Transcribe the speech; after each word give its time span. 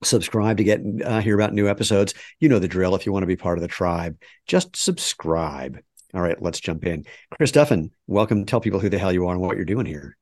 subscribe 0.04 0.58
to 0.58 0.64
get 0.64 0.82
uh, 1.04 1.20
hear 1.20 1.36
about 1.36 1.54
new 1.54 1.68
episodes. 1.68 2.14
You 2.40 2.50
know 2.50 2.60
the 2.60 2.68
drill. 2.68 2.96
If 2.96 3.06
you 3.06 3.12
want 3.12 3.24
to 3.24 3.28
be 3.28 3.36
part 3.36 3.58
of 3.58 3.62
the 3.62 3.68
tribe, 3.68 4.18
just 4.48 4.76
subscribe. 4.76 5.80
All 6.14 6.22
right, 6.22 6.42
let's 6.42 6.60
jump 6.60 6.86
in. 6.86 7.06
Chris 7.32 7.52
Duffin, 7.52 7.92
welcome. 8.08 8.46
Tell 8.46 8.62
people 8.62 8.80
who 8.80 8.90
the 8.90 8.98
hell 8.98 9.14
you 9.14 9.28
are 9.28 9.34
and 9.34 9.42
what 9.42 9.56
you're 9.56 9.66
doing 9.66 9.86
here. 9.86 10.18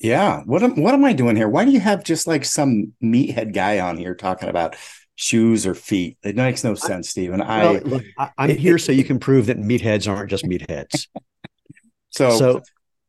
Yeah, 0.00 0.42
what 0.46 0.62
am 0.62 0.80
what 0.80 0.94
am 0.94 1.04
I 1.04 1.12
doing 1.12 1.36
here? 1.36 1.48
Why 1.48 1.64
do 1.64 1.70
you 1.70 1.80
have 1.80 2.02
just 2.02 2.26
like 2.26 2.44
some 2.44 2.92
meathead 3.02 3.54
guy 3.54 3.78
on 3.78 3.96
here 3.96 4.14
talking 4.14 4.48
about 4.48 4.74
shoes 5.14 5.66
or 5.66 5.74
feet? 5.74 6.18
It 6.24 6.34
makes 6.34 6.64
no 6.64 6.74
sense, 6.74 7.10
Steven. 7.10 7.40
I, 7.40 7.80
well, 7.84 8.00
I 8.18 8.50
am 8.50 8.56
here 8.56 8.78
so 8.78 8.90
you 8.90 9.04
can 9.04 9.20
prove 9.20 9.46
that 9.46 9.58
meatheads 9.58 10.10
aren't 10.10 10.30
just 10.30 10.44
meatheads. 10.44 11.08
so, 12.10 12.30
so 12.30 12.62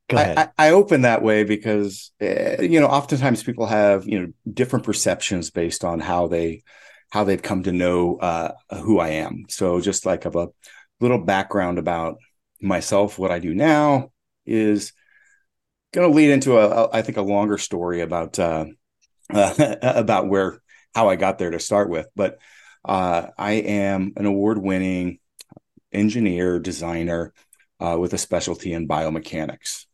go 0.09 0.17
ahead. 0.17 0.37
I, 0.37 0.67
I, 0.67 0.71
open 0.71 1.01
that 1.01 1.23
way 1.23 1.45
because 1.45 2.11
uh, 2.21 2.61
you 2.61 2.79
know 2.79 2.87
oftentimes 2.87 3.43
people 3.43 3.65
have 3.65 4.05
you 4.05 4.19
know 4.19 4.27
different 4.51 4.85
perceptions 4.85 5.49
based 5.49 5.83
on 5.83 5.99
how 5.99 6.27
they 6.27 6.63
how 7.11 7.23
they've 7.23 7.41
come 7.41 7.63
to 7.63 7.71
know 7.71 8.17
uh, 8.17 8.51
who 8.81 8.99
I 8.99 9.09
am. 9.09 9.45
So 9.47 9.79
just 9.79 10.05
like 10.05 10.25
of 10.25 10.35
a 10.35 10.49
little 11.03 11.19
background 11.19 11.77
about 11.77 12.17
myself, 12.61 13.19
what 13.19 13.29
I 13.29 13.39
do 13.39 13.53
now 13.53 14.11
is 14.45 14.93
going 15.93 16.09
to 16.09 16.15
lead 16.15 16.31
into 16.31 16.57
a, 16.57 16.67
a, 16.67 16.89
I 16.93 17.01
think, 17.01 17.17
a 17.17 17.21
longer 17.21 17.57
story 17.57 18.01
about 18.01 18.39
uh, 18.39 18.65
uh, 19.31 19.75
about 19.81 20.27
where 20.27 20.61
how 20.95 21.09
I 21.09 21.15
got 21.15 21.37
there 21.37 21.51
to 21.51 21.59
start 21.59 21.89
with. 21.89 22.07
But 22.15 22.39
uh, 22.85 23.27
I 23.37 23.53
am 23.53 24.13
an 24.15 24.25
award-winning 24.25 25.19
engineer 25.91 26.59
designer 26.59 27.33
uh, 27.79 27.97
with 27.99 28.13
a 28.13 28.17
specialty 28.17 28.73
in 28.73 28.87
biomechanics, 28.87 29.85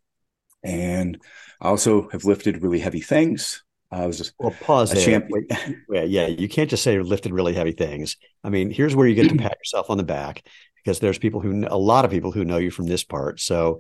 and 0.64 1.20
I 1.60 1.70
also 1.70 2.08
have 2.10 2.24
lifted 2.24 2.62
really 2.62 2.80
heavy 2.80 3.02
things. 3.02 3.64
I 3.92 4.06
was 4.06 4.20
just 4.20 4.34
well, 4.38 4.54
pause 4.62 4.92
there. 4.92 5.04
Champion. 5.04 5.48
yeah, 5.92 6.04
yeah, 6.04 6.28
you 6.28 6.48
can't 6.48 6.70
just 6.70 6.84
say 6.84 7.00
lifted 7.00 7.32
really 7.32 7.56
heavy 7.56 7.72
things. 7.72 8.18
I 8.44 8.50
mean, 8.50 8.70
here's 8.70 8.96
where 8.96 9.08
you 9.08 9.16
get 9.16 9.30
to 9.30 9.36
pat 9.44 9.58
yourself 9.60 9.90
on 9.90 9.98
the 9.98 10.04
back 10.04 10.44
because 10.90 11.00
there's 11.02 11.20
people 11.20 11.40
who 11.40 11.68
a 11.68 11.78
lot 11.78 12.04
of 12.04 12.10
people 12.10 12.32
who 12.32 12.44
know 12.44 12.58
you 12.58 12.72
from 12.72 12.88
this 12.88 13.04
part. 13.04 13.40
So 13.40 13.80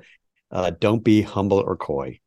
uh, 0.51 0.69
don't 0.79 1.03
be 1.03 1.23
humble 1.23 1.57
or 1.57 1.75
coy. 1.75 2.19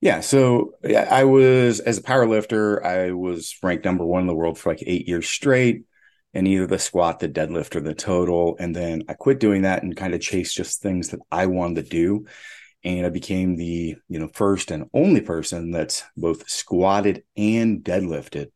Yeah, 0.00 0.20
so 0.20 0.74
I 0.84 1.24
was 1.24 1.80
as 1.80 1.98
a 1.98 2.02
power 2.02 2.24
lifter, 2.24 2.86
I 2.86 3.10
was 3.10 3.56
ranked 3.64 3.84
number 3.84 4.06
one 4.06 4.20
in 4.20 4.28
the 4.28 4.34
world 4.34 4.58
for 4.58 4.70
like 4.70 4.84
eight 4.86 5.08
years 5.08 5.28
straight, 5.28 5.82
and 6.32 6.46
either 6.46 6.68
the 6.68 6.78
squat, 6.78 7.18
the 7.18 7.28
deadlift, 7.28 7.74
or 7.74 7.80
the 7.80 7.92
total. 7.92 8.56
And 8.60 8.76
then 8.76 9.02
I 9.08 9.14
quit 9.14 9.40
doing 9.40 9.62
that 9.62 9.82
and 9.82 9.96
kind 9.96 10.14
of 10.14 10.20
chased 10.20 10.56
just 10.56 10.80
things 10.80 11.08
that 11.08 11.20
I 11.32 11.46
wanted 11.46 11.84
to 11.84 11.90
do. 11.90 12.26
And 12.84 13.04
I 13.04 13.08
became 13.08 13.56
the 13.56 13.96
you 14.08 14.20
know 14.20 14.30
first 14.32 14.70
and 14.70 14.88
only 14.94 15.20
person 15.20 15.72
that's 15.72 16.04
both 16.16 16.48
squatted 16.48 17.24
and 17.36 17.82
deadlifted 17.82 18.52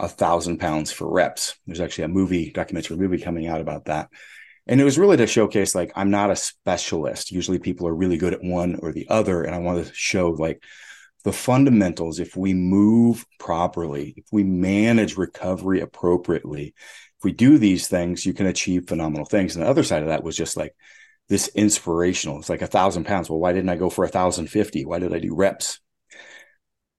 a 0.00 0.08
thousand 0.08 0.60
pounds 0.60 0.90
for 0.90 1.12
reps. 1.12 1.56
There's 1.66 1.80
actually 1.80 2.04
a 2.04 2.08
movie, 2.08 2.50
documentary 2.52 2.96
movie 2.96 3.18
coming 3.18 3.46
out 3.46 3.60
about 3.60 3.84
that 3.84 4.08
and 4.66 4.80
it 4.80 4.84
was 4.84 4.98
really 4.98 5.16
to 5.16 5.26
showcase 5.26 5.74
like 5.74 5.92
i'm 5.96 6.10
not 6.10 6.30
a 6.30 6.36
specialist. 6.36 7.30
Usually 7.30 7.58
people 7.58 7.86
are 7.88 7.94
really 7.94 8.16
good 8.16 8.34
at 8.34 8.44
one 8.44 8.78
or 8.82 8.92
the 8.92 9.06
other 9.08 9.42
and 9.42 9.54
i 9.54 9.58
want 9.58 9.84
to 9.84 9.92
show 9.94 10.30
like 10.30 10.62
the 11.24 11.32
fundamentals. 11.32 12.18
If 12.18 12.36
we 12.36 12.54
move 12.54 13.24
properly 13.38 14.14
if 14.16 14.24
we 14.32 14.44
manage 14.44 15.16
recovery 15.16 15.80
appropriately 15.80 16.74
if 17.18 17.24
we 17.24 17.32
do 17.32 17.58
these 17.58 17.88
things 17.88 18.26
you 18.26 18.34
can 18.34 18.46
achieve 18.46 18.88
phenomenal 18.88 19.26
things. 19.26 19.54
And 19.56 19.64
the 19.64 19.70
other 19.70 19.84
side 19.84 20.02
of 20.02 20.08
that 20.08 20.24
was 20.24 20.36
just 20.36 20.56
like 20.56 20.74
this 21.28 21.48
inspirational. 21.48 22.38
It's 22.38 22.48
like 22.48 22.62
a 22.62 22.66
thousand 22.66 23.04
pounds. 23.04 23.30
Well 23.30 23.38
why 23.40 23.52
didn't 23.52 23.70
i 23.70 23.76
go 23.76 23.90
for 23.90 24.04
a 24.04 24.08
thousand 24.08 24.48
fifty? 24.48 24.84
Why 24.84 24.98
did 24.98 25.14
i 25.14 25.18
do 25.18 25.34
reps? 25.34 25.80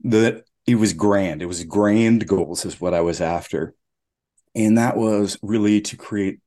That 0.05 0.43
it 0.65 0.75
was 0.75 0.93
grand. 0.93 1.41
It 1.41 1.47
was 1.47 1.63
grand 1.63 2.27
goals 2.27 2.65
is 2.65 2.79
what 2.79 2.93
i 2.93 3.01
was 3.01 3.21
after. 3.21 3.75
And 4.55 4.77
that 4.77 4.97
was 4.97 5.37
really 5.41 5.81
to 5.81 5.97
create 5.97 6.39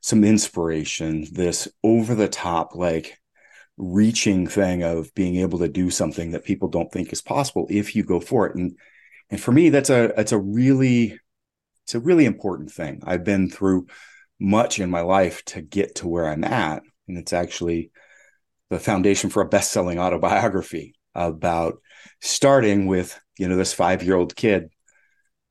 some 0.00 0.24
inspiration, 0.24 1.26
this 1.32 1.68
over 1.82 2.14
the 2.14 2.28
top, 2.28 2.74
like 2.74 3.18
reaching 3.76 4.46
thing 4.46 4.82
of 4.82 5.14
being 5.14 5.36
able 5.36 5.60
to 5.60 5.68
do 5.68 5.90
something 5.90 6.32
that 6.32 6.44
people 6.44 6.68
don't 6.68 6.90
think 6.90 7.12
is 7.12 7.22
possible 7.22 7.66
if 7.70 7.94
you 7.94 8.02
go 8.02 8.20
for 8.20 8.46
it. 8.46 8.56
And 8.56 8.76
and 9.30 9.40
for 9.40 9.52
me, 9.52 9.68
that's 9.68 9.90
a 9.90 10.12
that's 10.16 10.32
a 10.32 10.38
really 10.38 11.18
it's 11.84 11.94
a 11.94 12.00
really 12.00 12.26
important 12.26 12.70
thing. 12.70 13.02
I've 13.06 13.24
been 13.24 13.48
through 13.48 13.86
much 14.40 14.78
in 14.78 14.90
my 14.90 15.00
life 15.00 15.44
to 15.46 15.60
get 15.60 15.96
to 15.96 16.08
where 16.08 16.26
I'm 16.26 16.44
at. 16.44 16.82
And 17.08 17.18
it's 17.18 17.32
actually 17.32 17.90
the 18.70 18.78
foundation 18.78 19.30
for 19.30 19.42
a 19.42 19.48
best-selling 19.48 19.98
autobiography 19.98 20.94
about 21.14 21.80
starting 22.20 22.86
with, 22.86 23.18
you 23.38 23.48
know, 23.48 23.56
this 23.56 23.72
five-year-old 23.72 24.36
kid 24.36 24.68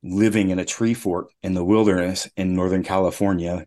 living 0.08 0.50
in 0.50 0.58
a 0.58 0.64
tree 0.64 0.94
fort 0.94 1.28
in 1.42 1.54
the 1.54 1.64
wilderness 1.64 2.28
in 2.36 2.54
Northern 2.54 2.82
California, 2.82 3.66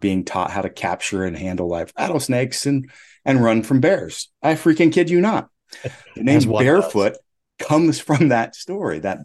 being 0.00 0.24
taught 0.24 0.50
how 0.50 0.62
to 0.62 0.70
capture 0.70 1.24
and 1.24 1.36
handle 1.36 1.68
live 1.68 1.92
rattlesnakes 1.98 2.66
and 2.66 2.90
and 3.24 3.42
run 3.42 3.62
from 3.62 3.80
bears. 3.80 4.30
I 4.42 4.54
freaking 4.54 4.92
kid 4.92 5.10
you 5.10 5.20
not. 5.20 5.48
The 6.14 6.22
name 6.22 6.40
Bearfoot 6.40 7.12
does. 7.12 7.18
comes 7.58 8.00
from 8.00 8.28
that 8.28 8.54
story, 8.54 9.00
that 9.00 9.18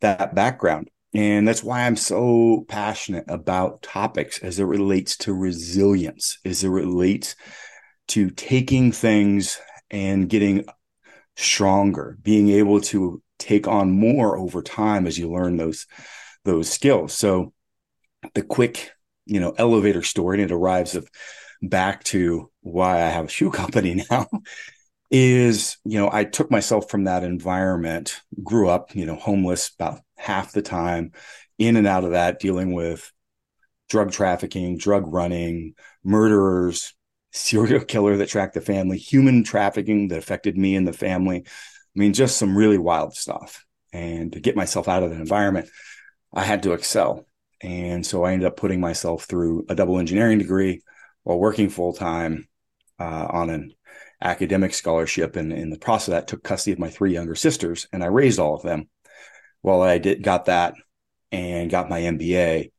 that 0.00 0.34
background. 0.34 0.90
And 1.14 1.46
that's 1.46 1.62
why 1.62 1.82
I'm 1.82 1.96
so 1.96 2.64
passionate 2.68 3.26
about 3.28 3.82
topics 3.82 4.40
as 4.40 4.58
it 4.58 4.64
relates 4.64 5.16
to 5.18 5.32
resilience, 5.32 6.38
as 6.44 6.64
it 6.64 6.68
relates 6.68 7.36
to 8.08 8.30
taking 8.30 8.90
things 8.90 9.60
and 9.90 10.28
getting 10.28 10.64
stronger, 11.36 12.18
being 12.20 12.50
able 12.50 12.80
to 12.80 13.22
take 13.38 13.66
on 13.68 13.90
more 13.90 14.38
over 14.38 14.62
time 14.62 15.06
as 15.06 15.18
you 15.18 15.30
learn 15.30 15.56
those 15.56 15.86
those 16.44 16.70
skills. 16.70 17.12
So 17.12 17.52
the 18.34 18.42
quick, 18.42 18.92
you 19.26 19.40
know, 19.40 19.54
elevator 19.56 20.02
story, 20.02 20.40
and 20.40 20.50
it 20.50 20.54
arrives 20.54 20.94
of 20.94 21.08
back 21.62 22.04
to 22.04 22.50
why 22.60 22.96
I 22.96 23.08
have 23.08 23.26
a 23.26 23.30
shoe 23.30 23.50
company 23.52 24.04
now, 24.10 24.28
is, 25.10 25.76
you 25.84 25.98
know, 25.98 26.10
I 26.12 26.24
took 26.24 26.50
myself 26.50 26.90
from 26.90 27.04
that 27.04 27.24
environment, 27.24 28.20
grew 28.42 28.68
up, 28.68 28.94
you 28.94 29.06
know, 29.06 29.16
homeless 29.16 29.70
about 29.78 30.00
half 30.16 30.52
the 30.52 30.62
time, 30.62 31.12
in 31.58 31.76
and 31.76 31.86
out 31.86 32.04
of 32.04 32.12
that, 32.12 32.40
dealing 32.40 32.72
with 32.72 33.10
drug 33.88 34.10
trafficking, 34.12 34.76
drug 34.78 35.04
running, 35.06 35.74
murderers, 36.02 36.94
serial 37.32 37.84
killer 37.84 38.16
that 38.16 38.28
tracked 38.28 38.54
the 38.54 38.60
family, 38.60 38.96
human 38.96 39.42
trafficking 39.42 40.08
that 40.08 40.18
affected 40.18 40.56
me 40.56 40.76
and 40.76 40.86
the 40.86 40.92
family. 40.92 41.44
I 41.94 41.98
mean, 41.98 42.12
just 42.12 42.36
some 42.36 42.56
really 42.56 42.78
wild 42.78 43.14
stuff. 43.14 43.64
And 43.92 44.32
to 44.32 44.40
get 44.40 44.56
myself 44.56 44.88
out 44.88 45.02
of 45.02 45.10
that 45.10 45.20
environment, 45.20 45.68
I 46.32 46.42
had 46.42 46.64
to 46.64 46.72
excel. 46.72 47.26
And 47.62 48.04
so 48.04 48.24
I 48.24 48.32
ended 48.32 48.46
up 48.46 48.56
putting 48.56 48.80
myself 48.80 49.24
through 49.24 49.66
a 49.68 49.74
double 49.74 49.98
engineering 49.98 50.38
degree 50.38 50.82
while 51.22 51.38
working 51.38 51.68
full 51.68 51.92
time 51.92 52.48
uh, 52.98 53.26
on 53.30 53.50
an 53.50 53.72
academic 54.20 54.74
scholarship. 54.74 55.36
And 55.36 55.52
in 55.52 55.70
the 55.70 55.78
process 55.78 56.08
of 56.08 56.12
that, 56.12 56.28
took 56.28 56.42
custody 56.42 56.72
of 56.72 56.78
my 56.78 56.90
three 56.90 57.12
younger 57.12 57.34
sisters 57.34 57.86
and 57.92 58.02
I 58.02 58.08
raised 58.08 58.38
all 58.38 58.56
of 58.56 58.62
them. 58.62 58.88
Well, 59.62 59.82
I 59.82 59.98
did 59.98 60.22
got 60.22 60.46
that 60.46 60.74
and 61.30 61.70
got 61.70 61.88
my 61.88 62.00
MBA. 62.00 62.72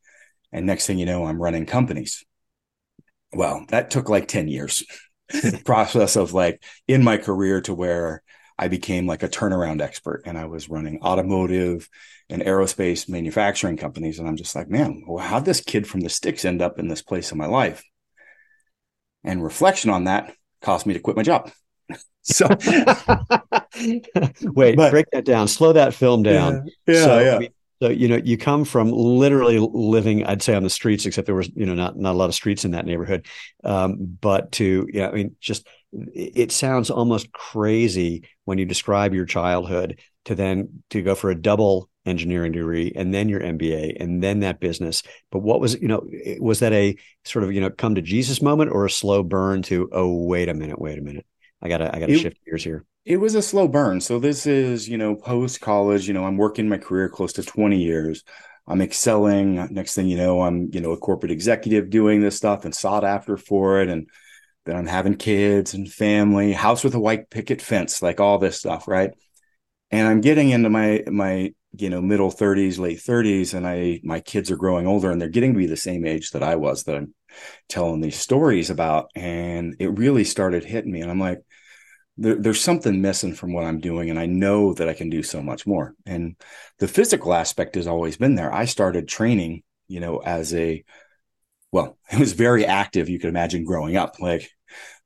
And 0.52 0.66
next 0.66 0.86
thing 0.86 0.98
you 0.98 1.06
know, 1.06 1.24
I'm 1.24 1.40
running 1.40 1.66
companies. 1.66 2.24
Well, 3.32 3.64
that 3.68 3.90
took 3.90 4.08
like 4.08 4.28
10 4.28 4.48
years. 4.48 4.84
process 5.64 6.14
of 6.16 6.32
like 6.32 6.62
in 6.86 7.02
my 7.02 7.16
career 7.16 7.60
to 7.62 7.74
where 7.74 8.22
I 8.58 8.68
became 8.68 9.06
like 9.06 9.22
a 9.22 9.28
turnaround 9.28 9.82
expert 9.82 10.22
and 10.24 10.38
I 10.38 10.46
was 10.46 10.68
running 10.68 11.02
automotive 11.02 11.88
and 12.28 12.42
aerospace 12.42 13.08
manufacturing 13.08 13.76
companies. 13.76 14.18
And 14.18 14.26
I'm 14.26 14.36
just 14.36 14.54
like, 14.54 14.68
man, 14.68 15.04
well, 15.06 15.24
how'd 15.24 15.44
this 15.44 15.60
kid 15.60 15.86
from 15.86 16.00
the 16.00 16.08
sticks 16.08 16.44
end 16.44 16.62
up 16.62 16.78
in 16.78 16.88
this 16.88 17.02
place 17.02 17.32
in 17.32 17.38
my 17.38 17.46
life? 17.46 17.84
And 19.24 19.42
reflection 19.42 19.90
on 19.90 20.04
that 20.04 20.34
caused 20.62 20.86
me 20.86 20.94
to 20.94 21.00
quit 21.00 21.16
my 21.16 21.22
job. 21.22 21.50
so 22.22 22.48
wait, 24.44 24.76
but, 24.76 24.90
break 24.90 25.06
that 25.12 25.24
down, 25.24 25.48
slow 25.48 25.72
that 25.72 25.94
film 25.94 26.22
down. 26.22 26.66
Yeah, 26.86 26.94
yeah, 26.94 27.04
so, 27.04 27.18
yeah. 27.18 27.36
I 27.36 27.38
mean, 27.38 27.50
so 27.82 27.88
you 27.90 28.08
know, 28.08 28.16
you 28.16 28.38
come 28.38 28.64
from 28.64 28.90
literally 28.90 29.58
living, 29.58 30.24
I'd 30.24 30.42
say, 30.42 30.54
on 30.54 30.62
the 30.62 30.70
streets, 30.70 31.04
except 31.04 31.26
there 31.26 31.34
was 31.34 31.50
you 31.54 31.66
know 31.66 31.74
not 31.74 31.96
not 31.98 32.12
a 32.12 32.18
lot 32.18 32.28
of 32.28 32.34
streets 32.34 32.64
in 32.64 32.70
that 32.70 32.86
neighborhood. 32.86 33.26
Um, 33.62 34.16
but 34.20 34.52
to 34.52 34.88
yeah, 34.92 35.08
I 35.08 35.12
mean, 35.12 35.36
just 35.40 35.66
it 36.14 36.52
sounds 36.52 36.90
almost 36.90 37.32
crazy 37.32 38.24
when 38.44 38.58
you 38.58 38.64
describe 38.64 39.14
your 39.14 39.24
childhood 39.24 40.00
to 40.26 40.34
then 40.34 40.82
to 40.90 41.02
go 41.02 41.14
for 41.14 41.30
a 41.30 41.40
double 41.40 41.88
engineering 42.04 42.52
degree 42.52 42.92
and 42.94 43.12
then 43.12 43.28
your 43.28 43.40
MBA 43.40 43.96
and 43.98 44.22
then 44.22 44.40
that 44.40 44.60
business. 44.60 45.02
But 45.30 45.40
what 45.40 45.60
was 45.60 45.80
you 45.80 45.88
know 45.88 46.06
was 46.38 46.60
that 46.60 46.72
a 46.72 46.96
sort 47.24 47.44
of 47.44 47.52
you 47.52 47.60
know 47.60 47.70
come 47.70 47.94
to 47.94 48.02
Jesus 48.02 48.42
moment 48.42 48.70
or 48.72 48.84
a 48.84 48.90
slow 48.90 49.22
burn 49.22 49.62
to 49.62 49.88
oh 49.92 50.24
wait 50.24 50.48
a 50.48 50.54
minute 50.54 50.80
wait 50.80 50.98
a 50.98 51.02
minute 51.02 51.26
I 51.62 51.68
gotta 51.68 51.94
I 51.94 52.00
gotta 52.00 52.18
shift 52.18 52.38
gears 52.44 52.64
here 52.64 52.84
it 53.06 53.18
was 53.18 53.36
a 53.36 53.42
slow 53.42 53.68
burn. 53.68 54.00
So 54.00 54.18
this 54.18 54.46
is, 54.46 54.88
you 54.88 54.98
know, 54.98 55.14
post 55.14 55.60
college, 55.60 56.08
you 56.08 56.12
know, 56.12 56.24
I'm 56.24 56.36
working 56.36 56.68
my 56.68 56.76
career 56.76 57.08
close 57.08 57.32
to 57.34 57.44
20 57.44 57.80
years. 57.80 58.24
I'm 58.66 58.82
excelling. 58.82 59.54
Next 59.72 59.94
thing 59.94 60.08
you 60.08 60.16
know, 60.16 60.42
I'm, 60.42 60.70
you 60.72 60.80
know, 60.80 60.90
a 60.90 60.96
corporate 60.96 61.30
executive 61.30 61.88
doing 61.88 62.20
this 62.20 62.36
stuff 62.36 62.64
and 62.64 62.74
sought 62.74 63.04
after 63.04 63.36
for 63.36 63.80
it. 63.80 63.88
And 63.88 64.08
then 64.66 64.76
I'm 64.76 64.86
having 64.86 65.16
kids 65.16 65.74
and 65.74 65.90
family, 65.90 66.52
house 66.52 66.84
with 66.84 66.94
a 66.94 67.00
white 67.00 67.30
picket 67.30 67.62
fence, 67.62 68.02
like 68.02 68.20
all 68.20 68.38
this 68.38 68.58
stuff, 68.58 68.88
right? 68.88 69.12
And 69.90 70.08
I'm 70.08 70.20
getting 70.20 70.50
into 70.50 70.70
my 70.70 71.04
my, 71.08 71.52
you 71.72 71.90
know, 71.90 72.02
middle 72.02 72.30
30s, 72.30 72.78
late 72.78 72.98
30s, 73.00 73.54
and 73.54 73.66
I 73.66 74.00
my 74.04 74.20
kids 74.20 74.50
are 74.50 74.56
growing 74.56 74.86
older 74.86 75.10
and 75.10 75.20
they're 75.20 75.28
getting 75.28 75.54
to 75.54 75.58
be 75.58 75.66
the 75.66 75.76
same 75.76 76.06
age 76.06 76.32
that 76.32 76.42
I 76.42 76.56
was 76.56 76.84
that 76.84 76.96
I'm 76.96 77.14
telling 77.68 78.00
these 78.00 78.18
stories 78.18 78.70
about. 78.70 79.10
And 79.14 79.76
it 79.78 79.98
really 79.98 80.24
started 80.24 80.64
hitting 80.64 80.92
me. 80.92 81.00
And 81.02 81.10
I'm 81.10 81.20
like, 81.20 81.42
there, 82.16 82.34
there's 82.36 82.60
something 82.60 83.00
missing 83.02 83.34
from 83.34 83.52
what 83.52 83.64
I'm 83.64 83.80
doing, 83.80 84.10
and 84.10 84.18
I 84.18 84.26
know 84.26 84.74
that 84.74 84.88
I 84.88 84.94
can 84.94 85.10
do 85.10 85.22
so 85.22 85.42
much 85.42 85.66
more. 85.66 85.94
And 86.06 86.36
the 86.78 86.88
physical 86.88 87.34
aspect 87.34 87.74
has 87.74 87.86
always 87.86 88.16
been 88.16 88.34
there. 88.34 88.52
I 88.52 88.64
started 88.64 89.08
training, 89.08 89.62
you 89.88 90.00
know, 90.00 90.18
as 90.18 90.54
a 90.54 90.84
well, 91.72 91.98
it 92.12 92.18
was 92.18 92.32
very 92.32 92.64
active. 92.66 93.08
You 93.08 93.18
could 93.18 93.28
imagine 93.28 93.64
growing 93.64 93.96
up, 93.96 94.20
like 94.20 94.50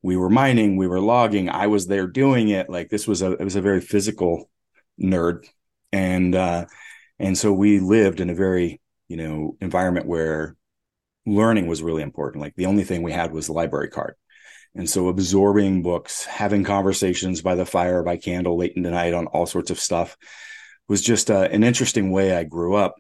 we 0.03 0.17
were 0.17 0.31
mining, 0.31 0.77
we 0.77 0.87
were 0.87 1.01
logging. 1.01 1.49
I 1.51 1.67
was 1.67 1.87
there 1.87 2.07
doing 2.07 2.49
it. 2.49 2.71
Like 2.71 2.89
this 2.89 3.07
was 3.07 3.23
a 3.23 3.33
it 3.33 3.45
was 3.45 3.57
a 3.57 3.63
very 3.63 3.81
physical 3.81 4.51
nerd, 5.01 5.47
and 5.93 6.35
uh, 6.35 6.67
and 7.19 7.37
so 7.37 7.53
we 7.53 7.81
lived 7.81 8.21
in 8.21 8.31
a 8.31 8.35
very 8.35 8.81
you 9.09 9.17
know 9.17 9.57
environment 9.61 10.07
where 10.07 10.57
learning 11.27 11.67
was 11.67 11.83
really 11.83 12.03
important. 12.03 12.43
Like 12.43 12.55
the 12.57 12.67
only 12.67 12.85
thing 12.85 13.03
we 13.03 13.13
had 13.13 13.33
was 13.33 13.47
the 13.47 13.53
library 13.53 13.89
card. 13.89 14.15
And 14.75 14.89
so 14.89 15.09
absorbing 15.09 15.83
books, 15.83 16.25
having 16.25 16.63
conversations 16.63 17.43
by 17.43 17.57
the 17.57 17.67
fire, 17.67 18.03
by 18.03 18.17
candle 18.17 18.57
late 18.57 18.75
in 18.77 18.83
the 18.83 18.91
night 18.91 19.15
on 19.15 19.27
all 19.27 19.47
sorts 19.47 19.71
of 19.71 19.81
stuff 19.81 20.17
was 20.89 21.03
just 21.03 21.31
uh, 21.31 21.49
an 21.51 21.65
interesting 21.65 22.13
way 22.13 22.35
I 22.35 22.45
grew 22.45 22.75
up. 22.75 22.95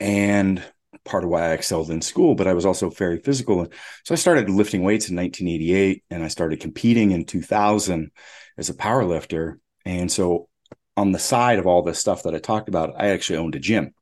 And 0.00 0.62
part 1.04 1.24
of 1.24 1.30
why 1.30 1.42
I 1.42 1.52
excelled 1.52 1.90
in 1.90 2.00
school, 2.00 2.34
but 2.34 2.46
I 2.46 2.54
was 2.54 2.66
also 2.66 2.90
very 2.90 3.18
physical. 3.18 3.66
So 4.04 4.14
I 4.14 4.16
started 4.16 4.50
lifting 4.50 4.82
weights 4.82 5.08
in 5.08 5.16
1988 5.16 6.04
and 6.10 6.24
I 6.24 6.28
started 6.28 6.60
competing 6.60 7.10
in 7.10 7.24
2000 7.24 8.10
as 8.56 8.68
a 8.68 8.74
power 8.74 9.04
lifter. 9.04 9.58
And 9.84 10.10
so 10.10 10.48
on 10.96 11.12
the 11.12 11.18
side 11.18 11.58
of 11.58 11.66
all 11.66 11.82
this 11.82 11.98
stuff 11.98 12.22
that 12.22 12.34
I 12.34 12.38
talked 12.38 12.68
about, 12.68 12.94
I 12.96 13.08
actually 13.08 13.38
owned 13.38 13.54
a 13.54 13.60
gym, 13.60 13.94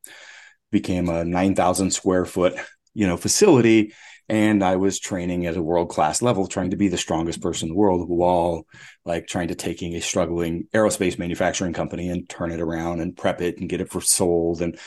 became 0.70 1.08
a 1.08 1.24
9,000 1.24 1.90
square 1.90 2.24
foot, 2.24 2.54
you 2.94 3.06
know, 3.06 3.16
facility 3.16 3.92
and 4.28 4.64
I 4.64 4.76
was 4.76 4.98
training 4.98 5.44
at 5.44 5.58
a 5.58 5.62
world 5.62 5.90
class 5.90 6.22
level, 6.22 6.46
trying 6.46 6.70
to 6.70 6.76
be 6.76 6.88
the 6.88 6.96
strongest 6.96 7.42
person 7.42 7.68
in 7.68 7.74
the 7.74 7.78
world, 7.78 8.08
while 8.08 8.66
like 9.04 9.26
trying 9.26 9.48
to 9.48 9.54
taking 9.54 9.94
a 9.94 10.00
struggling 10.00 10.68
aerospace 10.74 11.18
manufacturing 11.18 11.72
company 11.72 12.08
and 12.08 12.28
turn 12.28 12.50
it 12.50 12.60
around 12.60 13.00
and 13.00 13.16
prep 13.16 13.42
it 13.42 13.58
and 13.58 13.68
get 13.68 13.80
it 13.80 13.90
for 13.90 14.00
sold. 14.00 14.62
And 14.62 14.78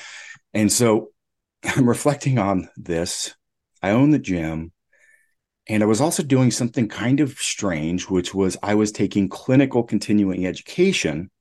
and 0.54 0.72
so 0.72 1.12
I'm 1.76 1.88
reflecting 1.88 2.38
on 2.38 2.70
this. 2.78 3.36
I 3.82 3.92
own 3.92 4.12
the 4.12 4.20
gym. 4.20 4.72
And 5.68 5.82
I 5.82 5.88
was 5.88 6.02
also 6.02 6.22
doing 6.22 6.52
something 6.52 6.88
kind 6.88 7.20
of 7.20 7.40
strange, 7.40 8.04
which 8.04 8.36
was 8.36 8.56
I 8.62 8.76
was 8.76 8.92
taking 8.92 9.30
clinical 9.30 9.84
continuing 9.84 10.46
education 10.46 11.32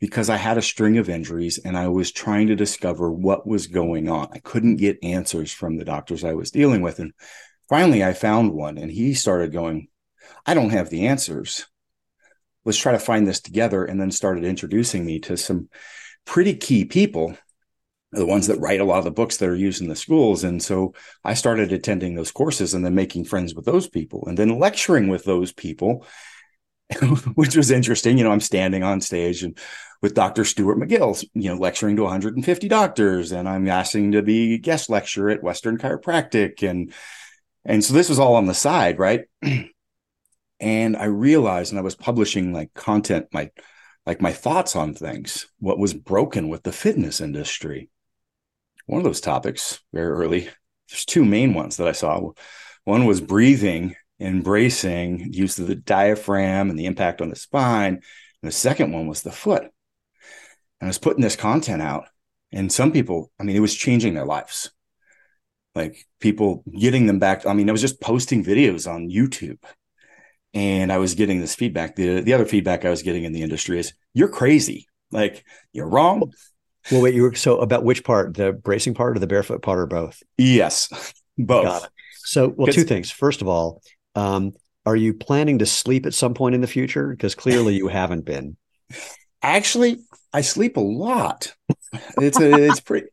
because 0.00 0.28
I 0.28 0.36
had 0.36 0.58
a 0.58 0.62
string 0.62 0.98
of 0.98 1.08
injuries 1.08 1.58
and 1.58 1.76
I 1.76 1.88
was 1.88 2.10
trying 2.10 2.48
to 2.48 2.56
discover 2.56 3.12
what 3.12 3.46
was 3.46 3.68
going 3.68 4.08
on. 4.08 4.28
I 4.32 4.38
couldn't 4.38 4.76
get 4.76 5.02
answers 5.04 5.52
from 5.52 5.76
the 5.76 5.84
doctors 5.84 6.24
I 6.24 6.34
was 6.34 6.50
dealing 6.50 6.82
with. 6.82 6.98
And 6.98 7.12
finally, 7.68 8.02
I 8.02 8.12
found 8.12 8.52
one 8.52 8.76
and 8.76 8.90
he 8.90 9.14
started 9.14 9.52
going, 9.52 9.88
I 10.46 10.54
don't 10.54 10.70
have 10.70 10.90
the 10.90 11.06
answers. 11.06 11.66
Let's 12.64 12.78
try 12.78 12.92
to 12.92 12.98
find 12.98 13.26
this 13.26 13.40
together. 13.40 13.84
And 13.84 14.00
then 14.00 14.10
started 14.10 14.44
introducing 14.44 15.04
me 15.06 15.20
to 15.20 15.36
some 15.36 15.68
pretty 16.24 16.54
key 16.54 16.84
people, 16.84 17.36
the 18.14 18.26
ones 18.26 18.46
that 18.46 18.60
write 18.60 18.80
a 18.80 18.84
lot 18.84 18.98
of 18.98 19.04
the 19.04 19.10
books 19.10 19.36
that 19.38 19.48
are 19.48 19.54
used 19.54 19.82
in 19.82 19.88
the 19.88 19.96
schools. 19.96 20.44
And 20.44 20.62
so 20.62 20.94
I 21.24 21.34
started 21.34 21.72
attending 21.72 22.14
those 22.14 22.32
courses 22.32 22.74
and 22.74 22.84
then 22.84 22.94
making 22.94 23.24
friends 23.24 23.54
with 23.54 23.64
those 23.64 23.88
people 23.88 24.24
and 24.26 24.38
then 24.38 24.58
lecturing 24.58 25.08
with 25.08 25.24
those 25.24 25.52
people 25.52 26.04
which 27.34 27.56
was 27.56 27.70
interesting. 27.70 28.18
You 28.18 28.24
know, 28.24 28.32
I'm 28.32 28.40
standing 28.40 28.82
on 28.82 29.00
stage 29.00 29.42
and 29.42 29.58
with 30.02 30.14
Dr. 30.14 30.44
Stuart 30.44 30.78
McGill, 30.78 31.24
you 31.34 31.48
know, 31.48 31.56
lecturing 31.56 31.96
to 31.96 32.02
150 32.02 32.68
doctors, 32.68 33.32
and 33.32 33.48
I'm 33.48 33.68
asking 33.68 34.12
to 34.12 34.22
be 34.22 34.58
guest 34.58 34.90
lecturer 34.90 35.30
at 35.30 35.42
Western 35.42 35.78
Chiropractic, 35.78 36.68
and 36.68 36.92
and 37.64 37.82
so 37.82 37.94
this 37.94 38.08
was 38.08 38.18
all 38.18 38.36
on 38.36 38.46
the 38.46 38.54
side, 38.54 38.98
right? 38.98 39.22
and 40.60 40.96
I 40.96 41.06
realized, 41.06 41.72
and 41.72 41.78
I 41.78 41.82
was 41.82 41.94
publishing 41.94 42.52
like 42.52 42.74
content, 42.74 43.28
my 43.32 43.50
like 44.04 44.20
my 44.20 44.32
thoughts 44.32 44.76
on 44.76 44.92
things, 44.92 45.46
what 45.58 45.78
was 45.78 45.94
broken 45.94 46.48
with 46.48 46.62
the 46.62 46.72
fitness 46.72 47.20
industry. 47.20 47.88
One 48.86 49.00
of 49.00 49.04
those 49.04 49.20
topics 49.20 49.80
very 49.92 50.10
early. 50.10 50.48
There's 50.88 51.04
two 51.04 51.24
main 51.24 51.54
ones 51.54 51.76
that 51.78 51.88
I 51.88 51.92
saw. 51.92 52.30
One 52.84 53.06
was 53.06 53.20
breathing 53.20 53.96
embracing 54.20 55.32
use 55.32 55.58
of 55.58 55.66
the 55.66 55.74
diaphragm 55.74 56.70
and 56.70 56.78
the 56.78 56.86
impact 56.86 57.20
on 57.20 57.28
the 57.28 57.36
spine. 57.36 57.94
And 57.94 58.02
the 58.42 58.52
second 58.52 58.92
one 58.92 59.06
was 59.06 59.22
the 59.22 59.32
foot. 59.32 59.62
And 59.62 59.70
I 60.82 60.86
was 60.86 60.98
putting 60.98 61.22
this 61.22 61.36
content 61.36 61.80
out, 61.80 62.06
and 62.52 62.70
some 62.70 62.92
people, 62.92 63.30
I 63.40 63.42
mean, 63.44 63.56
it 63.56 63.60
was 63.60 63.74
changing 63.74 64.14
their 64.14 64.26
lives. 64.26 64.70
Like 65.74 66.06
people 66.20 66.62
getting 66.78 67.06
them 67.06 67.18
back. 67.18 67.46
I 67.46 67.52
mean, 67.52 67.68
I 67.68 67.72
was 67.72 67.80
just 67.80 68.00
posting 68.00 68.44
videos 68.44 68.88
on 68.88 69.08
YouTube 69.08 69.58
and 70.52 70.92
I 70.92 70.98
was 70.98 71.16
getting 71.16 71.40
this 71.40 71.56
feedback. 71.56 71.96
The, 71.96 72.20
the 72.20 72.32
other 72.32 72.46
feedback 72.46 72.84
I 72.84 72.90
was 72.90 73.02
getting 73.02 73.24
in 73.24 73.32
the 73.32 73.42
industry 73.42 73.80
is 73.80 73.92
you're 74.12 74.28
crazy. 74.28 74.86
Like 75.10 75.44
you're 75.72 75.88
wrong. 75.88 76.32
Well, 76.90 77.00
wait, 77.00 77.14
you 77.14 77.22
were 77.22 77.34
so 77.34 77.58
about 77.58 77.84
which 77.84 78.04
part, 78.04 78.34
the 78.34 78.52
bracing 78.52 78.94
part 78.94 79.16
or 79.16 79.20
the 79.20 79.26
barefoot 79.26 79.62
part 79.62 79.78
or 79.78 79.86
both? 79.86 80.22
Yes, 80.36 80.88
both. 81.38 81.88
So, 82.12 82.48
well, 82.48 82.72
two 82.72 82.84
things. 82.84 83.10
First 83.10 83.42
of 83.42 83.48
all, 83.48 83.82
um, 84.14 84.52
are 84.86 84.96
you 84.96 85.14
planning 85.14 85.58
to 85.60 85.66
sleep 85.66 86.06
at 86.06 86.14
some 86.14 86.34
point 86.34 86.54
in 86.54 86.60
the 86.60 86.66
future? 86.66 87.08
Because 87.08 87.34
clearly 87.34 87.74
you 87.74 87.88
haven't 87.88 88.24
been. 88.24 88.56
Actually, 89.42 89.98
I 90.32 90.42
sleep 90.42 90.76
a 90.76 90.80
lot. 90.80 91.54
It's 92.18 92.40
a, 92.40 92.68
it's 92.68 92.80
pretty. 92.80 93.08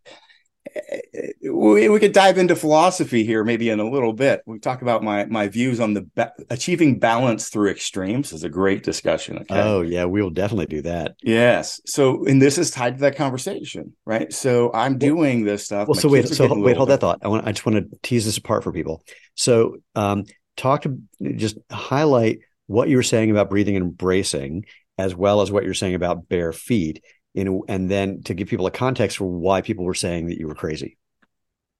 We, 1.43 1.89
we 1.89 1.99
could 1.99 2.13
dive 2.13 2.37
into 2.37 2.55
philosophy 2.55 3.23
here 3.23 3.43
maybe 3.43 3.69
in 3.69 3.79
a 3.79 3.89
little 3.89 4.13
bit. 4.13 4.41
We 4.45 4.59
talk 4.59 4.81
about 4.81 5.03
my 5.03 5.25
my 5.25 5.47
views 5.47 5.79
on 5.79 5.93
the 5.93 6.07
ba- 6.15 6.33
achieving 6.49 6.99
balance 6.99 7.49
through 7.49 7.71
extremes 7.71 8.31
is 8.31 8.43
a 8.43 8.49
great 8.49 8.83
discussion. 8.83 9.39
Okay? 9.39 9.59
Oh 9.59 9.81
yeah, 9.81 10.05
we 10.05 10.21
will 10.21 10.29
definitely 10.29 10.67
do 10.67 10.81
that. 10.83 11.15
Yes. 11.21 11.81
So 11.85 12.25
and 12.25 12.41
this 12.41 12.57
is 12.57 12.71
tied 12.71 12.95
to 12.95 13.01
that 13.01 13.15
conversation, 13.15 13.93
right? 14.05 14.31
So 14.31 14.71
I'm 14.73 14.97
doing 14.97 15.43
this 15.43 15.65
stuff. 15.65 15.87
Well, 15.87 15.95
so 15.95 16.09
wait, 16.09 16.27
so 16.27 16.53
wait, 16.59 16.77
hold 16.77 16.89
that 16.89 17.01
thought. 17.01 17.19
I 17.23 17.27
want 17.27 17.47
I 17.47 17.51
just 17.51 17.65
want 17.65 17.91
to 17.91 17.99
tease 18.01 18.25
this 18.25 18.37
apart 18.37 18.63
for 18.63 18.71
people. 18.71 19.03
So 19.35 19.77
um, 19.95 20.25
talk 20.57 20.83
to 20.83 20.97
just 21.35 21.57
highlight 21.71 22.39
what 22.67 22.87
you 22.87 22.95
were 22.95 23.03
saying 23.03 23.31
about 23.31 23.49
breathing 23.49 23.75
and 23.75 23.95
bracing, 23.95 24.65
as 24.97 25.13
well 25.15 25.41
as 25.41 25.51
what 25.51 25.63
you're 25.63 25.73
saying 25.73 25.95
about 25.95 26.29
bare 26.29 26.53
feet. 26.53 27.03
In 27.33 27.61
and 27.67 27.89
then 27.89 28.23
to 28.23 28.33
give 28.33 28.47
people 28.47 28.67
a 28.67 28.71
context 28.71 29.17
for 29.17 29.25
why 29.25 29.61
people 29.61 29.85
were 29.85 29.93
saying 29.93 30.27
that 30.27 30.37
you 30.37 30.47
were 30.47 30.55
crazy. 30.55 30.97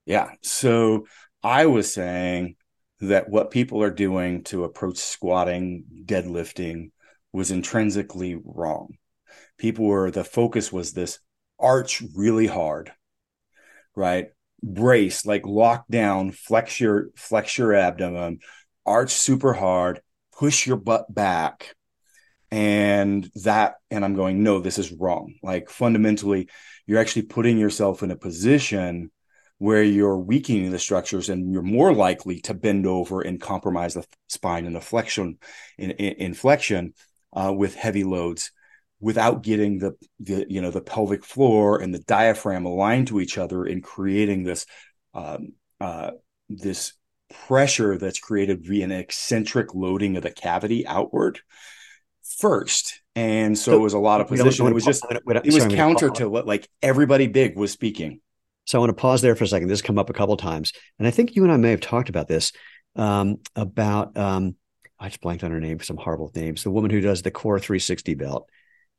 Yeah. 0.06 0.30
So 0.42 1.06
I 1.42 1.66
was 1.66 1.92
saying 1.92 2.56
that 3.00 3.28
what 3.28 3.50
people 3.50 3.82
are 3.82 3.90
doing 3.90 4.44
to 4.44 4.64
approach 4.64 4.96
squatting, 4.96 5.84
deadlifting 6.04 6.90
was 7.32 7.50
intrinsically 7.50 8.38
wrong. 8.42 8.96
People 9.58 9.86
were 9.86 10.10
the 10.10 10.24
focus 10.24 10.72
was 10.72 10.92
this 10.92 11.18
arch 11.58 12.02
really 12.14 12.46
hard, 12.46 12.92
right? 13.94 14.28
Brace, 14.62 15.26
like 15.26 15.44
lock 15.44 15.86
down, 15.88 16.30
flex 16.30 16.80
your 16.80 17.10
flex 17.16 17.58
your 17.58 17.74
abdomen, 17.74 18.38
arch 18.86 19.10
super 19.10 19.52
hard, 19.52 20.00
push 20.36 20.66
your 20.66 20.76
butt 20.76 21.12
back. 21.12 21.74
And 22.52 23.30
that, 23.44 23.76
and 23.90 24.04
I'm 24.04 24.14
going, 24.14 24.42
no, 24.42 24.60
this 24.60 24.78
is 24.78 24.92
wrong. 24.92 25.36
Like 25.42 25.70
fundamentally, 25.70 26.50
you're 26.86 27.00
actually 27.00 27.22
putting 27.22 27.56
yourself 27.56 28.02
in 28.02 28.10
a 28.10 28.16
position 28.16 29.10
where 29.56 29.82
you're 29.82 30.18
weakening 30.18 30.70
the 30.70 30.78
structures 30.78 31.30
and 31.30 31.50
you're 31.50 31.62
more 31.62 31.94
likely 31.94 32.40
to 32.40 32.52
bend 32.52 32.86
over 32.86 33.22
and 33.22 33.40
compromise 33.40 33.94
the 33.94 34.04
spine 34.28 34.66
and 34.66 34.76
the 34.76 34.82
flexion 34.82 35.38
in, 35.78 35.92
in, 35.92 36.12
in 36.14 36.34
flexion 36.34 36.92
uh, 37.32 37.50
with 37.56 37.74
heavy 37.74 38.04
loads 38.04 38.52
without 39.00 39.42
getting 39.42 39.78
the, 39.78 39.92
the 40.20 40.44
you 40.48 40.60
know 40.60 40.70
the 40.70 40.80
pelvic 40.80 41.24
floor 41.24 41.80
and 41.80 41.94
the 41.94 42.00
diaphragm 42.00 42.66
aligned 42.66 43.08
to 43.08 43.20
each 43.20 43.38
other 43.38 43.64
and 43.64 43.82
creating 43.82 44.42
this 44.42 44.66
um, 45.14 45.54
uh, 45.80 46.10
this 46.50 46.92
pressure 47.30 47.96
that's 47.96 48.20
created 48.20 48.66
via 48.66 48.84
an 48.84 48.92
eccentric 48.92 49.74
loading 49.74 50.16
of 50.16 50.22
the 50.22 50.30
cavity 50.30 50.86
outward 50.86 51.40
first. 52.42 53.00
And 53.14 53.56
so, 53.56 53.70
so 53.70 53.76
it 53.78 53.80
was 53.80 53.94
a 53.94 53.98
lot 53.98 54.20
of 54.20 54.26
position. 54.26 54.66
It 54.66 54.74
was 54.74 54.84
just 54.84 55.04
it 55.08 55.24
was 55.24 55.66
counter 55.68 56.10
to 56.10 56.28
what 56.28 56.46
like 56.46 56.68
everybody 56.82 57.28
big 57.28 57.56
was 57.56 57.70
speaking. 57.70 58.20
So 58.66 58.78
I 58.78 58.80
want 58.80 58.90
to 58.90 59.00
pause 59.00 59.22
there 59.22 59.34
for 59.36 59.44
a 59.44 59.46
second. 59.46 59.68
This 59.68 59.78
has 59.78 59.86
come 59.86 59.98
up 59.98 60.10
a 60.10 60.12
couple 60.12 60.36
times, 60.36 60.72
and 60.98 61.06
I 61.06 61.10
think 61.10 61.36
you 61.36 61.44
and 61.44 61.52
I 61.52 61.56
may 61.56 61.70
have 61.70 61.80
talked 61.80 62.08
about 62.08 62.28
this 62.28 62.52
um, 62.96 63.38
about 63.54 64.16
um, 64.16 64.56
I 64.98 65.08
just 65.08 65.20
blanked 65.20 65.44
on 65.44 65.52
her 65.52 65.60
name. 65.60 65.80
Some 65.80 65.96
horrible 65.96 66.30
names. 66.34 66.64
The 66.64 66.70
woman 66.70 66.90
who 66.90 67.00
does 67.00 67.22
the 67.22 67.30
Core 67.30 67.58
360 67.58 68.14
belt, 68.14 68.48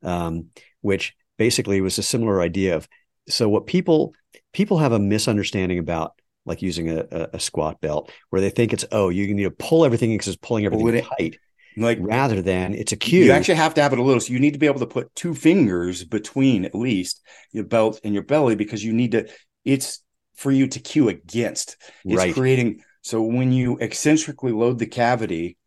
um, 0.03 0.47
which 0.81 1.13
basically 1.37 1.81
was 1.81 1.97
a 1.97 2.03
similar 2.03 2.41
idea 2.41 2.75
of. 2.75 2.87
So 3.27 3.49
what 3.49 3.67
people 3.67 4.13
people 4.53 4.77
have 4.77 4.91
a 4.91 4.99
misunderstanding 4.99 5.79
about 5.79 6.13
like 6.45 6.61
using 6.61 6.89
a, 6.89 7.05
a, 7.11 7.29
a 7.33 7.39
squat 7.39 7.81
belt 7.81 8.11
where 8.29 8.41
they 8.41 8.49
think 8.49 8.73
it's 8.73 8.85
oh 8.91 9.09
you 9.09 9.33
need 9.33 9.43
to 9.43 9.51
pull 9.51 9.85
everything 9.85 10.11
because 10.11 10.27
it's 10.27 10.37
pulling 10.37 10.65
everything 10.65 10.85
well, 10.85 11.01
tight. 11.17 11.39
Like 11.77 11.97
rather 12.01 12.41
than 12.41 12.73
it's 12.73 12.91
a 12.91 12.97
cue. 12.97 13.25
You 13.25 13.31
actually 13.31 13.55
have 13.55 13.73
to 13.75 13.81
have 13.81 13.93
it 13.93 13.99
a 13.99 14.03
little. 14.03 14.19
So 14.19 14.33
you 14.33 14.39
need 14.39 14.53
to 14.53 14.59
be 14.59 14.67
able 14.67 14.79
to 14.79 14.87
put 14.87 15.13
two 15.15 15.33
fingers 15.33 16.03
between 16.03 16.65
at 16.65 16.75
least 16.75 17.21
your 17.51 17.63
belt 17.63 17.99
and 18.03 18.13
your 18.13 18.23
belly 18.23 18.55
because 18.55 18.83
you 18.83 18.93
need 18.93 19.11
to 19.11 19.27
it's 19.65 20.03
for 20.35 20.51
you 20.51 20.67
to 20.67 20.79
cue 20.79 21.09
against. 21.09 21.77
It's 22.05 22.17
right. 22.17 22.33
creating 22.33 22.81
so 23.03 23.21
when 23.21 23.51
you 23.51 23.77
eccentrically 23.79 24.53
load 24.53 24.79
the 24.79 24.87
cavity, 24.87 25.57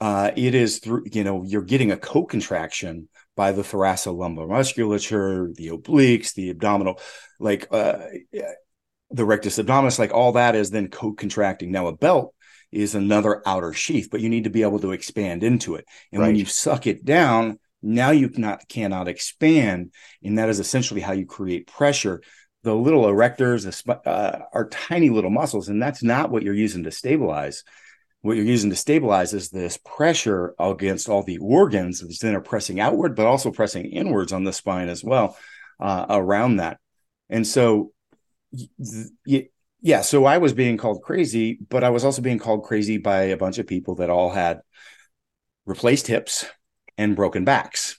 uh, 0.00 0.30
it 0.36 0.54
is 0.54 0.78
through 0.78 1.04
you 1.12 1.24
know 1.24 1.42
you're 1.44 1.62
getting 1.62 1.90
a 1.90 1.96
co-contraction 1.96 3.08
by 3.36 3.52
the 3.52 3.62
thoracolumbar 3.62 4.48
musculature, 4.48 5.50
the 5.54 5.68
obliques, 5.68 6.34
the 6.34 6.50
abdominal, 6.50 7.00
like 7.40 7.66
uh, 7.72 7.98
the 9.10 9.24
rectus 9.24 9.58
abdominis, 9.58 9.98
like 9.98 10.14
all 10.14 10.32
that 10.32 10.54
is 10.54 10.70
then 10.70 10.88
co-contracting. 10.88 11.72
Now 11.72 11.88
a 11.88 11.96
belt 11.96 12.34
is 12.70 12.94
another 12.94 13.42
outer 13.46 13.72
sheath, 13.72 14.08
but 14.10 14.20
you 14.20 14.28
need 14.28 14.44
to 14.44 14.50
be 14.50 14.62
able 14.62 14.78
to 14.80 14.92
expand 14.92 15.42
into 15.42 15.74
it. 15.76 15.86
And 16.12 16.20
right. 16.20 16.28
when 16.28 16.36
you 16.36 16.44
suck 16.44 16.86
it 16.86 17.04
down, 17.04 17.58
now 17.82 18.10
you 18.10 18.28
cannot 18.28 18.68
cannot 18.68 19.08
expand, 19.08 19.92
and 20.22 20.38
that 20.38 20.48
is 20.48 20.58
essentially 20.58 21.00
how 21.00 21.12
you 21.12 21.26
create 21.26 21.66
pressure 21.66 22.20
the 22.62 22.74
little 22.74 23.04
erectors 23.04 23.88
uh, 24.06 24.38
are 24.52 24.68
tiny 24.68 25.10
little 25.10 25.30
muscles, 25.30 25.68
and 25.68 25.80
that's 25.80 26.02
not 26.02 26.30
what 26.30 26.42
you're 26.42 26.54
using 26.54 26.84
to 26.84 26.90
stabilize. 26.90 27.64
What 28.20 28.36
you're 28.36 28.44
using 28.44 28.70
to 28.70 28.76
stabilize 28.76 29.32
is 29.32 29.48
this 29.48 29.78
pressure 29.78 30.54
against 30.58 31.08
all 31.08 31.22
the 31.22 31.38
organs 31.38 32.00
that 32.00 32.18
then 32.20 32.34
are 32.34 32.40
pressing 32.40 32.80
outward, 32.80 33.14
but 33.14 33.26
also 33.26 33.52
pressing 33.52 33.86
inwards 33.86 34.32
on 34.32 34.42
the 34.44 34.52
spine 34.52 34.88
as 34.88 35.04
well 35.04 35.36
uh, 35.78 36.06
around 36.10 36.56
that. 36.56 36.78
And 37.30 37.46
so, 37.46 37.92
yeah, 39.80 40.00
so 40.00 40.24
I 40.24 40.38
was 40.38 40.52
being 40.52 40.76
called 40.76 41.02
crazy, 41.02 41.58
but 41.68 41.84
I 41.84 41.90
was 41.90 42.04
also 42.04 42.22
being 42.22 42.38
called 42.38 42.64
crazy 42.64 42.98
by 42.98 43.22
a 43.24 43.36
bunch 43.36 43.58
of 43.58 43.66
people 43.66 43.96
that 43.96 44.10
all 44.10 44.30
had 44.30 44.60
replaced 45.66 46.06
hips 46.06 46.44
and 46.96 47.14
broken 47.14 47.44
backs 47.44 47.98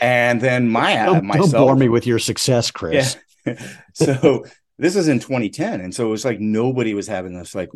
and 0.00 0.40
then 0.40 0.68
my 0.70 0.96
don't, 0.96 1.24
myself, 1.24 1.50
don't 1.50 1.60
bore 1.60 1.76
me 1.76 1.88
with 1.88 2.06
your 2.06 2.18
success, 2.18 2.70
Chris. 2.70 3.16
Yeah. 3.46 3.54
so 3.94 4.44
this 4.78 4.96
is 4.96 5.08
in 5.08 5.20
2010, 5.20 5.80
and 5.80 5.94
so 5.94 6.06
it 6.06 6.10
was 6.10 6.24
like 6.24 6.40
nobody 6.40 6.94
was 6.94 7.06
having 7.06 7.38
this 7.38 7.54
like 7.54 7.70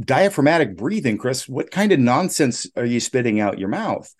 diaphragmatic 0.00 0.76
breathing. 0.76 1.18
Chris, 1.18 1.48
what 1.48 1.70
kind 1.70 1.92
of 1.92 2.00
nonsense 2.00 2.66
are 2.76 2.84
you 2.84 3.00
spitting 3.00 3.40
out 3.40 3.58
your 3.58 3.68
mouth? 3.68 4.12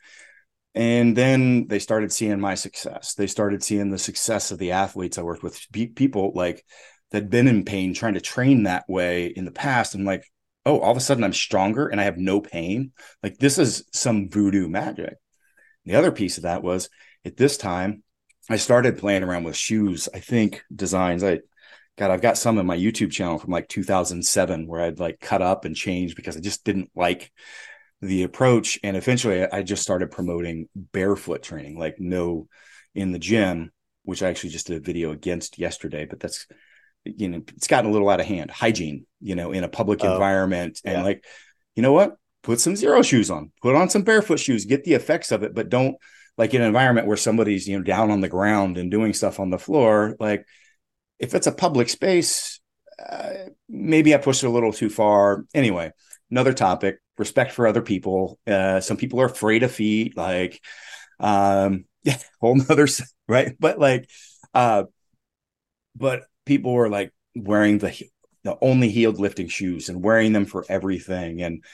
And 0.76 1.16
then 1.16 1.68
they 1.68 1.78
started 1.78 2.12
seeing 2.12 2.38
my 2.38 2.54
success. 2.54 3.14
They 3.14 3.26
started 3.26 3.64
seeing 3.64 3.90
the 3.90 3.98
success 3.98 4.50
of 4.50 4.58
the 4.58 4.72
athletes 4.72 5.16
I 5.16 5.22
worked 5.22 5.42
with, 5.42 5.58
people 5.72 6.32
like 6.34 6.64
that'd 7.10 7.30
been 7.30 7.48
in 7.48 7.64
pain, 7.64 7.94
trying 7.94 8.12
to 8.12 8.20
train 8.20 8.64
that 8.64 8.84
way 8.86 9.28
in 9.28 9.46
the 9.46 9.50
past. 9.50 9.94
And 9.94 10.04
like, 10.04 10.30
oh, 10.66 10.78
all 10.80 10.90
of 10.90 10.96
a 10.98 11.00
sudden 11.00 11.24
I'm 11.24 11.32
stronger 11.32 11.88
and 11.88 11.98
I 11.98 12.04
have 12.04 12.18
no 12.18 12.42
pain. 12.42 12.92
Like 13.22 13.38
this 13.38 13.58
is 13.58 13.84
some 13.94 14.28
voodoo 14.28 14.68
magic. 14.68 15.14
The 15.86 15.94
other 15.94 16.12
piece 16.12 16.36
of 16.36 16.42
that 16.42 16.62
was 16.62 16.90
at 17.24 17.38
this 17.38 17.56
time, 17.56 18.02
I 18.50 18.56
started 18.56 18.98
playing 18.98 19.22
around 19.22 19.44
with 19.44 19.56
shoes. 19.56 20.10
I 20.12 20.20
think 20.20 20.62
designs. 20.74 21.24
I 21.24 21.40
God, 21.96 22.10
I've 22.10 22.20
got 22.20 22.36
some 22.36 22.58
in 22.58 22.66
my 22.66 22.76
YouTube 22.76 23.10
channel 23.10 23.38
from 23.38 23.50
like 23.50 23.68
2007 23.68 24.66
where 24.66 24.82
I'd 24.82 25.00
like 25.00 25.20
cut 25.20 25.40
up 25.40 25.64
and 25.64 25.74
change 25.74 26.14
because 26.14 26.36
I 26.36 26.40
just 26.40 26.62
didn't 26.64 26.90
like 26.94 27.32
the 28.00 28.22
approach. 28.22 28.78
And 28.82 28.96
eventually 28.96 29.44
I 29.44 29.62
just 29.62 29.82
started 29.82 30.10
promoting 30.10 30.68
barefoot 30.74 31.42
training, 31.42 31.78
like 31.78 31.98
no 31.98 32.48
in 32.94 33.12
the 33.12 33.18
gym, 33.18 33.72
which 34.04 34.22
I 34.22 34.28
actually 34.28 34.50
just 34.50 34.66
did 34.66 34.76
a 34.76 34.84
video 34.84 35.12
against 35.12 35.58
yesterday, 35.58 36.06
but 36.06 36.20
that's 36.20 36.46
you 37.04 37.28
know, 37.28 37.40
it's 37.54 37.68
gotten 37.68 37.88
a 37.88 37.92
little 37.92 38.08
out 38.08 38.18
of 38.18 38.26
hand. 38.26 38.50
Hygiene, 38.50 39.06
you 39.20 39.36
know, 39.36 39.52
in 39.52 39.62
a 39.62 39.68
public 39.68 40.00
oh, 40.02 40.12
environment. 40.12 40.80
And 40.84 41.04
like, 41.04 41.24
you 41.76 41.82
know 41.82 41.92
what? 41.92 42.16
put 42.46 42.60
some 42.60 42.74
Xero 42.74 43.04
shoes 43.04 43.28
on, 43.28 43.50
put 43.60 43.74
on 43.74 43.90
some 43.90 44.02
barefoot 44.02 44.38
shoes, 44.38 44.64
get 44.64 44.84
the 44.84 44.94
effects 44.94 45.32
of 45.32 45.42
it, 45.42 45.52
but 45.52 45.68
don't 45.68 45.96
like 46.38 46.54
in 46.54 46.62
an 46.62 46.68
environment 46.68 47.08
where 47.08 47.16
somebody's, 47.16 47.66
you 47.66 47.76
know, 47.76 47.82
down 47.82 48.12
on 48.12 48.20
the 48.20 48.28
ground 48.28 48.78
and 48.78 48.88
doing 48.88 49.12
stuff 49.12 49.40
on 49.40 49.50
the 49.50 49.58
floor. 49.58 50.14
Like 50.20 50.46
if 51.18 51.34
it's 51.34 51.48
a 51.48 51.52
public 51.52 51.88
space, 51.88 52.60
uh, 53.04 53.50
maybe 53.68 54.14
I 54.14 54.18
pushed 54.18 54.44
it 54.44 54.46
a 54.46 54.50
little 54.50 54.72
too 54.72 54.88
far. 54.88 55.44
Anyway, 55.54 55.90
another 56.30 56.52
topic, 56.52 56.98
respect 57.18 57.52
for 57.52 57.66
other 57.66 57.82
people. 57.82 58.38
Uh, 58.46 58.80
some 58.80 58.96
people 58.96 59.20
are 59.20 59.26
afraid 59.26 59.62
of 59.62 59.72
feet, 59.72 60.16
like, 60.16 60.60
um, 61.20 61.84
yeah, 62.02 62.18
whole 62.40 62.56
nother, 62.56 62.86
right. 63.28 63.56
But 63.58 63.78
like, 63.78 64.08
uh, 64.54 64.84
but 65.94 66.24
people 66.44 66.72
were 66.72 66.88
like 66.88 67.12
wearing 67.34 67.78
the, 67.78 67.98
the 68.44 68.56
only 68.60 68.88
heeled 68.88 69.18
lifting 69.18 69.48
shoes 69.48 69.88
and 69.88 70.02
wearing 70.02 70.32
them 70.32 70.46
for 70.46 70.64
everything. 70.68 71.42
And, 71.42 71.64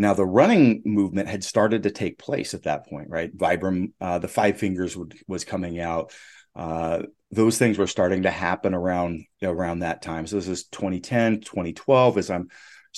now, 0.00 0.14
the 0.14 0.24
running 0.24 0.82
movement 0.84 1.28
had 1.28 1.42
started 1.42 1.82
to 1.82 1.90
take 1.90 2.20
place 2.20 2.54
at 2.54 2.62
that 2.62 2.86
point, 2.86 3.10
right? 3.10 3.36
Vibram, 3.36 3.92
uh, 4.00 4.20
the 4.20 4.28
five 4.28 4.56
fingers 4.56 4.96
would, 4.96 5.12
was 5.26 5.44
coming 5.44 5.80
out. 5.80 6.12
Uh, 6.54 7.02
those 7.32 7.58
things 7.58 7.78
were 7.78 7.88
starting 7.88 8.22
to 8.22 8.30
happen 8.30 8.74
around 8.74 9.24
around 9.42 9.80
that 9.80 10.00
time. 10.00 10.28
So 10.28 10.36
this 10.36 10.46
is 10.46 10.64
2010, 10.66 11.40
2012, 11.40 12.16
as 12.16 12.30
I'm 12.30 12.48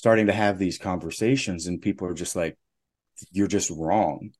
starting 0.01 0.29
to 0.29 0.33
have 0.33 0.59
these 0.59 0.79
conversations, 0.79 1.67
and 1.67 1.83
people 1.83 2.09
are 2.09 2.15
just 2.15 2.35
like, 2.35 2.57
"You're 3.33 3.49
just 3.49 3.69
wrong." 3.69 4.31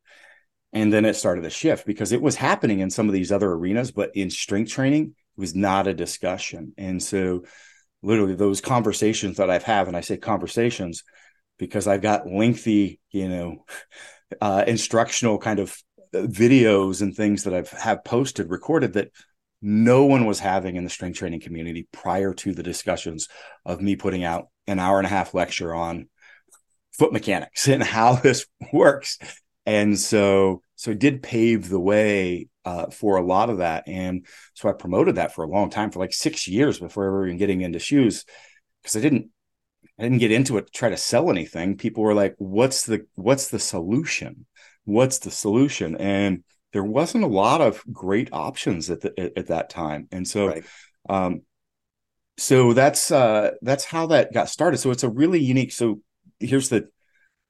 And 0.73 0.91
then 0.91 1.05
it 1.05 1.17
started 1.17 1.43
to 1.43 1.51
shift 1.51 1.85
because 1.85 2.13
it 2.13 2.23
was 2.23 2.35
happening 2.37 2.81
in 2.81 2.89
some 2.89 3.09
of 3.09 3.13
these 3.13 3.31
other 3.31 3.53
arenas, 3.53 3.91
but 3.93 4.11
in 4.17 4.31
strength 4.31 4.71
training, 4.71 5.09
it 5.09 5.41
was 5.41 5.55
not 5.55 5.87
a 5.87 5.93
discussion. 5.93 6.73
And 6.79 7.03
so, 7.03 7.45
literally, 8.01 8.37
those 8.37 8.63
conversations 8.63 9.37
that 9.37 9.51
I've 9.51 9.65
had, 9.65 9.87
and 9.87 9.97
I 9.97 10.01
say 10.01 10.17
conversations 10.17 11.05
because 11.59 11.87
I've 11.87 12.01
got 12.01 12.27
lengthy, 12.27 13.01
you 13.11 13.29
know, 13.29 13.67
uh, 14.41 14.65
instructional 14.67 15.37
kind 15.37 15.59
of 15.59 15.77
videos 16.15 17.03
and 17.03 17.15
things 17.15 17.45
that 17.45 17.53
I've 17.53 17.71
have 17.73 18.03
posted, 18.03 18.49
recorded 18.49 18.95
that 18.95 19.11
no 19.61 20.07
one 20.07 20.25
was 20.25 20.41
having 20.41 20.77
in 20.77 20.85
the 20.85 20.91
strength 20.91 21.19
training 21.19 21.41
community 21.41 21.87
prior 21.93 22.33
to 22.33 22.55
the 22.55 22.63
discussions 22.63 23.29
of 23.67 23.83
me 23.83 23.95
putting 23.95 24.25
out 24.25 24.49
an 24.71 24.79
hour 24.79 24.99
and 24.99 25.07
a 25.07 25.11
half 25.11 25.35
lecture 25.35 25.75
on 25.75 26.09
foot 26.93 27.13
mechanics 27.13 27.69
and 27.69 27.83
how 27.83 28.15
this 28.15 28.47
works. 28.73 29.19
And 29.67 29.99
so, 29.99 30.63
so 30.77 30.93
it 30.93 30.99
did 30.99 31.23
pave 31.23 31.69
the 31.69 31.81
way 31.81 32.49
uh, 32.65 32.87
for 32.91 33.17
a 33.17 33.25
lot 33.25 33.51
of 33.51 33.59
that. 33.59 33.85
And 33.87 34.27
so 34.55 34.69
I 34.69 34.73
promoted 34.73 35.17
that 35.17 35.35
for 35.35 35.45
a 35.45 35.49
long 35.49 35.71
time, 35.71 35.91
for 35.91 35.99
like 35.99 36.13
six 36.13 36.49
years 36.49 36.79
before 36.79 37.07
ever 37.07 37.27
even 37.27 37.39
getting 37.39 37.61
into 37.61 37.79
shoes, 37.79 38.25
because 38.83 38.97
I 38.97 39.01
didn't 39.01 39.31
I 39.99 40.05
didn't 40.05 40.19
get 40.19 40.33
into 40.33 40.57
it 40.57 40.67
to 40.67 40.73
try 40.73 40.89
to 40.89 40.97
sell 40.97 41.31
anything. 41.31 41.77
People 41.77 42.03
were 42.03 42.15
like, 42.15 42.35
"What's 42.39 42.87
the 42.87 43.07
what's 43.17 43.49
the 43.49 43.59
solution? 43.59 44.47
What's 44.85 45.19
the 45.19 45.31
solution?" 45.31 45.95
And 45.97 46.43
there 46.73 46.85
wasn't 46.85 47.25
a 47.25 47.29
lot 47.29 47.61
of 47.61 47.83
great 47.93 48.31
options 48.33 48.89
at 48.89 49.03
the, 49.03 49.19
at, 49.21 49.37
at 49.37 49.47
that 49.49 49.69
time, 49.69 50.09
and 50.11 50.27
so, 50.27 50.49
right. 50.49 50.65
um, 51.09 51.43
so 52.41 52.73
that's 52.73 53.11
uh, 53.13 53.51
that's 53.61 53.85
how 53.85 54.07
that 54.07 54.33
got 54.33 54.49
started. 54.49 54.79
So 54.79 54.91
it's 54.91 55.03
a 55.03 55.11
really 55.11 55.41
unique. 55.41 55.73
So 55.73 56.01
here's 56.39 56.71
the, 56.71 56.89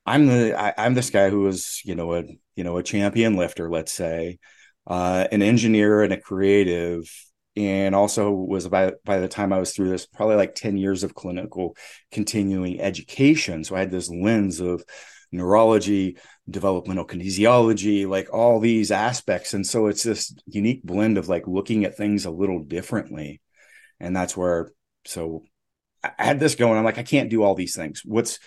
I'm 0.05 0.27
the 0.27 0.61
I, 0.61 0.85
am 0.85 0.95
this 0.95 1.11
guy 1.11 1.31
who 1.31 1.43
was 1.43 1.81
you 1.85 1.95
know 1.95 2.13
a 2.15 2.25
you 2.57 2.65
know 2.65 2.77
a 2.77 2.83
champion 2.83 3.37
lifter, 3.37 3.71
let's 3.71 3.93
say, 3.93 4.41
uh, 4.89 5.29
an 5.31 5.43
engineer 5.43 6.03
and 6.03 6.13
a 6.13 6.21
creative, 6.21 7.09
and 7.55 7.95
also 7.95 8.33
was 8.33 8.67
by 8.67 8.95
by 9.05 9.21
the 9.21 9.29
time 9.29 9.53
I 9.53 9.61
was 9.61 9.73
through 9.73 9.91
this 9.91 10.07
probably 10.07 10.35
like 10.35 10.57
10 10.57 10.77
years 10.77 11.05
of 11.05 11.15
clinical 11.15 11.77
continuing 12.11 12.81
education. 12.81 13.63
So 13.63 13.77
I 13.77 13.81
had 13.81 13.93
this 13.93 14.11
lens 14.11 14.59
of 14.59 14.85
neurology, 15.31 16.17
developmental 16.51 17.07
kinesiology, 17.07 18.09
like 18.09 18.35
all 18.35 18.59
these 18.59 18.91
aspects. 18.91 19.55
And 19.55 19.65
so 19.65 19.87
it's 19.87 20.03
this 20.03 20.35
unique 20.47 20.83
blend 20.83 21.17
of 21.17 21.29
like 21.29 21.47
looking 21.47 21.85
at 21.85 21.97
things 21.97 22.25
a 22.25 22.31
little 22.33 22.65
differently. 22.65 23.41
And 24.01 24.17
that's 24.17 24.37
where 24.37 24.73
so 25.05 25.45
I 26.03 26.13
had 26.19 26.41
this 26.41 26.55
going. 26.55 26.79
I'm 26.79 26.85
like, 26.85 26.99
I 26.99 27.03
can't 27.03 27.31
do 27.31 27.43
all 27.43 27.55
these 27.55 27.77
things. 27.77 28.03
What's 28.05 28.39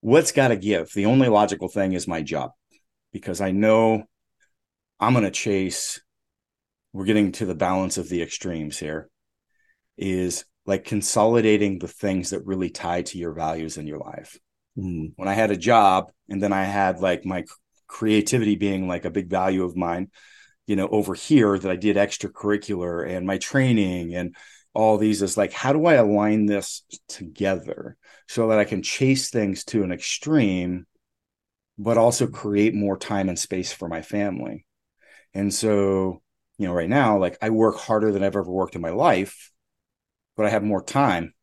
what's 0.00 0.32
got 0.32 0.48
to 0.48 0.56
give? 0.56 0.92
The 0.92 1.06
only 1.06 1.28
logical 1.28 1.68
thing 1.68 1.92
is 1.92 2.06
my 2.06 2.22
job 2.22 2.50
because 3.12 3.40
I 3.40 3.50
know 3.50 4.04
I'm 5.00 5.12
going 5.12 5.24
to 5.24 5.30
chase 5.30 6.00
we're 6.92 7.04
getting 7.04 7.32
to 7.32 7.44
the 7.44 7.54
balance 7.54 7.98
of 7.98 8.08
the 8.08 8.22
extremes 8.22 8.78
here 8.78 9.10
is 9.98 10.46
like 10.64 10.84
consolidating 10.84 11.78
the 11.78 11.88
things 11.88 12.30
that 12.30 12.46
really 12.46 12.70
tie 12.70 13.02
to 13.02 13.18
your 13.18 13.34
values 13.34 13.76
in 13.76 13.86
your 13.86 13.98
life. 13.98 14.38
Mm. 14.78 15.12
When 15.16 15.28
I 15.28 15.34
had 15.34 15.50
a 15.50 15.58
job 15.58 16.10
and 16.30 16.42
then 16.42 16.54
I 16.54 16.64
had 16.64 17.00
like 17.00 17.26
my 17.26 17.44
creativity 17.86 18.56
being 18.56 18.88
like 18.88 19.04
a 19.04 19.10
big 19.10 19.28
value 19.28 19.64
of 19.64 19.76
mine, 19.76 20.10
you 20.66 20.74
know, 20.74 20.88
over 20.88 21.12
here 21.12 21.58
that 21.58 21.70
I 21.70 21.76
did 21.76 21.96
extracurricular 21.96 23.08
and 23.08 23.26
my 23.26 23.36
training 23.36 24.14
and 24.14 24.34
all 24.76 24.98
these 24.98 25.22
is 25.22 25.36
like, 25.36 25.52
how 25.52 25.72
do 25.72 25.86
I 25.86 25.94
align 25.94 26.46
this 26.46 26.82
together 27.08 27.96
so 28.28 28.48
that 28.48 28.58
I 28.58 28.64
can 28.64 28.82
chase 28.82 29.30
things 29.30 29.64
to 29.64 29.82
an 29.82 29.92
extreme, 29.92 30.86
but 31.78 31.98
also 31.98 32.26
create 32.26 32.74
more 32.74 32.96
time 32.96 33.28
and 33.28 33.38
space 33.38 33.72
for 33.72 33.88
my 33.88 34.02
family? 34.02 34.66
And 35.34 35.52
so 35.52 36.22
you 36.58 36.66
know, 36.66 36.74
right 36.74 36.88
now, 36.88 37.18
like 37.18 37.36
I 37.42 37.50
work 37.50 37.76
harder 37.76 38.12
than 38.12 38.22
I've 38.22 38.36
ever 38.36 38.50
worked 38.50 38.76
in 38.76 38.80
my 38.80 38.90
life, 38.90 39.52
but 40.36 40.46
I 40.46 40.50
have 40.50 40.62
more 40.62 40.82
time 40.82 41.34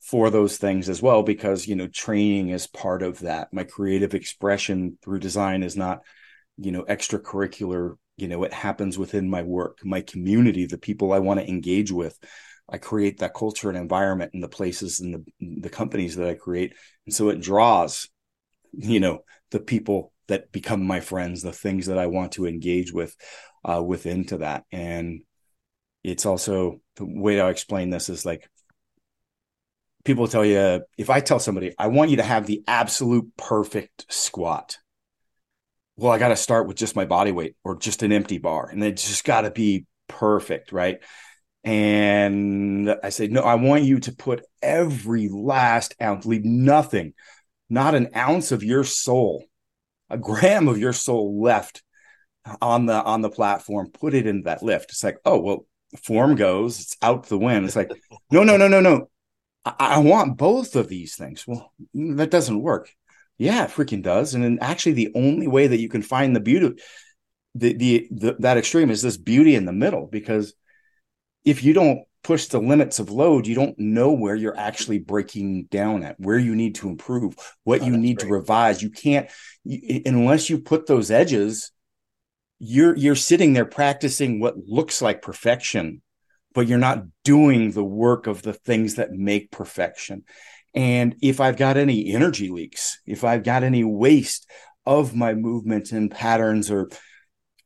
for 0.00 0.30
those 0.30 0.56
things 0.58 0.88
as 0.88 1.00
well 1.00 1.22
because, 1.22 1.66
you 1.66 1.76
know, 1.76 1.86
training 1.86 2.50
is 2.50 2.66
part 2.66 3.02
of 3.02 3.20
that. 3.20 3.52
My 3.52 3.64
creative 3.64 4.14
expression 4.14 4.98
through 5.02 5.20
design 5.20 5.62
is 5.62 5.76
not, 5.76 6.00
you 6.58 6.72
know, 6.72 6.82
extracurricular. 6.84 7.96
You 8.20 8.28
know, 8.28 8.44
it 8.44 8.52
happens 8.52 8.98
within 8.98 9.28
my 9.28 9.42
work, 9.42 9.78
my 9.84 10.00
community, 10.00 10.66
the 10.66 10.78
people 10.78 11.12
I 11.12 11.18
want 11.18 11.40
to 11.40 11.48
engage 11.48 11.92
with. 11.92 12.18
I 12.68 12.78
create 12.78 13.18
that 13.18 13.34
culture 13.34 13.68
and 13.68 13.76
environment 13.76 14.32
in 14.34 14.40
the 14.40 14.48
places 14.48 15.00
and 15.00 15.14
the, 15.14 15.60
the 15.60 15.70
companies 15.70 16.16
that 16.16 16.28
I 16.28 16.34
create. 16.34 16.74
And 17.06 17.14
so 17.14 17.28
it 17.28 17.40
draws, 17.40 18.08
you 18.72 19.00
know, 19.00 19.20
the 19.50 19.60
people 19.60 20.12
that 20.28 20.52
become 20.52 20.86
my 20.86 21.00
friends, 21.00 21.42
the 21.42 21.52
things 21.52 21.86
that 21.86 21.98
I 21.98 22.06
want 22.06 22.32
to 22.32 22.46
engage 22.46 22.92
with 22.92 23.16
uh, 23.64 23.82
within 23.82 24.24
to 24.26 24.38
that. 24.38 24.64
And 24.70 25.22
it's 26.04 26.24
also 26.24 26.80
the 26.96 27.04
way 27.04 27.40
I 27.40 27.50
explain 27.50 27.90
this 27.90 28.08
is 28.08 28.24
like 28.24 28.48
people 30.04 30.28
tell 30.28 30.44
you 30.44 30.82
if 30.96 31.10
I 31.10 31.20
tell 31.20 31.38
somebody 31.38 31.74
I 31.78 31.88
want 31.88 32.10
you 32.10 32.16
to 32.16 32.22
have 32.22 32.46
the 32.46 32.62
absolute 32.66 33.36
perfect 33.36 34.06
squat. 34.08 34.78
Well, 36.00 36.12
I 36.12 36.18
got 36.18 36.28
to 36.28 36.36
start 36.36 36.66
with 36.66 36.78
just 36.78 36.96
my 36.96 37.04
body 37.04 37.30
weight 37.30 37.56
or 37.62 37.76
just 37.76 38.02
an 38.02 38.10
empty 38.10 38.38
bar, 38.38 38.70
and 38.70 38.82
it 38.82 38.96
just 38.96 39.22
got 39.22 39.42
to 39.42 39.50
be 39.50 39.84
perfect, 40.08 40.72
right? 40.72 40.98
And 41.62 42.96
I 43.04 43.10
say, 43.10 43.28
no, 43.28 43.42
I 43.42 43.56
want 43.56 43.82
you 43.82 44.00
to 44.00 44.12
put 44.12 44.42
every 44.62 45.28
last 45.28 45.94
ounce, 46.00 46.24
leave 46.24 46.46
nothing, 46.46 47.12
not 47.68 47.94
an 47.94 48.08
ounce 48.16 48.50
of 48.50 48.64
your 48.64 48.82
soul, 48.82 49.44
a 50.08 50.16
gram 50.16 50.68
of 50.68 50.78
your 50.78 50.94
soul 50.94 51.42
left 51.42 51.82
on 52.62 52.86
the 52.86 52.94
on 52.94 53.20
the 53.20 53.28
platform, 53.28 53.90
put 53.90 54.14
it 54.14 54.26
in 54.26 54.44
that 54.44 54.62
lift. 54.62 54.92
It's 54.92 55.04
like, 55.04 55.18
oh 55.26 55.38
well, 55.38 55.66
form 56.02 56.34
goes, 56.34 56.80
it's 56.80 56.96
out 57.02 57.26
the 57.26 57.36
wind. 57.36 57.66
It's 57.66 57.76
like, 57.76 57.92
no, 58.32 58.42
no, 58.42 58.56
no, 58.56 58.68
no, 58.68 58.80
no. 58.80 59.10
I, 59.66 59.74
I 59.78 59.98
want 59.98 60.38
both 60.38 60.76
of 60.76 60.88
these 60.88 61.14
things. 61.14 61.46
Well, 61.46 61.74
that 61.92 62.30
doesn't 62.30 62.62
work. 62.62 62.90
Yeah, 63.40 63.64
it 63.64 63.70
freaking 63.70 64.02
does. 64.02 64.34
And 64.34 64.44
then 64.44 64.58
actually, 64.60 64.92
the 64.92 65.12
only 65.14 65.48
way 65.48 65.66
that 65.66 65.80
you 65.80 65.88
can 65.88 66.02
find 66.02 66.36
the 66.36 66.40
beauty, 66.40 66.80
the, 67.54 67.72
the 67.72 68.08
the 68.10 68.36
that 68.40 68.58
extreme 68.58 68.90
is 68.90 69.02
this 69.02 69.16
beauty 69.16 69.54
in 69.54 69.64
the 69.64 69.72
middle. 69.72 70.06
Because 70.06 70.54
if 71.44 71.64
you 71.64 71.72
don't 71.72 72.04
push 72.22 72.46
the 72.46 72.60
limits 72.60 72.98
of 72.98 73.10
load, 73.10 73.46
you 73.46 73.54
don't 73.54 73.78
know 73.78 74.12
where 74.12 74.34
you're 74.34 74.58
actually 74.58 74.98
breaking 74.98 75.64
down 75.70 76.02
at, 76.02 76.20
where 76.20 76.38
you 76.38 76.54
need 76.54 76.74
to 76.76 76.88
improve, 76.88 77.34
what 77.64 77.80
oh, 77.80 77.86
you 77.86 77.96
need 77.96 78.18
great. 78.18 78.28
to 78.28 78.34
revise. 78.34 78.82
You 78.82 78.90
can't 78.90 79.30
you, 79.64 80.02
unless 80.04 80.50
you 80.50 80.58
put 80.58 80.86
those 80.86 81.10
edges 81.10 81.72
you're 82.60 82.94
you're 82.96 83.16
sitting 83.16 83.54
there 83.54 83.64
practicing 83.64 84.38
what 84.38 84.56
looks 84.66 85.00
like 85.02 85.22
perfection 85.22 86.02
but 86.52 86.66
you're 86.66 86.78
not 86.78 87.04
doing 87.24 87.70
the 87.70 87.84
work 87.84 88.26
of 88.26 88.42
the 88.42 88.52
things 88.52 88.96
that 88.96 89.12
make 89.12 89.50
perfection 89.50 90.22
and 90.74 91.16
if 91.22 91.40
i've 91.40 91.56
got 91.56 91.76
any 91.76 92.12
energy 92.12 92.48
leaks 92.48 93.00
if 93.06 93.24
i've 93.24 93.42
got 93.42 93.62
any 93.62 93.84
waste 93.84 94.48
of 94.86 95.14
my 95.14 95.34
movement 95.34 95.92
and 95.92 96.10
patterns 96.10 96.70
or 96.70 96.88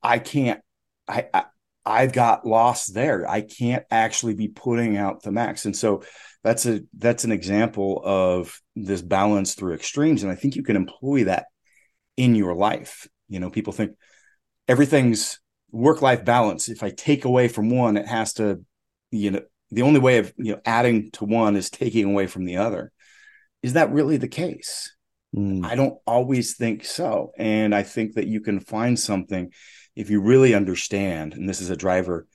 i 0.02 0.18
can't 0.18 0.60
I, 1.06 1.26
I 1.34 1.44
I've 1.86 2.12
got 2.12 2.46
lost 2.46 2.94
there. 2.94 3.28
I 3.28 3.42
can't 3.42 3.84
actually 3.90 4.34
be 4.34 4.48
putting 4.48 4.96
out 4.96 5.22
the 5.22 5.32
max. 5.32 5.66
And 5.66 5.76
so 5.76 6.02
that's 6.42 6.66
a 6.66 6.80
that's 6.96 7.24
an 7.24 7.32
example 7.32 8.00
of 8.04 8.58
this 8.74 9.02
balance 9.02 9.54
through 9.54 9.74
extremes. 9.74 10.22
And 10.22 10.32
I 10.32 10.34
think 10.34 10.56
you 10.56 10.62
can 10.62 10.76
employ 10.76 11.24
that 11.24 11.46
in 12.16 12.34
your 12.34 12.54
life. 12.54 13.06
You 13.28 13.40
know, 13.40 13.50
people 13.50 13.72
think, 13.72 13.92
everything's 14.66 15.40
work 15.72 16.00
life 16.00 16.24
balance. 16.24 16.68
If 16.68 16.82
I 16.82 16.90
take 16.90 17.26
away 17.26 17.48
from 17.48 17.68
one, 17.68 17.96
it 17.96 18.06
has 18.06 18.34
to, 18.34 18.64
you 19.10 19.32
know, 19.32 19.42
the 19.70 19.82
only 19.82 20.00
way 20.00 20.18
of 20.18 20.32
you 20.36 20.52
know 20.52 20.60
adding 20.64 21.10
to 21.12 21.24
one 21.24 21.56
is 21.56 21.68
taking 21.68 22.06
away 22.06 22.26
from 22.26 22.44
the 22.46 22.58
other. 22.58 22.92
Is 23.64 23.72
that 23.72 23.92
really 23.92 24.18
the 24.18 24.29
case? 24.29 24.94
Mm. 25.35 25.64
I 25.64 25.74
don't 25.74 25.98
always 26.07 26.55
think 26.55 26.85
so. 26.85 27.33
And 27.38 27.74
I 27.74 27.83
think 27.83 28.16
that 28.16 28.27
you 28.27 28.42
can 28.42 28.61
find 28.61 29.00
something 29.00 29.55
if 29.96 30.11
you 30.11 30.20
really 30.20 30.55
understand, 30.55 31.33
and 31.33 31.48
this 31.48 31.62
is 31.62 31.70
a 31.70 31.77
driver, 31.77 32.27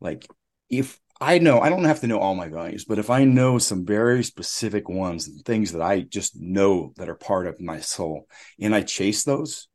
like 0.00 0.26
if 0.68 0.98
I 1.20 1.38
know, 1.38 1.60
I 1.60 1.68
don't 1.68 1.84
have 1.84 2.00
to 2.00 2.08
know 2.08 2.18
all 2.18 2.34
my 2.34 2.48
values, 2.48 2.84
but 2.84 2.98
if 2.98 3.10
I 3.10 3.22
know 3.22 3.58
some 3.58 3.86
very 3.86 4.24
specific 4.24 4.88
ones, 4.88 5.28
and 5.28 5.40
things 5.44 5.70
that 5.70 5.82
I 5.82 6.00
just 6.00 6.34
know 6.34 6.94
that 6.96 7.08
are 7.08 7.14
part 7.14 7.46
of 7.46 7.60
my 7.60 7.78
soul, 7.78 8.26
and 8.58 8.74
I 8.74 8.82
chase 8.82 9.22
those, 9.22 9.68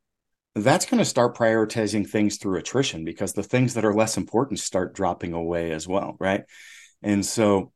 that's 0.54 0.84
going 0.84 0.98
to 0.98 1.06
start 1.06 1.38
prioritizing 1.38 2.06
things 2.06 2.36
through 2.36 2.58
attrition 2.58 3.06
because 3.06 3.32
the 3.32 3.42
things 3.42 3.72
that 3.74 3.84
are 3.86 3.94
less 3.94 4.18
important 4.18 4.58
start 4.58 4.94
dropping 4.94 5.32
away 5.32 5.72
as 5.72 5.88
well, 5.88 6.16
right? 6.20 6.42
And 7.02 7.24
so 7.24 7.72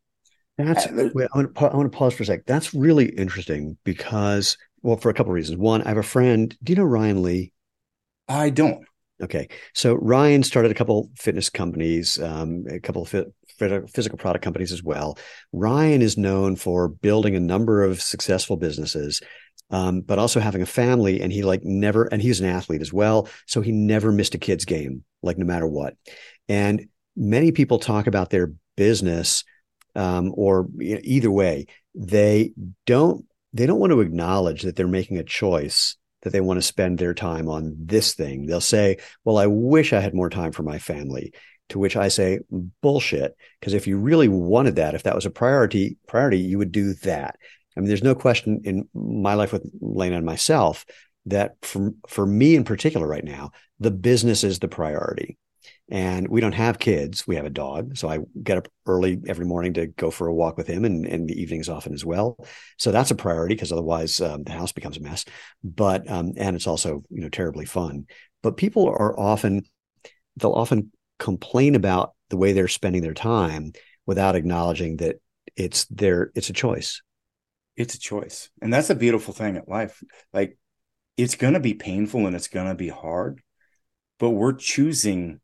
that's 0.68 0.87
uh, 0.87 1.11
wait, 1.14 1.29
I, 1.33 1.38
want 1.38 1.55
to, 1.55 1.64
I 1.64 1.77
want 1.77 1.90
to 1.90 1.96
pause 1.96 2.14
for 2.14 2.23
a 2.23 2.27
sec. 2.27 2.46
That's 2.46 2.75
really 2.75 3.07
interesting 3.07 3.77
because, 3.85 4.57
well, 4.83 4.96
for 4.96 5.11
a 5.11 5.14
couple 5.14 5.33
of 5.33 5.35
reasons. 5.35 5.59
One, 5.59 5.83
I 5.83 5.88
have 5.88 5.96
a 5.96 6.03
friend. 6.03 6.57
Do 6.62 6.73
you 6.73 6.77
know 6.77 6.85
Ryan 6.85 7.23
Lee? 7.23 7.53
I 8.29 8.51
don't. 8.51 8.85
Okay, 9.23 9.49
so 9.75 9.94
Ryan 9.94 10.42
started 10.42 10.70
a 10.70 10.75
couple 10.75 11.11
fitness 11.14 11.51
companies, 11.51 12.18
um, 12.23 12.64
a 12.70 12.81
couple 12.81 13.03
of 13.03 13.09
fit, 13.09 13.27
physical 13.90 14.16
product 14.16 14.42
companies 14.42 14.73
as 14.73 14.83
well. 14.83 15.18
Ryan 15.53 16.01
is 16.01 16.16
known 16.16 16.57
for 16.57 16.88
building 16.88 17.37
a 17.37 17.40
number 17.40 17.83
of 17.83 18.01
successful 18.01 18.57
businesses 18.57 19.20
um, 19.70 20.01
but 20.01 20.18
also 20.18 20.40
having 20.40 20.62
a 20.62 20.66
family. 20.66 21.20
And 21.20 21.33
he 21.33 21.42
like 21.42 21.64
never, 21.64 22.05
and 22.05 22.20
he's 22.20 22.40
an 22.40 22.49
athlete 22.49 22.81
as 22.81 22.92
well. 22.92 23.29
So 23.46 23.61
he 23.61 23.73
never 23.73 24.12
missed 24.12 24.35
a 24.35 24.38
kid's 24.38 24.64
game, 24.64 25.05
like 25.23 25.38
no 25.38 25.46
matter 25.46 25.66
what. 25.66 25.94
And 26.49 26.88
many 27.16 27.53
people 27.53 27.79
talk 27.79 28.07
about 28.07 28.31
their 28.31 28.53
business, 28.77 29.44
um, 29.94 30.33
or 30.37 30.68
either 30.81 31.31
way, 31.31 31.66
they 31.94 32.53
don't, 32.87 33.24
they 33.53 33.66
don't 33.66 33.81
want 33.81 33.92
to 33.92 34.00
acknowledge 34.00 34.62
that 34.62 34.76
they're 34.76 34.87
making 34.87 35.18
a 35.18 35.24
choice 35.24 35.96
that 36.22 36.31
they 36.31 36.40
want 36.40 36.59
to 36.59 36.62
spend 36.62 36.98
their 36.98 37.14
time 37.14 37.48
on 37.48 37.74
this 37.79 38.14
thing. 38.14 38.46
They'll 38.46 38.61
say, 38.61 38.98
well, 39.24 39.38
I 39.38 39.46
wish 39.46 39.92
I 39.92 40.00
had 40.00 40.14
more 40.14 40.31
time 40.31 40.53
for 40.53 40.62
my 40.62 40.79
family. 40.79 41.33
To 41.70 41.79
which 41.79 41.96
I 41.96 42.09
say, 42.09 42.40
bullshit. 42.83 43.37
Because 43.61 43.74
if 43.74 43.87
you 43.87 43.96
really 43.96 44.26
wanted 44.26 44.74
that, 44.76 44.96
if 44.96 45.05
that 45.05 45.14
was 45.14 45.24
a 45.24 45.31
priority, 45.31 45.98
priority, 46.09 46.38
you 46.38 46.59
would 46.59 46.72
do 46.72 46.94
that. 46.94 47.37
I 47.76 47.81
mean, 47.81 47.87
there's 47.87 48.03
no 48.03 48.16
question 48.16 48.62
in 48.64 48.88
my 48.92 49.35
life 49.35 49.53
with 49.53 49.70
Lena 49.81 50.16
and 50.16 50.26
myself 50.26 50.85
that 51.26 51.55
for, 51.62 51.92
for 52.09 52.26
me 52.26 52.57
in 52.57 52.64
particular 52.64 53.07
right 53.07 53.22
now, 53.22 53.53
the 53.79 53.92
business 53.92 54.42
is 54.42 54.59
the 54.59 54.66
priority. 54.66 55.38
And 55.90 56.29
we 56.29 56.40
don't 56.40 56.53
have 56.53 56.79
kids. 56.79 57.26
We 57.26 57.37
have 57.37 57.46
a 57.46 57.50
dog. 57.50 57.96
So 57.96 58.09
I 58.09 58.20
get 58.42 58.59
up 58.59 58.68
early 58.87 59.18
every 59.26 59.44
morning 59.44 59.74
to 59.74 59.88
go 59.88 60.11
for 60.11 60.29
a 60.29 60.35
walk 60.35 60.57
with 60.57 60.68
him 60.68 60.85
and, 60.85 61.05
and 61.05 61.29
the 61.29 61.40
evenings 61.40 61.68
often 61.68 61.92
as 61.92 62.05
well. 62.05 62.37
So 62.79 62.92
that's 62.92 63.11
a 63.11 63.16
priority 63.16 63.57
because 63.57 63.72
otherwise 63.72 64.20
um, 64.20 64.44
the 64.44 64.53
house 64.53 64.72
becomes 64.72 64.96
a 64.96 65.00
mess. 65.00 65.24
But, 65.64 66.09
um, 66.11 66.33
and 66.37 66.55
it's 66.55 66.68
also, 66.68 67.03
you 67.11 67.20
know, 67.22 67.29
terribly 67.29 67.66
fun. 67.66 68.07
but 68.42 68.57
people 68.57 68.88
are 68.88 69.18
often 69.18 69.62
they'll 70.37 70.53
often 70.53 70.92
complain 71.18 71.74
about 71.74 72.14
the 72.31 72.37
way 72.37 72.53
they're 72.53 72.68
spending 72.68 73.03
their 73.03 73.14
time 73.14 73.72
without 74.07 74.37
acknowledging 74.37 74.96
that 74.98 75.16
it's 75.57 75.85
their 75.87 76.31
it's 76.35 76.50
a 76.50 76.55
choice 76.55 77.03
it's 77.76 77.94
a 77.94 77.98
choice 77.98 78.50
and 78.62 78.72
that's 78.72 78.90
a 78.90 78.94
beautiful 78.94 79.35
thing 79.35 79.57
at 79.57 79.68
life 79.68 80.03
like 80.33 80.57
it's 81.16 81.35
going 81.35 81.55
to 81.55 81.61
be 81.61 81.74
painful 81.74 82.26
and 82.26 82.37
it's 82.37 82.48
going 82.48 82.66
to 82.68 82.74
be 82.74 82.88
hard 82.88 83.42
but 84.18 84.31
we're 84.31 84.53
choosing 84.53 85.40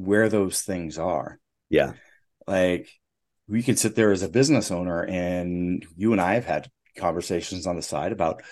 where 0.00 0.28
those 0.28 0.62
things 0.62 0.98
are. 0.98 1.38
Yeah. 1.68 1.92
Like 2.46 2.90
we 3.50 3.62
can 3.62 3.76
sit 3.76 3.94
there 3.94 4.12
as 4.12 4.22
a 4.22 4.28
business 4.28 4.70
owner 4.70 5.02
and 5.02 5.84
you 5.96 6.12
and 6.12 6.20
i 6.20 6.34
have 6.34 6.44
had 6.44 6.70
conversations 6.96 7.66
on 7.66 7.76
the 7.76 7.82
side 7.82 8.12
about 8.12 8.42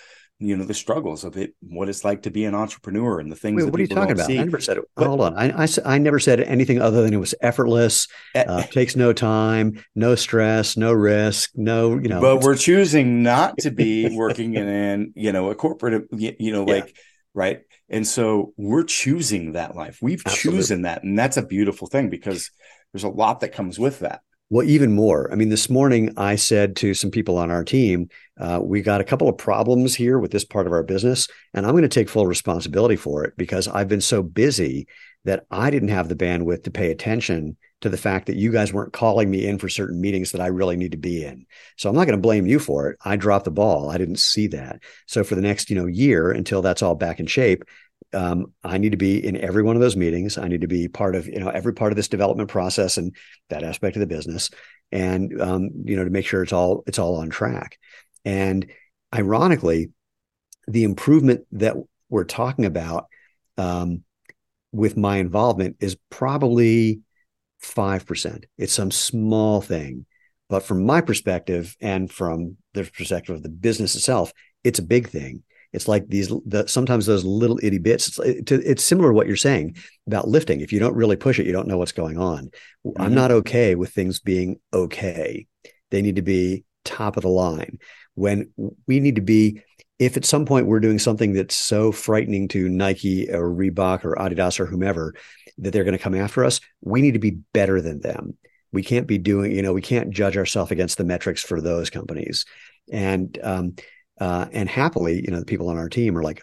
you 0.41 0.57
know 0.57 0.65
the 0.65 0.75
struggles 0.75 1.25
of 1.25 1.37
it 1.37 1.55
what 1.61 1.89
it's 1.89 2.05
like 2.05 2.23
to 2.23 2.31
be 2.31 2.45
an 2.45 2.55
entrepreneur 2.55 3.19
and 3.19 3.31
the 3.31 3.37
things 3.37 3.63
Wait, 3.63 3.71
what 3.71 3.81
are 3.81 3.83
you 3.83 3.89
talking 3.89 4.13
about? 4.13 4.27
See. 4.27 4.39
i 4.39 4.45
never 4.45 4.61
said 4.61 4.79
it. 4.79 4.85
But, 4.95 5.09
hold 5.09 5.21
on. 5.21 5.37
I, 5.37 5.65
I, 5.65 5.69
I 5.85 5.99
never 5.99 6.21
said 6.21 6.41
anything 6.41 6.81
other 6.81 7.03
than 7.03 7.13
it 7.13 7.19
was 7.19 7.35
effortless 7.41 8.07
uh, 8.37 8.45
uh, 8.47 8.63
takes 8.63 8.95
no 8.95 9.13
time 9.13 9.85
no 9.97 10.15
stress 10.15 10.77
no 10.77 10.93
risk 10.93 11.51
no 11.55 11.95
you 11.95 12.09
know 12.09 12.21
but 12.21 12.43
we're 12.43 12.57
choosing 12.57 13.23
not 13.23 13.59
to 13.59 13.71
be 13.71 14.15
working 14.15 14.55
in 14.55 15.13
you 15.17 15.33
know 15.33 15.51
a 15.51 15.57
corporate 15.57 16.07
you 16.13 16.53
know 16.53 16.65
like 16.65 16.87
yeah. 16.87 17.03
right 17.35 17.61
and 17.89 18.07
so 18.07 18.53
we're 18.57 18.85
choosing 18.85 19.53
that 19.53 19.77
life 19.77 19.99
we've 20.03 20.23
Absolutely. 20.27 20.61
chosen 20.61 20.83
that 20.83 21.03
and 21.03 21.19
that's 21.19 21.37
a 21.37 21.43
beautiful 21.43 21.87
thing 21.87 22.09
because 22.09 22.51
there's 22.93 23.05
a 23.05 23.09
lot 23.09 23.41
that 23.41 23.53
comes 23.53 23.79
with 23.79 24.01
that 24.01 24.21
well, 24.51 24.67
even 24.67 24.93
more. 24.93 25.31
I 25.31 25.35
mean, 25.35 25.51
this 25.51 25.69
morning 25.69 26.15
I 26.17 26.37
said 26.37 26.75
to 26.77 26.95
some 26.95 27.11
people 27.11 27.37
on 27.37 27.51
our 27.51 27.63
team, 27.63 28.09
uh, 28.41 28.61
we 28.63 28.81
got 28.81 29.03
a 29.03 29.05
couple 29.05 29.29
of 29.29 29.37
problems 29.37 29.95
here 29.95 30.19
with 30.19 30.31
this 30.31 30.45
part 30.45 30.67
of 30.67 30.73
our 30.73 30.83
business, 30.83 31.29
and 31.53 31.67
I'm 31.67 31.73
going 31.73 31.83
to 31.83 31.89
take 31.89 32.09
full 32.09 32.27
responsibility 32.27 32.97
for 32.97 33.25
it 33.25 33.35
because 33.37 33.69
I've 33.69 33.89
been 33.89 34.01
so 34.01 34.23
busy 34.23 34.87
that 35.29 35.45
I 35.51 35.69
didn't 35.69 35.91
have 35.91 36.09
the 36.09 36.17
bandwidth 36.17 36.65
to 36.65 36.71
pay 36.71 36.91
attention 36.91 37.59
to 37.83 37.91
the 37.91 37.99
fact 37.99 38.27
that 38.27 38.37
you 38.37 38.51
guys 38.51 38.73
weren't 38.73 38.95
calling 38.95 39.31
me 39.31 39.47
in 39.47 39.59
for 39.59 39.69
certain 39.69 40.01
meetings 40.01 40.33
that 40.33 40.41
I 40.41 40.47
really 40.47 40.75
need 40.79 40.93
to 40.93 40.99
be 40.99 41.23
in. 41.23 41.45
So 41.77 41.91
I'm 41.91 41.95
not 41.95 42.07
going 42.07 42.17
to 42.17 42.23
blame 42.23 42.47
you 42.47 42.59
for 42.59 42.89
it. 42.89 42.99
I 43.05 43.17
dropped 43.17 43.45
the 43.45 43.51
ball. 43.51 43.91
I 43.91 43.99
didn't 43.99 44.21
see 44.21 44.47
that. 44.47 44.81
So 45.07 45.23
for 45.23 45.35
the 45.35 45.43
next, 45.43 45.69
you 45.69 45.77
know, 45.77 45.85
year 45.85 46.31
until 46.31 46.63
that's 46.63 46.83
all 46.83 46.95
back 46.95 47.21
in 47.21 47.27
shape, 47.27 47.65
um, 48.15 48.55
I 48.65 48.79
need 48.79 48.93
to 48.93 48.97
be 48.97 49.23
in 49.23 49.37
every 49.37 49.63
one 49.63 49.77
of 49.77 49.83
those 49.83 49.97
meetings. 49.97 50.39
I 50.39 50.49
need 50.49 50.63
to 50.63 50.67
be 50.67 50.89
part 50.89 51.15
of 51.15 51.27
you 51.27 51.41
know 51.41 51.51
every 51.51 51.75
part 51.75 51.93
of 51.93 51.97
this 51.97 52.09
development 52.09 52.49
process 52.49 52.97
and 52.97 53.15
that 53.51 53.63
aspect 53.63 53.97
of 53.97 54.01
the 54.01 54.07
business, 54.07 54.49
and 54.91 55.39
um, 55.39 55.71
you 55.85 55.95
know 55.95 56.05
to 56.05 56.11
make 56.11 56.27
sure 56.27 56.43
it's 56.43 56.55
all 56.55 56.85
it's 56.87 56.99
all 56.99 57.17
on 57.17 57.29
track. 57.29 57.79
And 58.25 58.71
ironically, 59.15 59.91
the 60.67 60.85
improvement 60.85 61.43
that 61.53 61.77
we're 62.09 62.25
talking 62.25 62.65
about 62.65 63.09
um, 63.59 64.05
with 64.79 64.97
my 64.97 65.19
involvement 65.19 65.77
is 65.81 65.97
probably 66.11 67.01
five 67.59 68.07
percent. 68.07 68.47
It's 68.57 68.73
some 68.73 68.91
small 68.91 69.61
thing, 69.61 70.07
but 70.49 70.63
from 70.63 70.87
my 70.87 71.01
perspective 71.01 71.77
and 71.81 72.11
from 72.11 72.57
the 72.75 72.85
perspective 72.85 73.37
of 73.37 73.43
the 73.43 73.49
business 73.49 73.95
itself, 73.95 74.33
it's 74.65 74.79
a 74.79 74.83
big 74.83 75.09
thing 75.09 75.43
it's 75.73 75.89
like 75.89 76.09
these 76.09 76.29
the, 76.29 76.67
sometimes 76.67 77.07
those 77.07 77.25
little 77.25 77.59
itty 77.63 77.79
bits. 77.79 78.19
It's, 78.19 78.51
it, 78.51 78.65
it's 78.65 78.85
similar 78.85 79.11
to 79.11 79.15
what 79.15 79.27
you're 79.27 79.37
saying 79.37 79.77
about 80.07 80.29
lifting. 80.29 80.61
If 80.61 80.73
you 80.73 80.81
don't 80.81 80.97
really 80.97 81.17
push 81.17 81.39
it, 81.39 81.47
you 81.47 81.53
don't 81.53 81.69
know 81.69 81.79
what's 81.79 81.93
going 81.93 82.19
on. 82.19 82.51
Mm-hmm. 82.87 83.03
I'm 83.03 83.15
not 83.15 83.31
okay 83.31 83.75
with 83.75 83.91
things 83.91 84.21
being 84.21 84.61
okay. 84.73 85.47
They 85.91 86.03
need 86.03 86.17
to 86.17 86.23
be 86.23 86.65
top 86.85 87.17
of 87.17 87.23
the 87.23 87.29
line. 87.29 87.79
When 88.15 88.51
we 88.87 89.01
need 89.01 89.17
to 89.17 89.23
be, 89.23 89.63
if 89.99 90.17
at 90.17 90.25
some 90.25 90.47
point 90.47 90.67
we're 90.67 90.81
doing 90.81 90.99
something 90.99 91.33
that's 91.33 91.57
so 91.57 91.91
frightening 91.93 92.49
to 92.49 92.69
Nike 92.69 93.31
or 93.31 93.51
Reebok 93.51 94.05
or 94.05 94.15
Adidas 94.15 94.61
or 94.61 94.67
whomever 94.67 95.15
that 95.59 95.73
they're 95.73 95.85
going 95.85 95.97
to 95.97 96.03
come 96.03 96.15
after 96.15 96.45
us, 96.45 96.61
we 96.81 97.03
need 97.03 97.15
to 97.15 97.19
be 97.19 97.39
better 97.53 97.81
than 97.81 98.01
them. 98.01 98.37
We 98.71 98.83
can't 98.83 99.07
be 99.07 99.19
doing, 99.19 99.53
you 99.53 99.63
know, 99.63 99.73
we 99.73 99.83
can't 99.83 100.11
judge 100.11 100.37
ourselves 100.37 100.71
against 100.71 100.99
the 100.99 101.05
metrics 101.05 101.43
for 101.43 101.61
those 101.61 101.91
companies. 101.91 102.45
And 102.93 103.39
um, 103.43 103.75
uh, 104.21 104.47
and 104.53 104.69
happily, 104.69 105.23
you 105.25 105.31
know, 105.31 105.41
the 105.41 105.47
people 105.47 105.69
on 105.69 105.77
our 105.77 105.89
team 105.89 106.17
are 106.17 106.23
like, 106.23 106.43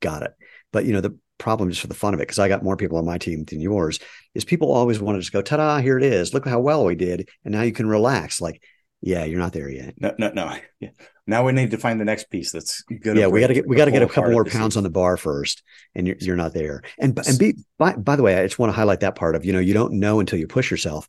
got 0.00 0.22
it. 0.22 0.32
But, 0.72 0.84
you 0.84 0.92
know, 0.92 1.00
the 1.00 1.18
problem 1.38 1.70
just 1.70 1.80
for 1.80 1.86
the 1.86 1.94
fun 1.94 2.14
of 2.14 2.20
it, 2.20 2.24
because 2.24 2.38
I 2.38 2.48
got 2.48 2.62
more 2.62 2.76
people 2.76 2.98
on 2.98 3.04
my 3.04 3.18
team 3.18 3.44
than 3.44 3.60
yours, 3.60 3.98
is 4.34 4.44
people 4.44 4.72
always 4.72 5.00
want 5.00 5.16
to 5.16 5.20
just 5.20 5.32
go, 5.32 5.42
ta 5.42 5.56
da, 5.56 5.78
here 5.78 5.98
it 5.98 6.04
is. 6.04 6.32
Look 6.32 6.46
how 6.46 6.60
well 6.60 6.84
we 6.84 6.94
did. 6.94 7.28
And 7.44 7.52
now 7.52 7.62
you 7.62 7.72
can 7.72 7.86
relax. 7.88 8.40
Like, 8.40 8.62
yeah, 9.00 9.24
you're 9.24 9.38
not 9.38 9.52
there 9.52 9.68
yet. 9.68 9.94
No, 9.98 10.14
no, 10.18 10.30
no. 10.30 10.56
Yeah. 10.80 10.90
Now 11.26 11.44
we 11.44 11.52
need 11.52 11.72
to 11.72 11.78
find 11.78 12.00
the 12.00 12.04
next 12.04 12.30
piece 12.30 12.52
that's 12.52 12.82
good. 12.82 13.16
Yeah, 13.16 13.26
we 13.26 13.40
got 13.40 13.48
to 13.48 13.54
get 13.54 13.66
we 13.66 13.76
got 13.76 13.86
to 13.86 13.90
get 13.90 14.02
a 14.02 14.08
couple 14.08 14.30
more 14.30 14.44
pounds 14.44 14.76
on 14.76 14.82
the 14.82 14.90
bar 14.90 15.16
first, 15.16 15.62
and 15.94 16.06
you're 16.06 16.16
you're 16.20 16.36
not 16.36 16.54
there. 16.54 16.82
And 16.98 17.18
and 17.26 17.38
be 17.38 17.54
by 17.78 17.96
by 17.96 18.16
the 18.16 18.22
way, 18.22 18.38
I 18.38 18.44
just 18.44 18.58
want 18.58 18.70
to 18.70 18.76
highlight 18.76 19.00
that 19.00 19.14
part 19.14 19.34
of 19.34 19.44
you 19.44 19.52
know 19.52 19.58
you 19.58 19.74
don't 19.74 19.94
know 19.94 20.20
until 20.20 20.38
you 20.38 20.46
push 20.46 20.70
yourself. 20.70 21.06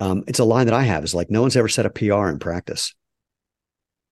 Um, 0.00 0.24
it's 0.26 0.40
a 0.40 0.44
line 0.44 0.66
that 0.66 0.74
I 0.74 0.82
have 0.82 1.04
is 1.04 1.14
like 1.14 1.30
no 1.30 1.40
one's 1.40 1.56
ever 1.56 1.68
said 1.68 1.86
a 1.86 1.90
PR 1.90 2.28
in 2.28 2.38
practice. 2.38 2.94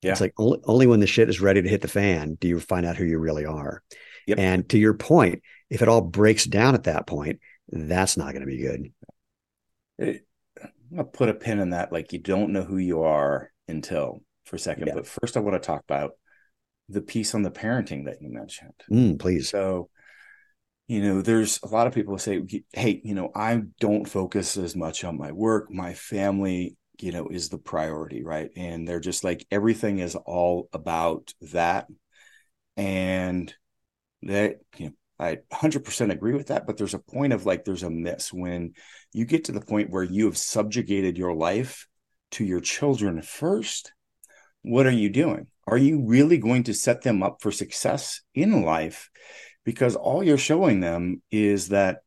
Yeah. 0.03 0.13
It's 0.13 0.21
like 0.21 0.33
only, 0.39 0.61
only 0.65 0.87
when 0.87 1.01
the 1.01 1.07
shit 1.07 1.29
is 1.29 1.41
ready 1.41 1.61
to 1.61 1.69
hit 1.69 1.83
the 1.83 1.89
fan 1.89 2.37
do 2.37 2.49
you 2.49 2.59
find 2.61 2.87
out 2.87 2.97
who 2.97 3.05
you 3.05 3.19
really 3.19 3.45
are. 3.45 3.83
Yep. 4.27 4.39
And 4.39 4.69
to 4.71 4.79
your 4.79 4.95
point, 4.95 5.43
if 5.69 5.83
it 5.83 5.89
all 5.89 6.01
breaks 6.01 6.45
down 6.45 6.75
at 6.75 6.85
that 6.85 7.07
point, 7.07 7.41
that's 7.69 8.17
not 8.17 8.33
going 8.33 8.41
to 8.41 8.47
be 8.47 8.63
good. 8.63 8.93
It, 9.99 10.27
I'll 10.97 11.05
put 11.05 11.29
a 11.29 11.35
pin 11.35 11.61
in 11.61 11.71
that. 11.71 11.93
Like 11.93 12.13
you 12.13 12.19
don't 12.19 12.53
know 12.53 12.63
who 12.63 12.79
you 12.79 13.03
are 13.03 13.51
until 13.69 14.23
for 14.45 14.57
a 14.57 14.59
second. 14.59 14.89
Yeah. 14.89 14.95
But 14.95 15.07
first, 15.07 15.37
I 15.37 15.41
want 15.41 15.61
to 15.61 15.67
talk 15.67 15.83
about 15.83 16.13
the 16.89 17.03
piece 17.03 17.35
on 17.35 17.43
the 17.43 17.51
parenting 17.51 18.07
that 18.07 18.21
you 18.21 18.31
mentioned. 18.31 18.75
Mm, 18.91 19.19
please. 19.19 19.49
So, 19.49 19.91
you 20.89 21.03
know, 21.03 21.23
there's 21.23 21.61
a 21.63 21.69
lot 21.69 21.87
of 21.87 21.95
people 21.95 22.15
who 22.15 22.19
say, 22.19 22.43
hey, 22.73 23.01
you 23.05 23.15
know, 23.15 23.31
I 23.35 23.63
don't 23.79 24.09
focus 24.09 24.57
as 24.57 24.75
much 24.75 25.05
on 25.05 25.17
my 25.17 25.33
work, 25.33 25.71
my 25.71 25.95
family 25.95 26.77
you 27.03 27.13
know 27.13 27.29
is 27.29 27.49
the 27.49 27.57
priority 27.57 28.23
right 28.23 28.51
and 28.57 28.87
they're 28.87 29.01
just 29.01 29.25
like 29.25 29.47
everything 29.51 30.01
is 30.01 30.17
all 30.17 30.69
about 30.75 31.33
that 31.41 31.87
and 32.77 33.55
that 34.23 34.57
you 34.77 34.87
know 34.87 34.93
I 35.21 35.37
100% 35.53 36.11
agree 36.11 36.33
with 36.33 36.47
that, 36.47 36.67
but 36.67 36.79
there's 36.79 36.95
a 36.95 36.99
point 36.99 37.35
of 37.35 37.45
like, 37.45 37.65
there's 37.65 37.83
a 37.83 37.91
miss 37.91 38.33
when 38.33 38.73
you 39.13 39.25
get 39.25 39.45
to 39.45 39.53
the 39.53 39.61
point 39.61 39.91
where 39.91 40.03
you 40.03 40.27
have 40.27 40.39
subjugated 40.39 41.19
your 41.19 41.35
life 41.35 41.87
to 42.33 42.45
your 42.45 42.61
children 42.61 43.23
first. 43.23 43.93
What 44.63 44.87
are 44.87 44.93
you 44.93 45.11
doing? 45.11 45.49
Are 45.67 45.79
you 45.79 46.05
really 46.05 46.39
going 46.39 46.65
to 46.65 46.75
set 46.75 47.03
them 47.03 47.23
up 47.23 47.39
for 47.41 47.53
success 47.53 48.21
in 48.35 48.63
life? 48.63 49.11
Because 49.65 49.97
all 49.97 50.23
you're 50.23 50.39
showing 50.39 50.81
them 50.81 51.23
is 51.31 51.69
that 51.69 52.01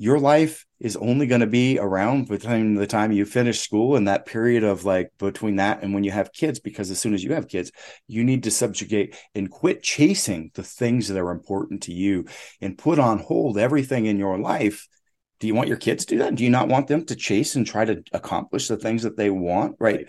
your 0.00 0.20
life 0.20 0.64
is 0.78 0.96
only 0.96 1.26
going 1.26 1.40
to 1.40 1.46
be 1.46 1.76
around 1.76 2.28
between 2.28 2.76
the 2.76 2.86
time 2.86 3.10
you 3.10 3.24
finish 3.24 3.60
school 3.60 3.96
and 3.96 4.06
that 4.06 4.26
period 4.26 4.62
of 4.62 4.84
like 4.84 5.10
between 5.18 5.56
that 5.56 5.82
and 5.82 5.92
when 5.92 6.04
you 6.04 6.12
have 6.12 6.32
kids 6.32 6.60
because 6.60 6.88
as 6.92 7.00
soon 7.00 7.14
as 7.14 7.24
you 7.24 7.34
have 7.34 7.48
kids 7.48 7.72
you 8.06 8.22
need 8.22 8.44
to 8.44 8.50
subjugate 8.50 9.16
and 9.34 9.50
quit 9.50 9.82
chasing 9.82 10.52
the 10.54 10.62
things 10.62 11.08
that 11.08 11.18
are 11.18 11.32
important 11.32 11.82
to 11.82 11.92
you 11.92 12.24
and 12.60 12.78
put 12.78 13.00
on 13.00 13.18
hold 13.18 13.58
everything 13.58 14.06
in 14.06 14.18
your 14.18 14.38
life 14.38 14.86
do 15.40 15.46
you 15.46 15.54
want 15.54 15.68
your 15.68 15.76
kids 15.76 16.04
to 16.04 16.14
do 16.14 16.18
that 16.18 16.34
do 16.34 16.44
you 16.44 16.50
not 16.50 16.68
want 16.68 16.86
them 16.86 17.04
to 17.04 17.16
chase 17.16 17.56
and 17.56 17.66
try 17.66 17.84
to 17.84 18.02
accomplish 18.12 18.68
the 18.68 18.76
things 18.76 19.02
that 19.02 19.16
they 19.16 19.30
want 19.30 19.76
right, 19.78 20.08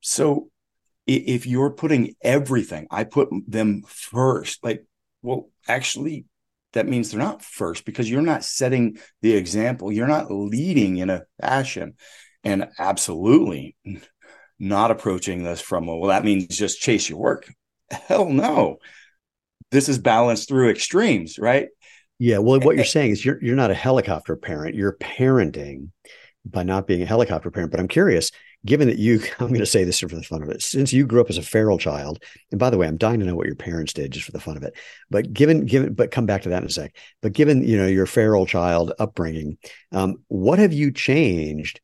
so 0.00 0.48
if 1.06 1.46
you're 1.46 1.70
putting 1.70 2.14
everything 2.22 2.86
i 2.90 3.04
put 3.04 3.28
them 3.48 3.82
first 3.86 4.62
like 4.62 4.84
well 5.22 5.48
actually 5.66 6.24
that 6.72 6.86
means 6.86 7.10
they're 7.10 7.20
not 7.20 7.42
first 7.42 7.84
because 7.84 8.08
you're 8.08 8.22
not 8.22 8.44
setting 8.44 8.98
the 9.22 9.34
example. 9.34 9.90
You're 9.90 10.06
not 10.06 10.30
leading 10.30 10.98
in 10.98 11.10
a 11.10 11.24
fashion. 11.40 11.94
And 12.44 12.68
absolutely 12.78 13.76
not 14.58 14.90
approaching 14.90 15.42
this 15.42 15.60
from, 15.60 15.86
well, 15.86 16.08
that 16.08 16.24
means 16.24 16.46
just 16.56 16.80
chase 16.80 17.08
your 17.08 17.18
work. 17.18 17.52
Hell 17.90 18.28
no. 18.28 18.78
This 19.70 19.88
is 19.88 19.98
balanced 19.98 20.48
through 20.48 20.70
extremes, 20.70 21.38
right? 21.38 21.68
Yeah. 22.20 22.36
Well, 22.36 22.60
what 22.60 22.76
you're 22.76 22.84
saying 22.84 23.12
is 23.12 23.24
you're 23.24 23.42
you're 23.42 23.56
not 23.56 23.70
a 23.70 23.74
helicopter 23.74 24.36
parent. 24.36 24.74
You're 24.74 24.92
parenting 24.92 25.88
by 26.44 26.62
not 26.62 26.86
being 26.86 27.00
a 27.00 27.06
helicopter 27.06 27.50
parent. 27.50 27.70
But 27.70 27.80
I'm 27.80 27.88
curious, 27.88 28.30
given 28.64 28.88
that 28.88 28.98
you, 28.98 29.22
I'm 29.40 29.48
going 29.48 29.60
to 29.60 29.66
say 29.66 29.84
this 29.84 30.00
for 30.00 30.08
the 30.08 30.22
fun 30.22 30.42
of 30.42 30.50
it, 30.50 30.62
since 30.62 30.92
you 30.92 31.06
grew 31.06 31.22
up 31.22 31.30
as 31.30 31.38
a 31.38 31.42
feral 31.42 31.78
child, 31.78 32.22
and 32.50 32.60
by 32.60 32.68
the 32.68 32.76
way, 32.76 32.86
I'm 32.86 32.98
dying 32.98 33.20
to 33.20 33.26
know 33.26 33.34
what 33.34 33.46
your 33.46 33.56
parents 33.56 33.94
did 33.94 34.10
just 34.10 34.26
for 34.26 34.32
the 34.32 34.40
fun 34.40 34.58
of 34.58 34.62
it. 34.62 34.74
But 35.08 35.32
given, 35.32 35.64
given, 35.64 35.94
but 35.94 36.10
come 36.10 36.26
back 36.26 36.42
to 36.42 36.50
that 36.50 36.62
in 36.62 36.68
a 36.68 36.70
sec. 36.70 36.94
But 37.22 37.32
given, 37.32 37.66
you 37.66 37.78
know, 37.78 37.86
your 37.86 38.04
feral 38.04 38.44
child 38.44 38.92
upbringing, 38.98 39.56
um, 39.90 40.16
what 40.28 40.58
have 40.58 40.74
you 40.74 40.92
changed 40.92 41.80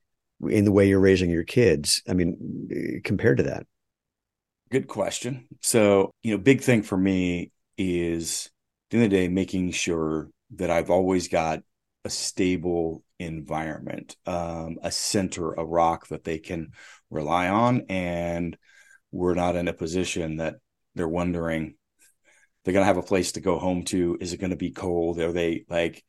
in 0.46 0.66
the 0.66 0.72
way 0.72 0.86
you're 0.86 1.00
raising 1.00 1.30
your 1.30 1.44
kids? 1.44 2.02
I 2.06 2.12
mean, 2.12 3.00
compared 3.04 3.38
to 3.38 3.44
that. 3.44 3.66
Good 4.70 4.86
question. 4.86 5.46
So, 5.62 6.10
you 6.22 6.32
know, 6.32 6.38
big 6.38 6.60
thing 6.60 6.82
for 6.82 6.98
me 6.98 7.52
is 7.78 8.50
at 8.50 8.52
the 8.98 9.04
end 9.04 9.12
of 9.12 9.18
the 9.18 9.26
day, 9.26 9.28
making 9.28 9.70
sure 9.72 10.30
that 10.56 10.70
I've 10.70 10.90
always 10.90 11.28
got 11.28 11.60
a 12.04 12.10
stable 12.10 13.02
environment, 13.18 14.16
um, 14.26 14.78
a 14.82 14.90
center, 14.90 15.52
a 15.54 15.64
rock 15.64 16.08
that 16.08 16.24
they 16.24 16.38
can 16.38 16.72
rely 17.10 17.48
on. 17.48 17.86
And 17.88 18.56
we're 19.10 19.34
not 19.34 19.56
in 19.56 19.68
a 19.68 19.72
position 19.72 20.36
that 20.36 20.56
they're 20.94 21.08
wondering, 21.08 21.74
they're 22.64 22.72
going 22.72 22.82
to 22.82 22.86
have 22.86 22.96
a 22.96 23.02
place 23.02 23.32
to 23.32 23.40
go 23.40 23.58
home 23.58 23.84
to? 23.84 24.16
Is 24.20 24.32
it 24.32 24.40
going 24.40 24.50
to 24.50 24.56
be 24.56 24.70
cold? 24.70 25.18
Are 25.20 25.32
they 25.32 25.64
like, 25.68 26.04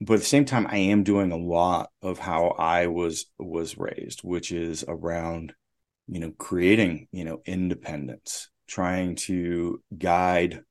but 0.00 0.14
at 0.14 0.20
the 0.20 0.26
same 0.26 0.44
time, 0.44 0.66
I 0.68 0.78
am 0.78 1.04
doing 1.04 1.30
a 1.30 1.36
lot 1.36 1.90
of 2.02 2.18
how 2.18 2.48
I 2.58 2.88
was 2.88 3.26
was 3.38 3.78
raised, 3.78 4.20
which 4.20 4.50
is 4.50 4.84
around, 4.86 5.54
you 6.08 6.18
know, 6.18 6.32
creating, 6.36 7.06
you 7.12 7.24
know, 7.24 7.40
independence, 7.46 8.50
trying 8.66 9.14
to 9.14 9.80
guide, 9.96 10.62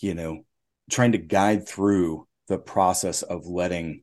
you 0.00 0.14
know, 0.14 0.44
trying 0.88 1.12
to 1.12 1.18
guide 1.18 1.68
through 1.68 2.26
the 2.48 2.58
process 2.58 3.22
of 3.22 3.46
letting 3.46 4.02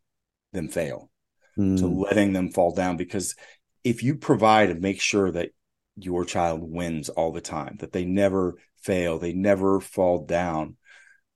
them 0.54 0.70
fail, 0.70 1.10
mm. 1.58 1.78
to 1.80 1.88
letting 1.88 2.34
them 2.34 2.52
fall 2.52 2.74
down. 2.74 2.98
Because 2.98 3.36
if 3.84 4.04
you 4.04 4.16
provide 4.16 4.70
and 4.70 4.82
make 4.82 5.02
sure 5.02 5.32
that 5.32 5.50
your 5.98 6.26
child 6.26 6.62
wins 6.62 7.10
all 7.10 7.32
the 7.32 7.42
time, 7.42 7.78
that 7.80 7.92
they 7.92 8.06
never 8.06 8.56
fail, 8.82 9.20
they 9.20 9.34
never 9.34 9.80
fall 9.80 10.26
down, 10.26 10.78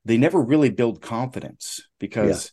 they 0.04 0.16
never 0.16 0.40
really 0.40 0.70
build 0.70 1.02
confidence 1.02 1.82
because 1.98 2.52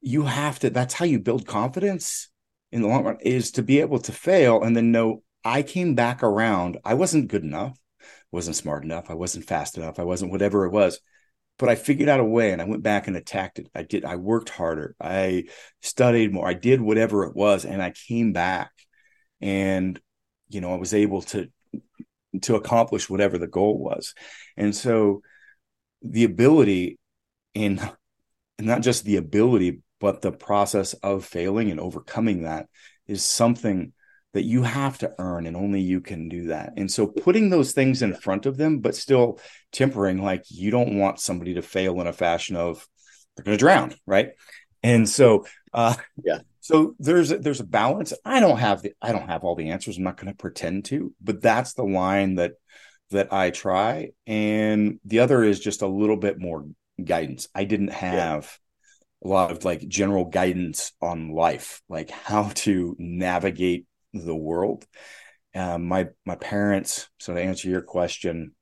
yeah. 0.00 0.12
you 0.12 0.22
have 0.22 0.58
to, 0.60 0.70
that's 0.70 0.94
how 0.94 1.04
you 1.04 1.18
build 1.18 1.46
confidence 1.46 2.28
in 2.72 2.82
the 2.82 2.88
long 2.88 3.04
run 3.04 3.18
is 3.20 3.52
to 3.52 3.62
be 3.62 3.80
able 3.80 4.00
to 4.00 4.12
fail 4.12 4.62
and 4.62 4.76
then 4.76 4.90
know 4.90 5.22
I 5.44 5.62
came 5.62 5.94
back 5.94 6.22
around. 6.22 6.78
I 6.84 6.94
wasn't 6.94 7.28
good 7.28 7.44
enough, 7.44 7.78
wasn't 8.32 8.56
smart 8.56 8.82
enough, 8.82 9.10
I 9.10 9.14
wasn't 9.14 9.46
fast 9.46 9.76
enough, 9.76 9.98
I 9.98 10.04
wasn't 10.04 10.32
whatever 10.32 10.64
it 10.64 10.72
was 10.72 10.98
but 11.58 11.68
I 11.68 11.74
figured 11.76 12.08
out 12.08 12.20
a 12.20 12.24
way 12.24 12.52
and 12.52 12.60
I 12.60 12.64
went 12.64 12.82
back 12.82 13.06
and 13.06 13.16
attacked 13.16 13.58
it. 13.58 13.68
I 13.74 13.82
did, 13.82 14.04
I 14.04 14.16
worked 14.16 14.48
harder. 14.48 14.96
I 15.00 15.44
studied 15.82 16.32
more. 16.32 16.48
I 16.48 16.54
did 16.54 16.80
whatever 16.80 17.24
it 17.24 17.36
was 17.36 17.64
and 17.64 17.82
I 17.82 17.92
came 17.92 18.32
back 18.32 18.72
and, 19.40 20.00
you 20.48 20.60
know, 20.60 20.72
I 20.72 20.78
was 20.78 20.94
able 20.94 21.22
to, 21.22 21.48
to 22.42 22.56
accomplish 22.56 23.08
whatever 23.08 23.38
the 23.38 23.46
goal 23.46 23.78
was. 23.78 24.14
And 24.56 24.74
so 24.74 25.22
the 26.02 26.24
ability 26.24 26.98
in, 27.54 27.80
and 28.58 28.66
not 28.66 28.82
just 28.82 29.04
the 29.04 29.16
ability, 29.16 29.80
but 30.00 30.20
the 30.20 30.32
process 30.32 30.92
of 30.94 31.24
failing 31.24 31.70
and 31.70 31.80
overcoming 31.80 32.42
that 32.42 32.66
is 33.06 33.24
something 33.24 33.93
that 34.34 34.44
you 34.44 34.64
have 34.64 34.98
to 34.98 35.14
earn 35.18 35.46
and 35.46 35.56
only 35.56 35.80
you 35.80 36.00
can 36.00 36.28
do 36.28 36.48
that. 36.48 36.74
And 36.76 36.90
so 36.90 37.06
putting 37.06 37.48
those 37.48 37.72
things 37.72 38.02
in 38.02 38.14
front 38.14 38.46
of 38.46 38.56
them, 38.56 38.80
but 38.80 38.96
still 38.96 39.40
tempering, 39.72 40.22
like 40.22 40.44
you 40.48 40.70
don't 40.70 40.98
want 40.98 41.20
somebody 41.20 41.54
to 41.54 41.62
fail 41.62 42.00
in 42.00 42.08
a 42.08 42.12
fashion 42.12 42.56
of 42.56 42.86
they're 43.36 43.44
going 43.44 43.56
to 43.56 43.62
drown, 43.62 43.94
right? 44.06 44.32
And 44.82 45.08
so, 45.08 45.46
uh, 45.72 45.94
yeah. 46.22 46.40
So 46.60 46.94
there's 46.98 47.30
a, 47.30 47.38
there's 47.38 47.60
a 47.60 47.64
balance. 47.64 48.12
I 48.24 48.40
don't 48.40 48.58
have 48.58 48.82
the 48.82 48.92
I 49.00 49.12
don't 49.12 49.28
have 49.28 49.44
all 49.44 49.54
the 49.54 49.70
answers. 49.70 49.98
I'm 49.98 50.04
not 50.04 50.16
going 50.16 50.32
to 50.32 50.36
pretend 50.36 50.86
to, 50.86 51.14
but 51.22 51.40
that's 51.40 51.74
the 51.74 51.84
line 51.84 52.36
that 52.36 52.52
that 53.10 53.32
I 53.32 53.50
try. 53.50 54.10
And 54.26 54.98
the 55.04 55.20
other 55.20 55.44
is 55.44 55.60
just 55.60 55.82
a 55.82 55.86
little 55.86 56.16
bit 56.16 56.38
more 56.38 56.66
guidance. 57.02 57.48
I 57.54 57.64
didn't 57.64 57.92
have 57.92 58.58
yeah. 59.22 59.28
a 59.28 59.30
lot 59.30 59.50
of 59.52 59.64
like 59.64 59.86
general 59.86 60.24
guidance 60.24 60.92
on 61.00 61.34
life, 61.34 61.82
like 61.88 62.10
how 62.10 62.50
to 62.54 62.96
navigate 62.98 63.86
the 64.14 64.34
world. 64.34 64.86
Um, 65.54 65.86
my 65.86 66.08
my 66.24 66.36
parents. 66.36 67.08
So 67.20 67.34
to 67.34 67.40
answer 67.40 67.68
your 67.68 67.82
question, 67.82 68.54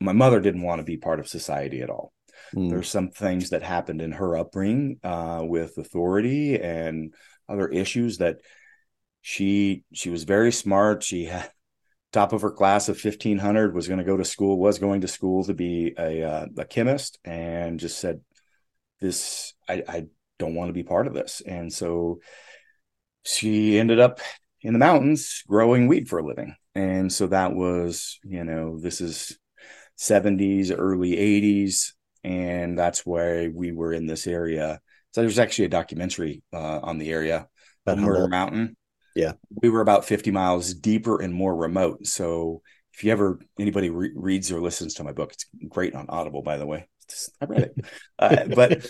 my 0.00 0.12
mother 0.12 0.40
didn't 0.40 0.62
want 0.62 0.80
to 0.80 0.84
be 0.84 0.96
part 0.96 1.20
of 1.20 1.28
society 1.28 1.82
at 1.82 1.90
all. 1.90 2.12
Mm. 2.54 2.70
There's 2.70 2.88
some 2.88 3.10
things 3.10 3.50
that 3.50 3.62
happened 3.62 4.00
in 4.00 4.12
her 4.12 4.36
upbringing 4.36 4.98
uh, 5.04 5.42
with 5.42 5.78
authority 5.78 6.58
and 6.58 7.14
other 7.48 7.68
issues 7.68 8.18
that 8.18 8.38
she 9.20 9.84
she 9.92 10.10
was 10.10 10.24
very 10.24 10.52
smart. 10.52 11.02
She 11.02 11.26
had 11.26 11.50
top 12.12 12.32
of 12.32 12.42
her 12.42 12.50
class 12.50 12.88
of 12.88 13.02
1500 13.02 13.74
was 13.74 13.86
going 13.86 13.98
to 13.98 14.04
go 14.04 14.16
to 14.16 14.24
school 14.24 14.58
was 14.58 14.78
going 14.78 15.00
to 15.02 15.08
school 15.08 15.44
to 15.44 15.54
be 15.54 15.94
a 15.96 16.22
uh, 16.22 16.46
a 16.58 16.64
chemist 16.64 17.18
and 17.24 17.78
just 17.78 17.98
said 17.98 18.20
this 19.00 19.54
I, 19.68 19.82
I 19.86 20.06
don't 20.38 20.54
want 20.54 20.70
to 20.70 20.74
be 20.74 20.82
part 20.82 21.06
of 21.06 21.14
this 21.14 21.40
and 21.40 21.72
so 21.72 22.18
she 23.24 23.78
ended 23.78 24.00
up 24.00 24.20
in 24.62 24.72
the 24.72 24.78
mountains 24.78 25.42
growing 25.46 25.88
weed 25.88 26.08
for 26.08 26.18
a 26.18 26.24
living. 26.24 26.54
And 26.74 27.12
so 27.12 27.26
that 27.28 27.54
was, 27.54 28.18
you 28.22 28.44
know, 28.44 28.78
this 28.78 29.00
is 29.00 29.38
70s, 29.98 30.74
early 30.76 31.12
80s. 31.12 31.92
And 32.22 32.78
that's 32.78 33.04
why 33.06 33.48
we 33.48 33.72
were 33.72 33.92
in 33.92 34.06
this 34.06 34.26
area. 34.26 34.80
So 35.12 35.22
there's 35.22 35.38
actually 35.38 35.66
a 35.66 35.70
documentary 35.70 36.42
uh, 36.52 36.80
on 36.80 36.98
the 36.98 37.10
area, 37.10 37.48
Murder 37.86 38.28
Mountain. 38.28 38.76
Yeah. 39.16 39.32
We 39.50 39.70
were 39.70 39.80
about 39.80 40.04
50 40.04 40.30
miles 40.30 40.72
deeper 40.74 41.20
and 41.20 41.34
more 41.34 41.54
remote. 41.56 42.06
So 42.06 42.62
if 42.94 43.02
you 43.02 43.10
ever, 43.10 43.40
anybody 43.58 43.90
re- 43.90 44.12
reads 44.14 44.52
or 44.52 44.60
listens 44.60 44.94
to 44.94 45.04
my 45.04 45.12
book, 45.12 45.32
it's 45.32 45.46
great 45.68 45.94
on 45.94 46.06
Audible, 46.08 46.42
by 46.42 46.58
the 46.58 46.66
way. 46.66 46.88
I 47.40 47.44
read 47.46 47.62
it. 47.62 47.84
Uh, 48.18 48.44
but 48.54 48.86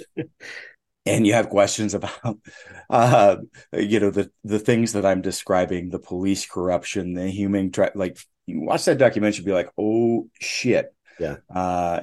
and 1.10 1.26
you 1.26 1.32
have 1.32 1.48
questions 1.48 1.94
about 1.94 2.38
uh, 2.90 3.36
you 3.72 4.00
know 4.00 4.10
the 4.10 4.30
the 4.44 4.58
things 4.58 4.92
that 4.92 5.06
i'm 5.06 5.20
describing 5.20 5.90
the 5.90 5.98
police 5.98 6.46
corruption 6.46 7.14
the 7.14 7.28
human 7.28 7.70
tra- 7.70 7.92
like 7.94 8.18
you 8.50 8.60
watch 8.60 8.84
that 8.84 8.98
documentary 8.98 9.44
be 9.44 9.52
like 9.52 9.70
oh 9.78 10.28
shit. 10.40 10.94
Yeah. 11.18 11.36
Uh, 11.54 12.02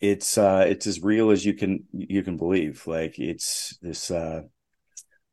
it's 0.00 0.36
uh 0.36 0.66
it's 0.68 0.86
as 0.86 1.02
real 1.02 1.30
as 1.30 1.44
you 1.44 1.54
can 1.54 1.84
you 1.92 2.22
can 2.22 2.36
believe. 2.36 2.86
Like 2.86 3.18
it's 3.18 3.78
this 3.80 4.10
uh 4.10 4.42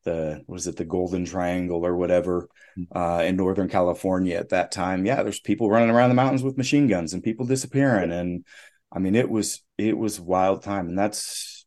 the 0.03 0.43
was 0.47 0.67
it 0.67 0.77
the 0.77 0.85
golden 0.85 1.25
triangle 1.25 1.85
or 1.85 1.95
whatever 1.95 2.47
mm-hmm. 2.77 2.97
uh 2.97 3.21
in 3.21 3.35
northern 3.35 3.69
california 3.69 4.37
at 4.37 4.49
that 4.49 4.71
time. 4.71 5.05
Yeah 5.05 5.23
there's 5.23 5.39
people 5.39 5.69
running 5.69 5.89
around 5.89 6.09
the 6.09 6.15
mountains 6.15 6.43
with 6.43 6.57
machine 6.57 6.87
guns 6.87 7.13
and 7.13 7.23
people 7.23 7.45
disappearing. 7.45 8.11
And 8.11 8.45
i 8.91 8.99
mean 8.99 9.15
it 9.15 9.29
was 9.29 9.61
it 9.77 9.97
was 9.97 10.19
wild 10.19 10.63
time. 10.63 10.87
And 10.87 10.97
that's 10.97 11.60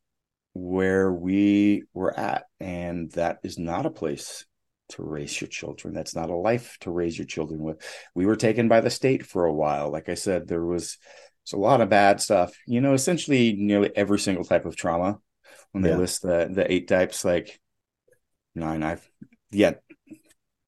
where 0.54 1.12
we 1.12 1.84
were 1.92 2.18
at. 2.18 2.44
And 2.58 3.10
that 3.12 3.40
is 3.42 3.58
not 3.58 3.86
a 3.86 3.90
place 3.90 4.46
to 4.90 5.02
raise 5.02 5.40
your 5.40 5.48
children. 5.48 5.92
That's 5.92 6.14
not 6.14 6.30
a 6.30 6.34
life 6.34 6.78
to 6.80 6.90
raise 6.90 7.18
your 7.18 7.26
children 7.26 7.60
with. 7.60 7.82
We 8.14 8.26
were 8.26 8.36
taken 8.36 8.68
by 8.68 8.80
the 8.80 8.90
state 8.90 9.26
for 9.26 9.44
a 9.44 9.52
while. 9.52 9.90
Like 9.90 10.08
I 10.08 10.14
said, 10.14 10.48
there 10.48 10.64
was, 10.64 10.96
a 11.52 11.56
lot 11.56 11.82
of 11.82 11.90
bad 11.90 12.20
stuff. 12.20 12.54
You 12.66 12.80
know, 12.80 12.94
essentially 12.94 13.52
nearly 13.52 13.94
every 13.94 14.18
single 14.18 14.44
type 14.44 14.64
of 14.64 14.76
trauma. 14.76 15.18
When 15.72 15.82
they 15.82 15.90
yeah. 15.90 15.96
list 15.96 16.22
the 16.22 16.48
the 16.50 16.72
eight 16.72 16.88
types, 16.88 17.24
like 17.24 17.60
nine, 18.54 18.82
I've 18.82 19.06
yeah, 19.50 19.72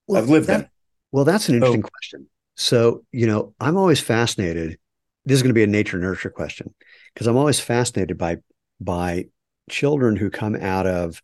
well, 0.06 0.20
I've 0.20 0.28
lived 0.28 0.48
that, 0.48 0.58
them. 0.58 0.70
Well, 1.12 1.24
that's 1.24 1.48
an 1.48 1.54
interesting 1.54 1.82
question. 1.82 2.26
So, 2.56 3.04
you 3.12 3.26
know, 3.26 3.54
I'm 3.60 3.76
always 3.76 4.00
fascinated. 4.00 4.78
This 5.24 5.36
is 5.36 5.42
going 5.42 5.50
to 5.50 5.54
be 5.54 5.62
a 5.62 5.68
nature 5.68 5.98
nurture 5.98 6.30
question 6.30 6.74
because 7.14 7.26
I'm 7.26 7.36
always 7.36 7.60
fascinated 7.60 8.18
by 8.18 8.38
by 8.80 9.26
children 9.70 10.16
who 10.16 10.30
come 10.30 10.56
out 10.56 10.86
of 10.86 11.22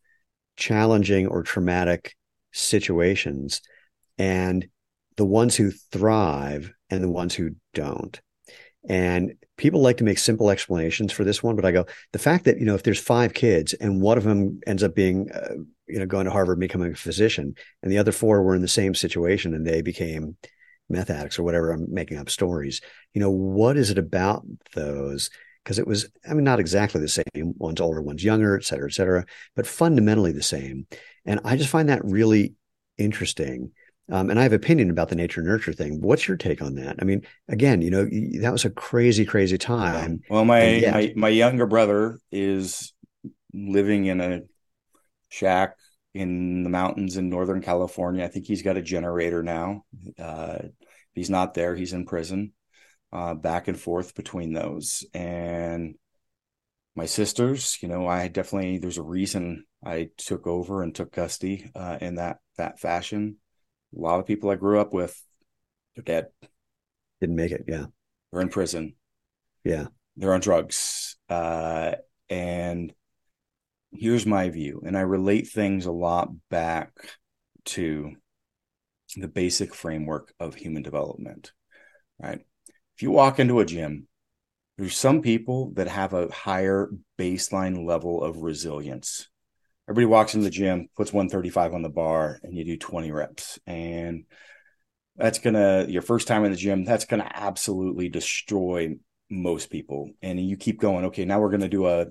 challenging 0.57 1.27
or 1.27 1.43
traumatic 1.43 2.15
situations 2.53 3.63
and 4.19 4.69
the 5.17 5.25
ones 5.25 5.57
who 5.57 5.71
thrive 5.71 6.73
and 6.91 7.03
the 7.03 7.11
ones 7.11 7.35
who 7.35 7.51
don't. 7.75 8.21
And 8.89 9.35
people 9.57 9.81
like 9.81 9.99
to 9.99 10.05
make 10.05 10.19
simple 10.19 10.51
explanations 10.51 11.13
for 11.13 11.25
this 11.25 11.43
one, 11.43 11.55
but 11.55 11.65
I 11.65 11.71
go, 11.71 11.87
the 12.13 12.19
fact 12.19 12.45
that, 12.47 12.59
you 12.59 12.65
know, 12.65 12.75
if 12.75 12.83
there's 12.83 12.99
five 12.99 13.33
kids 13.33 13.75
and 13.75 14.01
one 14.01 14.19
of 14.19 14.25
them 14.25 14.61
ends 14.67 14.83
up 14.83 14.95
being, 14.95 15.31
uh, 15.31 15.55
you 15.87 15.99
know, 15.99 16.07
going 16.07 16.25
to 16.25 16.33
Harvard, 16.33 16.59
becoming 16.59 16.93
a 16.93 16.97
physician, 16.97 17.55
and 17.83 17.93
the 17.93 17.99
other 17.99 18.13
four 18.13 18.43
were 18.43 18.57
in 18.57 18.63
the 18.63 18.69
same 18.69 18.95
situation 18.95 19.55
and 19.55 19.67
they 19.67 19.83
became 19.83 20.37
meth 20.89 21.11
addicts 21.11 21.39
or 21.39 21.45
whatever, 21.45 21.71
I'm 21.71 21.93
making 21.93 22.19
up 22.19 22.29
stories. 22.29 22.81
You 23.15 23.21
know, 23.21 23.31
what 23.31 23.77
is 23.77 23.91
it 23.91 23.99
about 23.99 24.45
those 24.75 25.31
because 25.63 25.79
it 25.79 25.87
was, 25.87 26.09
I 26.29 26.35
mean, 26.35 26.45
not 26.45 26.61
exactly 26.61 27.01
the 27.01 27.09
same. 27.09 27.25
One's 27.35 27.81
older, 27.81 28.03
one's 28.03 28.25
younger, 28.25 28.57
et 28.57 28.65
cetera, 28.65 28.89
et 28.89 28.95
cetera, 28.95 29.25
but 29.55 29.67
fundamentally 29.67 30.33
the 30.33 30.43
same. 30.43 30.87
And 31.25 31.41
I 31.45 31.57
just 31.57 31.71
find 31.71 31.89
that 31.89 32.05
really 32.05 32.55
interesting. 32.99 33.71
Um, 34.11 34.31
and 34.31 34.39
I 34.39 34.43
have 34.43 34.53
opinion 34.53 34.91
about 34.91 35.09
the 35.09 35.15
nature 35.15 35.43
nurture 35.43 35.73
thing. 35.73 36.01
What's 36.01 36.27
your 36.27 36.37
take 36.37 36.61
on 36.61 36.75
that? 36.75 36.97
I 37.01 37.05
mean, 37.05 37.23
again, 37.49 37.81
you 37.81 37.91
know, 37.91 38.05
that 38.41 38.53
was 38.53 38.65
a 38.65 38.71
crazy, 38.71 39.25
crazy 39.25 39.57
time. 39.57 40.21
Well, 40.29 40.45
my 40.45 40.65
yet, 40.65 40.93
my, 40.93 41.13
my 41.15 41.29
younger 41.29 41.67
brother 41.67 42.19
is 42.31 42.93
living 43.55 44.07
in 44.07 44.21
a 44.21 44.43
shack 45.29 45.77
in 46.13 46.65
the 46.65 46.69
mountains 46.69 47.17
in 47.17 47.31
Northern 47.31 47.63
California. 47.63 48.25
I 48.25 48.29
think 48.29 48.47
he's 48.47 48.63
got 48.63 48.77
a 48.77 48.83
generator 48.83 49.43
now. 49.43 49.85
Uh, 50.19 50.59
he's 51.15 51.31
not 51.31 51.55
there. 51.55 51.75
He's 51.75 51.93
in 51.93 52.05
prison 52.05 52.53
uh, 53.13 53.35
back 53.35 53.69
and 53.69 53.79
forth 53.79 54.15
between 54.15 54.53
those. 54.53 55.05
And 55.15 55.97
my 56.95 57.07
sisters, 57.07 57.79
you 57.83 57.89
know, 57.89 58.07
I 58.07 58.29
definitely 58.29 58.79
there's 58.79 58.99
a 58.99 59.03
reason 59.03 59.65
I 59.85 60.11
took 60.17 60.47
over 60.47 60.83
and 60.83 60.95
took 60.95 61.13
custody 61.13 61.71
uh, 61.75 61.99
in 62.01 62.17
that 62.17 62.39
that 62.59 62.79
fashion. 62.79 63.37
A 63.97 64.01
lot 64.01 64.21
of 64.21 64.27
people 64.27 64.51
I 64.51 64.57
grew 64.57 64.81
up 64.81 64.93
with, 64.93 65.21
they're 65.95 66.05
dead. 66.05 66.27
Didn't 67.21 67.37
make 67.37 67.53
it. 67.53 67.65
Yeah, 67.69 67.87
they're 68.33 68.43
in 68.43 68.49
prison. 68.49 68.95
Yeah, 69.65 69.89
they're 70.17 70.35
on 70.35 70.41
drugs. 70.41 71.17
Uh, 71.29 71.95
and 72.29 72.95
here's 73.93 74.27
my 74.27 74.49
view, 74.51 74.83
and 74.85 74.97
I 74.97 75.03
relate 75.03 75.49
things 75.49 75.87
a 75.87 75.93
lot 75.93 76.31
back 76.51 76.93
to 77.67 78.13
the 79.17 79.29
basic 79.29 79.75
framework 79.75 80.33
of 80.41 80.55
human 80.55 80.83
development. 80.83 81.53
Right, 82.19 82.45
if 82.97 83.03
you 83.03 83.11
walk 83.11 83.39
into 83.39 83.61
a 83.61 83.65
gym, 83.65 84.07
there's 84.79 84.97
some 84.97 85.23
people 85.23 85.73
that 85.75 85.89
have 85.89 86.13
a 86.13 86.33
higher 86.33 86.91
baseline 87.19 87.87
level 87.87 88.23
of 88.23 88.39
resilience. 88.39 89.29
Everybody 89.89 90.07
walks 90.07 90.35
in 90.35 90.43
the 90.43 90.51
gym, 90.51 90.89
puts 90.97 91.13
135 91.13 91.75
on 91.75 91.83
the 91.83 91.89
bar, 91.89 92.41
and 92.43 92.57
you 92.57 92.65
do 92.65 92.77
20 92.77 93.11
reps. 93.11 93.59
And 93.67 94.25
that's 95.17 95.39
gonna 95.39 95.87
your 95.89 96.03
first 96.03 96.27
time 96.27 96.45
in 96.45 96.53
the 96.53 96.57
gym, 96.57 96.85
that's 96.85 97.05
gonna 97.05 97.31
absolutely 97.33 98.09
destroy 98.09 98.95
most 99.29 99.71
people. 99.71 100.11
And 100.23 100.41
you 100.41 100.57
keep 100.57 100.81
going, 100.81 101.07
okay, 101.07 101.25
now 101.25 101.41
we're 101.41 101.51
gonna 101.51 101.69
do 101.69 101.87
a 101.87 102.07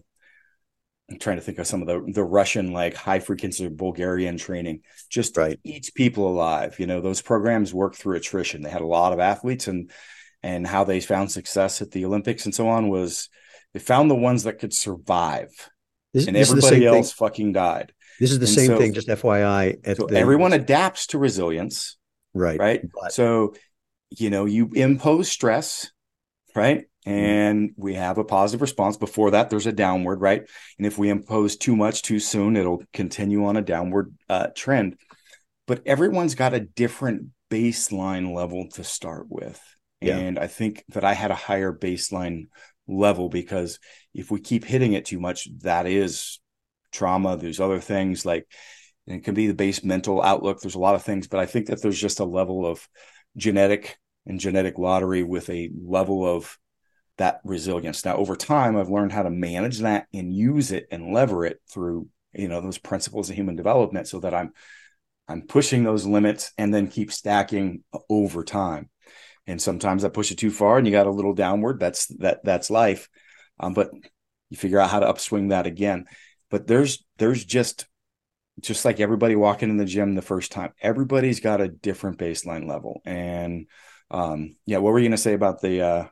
I'm 1.09 1.19
trying 1.19 1.37
to 1.37 1.41
think 1.41 1.59
of 1.59 1.67
some 1.67 1.81
of 1.81 1.87
the 1.87 2.11
the 2.13 2.23
Russian 2.23 2.71
like 2.71 2.93
high 2.95 3.19
frequency 3.19 3.67
Bulgarian 3.67 4.37
training. 4.37 4.81
Just 5.09 5.35
right. 5.35 5.59
eats 5.63 5.89
people 5.89 6.27
alive. 6.27 6.79
You 6.79 6.87
know, 6.87 7.01
those 7.01 7.21
programs 7.21 7.73
work 7.73 7.95
through 7.95 8.15
attrition. 8.15 8.61
They 8.61 8.69
had 8.69 8.81
a 8.81 8.87
lot 8.87 9.11
of 9.13 9.19
athletes 9.19 9.67
and 9.67 9.91
and 10.43 10.65
how 10.65 10.83
they 10.83 10.99
found 10.99 11.31
success 11.31 11.81
at 11.81 11.91
the 11.91 12.05
Olympics 12.05 12.45
and 12.45 12.55
so 12.55 12.67
on 12.67 12.89
was 12.89 13.29
they 13.73 13.79
found 13.79 14.09
the 14.09 14.15
ones 14.15 14.43
that 14.43 14.59
could 14.59 14.73
survive. 14.73 15.49
This, 16.13 16.27
and 16.27 16.35
this 16.35 16.49
everybody 16.49 16.85
else 16.85 17.13
thing. 17.13 17.27
fucking 17.27 17.53
died. 17.53 17.93
This 18.19 18.31
is 18.31 18.39
the 18.39 18.45
and 18.45 18.53
same 18.53 18.67
so, 18.67 18.77
thing, 18.77 18.93
just 18.93 19.07
FYI. 19.07 19.95
so 19.95 20.07
the, 20.07 20.17
everyone 20.17 20.53
adapts 20.53 21.07
to 21.07 21.17
resilience. 21.17 21.97
Right. 22.33 22.59
Right. 22.59 22.81
But, 23.01 23.13
so, 23.13 23.55
you 24.09 24.29
know, 24.29 24.45
you 24.45 24.69
impose 24.73 25.29
stress, 25.29 25.89
right? 26.55 26.85
Mm-hmm. 27.07 27.17
and 27.17 27.71
we 27.77 27.95
have 27.95 28.19
a 28.19 28.23
positive 28.23 28.61
response. 28.61 28.95
Before 28.95 29.31
that, 29.31 29.49
there's 29.49 29.65
a 29.65 29.71
downward, 29.71 30.21
right? 30.21 30.43
And 30.77 30.85
if 30.85 30.99
we 30.99 31.09
impose 31.09 31.55
too 31.55 31.75
much 31.75 32.03
too 32.03 32.19
soon, 32.19 32.55
it'll 32.55 32.83
continue 32.93 33.45
on 33.45 33.57
a 33.57 33.63
downward 33.63 34.13
uh, 34.29 34.49
trend. 34.55 34.97
But 35.65 35.81
everyone's 35.87 36.35
got 36.35 36.53
a 36.53 36.59
different 36.59 37.29
baseline 37.49 38.35
level 38.35 38.67
to 38.73 38.83
start 38.83 39.25
with. 39.29 39.59
And 40.01 40.39
I 40.39 40.47
think 40.47 40.83
that 40.89 41.03
I 41.03 41.13
had 41.13 41.31
a 41.31 41.35
higher 41.35 41.73
baseline 41.73 42.47
level 42.87 43.29
because 43.29 43.79
if 44.13 44.31
we 44.31 44.39
keep 44.39 44.65
hitting 44.65 44.93
it 44.93 45.05
too 45.05 45.19
much, 45.19 45.47
that 45.59 45.85
is 45.85 46.39
trauma. 46.91 47.37
There's 47.37 47.59
other 47.59 47.79
things 47.79 48.25
like 48.25 48.47
it 49.07 49.23
can 49.23 49.33
be 49.33 49.47
the 49.47 49.53
base 49.53 49.83
mental 49.83 50.21
outlook. 50.21 50.61
There's 50.61 50.75
a 50.75 50.79
lot 50.79 50.95
of 50.95 51.03
things, 51.03 51.27
but 51.27 51.39
I 51.39 51.45
think 51.45 51.67
that 51.67 51.81
there's 51.81 51.99
just 51.99 52.19
a 52.19 52.25
level 52.25 52.65
of 52.65 52.87
genetic 53.37 53.97
and 54.25 54.39
genetic 54.39 54.77
lottery 54.77 55.23
with 55.23 55.49
a 55.49 55.69
level 55.83 56.25
of 56.25 56.57
that 57.17 57.41
resilience. 57.43 58.05
Now, 58.05 58.17
over 58.17 58.35
time, 58.35 58.77
I've 58.77 58.89
learned 58.89 59.11
how 59.11 59.23
to 59.23 59.29
manage 59.29 59.79
that 59.79 60.07
and 60.13 60.33
use 60.33 60.71
it 60.71 60.87
and 60.91 61.13
lever 61.13 61.45
it 61.45 61.59
through, 61.69 62.07
you 62.33 62.47
know, 62.47 62.61
those 62.61 62.77
principles 62.77 63.29
of 63.29 63.35
human 63.35 63.55
development 63.55 64.07
so 64.07 64.19
that 64.21 64.33
I'm 64.33 64.53
I'm 65.27 65.43
pushing 65.43 65.83
those 65.83 66.05
limits 66.05 66.51
and 66.57 66.73
then 66.73 66.87
keep 66.87 67.11
stacking 67.11 67.83
over 68.09 68.43
time. 68.43 68.89
And 69.47 69.61
sometimes 69.61 70.05
I 70.05 70.09
push 70.09 70.31
it 70.31 70.37
too 70.37 70.51
far 70.51 70.77
and 70.77 70.85
you 70.85 70.91
got 70.91 71.07
a 71.07 71.11
little 71.11 71.33
downward. 71.33 71.79
That's 71.79 72.07
that 72.19 72.43
that's 72.43 72.69
life. 72.69 73.09
Um, 73.59 73.73
but 73.73 73.91
you 74.49 74.57
figure 74.57 74.79
out 74.79 74.89
how 74.89 74.99
to 74.99 75.07
upswing 75.07 75.49
that 75.49 75.65
again. 75.65 76.05
But 76.49 76.67
there's 76.67 77.03
there's 77.17 77.43
just 77.43 77.85
just 78.59 78.85
like 78.85 78.99
everybody 78.99 79.35
walking 79.35 79.69
in 79.69 79.77
the 79.77 79.85
gym 79.85 80.13
the 80.13 80.21
first 80.21 80.51
time, 80.51 80.73
everybody's 80.81 81.39
got 81.39 81.61
a 81.61 81.67
different 81.67 82.19
baseline 82.19 82.67
level. 82.67 83.01
And 83.05 83.67
um, 84.11 84.55
yeah, 84.65 84.77
what 84.77 84.93
were 84.93 84.99
you 84.99 85.07
gonna 85.07 85.17
say 85.17 85.33
about 85.33 85.61
the 85.61 85.81
uh 85.81 86.07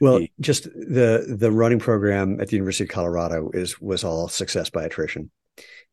well, 0.00 0.20
just 0.40 0.64
the 0.64 1.36
the 1.38 1.50
running 1.50 1.78
program 1.78 2.40
at 2.40 2.48
the 2.48 2.56
University 2.56 2.84
of 2.84 2.90
Colorado 2.90 3.50
is 3.54 3.80
was 3.80 4.04
all 4.04 4.28
success 4.28 4.68
by 4.68 4.84
attrition, 4.84 5.30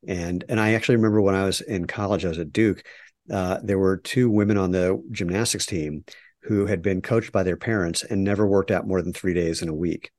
and 0.06 0.43
and 0.50 0.60
I 0.60 0.74
actually 0.74 0.98
remember 0.98 1.22
when 1.22 1.36
I 1.36 1.46
was 1.46 1.62
in 1.62 1.88
college, 1.88 2.26
I 2.26 2.30
was 2.30 2.39
at 2.39 2.52
Duke. 2.52 2.84
Uh, 3.32 3.60
there 3.63 3.80
were 3.80 3.98
two 3.98 4.30
women 4.30 4.58
on 4.58 4.72
the 4.72 5.02
gymnastics 5.12 5.65
team 5.65 6.04
who 6.46 6.66
had 6.66 6.82
been 6.82 7.02
coached 7.02 7.32
by 7.32 7.44
their 7.44 7.58
parents 7.58 8.04
and 8.04 8.24
never 8.24 8.46
worked 8.46 8.72
out 8.72 8.88
more 8.88 9.02
than 9.02 9.14
three 9.14 9.34
days 9.34 9.62
in 9.62 9.70
a 9.70 9.74
week, 9.74 10.12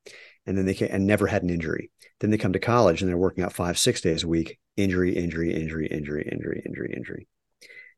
and 0.47 0.57
then 0.57 0.67
they 0.67 0.77
and 0.89 1.07
never 1.07 1.27
had 1.27 1.43
an 1.43 1.51
injury. 1.51 1.91
Then 2.21 2.31
they 2.31 2.39
come 2.39 2.53
to 2.53 2.59
college 2.59 3.03
and 3.03 3.09
they're 3.09 3.17
working 3.17 3.45
out 3.45 3.53
five 3.53 3.79
six 3.79 4.01
days 4.01 4.23
a 4.23 4.29
week. 4.29 4.59
Injury, 4.77 5.17
injury, 5.17 5.55
injury, 5.55 5.87
injury, 5.87 6.29
injury, 6.31 6.63
injury, 6.65 6.95
injury 6.97 7.29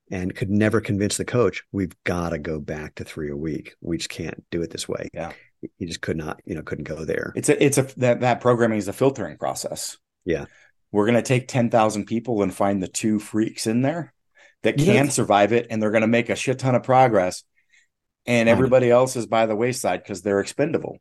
and 0.09 0.37
could 0.37 0.49
never 0.49 0.81
convince 0.81 1.17
the 1.17 1.25
coach 1.25 1.65
we've 1.73 1.97
got 2.05 2.29
to 2.29 2.39
go 2.39 2.61
back 2.61 2.95
to 2.95 3.03
three 3.03 3.29
a 3.29 3.37
week 3.37 3.75
we 3.81 3.97
just 3.97 4.09
can't 4.09 4.45
do 4.53 4.62
it 4.62 4.71
this 4.71 4.89
way 4.89 5.09
yeah 5.12 5.33
he 5.79 5.87
just 5.87 6.01
could 6.01 6.17
not, 6.17 6.41
you 6.45 6.55
know, 6.55 6.62
couldn't 6.62 6.85
go 6.85 7.05
there. 7.05 7.33
It's 7.37 7.49
a, 7.49 7.62
it's 7.62 7.79
a, 7.79 7.83
that, 7.99 8.21
that 8.21 8.41
programming 8.41 8.79
is 8.79 8.89
a 8.89 8.93
filtering 8.93 9.37
process. 9.37 9.97
Yeah. 10.25 10.47
We're 10.93 11.07
going 11.07 11.17
to 11.17 11.23
take 11.23 11.49
10,000 11.49 12.07
people 12.07 12.43
and 12.43 12.55
find 12.55 12.83
the 12.83 12.89
two 12.89 13.19
freaks 13.19 13.67
in 13.67 13.83
there 13.83 14.12
that 14.62 14.79
can 14.79 15.11
survive 15.11 15.53
it. 15.53 15.67
And 15.71 15.83
they're 15.83 15.91
going 15.91 16.03
to 16.03 16.09
make 16.09 16.31
a 16.31 16.37
shit 16.37 16.59
ton 16.59 16.75
of 16.75 16.83
progress. 16.83 17.43
And 18.27 18.49
everybody 18.49 18.91
else 18.91 19.15
is 19.17 19.27
by 19.27 19.47
the 19.47 19.55
wayside 19.55 20.03
because 20.03 20.23
they're 20.23 20.41
expendable. 20.41 20.99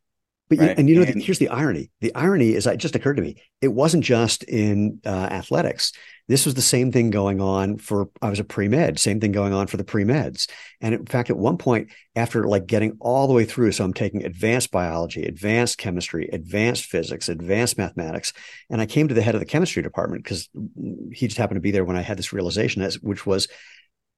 But 0.47 0.59
right? 0.59 0.77
and 0.77 0.87
you 0.87 0.95
know, 0.95 1.01
and, 1.01 1.21
here's 1.21 1.39
the 1.39 1.49
irony. 1.49 1.89
The 2.01 2.13
irony 2.13 2.53
is, 2.53 2.67
it 2.67 2.77
just 2.77 2.95
occurred 2.95 3.15
to 3.15 3.23
me. 3.23 3.41
It 3.61 3.69
wasn't 3.69 4.03
just 4.03 4.43
in 4.43 4.99
uh, 5.03 5.09
athletics. 5.09 5.91
This 6.27 6.45
was 6.45 6.53
the 6.53 6.61
same 6.61 6.91
thing 6.91 7.09
going 7.09 7.41
on 7.41 7.77
for. 7.77 8.09
I 8.21 8.29
was 8.29 8.39
a 8.39 8.43
pre 8.43 8.67
med. 8.67 8.99
Same 8.99 9.19
thing 9.19 9.31
going 9.31 9.53
on 9.53 9.65
for 9.67 9.77
the 9.77 9.83
pre 9.83 10.03
meds. 10.03 10.47
And 10.81 10.93
in 10.93 11.05
fact, 11.05 11.31
at 11.31 11.37
one 11.37 11.57
point, 11.57 11.91
after 12.15 12.47
like 12.47 12.67
getting 12.67 12.97
all 12.99 13.27
the 13.27 13.33
way 13.33 13.45
through, 13.45 13.71
so 13.71 13.83
I'm 13.83 13.93
taking 13.93 14.23
advanced 14.23 14.71
biology, 14.71 15.23
advanced 15.23 15.79
chemistry, 15.79 16.29
advanced 16.31 16.85
physics, 16.85 17.29
advanced 17.29 17.77
mathematics, 17.77 18.33
and 18.69 18.81
I 18.81 18.85
came 18.85 19.07
to 19.07 19.13
the 19.13 19.21
head 19.21 19.35
of 19.35 19.41
the 19.41 19.45
chemistry 19.45 19.81
department 19.81 20.23
because 20.23 20.49
he 21.11 21.27
just 21.27 21.37
happened 21.37 21.57
to 21.57 21.61
be 21.61 21.71
there 21.71 21.85
when 21.85 21.97
I 21.97 22.01
had 22.01 22.17
this 22.17 22.33
realization, 22.33 22.81
as 22.83 22.99
which 22.99 23.25
was 23.25 23.47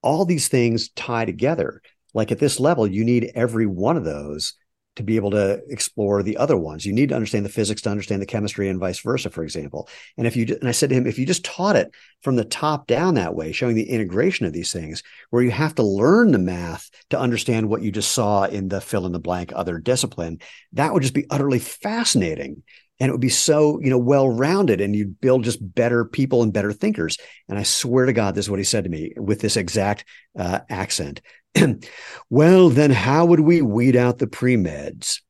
all 0.01 0.25
these 0.25 0.47
things 0.47 0.89
tie 0.89 1.25
together. 1.25 1.81
Like 2.17 2.31
at 2.31 2.39
this 2.39 2.59
level, 2.59 2.87
you 2.87 3.05
need 3.05 3.31
every 3.35 3.67
one 3.67 3.95
of 3.95 4.03
those 4.03 4.55
to 4.95 5.03
be 5.03 5.17
able 5.17 5.29
to 5.29 5.61
explore 5.69 6.23
the 6.23 6.37
other 6.37 6.57
ones. 6.57 6.83
You 6.83 6.91
need 6.91 7.09
to 7.09 7.15
understand 7.15 7.45
the 7.45 7.49
physics 7.49 7.83
to 7.83 7.91
understand 7.91 8.23
the 8.23 8.25
chemistry 8.25 8.69
and 8.69 8.79
vice 8.79 8.99
versa, 9.01 9.29
for 9.29 9.43
example. 9.43 9.87
And 10.17 10.25
if 10.25 10.35
you, 10.35 10.57
and 10.59 10.67
I 10.67 10.71
said 10.71 10.89
to 10.89 10.95
him, 10.95 11.05
if 11.05 11.19
you 11.19 11.27
just 11.27 11.45
taught 11.45 11.75
it 11.75 11.93
from 12.23 12.35
the 12.35 12.43
top 12.43 12.87
down 12.87 13.13
that 13.13 13.35
way, 13.35 13.51
showing 13.51 13.75
the 13.75 13.87
integration 13.87 14.47
of 14.47 14.53
these 14.53 14.73
things, 14.73 15.03
where 15.29 15.43
you 15.43 15.51
have 15.51 15.75
to 15.75 15.83
learn 15.83 16.31
the 16.31 16.39
math 16.39 16.89
to 17.11 17.19
understand 17.19 17.69
what 17.69 17.83
you 17.83 17.91
just 17.91 18.11
saw 18.11 18.45
in 18.45 18.67
the 18.67 18.81
fill 18.81 19.05
in 19.05 19.11
the 19.11 19.19
blank 19.19 19.53
other 19.55 19.77
discipline, 19.77 20.39
that 20.73 20.93
would 20.93 21.03
just 21.03 21.13
be 21.13 21.27
utterly 21.29 21.59
fascinating. 21.59 22.63
And 22.99 23.09
it 23.09 23.11
would 23.11 23.21
be 23.21 23.29
so, 23.29 23.79
you 23.79 23.91
know, 23.91 23.99
well 23.99 24.27
rounded 24.27 24.81
and 24.81 24.95
you'd 24.95 25.21
build 25.21 25.43
just 25.43 25.59
better 25.61 26.03
people 26.03 26.41
and 26.41 26.51
better 26.51 26.73
thinkers. 26.73 27.19
And 27.47 27.59
I 27.59 27.61
swear 27.61 28.07
to 28.07 28.13
God, 28.13 28.33
this 28.33 28.45
is 28.45 28.49
what 28.49 28.57
he 28.57 28.65
said 28.65 28.85
to 28.85 28.89
me 28.89 29.13
with 29.15 29.39
this 29.39 29.55
exact 29.55 30.05
uh, 30.35 30.61
accent. 30.67 31.21
well, 32.29 32.69
then 32.69 32.91
how 32.91 33.25
would 33.25 33.39
we 33.39 33.61
weed 33.61 33.95
out 33.95 34.17
the 34.19 34.27
pre 34.27 34.55
meds? 34.55 35.21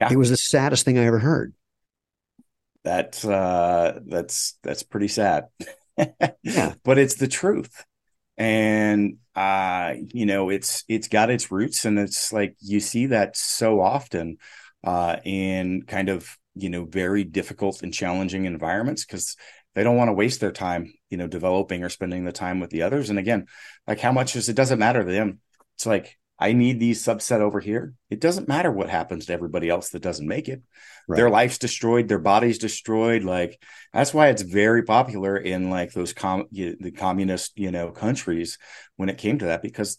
Yeah. 0.00 0.12
It 0.12 0.16
was 0.16 0.30
the 0.30 0.36
saddest 0.36 0.84
thing 0.84 0.98
I 0.98 1.04
ever 1.04 1.18
heard. 1.18 1.54
That's 2.82 3.24
uh 3.24 4.00
that's 4.06 4.58
that's 4.62 4.82
pretty 4.82 5.08
sad. 5.08 5.46
yeah. 6.42 6.74
But 6.84 6.98
it's 6.98 7.14
the 7.14 7.28
truth. 7.28 7.84
And 8.36 9.18
uh, 9.34 9.94
you 10.12 10.26
know, 10.26 10.50
it's 10.50 10.84
it's 10.88 11.08
got 11.08 11.30
its 11.30 11.50
roots 11.50 11.84
and 11.84 11.98
it's 11.98 12.32
like 12.32 12.56
you 12.60 12.80
see 12.80 13.06
that 13.06 13.36
so 13.36 13.80
often 13.80 14.38
uh 14.84 15.16
in 15.24 15.82
kind 15.82 16.08
of, 16.08 16.28
you 16.54 16.68
know, 16.68 16.84
very 16.84 17.24
difficult 17.24 17.82
and 17.82 17.94
challenging 17.94 18.44
environments 18.44 19.04
because 19.04 19.36
they 19.74 19.82
don't 19.82 19.96
want 19.96 20.08
to 20.08 20.14
waste 20.14 20.40
their 20.40 20.52
time 20.52 20.92
you 21.10 21.16
know 21.16 21.26
developing 21.26 21.82
or 21.82 21.88
spending 21.88 22.24
the 22.24 22.32
time 22.32 22.60
with 22.60 22.70
the 22.70 22.82
others. 22.82 23.10
And 23.10 23.18
again 23.18 23.46
like 23.86 24.00
how 24.00 24.12
much 24.12 24.36
is 24.36 24.48
it 24.48 24.56
doesn't 24.56 24.78
matter 24.78 25.04
to 25.04 25.12
them. 25.12 25.40
It's 25.76 25.86
like 25.86 26.18
i 26.36 26.52
need 26.52 26.80
these 26.80 27.02
subset 27.02 27.40
over 27.40 27.60
here. 27.60 27.94
It 28.10 28.20
doesn't 28.20 28.48
matter 28.48 28.70
what 28.70 28.90
happens 28.90 29.26
to 29.26 29.32
everybody 29.32 29.68
else 29.68 29.90
that 29.90 30.02
doesn't 30.02 30.26
make 30.26 30.48
it. 30.48 30.62
Right. 31.06 31.16
their 31.16 31.30
life's 31.30 31.58
destroyed 31.58 32.08
their 32.08 32.18
body's 32.18 32.58
destroyed. 32.58 33.24
Like 33.24 33.60
that's 33.92 34.14
why 34.14 34.28
it's 34.28 34.42
very 34.42 34.82
popular 34.82 35.36
in 35.36 35.70
like 35.70 35.92
those 35.92 36.12
com 36.12 36.46
the 36.50 36.92
communist 36.96 37.58
you 37.58 37.70
know 37.70 37.90
countries 37.90 38.58
when 38.96 39.08
it 39.08 39.18
came 39.18 39.38
to 39.38 39.46
that 39.46 39.62
because 39.62 39.98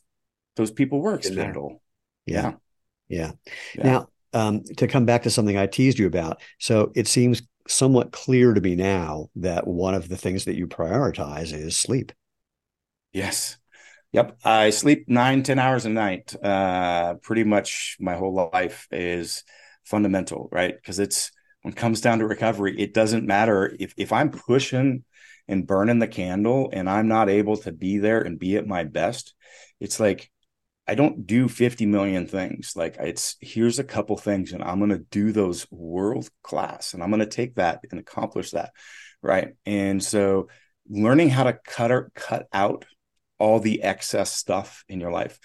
those 0.56 0.72
people 0.72 1.02
were 1.02 1.16
expendable. 1.16 1.82
Yeah. 2.26 2.42
yeah. 2.42 2.52
Yeah, 3.08 3.32
now 3.78 4.08
um, 4.34 4.64
to 4.78 4.88
come 4.88 5.06
back 5.06 5.24
to 5.24 5.30
something 5.30 5.58
I 5.58 5.68
teased 5.68 6.00
you 6.00 6.08
about. 6.08 6.42
So 6.60 6.92
it 6.96 7.08
seems 7.08 7.42
somewhat 7.68 8.12
clear 8.12 8.54
to 8.54 8.62
me 8.62 8.76
now 8.76 9.30
that 9.36 9.68
one 9.68 9.94
of 9.94 10.10
the 10.10 10.18
things 10.18 10.46
that 10.46 10.56
you 10.56 10.68
prioritize 10.68 11.54
is 11.54 11.78
sleep. 11.78 12.12
Yes. 13.12 13.58
Yep. 14.12 14.38
I 14.44 14.70
sleep 14.70 15.06
nine, 15.08 15.44
10 15.44 15.60
hours 15.60 15.86
a 15.86 15.90
night. 15.90 16.36
Uh, 16.42 17.16
pretty 17.16 17.44
much 17.44 17.98
my 18.00 18.16
whole 18.16 18.50
life 18.54 18.88
is 18.92 19.44
fundamental, 19.84 20.48
right? 20.52 20.76
Because 20.76 21.00
it's 21.00 21.32
when 21.62 21.74
it 21.74 21.78
comes 21.78 22.02
down 22.02 22.20
to 22.20 22.28
recovery, 22.28 22.80
it 22.80 22.94
doesn't 22.94 23.26
matter 23.26 23.76
if, 23.80 23.94
if 23.98 24.14
I'm 24.14 24.30
pushing 24.30 25.04
and 25.48 25.68
burning 25.68 26.00
the 26.00 26.08
candle 26.08 26.70
and 26.72 26.90
I'm 26.90 27.08
not 27.08 27.30
able 27.30 27.58
to 27.58 27.72
be 27.72 27.98
there 27.98 28.22
and 28.22 28.40
be 28.40 28.58
at 28.58 28.68
my 28.68 28.84
best, 28.84 29.34
it's 29.80 30.00
like 30.00 30.32
I 30.88 30.96
don't 30.96 31.26
do 31.26 31.48
50 31.48 31.86
million 31.88 32.28
things. 32.28 32.74
Like 32.76 32.98
it's 33.00 33.38
here's 33.42 33.80
a 33.80 33.84
couple 33.84 34.18
things 34.18 34.52
and 34.52 34.64
I'm 34.64 34.78
going 34.78 34.92
to 34.92 35.00
do 35.00 35.32
those 35.32 35.66
world 35.72 36.30
class 36.44 36.94
and 36.94 37.02
I'm 37.02 37.10
going 37.10 37.22
to 37.22 37.26
take 37.26 37.56
that 37.56 37.82
and 37.90 38.00
accomplish 38.00 38.52
that. 38.52 38.72
Right. 39.22 39.56
And 39.66 40.04
so 40.04 40.50
learning 40.88 41.30
how 41.30 41.44
to 41.44 41.54
cut 41.66 41.92
or 41.92 42.12
cut 42.14 42.48
out 42.54 42.86
all 43.40 43.60
the 43.60 43.82
excess 43.84 44.32
stuff 44.32 44.84
in 44.88 45.00
your 45.00 45.12
life. 45.12 45.40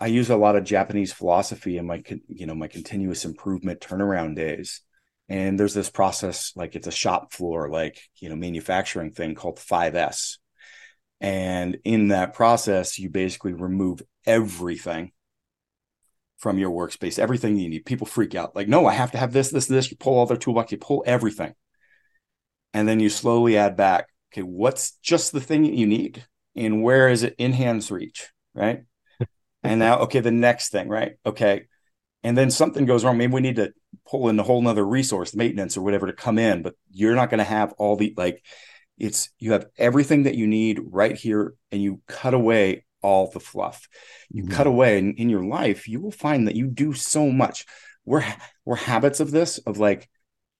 I 0.00 0.06
use 0.06 0.30
a 0.30 0.36
lot 0.36 0.56
of 0.56 0.64
Japanese 0.64 1.12
philosophy 1.12 1.76
in 1.76 1.86
my 1.86 2.02
you 2.28 2.46
know 2.46 2.54
my 2.54 2.68
continuous 2.68 3.24
improvement 3.24 3.80
turnaround 3.80 4.36
days. 4.36 4.80
And 5.28 5.58
there's 5.58 5.74
this 5.74 5.90
process 5.90 6.52
like 6.56 6.74
it's 6.74 6.88
a 6.88 6.92
shop 6.92 7.32
floor 7.32 7.68
like 7.70 8.00
you 8.16 8.28
know 8.28 8.36
manufacturing 8.36 9.12
thing 9.12 9.34
called 9.34 9.58
5S. 9.58 10.38
And 11.22 11.78
in 11.84 12.08
that 12.08 12.34
process 12.34 12.98
you 12.98 13.08
basically 13.08 13.52
remove 13.52 14.02
everything 14.26 15.12
from 16.36 16.58
your 16.58 16.72
workspace, 16.72 17.20
everything 17.20 17.56
you 17.56 17.68
need. 17.68 17.86
People 17.86 18.06
freak 18.06 18.34
out 18.34 18.56
like 18.56 18.68
no, 18.68 18.86
I 18.86 18.92
have 18.92 19.12
to 19.12 19.18
have 19.18 19.32
this 19.32 19.50
this 19.50 19.66
this 19.66 19.90
you 19.90 19.96
pull 19.96 20.18
all 20.18 20.26
their 20.26 20.36
toolbox, 20.36 20.72
you 20.72 20.78
pull 20.78 21.04
everything. 21.06 21.54
And 22.74 22.88
then 22.88 23.00
you 23.00 23.08
slowly 23.08 23.56
add 23.56 23.76
back 23.76 24.08
okay, 24.32 24.42
what's 24.42 24.92
just 25.02 25.32
the 25.32 25.40
thing 25.40 25.62
that 25.62 25.74
you 25.74 25.86
need? 25.86 26.26
And 26.56 26.82
where 26.82 27.08
is 27.08 27.22
it 27.22 27.34
in 27.38 27.52
hand's 27.52 27.90
reach? 27.90 28.30
Right 28.54 28.82
and 29.62 29.78
now, 29.78 30.00
okay, 30.00 30.20
the 30.20 30.30
next 30.30 30.70
thing, 30.70 30.88
right? 30.88 31.12
Okay. 31.24 31.66
And 32.24 32.36
then 32.36 32.50
something 32.50 32.84
goes 32.84 33.04
wrong. 33.04 33.16
Maybe 33.16 33.32
we 33.32 33.40
need 33.40 33.56
to 33.56 33.72
pull 34.06 34.28
in 34.28 34.38
a 34.38 34.42
whole 34.42 34.62
nother 34.62 34.86
resource, 34.86 35.34
maintenance 35.34 35.76
or 35.76 35.82
whatever 35.82 36.06
to 36.06 36.12
come 36.12 36.38
in, 36.38 36.62
but 36.62 36.74
you're 36.90 37.14
not 37.14 37.30
going 37.30 37.38
to 37.38 37.44
have 37.44 37.72
all 37.74 37.96
the 37.96 38.14
like 38.16 38.44
it's 38.98 39.30
you 39.38 39.52
have 39.52 39.66
everything 39.76 40.24
that 40.24 40.34
you 40.34 40.46
need 40.46 40.80
right 40.84 41.16
here 41.16 41.54
and 41.70 41.82
you 41.82 42.00
cut 42.06 42.34
away 42.34 42.84
all 43.02 43.30
the 43.30 43.40
fluff. 43.40 43.88
You 44.30 44.44
mm-hmm. 44.44 44.52
cut 44.52 44.66
away 44.66 44.98
and 44.98 45.18
in 45.18 45.28
your 45.28 45.44
life, 45.44 45.88
you 45.88 46.00
will 46.00 46.12
find 46.12 46.46
that 46.46 46.56
you 46.56 46.68
do 46.68 46.92
so 46.92 47.30
much. 47.30 47.66
We're 48.04 48.24
we're 48.64 48.76
habits 48.76 49.20
of 49.20 49.30
this, 49.30 49.58
of 49.58 49.78
like 49.78 50.08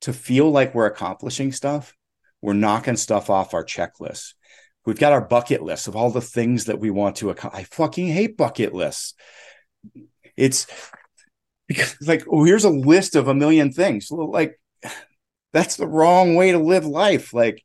to 0.03 0.12
feel 0.12 0.51
like 0.51 0.74
we're 0.74 0.87
accomplishing 0.87 1.53
stuff. 1.53 1.95
We're 2.41 2.55
knocking 2.55 2.97
stuff 2.97 3.30
off 3.30 3.55
our 3.55 3.64
checklist. 3.64 4.35
We've 4.85 4.99
got 4.99 5.12
our 5.12 5.20
bucket 5.20 5.62
list 5.62 5.87
of 5.87 5.95
all 5.95 6.11
the 6.11 6.20
things 6.20 6.64
that 6.64 6.80
we 6.80 6.91
want 6.91 7.16
to 7.16 7.30
accomplish. 7.30 7.62
I 7.62 7.64
fucking 7.64 8.09
hate 8.09 8.37
bucket 8.37 8.74
lists. 8.74 9.14
It's 10.37 10.66
because 11.68 11.97
like, 12.07 12.24
oh, 12.28 12.45
here's 12.45 12.64
a 12.64 12.70
list 12.70 13.14
of 13.14 13.28
a 13.28 13.35
million 13.35 13.72
things. 13.72 14.11
Like, 14.11 14.61
that's 15.53 15.76
the 15.76 15.87
wrong 15.87 16.35
way 16.35 16.51
to 16.53 16.59
live 16.59 16.85
life. 16.85 17.33
Like, 17.33 17.62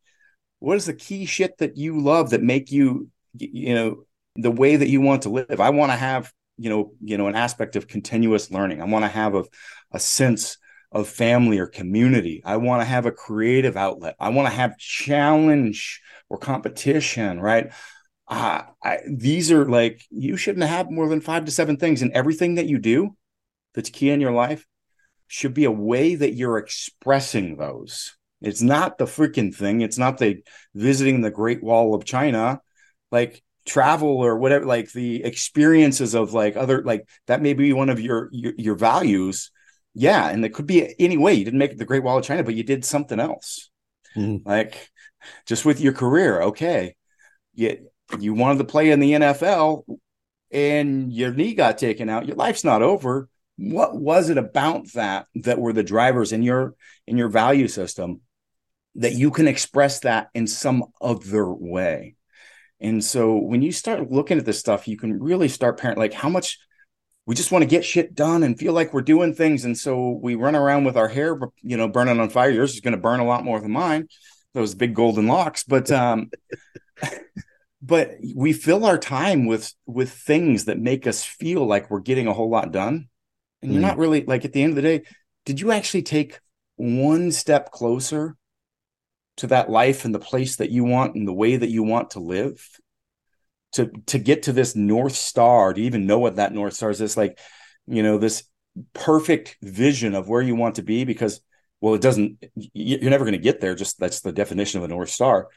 what 0.60 0.78
is 0.78 0.86
the 0.86 0.94
key 0.94 1.26
shit 1.26 1.58
that 1.60 1.78
you 1.78 2.02
love 2.02 2.32
that 2.32 2.42
make 2.42 2.72
you, 2.72 3.10
you 3.38 3.76
know, 3.76 4.04
the 4.36 4.52
way 4.52 4.76
that 4.76 4.90
you 4.90 5.02
want 5.02 5.24
to 5.24 5.30
live? 5.30 5.60
I 5.60 5.70
want 5.70 5.92
to 5.92 5.98
have, 5.98 6.32
you 6.58 6.70
know, 6.70 6.94
you 7.04 7.18
know, 7.18 7.28
an 7.28 7.36
aspect 7.36 7.76
of 7.76 7.88
continuous 7.88 8.52
learning. 8.52 8.82
I 8.82 8.86
want 8.86 9.06
to 9.06 9.10
have 9.10 9.36
a, 9.36 9.44
a 9.92 10.00
sense 10.00 10.58
of 10.92 11.08
family 11.08 11.60
or 11.60 11.68
community. 11.68 12.42
I 12.46 12.58
want 12.58 12.82
to 12.82 12.86
have 12.86 13.06
a 13.06 13.12
creative 13.12 13.78
outlet. 13.78 14.16
I 14.20 14.30
want 14.30 14.48
to 14.48 14.54
have 14.54 14.78
challenge 14.78 16.02
or 16.30 16.38
competition, 16.38 17.40
right? 17.40 17.72
Uh, 18.28 18.64
I, 18.84 19.00
these 19.10 19.52
are 19.52 19.66
like 19.66 20.04
you 20.10 20.36
shouldn't 20.38 20.68
have 20.68 20.92
more 20.92 21.08
than 21.08 21.22
five 21.22 21.46
to 21.46 21.52
seven 21.52 21.78
things, 21.78 22.02
and 22.02 22.12
everything 22.12 22.56
that 22.56 22.68
you 22.68 22.78
do 22.78 23.16
that's 23.74 23.90
key 23.90 24.10
in 24.10 24.22
your 24.22 24.32
life 24.32 24.66
should 25.28 25.54
be 25.54 25.66
a 25.66 25.72
way 25.72 26.16
that 26.16 26.34
you're 26.34 26.58
expressing 26.58 27.58
those. 27.58 28.17
It's 28.42 28.62
not 28.62 28.98
the 28.98 29.06
freaking 29.06 29.54
thing. 29.54 29.82
It's 29.82 29.98
not 29.98 30.18
the 30.18 30.44
visiting 30.76 31.22
the 31.22 31.32
Great 31.32 31.64
Wall 31.64 31.96
of 31.96 32.06
China, 32.06 32.62
like 33.12 33.44
travel 33.66 34.10
or 34.10 34.38
whatever. 34.38 34.66
Like 34.66 34.92
the 34.92 35.24
experiences 35.24 36.14
of 36.14 36.34
like 36.34 36.56
other 36.56 36.84
like 36.84 37.08
that 37.26 37.42
may 37.42 37.54
be 37.54 37.74
one 37.74 37.90
of 37.90 38.00
your 38.00 38.30
your, 38.32 38.54
your 38.58 38.76
values. 38.76 39.52
Yeah, 39.94 40.30
and 40.30 40.46
it 40.46 40.54
could 40.54 40.68
be 40.68 40.94
any 41.00 41.18
way. 41.18 41.34
You 41.34 41.46
didn't 41.46 41.60
make 41.60 41.78
the 41.78 41.86
Great 41.86 42.04
Wall 42.04 42.20
of 42.20 42.24
China, 42.24 42.44
but 42.44 42.54
you 42.54 42.64
did 42.64 42.86
something 42.86 43.20
else. 43.20 43.72
Mm. 44.16 44.46
Like 44.46 44.90
just 45.46 45.66
with 45.66 45.80
your 45.80 45.94
career. 45.94 46.42
Okay. 46.42 46.96
You, 47.56 47.90
you 48.20 48.34
wanted 48.34 48.60
to 48.60 48.66
play 48.66 48.92
in 48.92 49.00
the 49.00 49.14
NFL 49.14 49.84
and 50.52 51.12
your 51.12 51.34
knee 51.34 51.54
got 51.54 51.78
taken 51.78 52.10
out. 52.10 52.28
Your 52.28 52.36
life's 52.36 52.64
not 52.64 52.82
over. 52.82 53.30
What 53.58 53.96
was 53.96 54.30
it 54.30 54.38
about 54.38 54.92
that 54.94 55.28
that 55.36 55.60
were 55.60 55.74
the 55.74 55.84
drivers 55.84 56.32
in 56.32 56.44
your 56.44 56.76
in 57.08 57.18
your 57.18 57.30
value 57.30 57.68
system 57.68 58.22
that 58.98 59.14
you 59.14 59.32
can 59.32 59.48
express 59.48 60.02
that 60.02 60.30
in 60.34 60.48
some 60.48 60.86
other 61.02 61.52
way? 61.52 62.16
And 62.80 63.04
so 63.04 63.36
when 63.36 63.62
you 63.62 63.72
start 63.72 64.12
looking 64.12 64.38
at 64.38 64.46
this 64.46 64.60
stuff, 64.60 64.88
you 64.88 64.98
can 64.98 65.20
really 65.20 65.48
start 65.48 65.80
parent 65.80 65.98
like 65.98 66.14
how 66.14 66.30
much 66.30 66.60
we 67.26 67.36
just 67.36 67.52
want 67.52 67.64
to 67.64 67.70
get 67.70 67.84
shit 67.84 68.14
done 68.14 68.44
and 68.44 68.58
feel 68.58 68.74
like 68.74 68.94
we're 68.94 69.02
doing 69.02 69.34
things. 69.34 69.66
And 69.66 69.78
so 69.78 70.20
we 70.22 70.36
run 70.36 70.56
around 70.56 70.84
with 70.84 70.96
our 70.96 71.08
hair, 71.08 71.38
you 71.62 71.76
know, 71.76 71.88
burning 71.88 72.20
on 72.20 72.30
fire. 72.30 72.52
Yours 72.52 72.74
is 72.74 72.82
going 72.82 72.94
to 72.94 73.02
burn 73.02 73.20
a 73.20 73.26
lot 73.26 73.44
more 73.44 73.60
than 73.60 73.72
mine 73.72 74.08
those 74.58 74.74
big 74.74 74.96
golden 74.96 75.28
locks 75.28 75.64
but 75.64 75.92
um 75.92 76.32
but 77.82 78.16
we 78.36 78.54
fill 78.54 78.86
our 78.86 78.98
time 78.98 79.46
with 79.46 79.72
with 79.86 80.12
things 80.12 80.66
that 80.66 80.80
make 80.80 81.06
us 81.06 81.24
feel 81.24 81.66
like 81.66 81.92
we're 81.92 82.00
getting 82.00 82.28
a 82.28 82.34
whole 82.34 82.50
lot 82.50 82.72
done 82.72 83.08
and 83.62 83.72
you're 83.72 83.80
mm. 83.80 83.86
not 83.86 84.00
really 84.00 84.26
like 84.26 84.46
at 84.46 84.54
the 84.54 84.64
end 84.64 84.72
of 84.72 84.76
the 84.76 84.82
day 84.82 85.04
did 85.46 85.60
you 85.60 85.72
actually 85.72 86.02
take 86.02 86.40
one 86.76 87.32
step 87.32 87.72
closer 87.72 88.36
to 89.38 89.48
that 89.48 89.70
life 89.70 90.06
and 90.06 90.14
the 90.14 90.20
place 90.20 90.58
that 90.58 90.72
you 90.72 90.84
want 90.84 91.16
and 91.16 91.28
the 91.28 91.34
way 91.34 91.56
that 91.56 91.70
you 91.70 91.84
want 91.84 92.12
to 92.12 92.20
live 92.20 92.68
to 93.74 93.92
to 94.08 94.18
get 94.18 94.44
to 94.44 94.54
this 94.54 94.76
north 94.76 95.16
star 95.16 95.74
to 95.74 95.82
even 95.82 96.08
know 96.08 96.20
what 96.20 96.38
that 96.38 96.54
north 96.54 96.74
star 96.74 96.90
is 96.90 97.00
this 97.00 97.18
like 97.18 97.38
you 97.88 98.04
know 98.04 98.18
this 98.18 98.44
perfect 98.94 99.58
vision 99.62 100.16
of 100.16 100.30
where 100.30 100.42
you 100.42 100.56
want 100.56 100.76
to 100.76 100.82
be 100.82 101.04
because 101.04 101.42
well 101.82 101.96
it 101.96 102.02
doesn't 102.02 102.44
you're 102.56 103.10
never 103.10 103.26
going 103.26 103.34
to 103.34 103.38
get 103.38 103.62
there 103.62 103.76
just 103.76 104.00
that's 104.00 104.22
the 104.22 104.32
definition 104.32 104.80
of 104.80 104.86
a 104.86 104.88
north 104.88 105.10
star. 105.10 105.48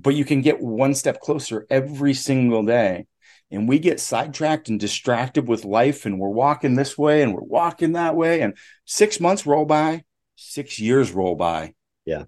But 0.00 0.14
you 0.14 0.24
can 0.24 0.42
get 0.42 0.60
one 0.60 0.94
step 0.94 1.20
closer 1.20 1.66
every 1.70 2.14
single 2.14 2.64
day. 2.64 3.06
And 3.50 3.68
we 3.68 3.80
get 3.80 3.98
sidetracked 3.98 4.68
and 4.68 4.78
distracted 4.78 5.48
with 5.48 5.64
life 5.64 6.06
and 6.06 6.20
we're 6.20 6.28
walking 6.28 6.76
this 6.76 6.96
way 6.96 7.22
and 7.22 7.34
we're 7.34 7.40
walking 7.40 7.92
that 7.92 8.14
way. 8.14 8.42
And 8.42 8.56
6 8.84 9.18
months 9.20 9.46
roll 9.46 9.64
by 9.64 10.04
6 10.36 10.78
years 10.78 11.10
roll 11.10 11.34
by. 11.34 11.74
Yeah 12.04 12.24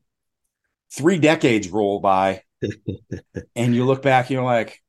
3 0.92 1.18
decades 1.18 1.68
roll 1.68 2.00
by 2.00 2.42
and 3.56 3.74
you 3.74 3.84
look 3.84 4.02
back 4.02 4.26
and 4.26 4.34
you're 4.34 4.42
like 4.42 4.80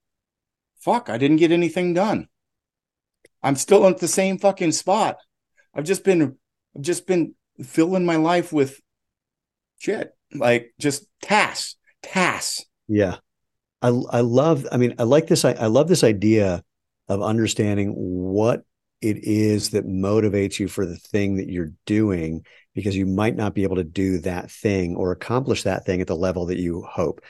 fuck 0.79 1.09
i 1.09 1.17
didn't 1.17 1.37
get 1.37 1.51
anything 1.51 1.93
done 1.93 2.27
i'm 3.43 3.55
still 3.55 3.87
at 3.87 3.99
the 3.99 4.07
same 4.07 4.37
fucking 4.37 4.71
spot 4.71 5.17
i've 5.73 5.85
just 5.85 6.03
been 6.03 6.37
i've 6.75 6.81
just 6.81 7.07
been 7.07 7.33
filling 7.63 8.05
my 8.05 8.15
life 8.15 8.51
with 8.51 8.79
shit, 9.81 10.15
like 10.33 10.73
just 10.79 11.05
tasks, 11.21 11.75
tasks. 12.03 12.63
Yeah. 12.87 13.17
I, 13.81 13.87
I 13.87 14.21
love, 14.21 14.67
I 14.71 14.77
mean, 14.77 14.95
I 14.99 15.03
like 15.03 15.27
this. 15.27 15.43
I, 15.43 15.53
I 15.53 15.65
love 15.67 15.87
this 15.87 16.03
idea 16.03 16.63
of 17.07 17.21
understanding 17.21 17.93
what 17.95 18.63
it 19.01 19.23
is 19.23 19.71
that 19.71 19.87
motivates 19.87 20.59
you 20.59 20.67
for 20.67 20.85
the 20.85 20.97
thing 20.97 21.37
that 21.37 21.49
you're 21.49 21.71
doing 21.87 22.45
because 22.73 22.95
you 22.95 23.05
might 23.05 23.35
not 23.35 23.53
be 23.53 23.63
able 23.63 23.77
to 23.77 23.83
do 23.83 24.19
that 24.19 24.49
thing 24.49 24.95
or 24.95 25.11
accomplish 25.11 25.63
that 25.63 25.85
thing 25.85 26.01
at 26.01 26.07
the 26.07 26.15
level 26.15 26.47
that 26.47 26.59
you 26.59 26.83
hope. 26.83 27.21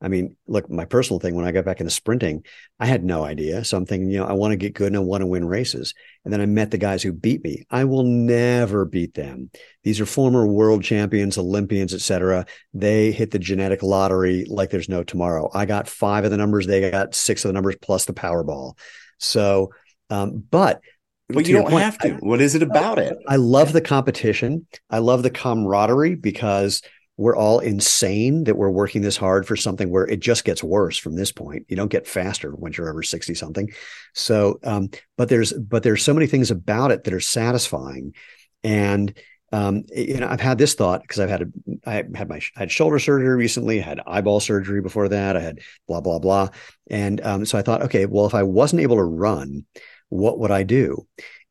I 0.00 0.06
mean, 0.06 0.36
look, 0.46 0.70
my 0.70 0.84
personal 0.84 1.18
thing 1.18 1.34
when 1.34 1.44
I 1.44 1.50
got 1.50 1.64
back 1.64 1.80
into 1.80 1.90
sprinting, 1.90 2.44
I 2.78 2.86
had 2.86 3.02
no 3.02 3.24
idea. 3.24 3.64
So 3.64 3.76
I'm 3.76 3.84
thinking, 3.84 4.10
you 4.10 4.18
know, 4.18 4.26
I 4.26 4.32
want 4.34 4.52
to 4.52 4.56
get 4.56 4.74
good 4.74 4.88
and 4.88 4.96
I 4.96 5.00
want 5.00 5.22
to 5.22 5.26
win 5.26 5.44
races. 5.44 5.92
And 6.24 6.32
then 6.32 6.40
I 6.40 6.46
met 6.46 6.70
the 6.70 6.78
guys 6.78 7.02
who 7.02 7.12
beat 7.12 7.42
me. 7.42 7.64
I 7.68 7.84
will 7.84 8.04
never 8.04 8.84
beat 8.84 9.14
them. 9.14 9.50
These 9.82 10.00
are 10.00 10.06
former 10.06 10.46
world 10.46 10.84
champions, 10.84 11.36
Olympians, 11.36 11.92
etc. 11.92 12.46
They 12.72 13.10
hit 13.10 13.32
the 13.32 13.40
genetic 13.40 13.82
lottery 13.82 14.44
like 14.48 14.70
there's 14.70 14.88
no 14.88 15.02
tomorrow. 15.02 15.50
I 15.52 15.66
got 15.66 15.88
five 15.88 16.24
of 16.24 16.30
the 16.30 16.36
numbers, 16.36 16.68
they 16.68 16.90
got 16.90 17.14
six 17.14 17.44
of 17.44 17.48
the 17.48 17.54
numbers 17.54 17.76
plus 17.82 18.04
the 18.04 18.12
Powerball. 18.12 18.78
So, 19.18 19.72
um, 20.10 20.44
but 20.48 20.80
but 21.28 21.46
you 21.46 21.54
don't 21.54 21.68
point, 21.68 21.82
have 21.82 21.98
to. 21.98 22.14
I, 22.14 22.16
what 22.16 22.40
is 22.40 22.54
it 22.54 22.62
about 22.62 22.98
it? 22.98 23.16
I 23.26 23.36
love 23.36 23.72
the 23.72 23.80
competition. 23.80 24.66
I 24.88 24.98
love 24.98 25.22
the 25.22 25.30
camaraderie 25.30 26.14
because 26.14 26.82
we're 27.18 27.36
all 27.36 27.58
insane 27.58 28.44
that 28.44 28.56
we're 28.56 28.70
working 28.70 29.02
this 29.02 29.16
hard 29.16 29.46
for 29.46 29.56
something 29.56 29.90
where 29.90 30.06
it 30.06 30.20
just 30.20 30.44
gets 30.44 30.62
worse 30.62 30.96
from 30.96 31.16
this 31.16 31.32
point. 31.32 31.66
You 31.68 31.76
don't 31.76 31.90
get 31.90 32.06
faster 32.06 32.54
once 32.54 32.78
you're 32.78 32.88
over 32.88 33.02
60 33.02 33.34
something. 33.34 33.70
So, 34.14 34.60
um, 34.62 34.90
but 35.16 35.28
there's, 35.28 35.52
but 35.52 35.82
there's 35.82 36.04
so 36.04 36.14
many 36.14 36.28
things 36.28 36.52
about 36.52 36.92
it 36.92 37.04
that 37.04 37.12
are 37.12 37.20
satisfying. 37.20 38.14
And, 38.62 39.18
um, 39.50 39.84
you 39.94 40.18
know, 40.18 40.28
I've 40.28 40.40
had 40.40 40.58
this 40.58 40.74
thought 40.74 41.02
because 41.02 41.18
I've 41.18 41.28
had, 41.28 41.42
a, 41.42 41.46
I 41.84 41.94
had 41.94 42.28
my, 42.28 42.36
I 42.36 42.60
had 42.60 42.70
shoulder 42.70 43.00
surgery 43.00 43.34
recently, 43.34 43.82
I 43.82 43.84
had 43.84 44.00
eyeball 44.06 44.38
surgery 44.38 44.80
before 44.80 45.08
that. 45.08 45.36
I 45.36 45.40
had 45.40 45.58
blah, 45.88 46.00
blah, 46.00 46.20
blah. 46.20 46.50
And, 46.88 47.20
um, 47.22 47.44
so 47.44 47.58
I 47.58 47.62
thought, 47.62 47.82
okay, 47.82 48.06
well, 48.06 48.26
if 48.26 48.34
I 48.34 48.44
wasn't 48.44 48.82
able 48.82 48.96
to 48.96 49.04
run, 49.04 49.64
what 50.08 50.38
would 50.38 50.50
I 50.50 50.62
do? 50.62 51.06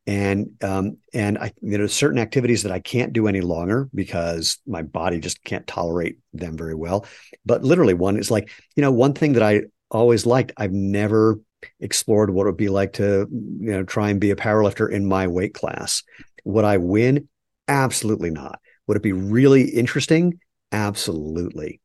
and 0.08 0.52
um, 0.64 0.96
and 1.12 1.36
I 1.36 1.52
you 1.60 1.76
know 1.76 1.86
certain 1.86 2.18
activities 2.18 2.62
that 2.62 2.72
I 2.72 2.80
can't 2.80 3.12
do 3.12 3.28
any 3.28 3.42
longer 3.42 3.90
because 3.94 4.58
my 4.66 4.82
body 4.82 5.20
just 5.20 5.44
can't 5.44 5.66
tolerate 5.66 6.18
them 6.32 6.56
very 6.56 6.74
well. 6.74 7.04
But 7.44 7.62
literally, 7.62 7.92
one 7.92 8.16
is 8.16 8.30
like 8.30 8.50
you 8.74 8.80
know 8.80 8.90
one 8.90 9.12
thing 9.12 9.34
that 9.34 9.42
I 9.42 9.64
always 9.90 10.24
liked. 10.24 10.52
I've 10.56 10.72
never 10.72 11.38
explored 11.78 12.30
what 12.30 12.44
it 12.44 12.46
would 12.46 12.56
be 12.56 12.70
like 12.70 12.94
to 12.94 13.28
you 13.30 13.70
know 13.70 13.84
try 13.84 14.08
and 14.08 14.18
be 14.18 14.30
a 14.30 14.36
powerlifter 14.36 14.90
in 14.90 15.06
my 15.06 15.26
weight 15.26 15.52
class. 15.52 16.02
Would 16.44 16.64
I 16.64 16.78
win? 16.78 17.28
Absolutely 17.68 18.30
not. 18.30 18.60
Would 18.86 18.96
it 18.96 19.02
be 19.02 19.12
really 19.12 19.64
interesting? 19.68 20.40
Absolutely. 20.72 21.82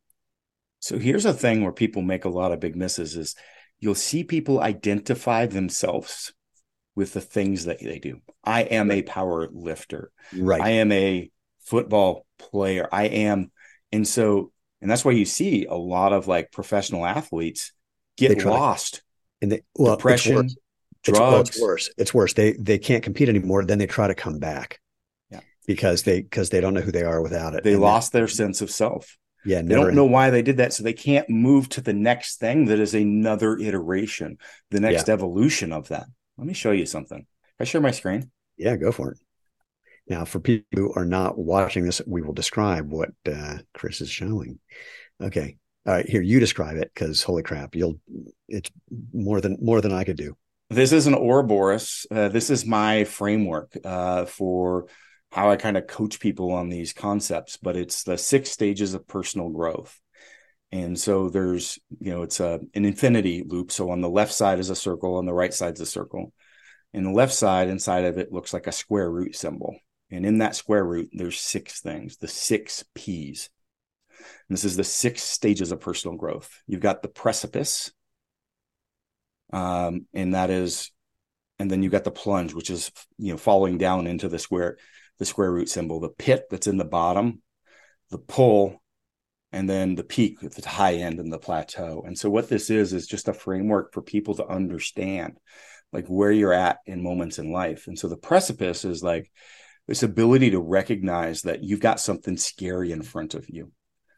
So 0.80 0.98
here's 0.98 1.26
a 1.26 1.34
thing 1.34 1.62
where 1.62 1.72
people 1.72 2.00
make 2.00 2.24
a 2.24 2.30
lot 2.30 2.52
of 2.52 2.60
big 2.60 2.74
misses 2.74 3.16
is 3.16 3.34
you'll 3.80 3.94
see 3.94 4.24
people 4.24 4.60
identify 4.60 5.44
themselves 5.44 6.32
with 6.96 7.12
the 7.12 7.20
things 7.20 7.64
that 7.64 7.80
they 7.80 7.98
do. 7.98 8.20
I 8.44 8.62
am 8.62 8.90
a 8.90 9.02
power 9.02 9.48
lifter. 9.50 10.10
Right. 10.36 10.60
I 10.60 10.70
am 10.70 10.92
a 10.92 11.30
football 11.60 12.26
player. 12.38 12.88
I 12.90 13.04
am, 13.04 13.50
and 13.92 14.06
so, 14.06 14.52
and 14.80 14.90
that's 14.90 15.04
why 15.04 15.12
you 15.12 15.24
see 15.24 15.66
a 15.66 15.74
lot 15.74 16.12
of 16.12 16.28
like 16.28 16.52
professional 16.52 17.04
athletes 17.04 17.72
get 18.16 18.44
lost. 18.44 19.02
And 19.42 19.52
they, 19.52 19.62
well, 19.76 19.96
depression, 19.96 20.46
it's, 20.46 20.56
drugs. 21.02 21.18
It's, 21.18 21.18
well, 21.18 21.40
it's 21.40 21.60
worse. 21.60 21.90
It's 21.98 22.14
worse. 22.14 22.32
They 22.34 22.52
they 22.52 22.78
can't 22.78 23.02
compete 23.02 23.28
anymore. 23.28 23.64
Then 23.64 23.78
they 23.78 23.86
try 23.86 24.06
to 24.06 24.14
come 24.14 24.38
back. 24.38 24.80
Yeah. 25.30 25.40
Because 25.66 26.04
they 26.04 26.22
because 26.22 26.50
they 26.50 26.60
don't 26.60 26.74
know 26.74 26.80
who 26.80 26.92
they 26.92 27.02
are 27.02 27.22
without 27.22 27.54
it. 27.54 27.64
They 27.64 27.72
and 27.72 27.82
lost 27.82 28.12
their 28.12 28.28
sense 28.28 28.60
of 28.60 28.70
self. 28.70 29.18
Yeah, 29.44 29.60
they 29.60 29.74
don't 29.74 29.94
know 29.94 30.06
why 30.06 30.30
they 30.30 30.40
did 30.40 30.56
that, 30.56 30.72
so 30.72 30.82
they 30.82 30.94
can't 30.94 31.28
move 31.28 31.68
to 31.70 31.82
the 31.82 31.92
next 31.92 32.36
thing 32.40 32.64
that 32.66 32.80
is 32.80 32.94
another 32.94 33.58
iteration, 33.58 34.38
the 34.70 34.80
next 34.80 35.06
yeah. 35.06 35.12
evolution 35.14 35.70
of 35.70 35.88
that. 35.88 36.06
Let 36.36 36.46
me 36.46 36.54
show 36.54 36.72
you 36.72 36.86
something. 36.86 37.18
Can 37.18 37.26
I 37.60 37.64
share 37.64 37.80
my 37.80 37.90
screen? 37.90 38.30
Yeah, 38.56 38.76
go 38.76 38.92
for 38.92 39.12
it. 39.12 39.18
Now, 40.08 40.24
for 40.24 40.40
people 40.40 40.66
who 40.74 40.92
are 40.94 41.06
not 41.06 41.38
watching 41.38 41.84
this, 41.84 42.02
we 42.06 42.20
will 42.20 42.34
describe 42.34 42.90
what 42.90 43.10
uh, 43.26 43.58
Chris 43.72 44.00
is 44.00 44.10
showing. 44.10 44.58
Okay, 45.20 45.56
all 45.86 45.94
right, 45.94 46.08
here 46.08 46.20
you 46.20 46.40
describe 46.40 46.76
it 46.76 46.90
because 46.92 47.22
holy 47.22 47.42
crap, 47.42 47.74
you'll 47.74 48.00
it's 48.48 48.70
more 49.12 49.40
than 49.40 49.56
more 49.60 49.80
than 49.80 49.92
I 49.92 50.04
could 50.04 50.16
do. 50.16 50.36
This 50.70 50.92
is 50.92 51.06
an 51.06 51.14
Ouroboros. 51.14 52.06
Uh, 52.10 52.28
this 52.28 52.50
is 52.50 52.66
my 52.66 53.04
framework 53.04 53.76
uh, 53.84 54.24
for 54.24 54.86
how 55.30 55.50
I 55.50 55.56
kind 55.56 55.76
of 55.76 55.86
coach 55.86 56.20
people 56.20 56.52
on 56.52 56.68
these 56.68 56.92
concepts, 56.92 57.56
but 57.56 57.76
it's 57.76 58.02
the 58.02 58.18
six 58.18 58.50
stages 58.50 58.94
of 58.94 59.06
personal 59.06 59.50
growth. 59.50 59.98
And 60.74 60.98
so 60.98 61.28
there's, 61.28 61.78
you 62.00 62.10
know, 62.10 62.22
it's 62.22 62.40
a 62.40 62.58
an 62.74 62.84
infinity 62.84 63.44
loop. 63.46 63.70
So 63.70 63.90
on 63.90 64.00
the 64.00 64.10
left 64.10 64.32
side 64.32 64.58
is 64.58 64.70
a 64.70 64.74
circle, 64.74 65.14
on 65.18 65.24
the 65.24 65.32
right 65.32 65.54
side 65.54 65.74
is 65.74 65.80
a 65.80 65.86
circle. 65.86 66.32
And 66.92 67.06
the 67.06 67.12
left 67.12 67.32
side 67.32 67.68
inside 67.68 68.04
of 68.06 68.18
it 68.18 68.32
looks 68.32 68.52
like 68.52 68.66
a 68.66 68.72
square 68.72 69.08
root 69.08 69.36
symbol. 69.36 69.78
And 70.10 70.26
in 70.26 70.38
that 70.38 70.56
square 70.56 70.84
root, 70.84 71.10
there's 71.12 71.38
six 71.38 71.80
things, 71.80 72.16
the 72.16 72.26
six 72.26 72.84
P's. 72.92 73.50
And 74.18 74.56
this 74.56 74.64
is 74.64 74.76
the 74.76 74.82
six 74.82 75.22
stages 75.22 75.70
of 75.70 75.78
personal 75.78 76.16
growth. 76.16 76.50
You've 76.66 76.80
got 76.80 77.02
the 77.02 77.08
precipice, 77.08 77.92
um, 79.52 80.06
and 80.12 80.34
that 80.34 80.50
is, 80.50 80.90
and 81.60 81.70
then 81.70 81.84
you've 81.84 81.92
got 81.92 82.02
the 82.02 82.10
plunge, 82.10 82.52
which 82.52 82.70
is 82.70 82.90
you 83.16 83.30
know 83.30 83.38
falling 83.38 83.78
down 83.78 84.08
into 84.08 84.26
the 84.28 84.40
square 84.40 84.78
the 85.20 85.24
square 85.24 85.52
root 85.52 85.68
symbol, 85.68 86.00
the 86.00 86.08
pit 86.08 86.46
that's 86.50 86.66
in 86.66 86.78
the 86.78 86.84
bottom, 86.84 87.42
the 88.10 88.18
pull, 88.18 88.82
and 89.54 89.70
then 89.70 89.94
the 89.94 90.02
peak 90.02 90.40
the 90.40 90.68
high 90.68 90.94
end 90.94 91.20
and 91.20 91.32
the 91.32 91.38
plateau. 91.38 92.02
And 92.04 92.18
so 92.18 92.28
what 92.28 92.48
this 92.48 92.70
is 92.70 92.92
is 92.92 93.06
just 93.06 93.28
a 93.28 93.32
framework 93.32 93.94
for 93.94 94.02
people 94.02 94.34
to 94.34 94.46
understand 94.46 95.38
like 95.92 96.08
where 96.08 96.32
you're 96.32 96.52
at 96.52 96.78
in 96.86 97.04
moments 97.04 97.38
in 97.38 97.52
life. 97.52 97.86
And 97.86 97.96
so 97.96 98.08
the 98.08 98.16
precipice 98.16 98.84
is 98.84 99.00
like 99.00 99.30
this 99.86 100.02
ability 100.02 100.50
to 100.50 100.60
recognize 100.60 101.42
that 101.42 101.62
you've 101.62 101.78
got 101.78 102.00
something 102.00 102.36
scary 102.36 102.90
in 102.90 103.02
front 103.02 103.34
of 103.34 103.48
you. 103.48 103.70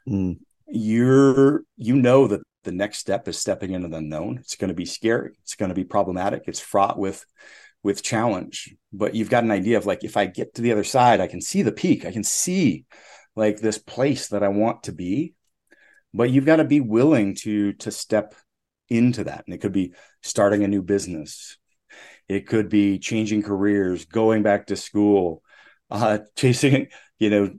Mm. 0.08 0.38
You're 0.68 1.64
you 1.76 1.96
know 1.96 2.28
that 2.28 2.40
the 2.64 2.72
next 2.72 2.98
step 2.98 3.28
is 3.28 3.38
stepping 3.38 3.72
into 3.72 3.88
the 3.88 3.98
unknown. 3.98 4.38
It's 4.38 4.56
going 4.56 4.68
to 4.68 4.74
be 4.74 4.86
scary. 4.86 5.36
It's 5.42 5.54
going 5.54 5.68
to 5.68 5.74
be 5.74 5.84
problematic. 5.84 6.44
It's 6.46 6.60
fraught 6.60 6.98
with 6.98 7.26
with 7.82 8.02
challenge 8.02 8.74
but 8.92 9.14
you've 9.14 9.30
got 9.30 9.44
an 9.44 9.52
idea 9.52 9.76
of 9.76 9.86
like 9.86 10.02
if 10.02 10.16
i 10.16 10.26
get 10.26 10.52
to 10.52 10.60
the 10.60 10.72
other 10.72 10.82
side 10.82 11.20
i 11.20 11.28
can 11.28 11.40
see 11.40 11.62
the 11.62 11.70
peak 11.70 12.04
i 12.04 12.10
can 12.10 12.24
see 12.24 12.84
like 13.36 13.58
this 13.58 13.78
place 13.78 14.28
that 14.28 14.42
i 14.42 14.48
want 14.48 14.84
to 14.84 14.92
be 14.92 15.34
but 16.12 16.30
you've 16.30 16.46
got 16.46 16.56
to 16.56 16.64
be 16.64 16.80
willing 16.80 17.34
to 17.34 17.72
to 17.74 17.90
step 17.90 18.34
into 18.88 19.24
that 19.24 19.44
and 19.46 19.54
it 19.54 19.60
could 19.60 19.72
be 19.72 19.92
starting 20.22 20.64
a 20.64 20.68
new 20.68 20.82
business 20.82 21.58
it 22.28 22.46
could 22.46 22.68
be 22.68 22.98
changing 22.98 23.42
careers 23.42 24.04
going 24.06 24.42
back 24.42 24.66
to 24.66 24.76
school 24.76 25.42
uh 25.90 26.18
chasing 26.36 26.88
you 27.18 27.30
know 27.30 27.50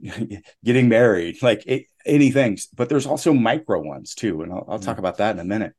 getting 0.64 0.88
married 0.88 1.42
like 1.42 1.62
it, 1.66 1.84
anything 2.04 2.58
but 2.74 2.88
there's 2.88 3.06
also 3.06 3.32
micro 3.32 3.80
ones 3.80 4.14
too 4.14 4.42
and 4.42 4.52
i'll, 4.52 4.66
I'll 4.68 4.78
talk 4.78 4.96
mm. 4.96 5.00
about 5.00 5.18
that 5.18 5.34
in 5.34 5.40
a 5.40 5.44
minute 5.44 5.74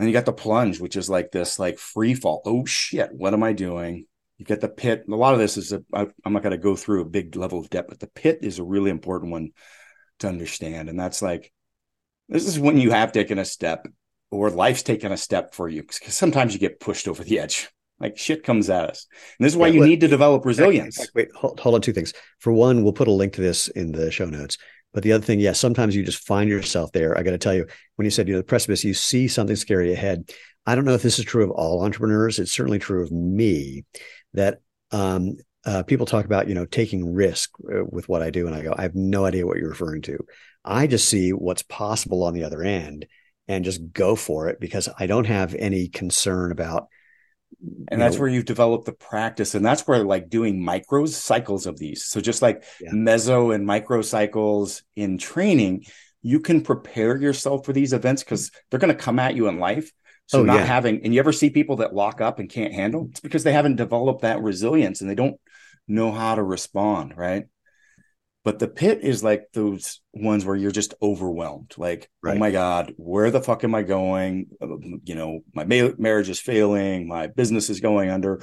then 0.00 0.08
you 0.08 0.14
got 0.14 0.24
the 0.24 0.32
plunge, 0.32 0.80
which 0.80 0.96
is 0.96 1.10
like 1.10 1.30
this 1.30 1.58
like 1.58 1.78
free 1.78 2.14
fall. 2.14 2.40
Oh 2.46 2.64
shit, 2.64 3.10
what 3.12 3.34
am 3.34 3.42
I 3.42 3.52
doing? 3.52 4.06
You 4.40 4.46
get 4.46 4.62
the 4.62 4.70
pit. 4.70 5.04
A 5.06 5.14
lot 5.14 5.34
of 5.34 5.38
this 5.38 5.58
is 5.58 5.74
a, 5.74 5.82
I, 5.92 6.06
I'm 6.24 6.32
not 6.32 6.42
going 6.42 6.52
to 6.52 6.56
go 6.56 6.74
through 6.74 7.02
a 7.02 7.10
big 7.10 7.36
level 7.36 7.60
of 7.60 7.68
depth, 7.68 7.90
but 7.90 8.00
the 8.00 8.06
pit 8.06 8.38
is 8.40 8.58
a 8.58 8.64
really 8.64 8.90
important 8.90 9.32
one 9.32 9.50
to 10.20 10.28
understand. 10.28 10.88
And 10.88 10.98
that's 10.98 11.20
like, 11.20 11.52
this 12.26 12.46
is 12.46 12.58
when 12.58 12.78
you 12.78 12.90
have 12.90 13.12
taken 13.12 13.38
a 13.38 13.44
step 13.44 13.86
or 14.30 14.48
life's 14.48 14.82
taken 14.82 15.12
a 15.12 15.16
step 15.18 15.52
for 15.52 15.68
you 15.68 15.82
because 15.82 16.14
sometimes 16.14 16.54
you 16.54 16.58
get 16.58 16.80
pushed 16.80 17.06
over 17.06 17.22
the 17.22 17.38
edge. 17.38 17.68
Like 17.98 18.16
shit 18.16 18.42
comes 18.42 18.70
at 18.70 18.88
us. 18.88 19.06
And 19.38 19.44
this 19.44 19.52
is 19.52 19.58
why 19.58 19.66
yeah, 19.66 19.74
you 19.74 19.84
need 19.84 20.00
to 20.00 20.08
develop 20.08 20.46
resilience. 20.46 21.06
Wait, 21.14 21.28
hold, 21.34 21.60
hold 21.60 21.74
on 21.74 21.82
two 21.82 21.92
things. 21.92 22.14
For 22.38 22.50
one, 22.50 22.82
we'll 22.82 22.94
put 22.94 23.08
a 23.08 23.12
link 23.12 23.34
to 23.34 23.42
this 23.42 23.68
in 23.68 23.92
the 23.92 24.10
show 24.10 24.24
notes. 24.24 24.56
But 24.94 25.02
the 25.02 25.12
other 25.12 25.22
thing, 25.22 25.38
yeah, 25.38 25.52
sometimes 25.52 25.94
you 25.94 26.02
just 26.02 26.26
find 26.26 26.48
yourself 26.48 26.92
there. 26.92 27.14
I 27.18 27.22
got 27.22 27.32
to 27.32 27.38
tell 27.38 27.54
you, 27.54 27.66
when 27.96 28.06
you 28.06 28.10
said, 28.10 28.26
you 28.26 28.32
know, 28.32 28.40
the 28.40 28.44
precipice, 28.44 28.84
you 28.84 28.94
see 28.94 29.28
something 29.28 29.54
scary 29.54 29.92
ahead. 29.92 30.30
I 30.64 30.74
don't 30.74 30.86
know 30.86 30.94
if 30.94 31.02
this 31.02 31.18
is 31.18 31.26
true 31.26 31.44
of 31.44 31.50
all 31.50 31.84
entrepreneurs. 31.84 32.38
It's 32.38 32.52
certainly 32.52 32.78
true 32.78 33.02
of 33.02 33.12
me 33.12 33.84
that 34.34 34.60
um, 34.90 35.36
uh, 35.64 35.82
people 35.82 36.06
talk 36.06 36.24
about, 36.24 36.48
you 36.48 36.54
know, 36.54 36.64
taking 36.64 37.12
risk 37.12 37.50
uh, 37.64 37.84
with 37.84 38.08
what 38.08 38.22
I 38.22 38.30
do. 38.30 38.46
And 38.46 38.54
I 38.54 38.62
go, 38.62 38.74
I 38.76 38.82
have 38.82 38.94
no 38.94 39.24
idea 39.24 39.46
what 39.46 39.58
you're 39.58 39.68
referring 39.68 40.02
to. 40.02 40.18
I 40.64 40.86
just 40.86 41.08
see 41.08 41.32
what's 41.32 41.62
possible 41.62 42.24
on 42.24 42.34
the 42.34 42.44
other 42.44 42.62
end 42.62 43.06
and 43.48 43.64
just 43.64 43.92
go 43.92 44.14
for 44.14 44.48
it 44.48 44.60
because 44.60 44.88
I 44.98 45.06
don't 45.06 45.26
have 45.26 45.54
any 45.54 45.88
concern 45.88 46.52
about 46.52 46.88
and 47.88 48.00
that's 48.00 48.14
know, 48.14 48.22
where 48.22 48.30
you've 48.30 48.44
developed 48.44 48.86
the 48.86 48.92
practice 48.92 49.54
and 49.54 49.64
that's 49.64 49.86
where 49.86 50.04
like 50.04 50.28
doing 50.28 50.62
micro 50.62 51.04
cycles 51.06 51.66
of 51.66 51.78
these 51.78 52.04
so 52.04 52.20
just 52.20 52.42
like 52.42 52.62
yeah. 52.80 52.90
meso 52.90 53.54
and 53.54 53.66
micro 53.66 54.02
cycles 54.02 54.82
in 54.96 55.18
training 55.18 55.84
you 56.22 56.40
can 56.40 56.60
prepare 56.60 57.16
yourself 57.16 57.64
for 57.64 57.72
these 57.72 57.92
events 57.92 58.22
because 58.22 58.50
they're 58.70 58.80
going 58.80 58.94
to 58.94 59.02
come 59.02 59.18
at 59.18 59.34
you 59.34 59.48
in 59.48 59.58
life 59.58 59.90
so 60.30 60.42
oh, 60.42 60.44
not 60.44 60.60
yeah. 60.60 60.64
having 60.64 61.00
and 61.02 61.12
you 61.12 61.18
ever 61.18 61.32
see 61.32 61.50
people 61.50 61.76
that 61.76 61.92
lock 61.92 62.20
up 62.20 62.38
and 62.38 62.48
can't 62.48 62.72
handle? 62.72 63.08
It's 63.10 63.18
because 63.18 63.42
they 63.42 63.52
haven't 63.52 63.74
developed 63.74 64.22
that 64.22 64.40
resilience 64.40 65.00
and 65.00 65.10
they 65.10 65.16
don't 65.16 65.40
know 65.88 66.12
how 66.12 66.36
to 66.36 66.42
respond 66.42 67.14
right? 67.16 67.46
But 68.44 68.60
the 68.60 68.68
pit 68.68 69.00
is 69.02 69.24
like 69.24 69.48
those 69.52 70.00
ones 70.14 70.44
where 70.44 70.54
you're 70.54 70.70
just 70.70 70.94
overwhelmed 71.02 71.74
like 71.76 72.08
oh 72.08 72.28
right. 72.28 72.36
oh 72.36 72.38
my 72.38 72.52
god 72.52 72.94
where 72.96 73.32
the 73.32 73.40
fuck 73.40 73.64
am 73.64 73.74
i 73.74 73.82
going? 73.82 74.46
Uh, 74.62 74.76
you 75.02 75.16
know 75.16 75.40
my 75.52 75.64
ma- 75.64 75.96
marriage 75.98 76.28
is 76.28 76.38
failing 76.38 77.08
my 77.08 77.26
business 77.26 77.68
is 77.68 77.80
going 77.80 78.08
under 78.08 78.40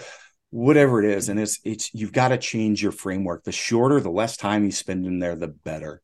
whatever 0.49 1.01
it 1.01 1.09
is 1.09 1.29
and 1.29 1.39
it's 1.39 1.59
it's 1.63 1.93
you've 1.93 2.11
got 2.11 2.29
to 2.29 2.38
change 2.38 2.83
your 2.83 2.91
framework. 2.91 3.45
The 3.45 3.53
shorter 3.53 4.01
the 4.01 4.11
less 4.11 4.35
time 4.35 4.65
you 4.65 4.71
spend 4.71 5.05
in 5.05 5.19
there 5.19 5.38
the 5.38 5.47
better. 5.47 6.01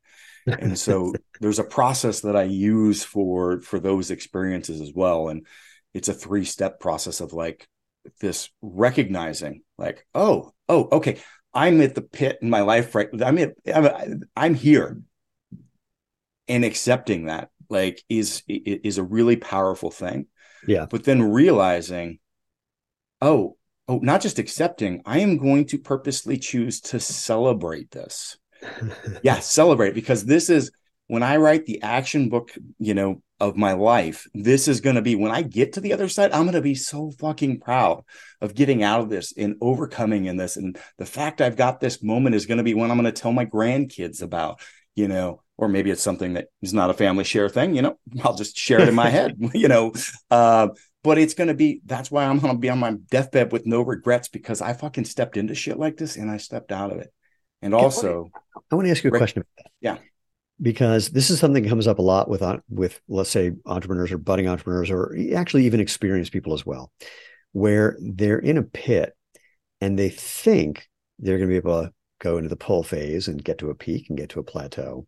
And 0.47 0.79
so 0.79 1.13
there's 1.41 1.59
a 1.59 1.65
process 1.65 2.21
that 2.21 2.37
i 2.37 2.43
use 2.43 3.03
for 3.03 3.59
for 3.59 3.81
those 3.81 4.11
experiences 4.11 4.79
as 4.79 4.93
well 4.95 5.27
and 5.27 5.45
it's 5.93 6.09
a 6.09 6.13
three 6.13 6.45
step 6.45 6.79
process 6.79 7.21
of 7.21 7.33
like 7.33 7.67
this 8.19 8.49
recognizing 8.61 9.61
like 9.77 10.05
oh 10.13 10.51
oh 10.67 10.89
okay 10.91 11.19
I'm 11.53 11.81
at 11.81 11.95
the 11.95 12.01
pit 12.01 12.39
in 12.41 12.49
my 12.49 12.61
life 12.61 12.95
right. 12.95 13.09
I'm 13.23 13.37
at, 13.37 13.53
I'm, 13.73 14.23
I'm 14.35 14.55
here, 14.55 14.99
and 16.47 16.65
accepting 16.65 17.25
that 17.25 17.49
like 17.69 18.03
is 18.09 18.43
is 18.47 18.97
a 18.97 19.03
really 19.03 19.35
powerful 19.35 19.91
thing. 19.91 20.27
Yeah. 20.67 20.87
But 20.89 21.03
then 21.03 21.21
realizing, 21.21 22.19
oh, 23.21 23.57
oh, 23.87 23.99
not 23.99 24.21
just 24.21 24.39
accepting, 24.39 25.01
I 25.05 25.19
am 25.19 25.37
going 25.37 25.65
to 25.67 25.77
purposely 25.77 26.37
choose 26.37 26.81
to 26.81 26.99
celebrate 26.99 27.91
this. 27.91 28.37
yeah, 29.23 29.39
celebrate 29.39 29.93
because 29.93 30.25
this 30.25 30.49
is 30.49 30.71
when 31.07 31.23
I 31.23 31.37
write 31.37 31.65
the 31.65 31.81
action 31.81 32.29
book, 32.29 32.51
you 32.79 32.93
know, 32.93 33.21
of 33.39 33.57
my 33.57 33.73
life, 33.73 34.27
this 34.33 34.67
is 34.67 34.79
going 34.79 34.95
to 34.95 35.01
be 35.01 35.15
when 35.15 35.31
I 35.31 35.41
get 35.41 35.73
to 35.73 35.81
the 35.81 35.93
other 35.93 36.07
side, 36.07 36.31
I'm 36.31 36.43
going 36.43 36.53
to 36.53 36.61
be 36.61 36.75
so 36.75 37.11
fucking 37.19 37.59
proud 37.59 38.03
of 38.39 38.55
getting 38.55 38.83
out 38.83 39.01
of 39.01 39.09
this 39.09 39.33
and 39.35 39.55
overcoming 39.59 40.25
in 40.25 40.37
this. 40.37 40.55
And 40.55 40.77
the 40.97 41.05
fact 41.05 41.41
I've 41.41 41.57
got 41.57 41.79
this 41.79 42.01
moment 42.01 42.35
is 42.35 42.45
going 42.45 42.59
to 42.59 42.63
be 42.63 42.73
when 42.73 42.89
I'm 42.89 42.97
going 42.97 43.11
to 43.13 43.21
tell 43.21 43.33
my 43.33 43.45
grandkids 43.45 44.21
about, 44.21 44.61
you 44.95 45.09
know, 45.09 45.41
or 45.57 45.67
maybe 45.67 45.91
it's 45.91 46.01
something 46.01 46.33
that 46.33 46.47
is 46.61 46.73
not 46.73 46.89
a 46.89 46.93
family 46.93 47.25
share 47.25 47.49
thing, 47.49 47.75
you 47.75 47.81
know, 47.81 47.99
I'll 48.23 48.35
just 48.35 48.57
share 48.57 48.79
it 48.79 48.87
in 48.87 48.95
my 48.95 49.09
head, 49.09 49.35
you 49.53 49.67
know. 49.67 49.91
Uh, 50.31 50.69
but 51.03 51.17
it's 51.17 51.33
going 51.33 51.49
to 51.49 51.53
be 51.53 51.81
that's 51.85 52.09
why 52.09 52.23
I'm 52.23 52.39
going 52.39 52.53
to 52.53 52.59
be 52.59 52.69
on 52.69 52.79
my 52.79 52.93
deathbed 53.11 53.51
with 53.51 53.65
no 53.65 53.81
regrets 53.81 54.29
because 54.29 54.61
I 54.61 54.71
fucking 54.71 55.03
stepped 55.03 55.35
into 55.35 55.53
shit 55.53 55.77
like 55.77 55.97
this 55.97 56.15
and 56.15 56.31
I 56.31 56.37
stepped 56.37 56.71
out 56.71 56.93
of 56.93 56.99
it. 56.99 57.11
And 57.61 57.73
also, 57.73 58.31
I 58.71 58.75
want 58.75 58.87
to 58.87 58.91
ask 58.91 59.03
you 59.03 59.09
a 59.09 59.17
question 59.17 59.41
about 59.41 59.49
that. 59.57 59.71
Yeah 59.81 59.97
because 60.61 61.09
this 61.09 61.29
is 61.29 61.39
something 61.39 61.63
that 61.63 61.69
comes 61.69 61.87
up 61.87 61.99
a 61.99 62.03
lot 62.03 62.29
with 62.29 62.43
with 62.69 63.01
let's 63.07 63.29
say 63.29 63.51
entrepreneurs 63.65 64.11
or 64.11 64.17
budding 64.17 64.47
entrepreneurs 64.47 64.91
or 64.91 65.15
actually 65.35 65.65
even 65.65 65.79
experienced 65.79 66.31
people 66.31 66.53
as 66.53 66.65
well 66.65 66.91
where 67.53 67.97
they're 68.01 68.39
in 68.39 68.57
a 68.57 68.63
pit 68.63 69.15
and 69.81 69.97
they 69.97 70.09
think 70.09 70.87
they're 71.19 71.37
going 71.37 71.49
to 71.49 71.53
be 71.53 71.57
able 71.57 71.83
to 71.83 71.93
go 72.19 72.37
into 72.37 72.49
the 72.49 72.55
pull 72.55 72.83
phase 72.83 73.27
and 73.27 73.43
get 73.43 73.59
to 73.59 73.69
a 73.69 73.75
peak 73.75 74.07
and 74.09 74.17
get 74.17 74.29
to 74.29 74.39
a 74.39 74.43
plateau. 74.43 75.05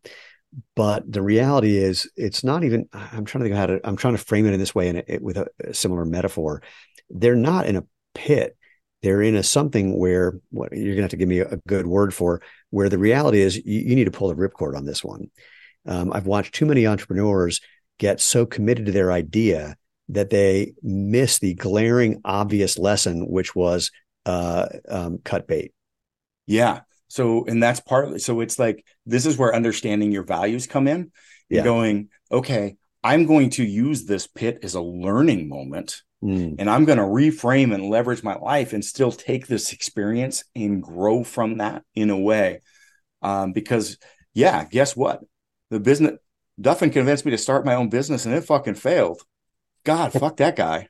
But 0.76 1.12
the 1.12 1.22
reality 1.22 1.78
is 1.78 2.10
it's 2.16 2.44
not 2.44 2.64
even 2.64 2.88
i'm 2.94 3.26
trying 3.26 3.44
to 3.44 3.50
think 3.50 3.56
how 3.56 3.66
to 3.66 3.82
i'm 3.84 3.98
trying 3.98 4.16
to 4.16 4.24
frame 4.24 4.46
it 4.46 4.54
in 4.54 4.60
this 4.60 4.74
way 4.74 4.88
and 4.88 5.22
with 5.22 5.38
a, 5.38 5.48
a 5.64 5.74
similar 5.74 6.06
metaphor. 6.06 6.62
They're 7.10 7.36
not 7.36 7.68
in 7.68 7.76
a 7.76 7.84
pit 8.14 8.58
they're 9.06 9.22
in 9.22 9.36
a 9.36 9.44
something 9.44 10.00
where 10.00 10.40
what 10.50 10.72
you're 10.72 10.96
going 10.96 10.98
to 10.98 11.02
have 11.04 11.12
to 11.12 11.18
give 11.18 11.30
me 11.30 11.40
a, 11.40 11.58
good 11.68 11.86
word 11.86 12.12
for 12.12 12.42
where 12.72 12.90
the 12.90 12.98
reality 12.98 13.40
is 13.40 13.56
you, 13.56 13.82
you, 13.82 13.96
need 13.96 14.06
to 14.06 14.12
pull 14.12 14.30
the 14.30 14.36
ripcord 14.36 14.76
on 14.76 14.84
this 14.84 15.04
one. 15.04 15.30
Um, 15.86 16.12
I've 16.12 16.26
watched 16.26 16.56
too 16.56 16.66
many 16.66 16.88
entrepreneurs 16.88 17.62
get 18.00 18.20
so 18.20 18.48
committed 18.48 18.88
to 18.88 18.92
their 18.92 19.12
idea 19.12 19.76
that 20.10 20.32
they 20.32 20.74
miss 20.82 21.38
the 21.38 21.54
glaring 21.54 22.20
obvious 22.26 22.80
lesson, 22.80 23.28
which 23.30 23.56
was 23.56 23.92
uh, 24.26 24.70
um, 24.90 25.20
cut 25.24 25.48
bait. 25.48 25.72
Yeah. 26.48 26.80
So, 27.08 27.46
and 27.46 27.62
that's 27.62 27.82
partly 27.82 28.18
so 28.18 28.40
it's 28.40 28.58
like 28.58 28.84
this 29.06 29.28
is 29.28 29.38
where 29.38 29.54
understanding 29.54 30.12
your 30.12 30.24
values 30.24 30.66
come 30.66 30.88
in. 30.88 31.12
You're 31.48 31.60
yeah. 31.60 31.64
going, 31.64 32.10
okay, 32.32 32.78
I'm 33.04 33.28
going 33.28 33.52
to 33.52 33.64
use 33.64 34.06
this 34.06 34.26
pit 34.26 34.62
as 34.64 34.74
a 34.74 34.82
learning 34.82 35.48
moment 35.48 36.02
mm. 36.26 36.56
and 36.58 36.70
I'm 36.70 36.86
going 36.86 36.98
to 36.98 37.04
reframe 37.04 37.74
and 37.74 37.90
leverage 37.90 38.24
my 38.24 38.36
life 38.36 38.74
and 38.74 38.84
still 38.84 39.12
take 39.12 39.48
this 39.48 39.72
experience 39.74 40.44
and 40.56 40.82
grow 40.82 41.24
from 41.24 41.58
that 41.58 41.84
in 41.94 42.10
a 42.10 42.18
way. 42.18 42.62
Um, 43.22 43.54
because, 43.54 43.98
yeah, 44.34 44.66
guess 44.66 44.96
what? 44.96 45.22
The 45.70 45.80
business, 45.80 46.20
Duffin 46.60 46.92
convinced 46.92 47.26
me 47.26 47.32
to 47.32 47.38
start 47.38 47.66
my 47.66 47.76
own 47.76 47.90
business 47.90 48.26
and 48.26 48.36
it 48.36 48.42
fucking 48.42 48.76
failed. 48.76 49.22
God, 49.84 50.14
fuck 50.20 50.38
that 50.38 50.56
guy. 50.56 50.90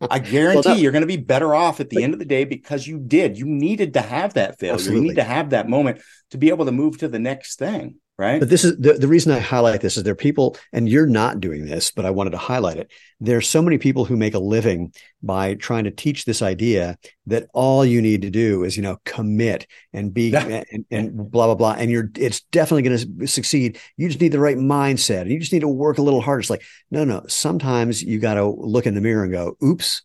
I 0.00 0.18
guarantee 0.18 0.54
well, 0.66 0.74
that, 0.74 0.78
you're 0.78 0.92
going 0.92 1.02
to 1.02 1.06
be 1.06 1.16
better 1.16 1.54
off 1.54 1.80
at 1.80 1.90
the 1.90 2.02
end 2.02 2.12
of 2.12 2.18
the 2.18 2.24
day 2.24 2.44
because 2.44 2.86
you 2.86 2.98
did. 2.98 3.38
You 3.38 3.46
needed 3.46 3.94
to 3.94 4.00
have 4.00 4.34
that 4.34 4.58
failure. 4.58 4.74
Absolutely. 4.74 5.02
You 5.02 5.08
need 5.08 5.16
to 5.16 5.24
have 5.24 5.50
that 5.50 5.68
moment 5.68 6.00
to 6.30 6.38
be 6.38 6.48
able 6.48 6.66
to 6.66 6.72
move 6.72 6.98
to 6.98 7.08
the 7.08 7.18
next 7.18 7.58
thing 7.58 7.96
right? 8.20 8.38
But 8.38 8.50
this 8.50 8.64
is 8.64 8.76
the, 8.76 8.92
the 8.92 9.08
reason 9.08 9.32
I 9.32 9.38
highlight 9.38 9.80
this 9.80 9.96
is 9.96 10.02
there 10.02 10.12
are 10.12 10.14
people, 10.14 10.58
and 10.74 10.86
you're 10.86 11.06
not 11.06 11.40
doing 11.40 11.64
this, 11.64 11.90
but 11.90 12.04
I 12.04 12.10
wanted 12.10 12.30
to 12.30 12.36
highlight 12.36 12.76
it. 12.76 12.92
There's 13.18 13.48
so 13.48 13.62
many 13.62 13.78
people 13.78 14.04
who 14.04 14.14
make 14.14 14.34
a 14.34 14.38
living 14.38 14.92
by 15.22 15.54
trying 15.54 15.84
to 15.84 15.90
teach 15.90 16.26
this 16.26 16.42
idea 16.42 16.98
that 17.26 17.48
all 17.54 17.82
you 17.82 18.02
need 18.02 18.20
to 18.22 18.30
do 18.30 18.62
is, 18.62 18.76
you 18.76 18.82
know, 18.82 18.98
commit 19.06 19.66
and 19.94 20.12
be 20.12 20.36
and, 20.36 20.84
and, 20.90 21.30
blah 21.30 21.46
blah 21.46 21.54
blah, 21.54 21.76
and 21.78 21.90
you're 21.90 22.10
it's 22.14 22.42
definitely 22.42 22.82
going 22.82 23.18
to 23.18 23.26
succeed. 23.26 23.78
You 23.96 24.08
just 24.08 24.20
need 24.20 24.32
the 24.32 24.38
right 24.38 24.58
mindset, 24.58 25.22
and 25.22 25.30
you 25.30 25.40
just 25.40 25.54
need 25.54 25.60
to 25.60 25.68
work 25.68 25.96
a 25.96 26.02
little 26.02 26.20
harder. 26.20 26.40
It's 26.40 26.50
like 26.50 26.64
no, 26.90 27.04
no. 27.04 27.24
Sometimes 27.26 28.02
you 28.02 28.18
got 28.18 28.34
to 28.34 28.44
look 28.44 28.86
in 28.86 28.94
the 28.94 29.00
mirror 29.00 29.24
and 29.24 29.32
go, 29.32 29.56
"Oops." 29.64 30.02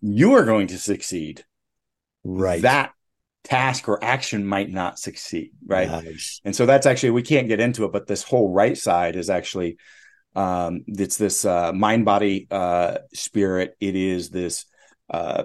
You 0.00 0.34
are 0.34 0.44
going 0.44 0.68
to 0.68 0.78
succeed. 0.78 1.44
Right. 2.22 2.62
That 2.62 2.92
task 3.48 3.88
or 3.88 4.02
action 4.04 4.44
might 4.44 4.70
not 4.70 4.98
succeed 4.98 5.52
right? 5.66 5.88
Nice. 5.88 6.40
and 6.44 6.54
so 6.54 6.66
that's 6.66 6.86
actually 6.86 7.10
we 7.10 7.22
can't 7.22 7.48
get 7.48 7.60
into 7.60 7.84
it 7.84 7.92
but 7.92 8.06
this 8.06 8.22
whole 8.22 8.52
right 8.52 8.76
side 8.76 9.16
is 9.16 9.30
actually 9.30 9.78
um 10.36 10.84
it's 10.86 11.16
this 11.16 11.44
uh 11.44 11.72
mind 11.72 12.04
body 12.04 12.46
uh 12.50 12.98
spirit. 13.14 13.76
It 13.80 13.96
is 13.96 14.30
this 14.30 14.66
uh 15.10 15.44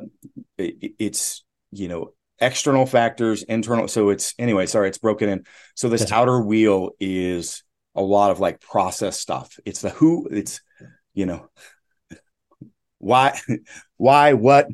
it, 0.57 0.93
it's 0.99 1.43
you 1.71 1.87
know 1.87 2.13
external 2.39 2.85
factors 2.85 3.43
internal 3.43 3.87
so 3.87 4.09
it's 4.09 4.33
anyway 4.37 4.65
sorry 4.65 4.89
it's 4.89 4.97
broken 4.97 5.29
in. 5.29 5.45
So 5.75 5.87
this 5.87 6.11
outer 6.11 6.41
wheel 6.41 6.91
is 6.99 7.63
a 7.95 8.01
lot 8.01 8.31
of 8.31 8.39
like 8.39 8.59
process 8.59 9.19
stuff. 9.19 9.57
It's 9.65 9.81
the 9.81 9.89
who 9.89 10.27
it's 10.29 10.61
you 11.13 11.25
know 11.25 11.47
why 12.97 13.39
why 13.97 14.33
what 14.33 14.67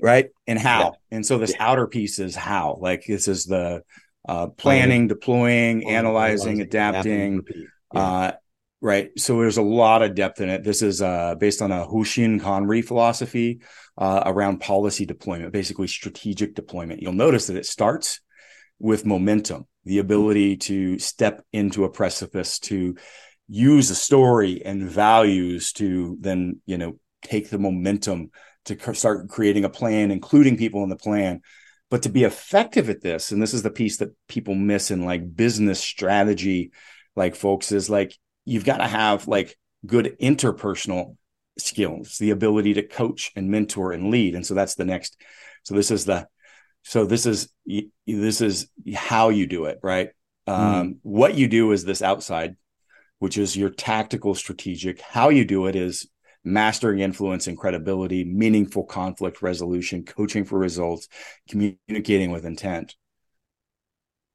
right? 0.00 0.30
And 0.46 0.58
how. 0.58 0.80
Yeah. 0.80 1.16
And 1.16 1.26
so 1.26 1.38
this 1.38 1.52
yeah. 1.52 1.66
outer 1.66 1.86
piece 1.86 2.18
is 2.18 2.34
how. 2.34 2.76
Like 2.80 3.04
this 3.06 3.28
is 3.28 3.44
the 3.44 3.82
uh, 4.28 4.48
planning, 4.48 5.08
deploying, 5.08 5.88
analyzing, 5.88 6.60
adapting. 6.60 7.42
Yeah. 7.92 8.00
Uh, 8.00 8.32
right. 8.80 9.10
So 9.18 9.38
there's 9.38 9.58
a 9.58 9.62
lot 9.62 10.02
of 10.02 10.14
depth 10.14 10.40
in 10.40 10.48
it. 10.48 10.64
This 10.64 10.82
is 10.82 11.02
uh, 11.02 11.34
based 11.36 11.62
on 11.62 11.72
a 11.72 11.86
Hoshin 11.86 12.40
Kanri 12.40 12.84
philosophy 12.84 13.60
uh, 13.96 14.22
around 14.26 14.60
policy 14.60 15.06
deployment, 15.06 15.52
basically 15.52 15.86
strategic 15.86 16.54
deployment. 16.54 17.02
You'll 17.02 17.12
notice 17.12 17.46
that 17.46 17.56
it 17.56 17.66
starts 17.66 18.20
with 18.78 19.06
momentum, 19.06 19.66
the 19.84 19.98
ability 19.98 20.56
to 20.56 20.98
step 20.98 21.44
into 21.52 21.84
a 21.84 21.90
precipice, 21.90 22.58
to 22.58 22.96
use 23.48 23.90
a 23.90 23.94
story 23.94 24.64
and 24.64 24.88
values 24.88 25.72
to 25.72 26.16
then, 26.20 26.60
you 26.66 26.78
know, 26.78 26.98
take 27.22 27.50
the 27.50 27.58
momentum 27.58 28.30
to 28.64 28.94
start 28.94 29.28
creating 29.28 29.64
a 29.64 29.68
plan, 29.68 30.10
including 30.10 30.56
people 30.56 30.82
in 30.82 30.88
the 30.88 30.96
plan. 30.96 31.40
But 31.90 32.02
to 32.02 32.08
be 32.08 32.24
effective 32.24 32.88
at 32.90 33.02
this, 33.02 33.30
and 33.30 33.40
this 33.40 33.54
is 33.54 33.62
the 33.62 33.70
piece 33.70 33.98
that 33.98 34.14
people 34.26 34.54
miss 34.54 34.90
in 34.90 35.04
like 35.04 35.36
business 35.36 35.80
strategy, 35.80 36.72
like 37.14 37.36
folks, 37.36 37.72
is 37.72 37.90
like 37.90 38.16
you've 38.44 38.64
got 38.64 38.78
to 38.78 38.86
have 38.86 39.28
like 39.28 39.56
good 39.86 40.16
interpersonal 40.20 41.16
skills, 41.58 42.18
the 42.18 42.30
ability 42.30 42.74
to 42.74 42.82
coach 42.82 43.30
and 43.36 43.50
mentor 43.50 43.92
and 43.92 44.10
lead. 44.10 44.34
And 44.34 44.44
so 44.46 44.54
that's 44.54 44.74
the 44.74 44.84
next. 44.84 45.20
So 45.62 45.74
this 45.74 45.90
is 45.90 46.04
the 46.04 46.26
so 46.82 47.06
this 47.06 47.26
is 47.26 47.48
this 48.06 48.40
is 48.40 48.68
how 48.94 49.30
you 49.30 49.46
do 49.46 49.66
it, 49.66 49.78
right? 49.82 50.10
Mm. 50.48 50.52
Um, 50.52 50.96
what 51.02 51.34
you 51.34 51.48
do 51.48 51.72
is 51.72 51.84
this 51.84 52.02
outside, 52.02 52.56
which 53.18 53.38
is 53.38 53.56
your 53.56 53.70
tactical 53.70 54.34
strategic. 54.34 55.00
How 55.00 55.30
you 55.30 55.44
do 55.44 55.66
it 55.66 55.76
is 55.76 56.08
mastering 56.44 57.00
influence 57.00 57.46
and 57.46 57.56
credibility, 57.56 58.24
meaningful 58.24 58.84
conflict 58.84 59.42
resolution, 59.42 60.04
coaching 60.04 60.44
for 60.44 60.58
results, 60.58 61.08
communicating 61.48 62.30
with 62.30 62.44
intent. 62.44 62.94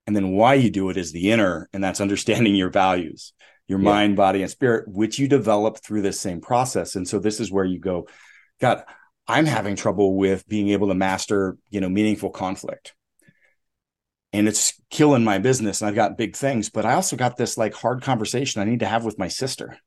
And 0.08 0.16
then 0.16 0.32
why 0.32 0.56
you 0.56 0.72
do 0.72 0.90
it 0.90 0.98
is 0.98 1.12
the 1.12 1.32
inner, 1.32 1.70
and 1.72 1.84
that's 1.84 2.02
understanding 2.02 2.56
your 2.56 2.72
values, 2.72 3.34
your 3.68 3.80
yeah. 3.80 3.86
mind, 3.86 4.16
body, 4.16 4.42
and 4.42 4.50
spirit, 4.50 4.88
which 4.88 5.20
you 5.20 5.28
develop 5.28 5.78
through 5.78 6.02
this 6.02 6.20
same 6.20 6.42
process. 6.42 6.96
And 6.96 7.08
so 7.08 7.20
this 7.20 7.40
is 7.40 7.52
where 7.52 7.66
you 7.66 7.80
go, 7.80 8.08
God, 8.60 8.84
I'm 9.28 9.46
having 9.46 9.76
trouble 9.76 10.18
with 10.18 10.48
being 10.48 10.70
able 10.70 10.88
to 10.88 10.96
master, 10.96 11.58
you 11.70 11.80
know, 11.80 11.90
meaningful 11.90 12.32
conflict. 12.32 12.96
And 14.34 14.48
it's 14.48 14.74
killing 14.90 15.24
my 15.24 15.38
business. 15.38 15.82
And 15.82 15.88
I've 15.88 15.96
got 15.96 16.18
big 16.18 16.36
things, 16.36 16.72
but 16.72 16.86
I 16.86 16.94
also 16.94 17.16
got 17.16 17.38
this 17.38 17.56
like 17.56 17.76
hard 17.76 18.02
conversation 18.02 18.62
I 18.62 18.66
need 18.66 18.80
to 18.80 18.88
have 18.88 19.06
with 19.06 19.20
my 19.20 19.28
sister. 19.28 19.78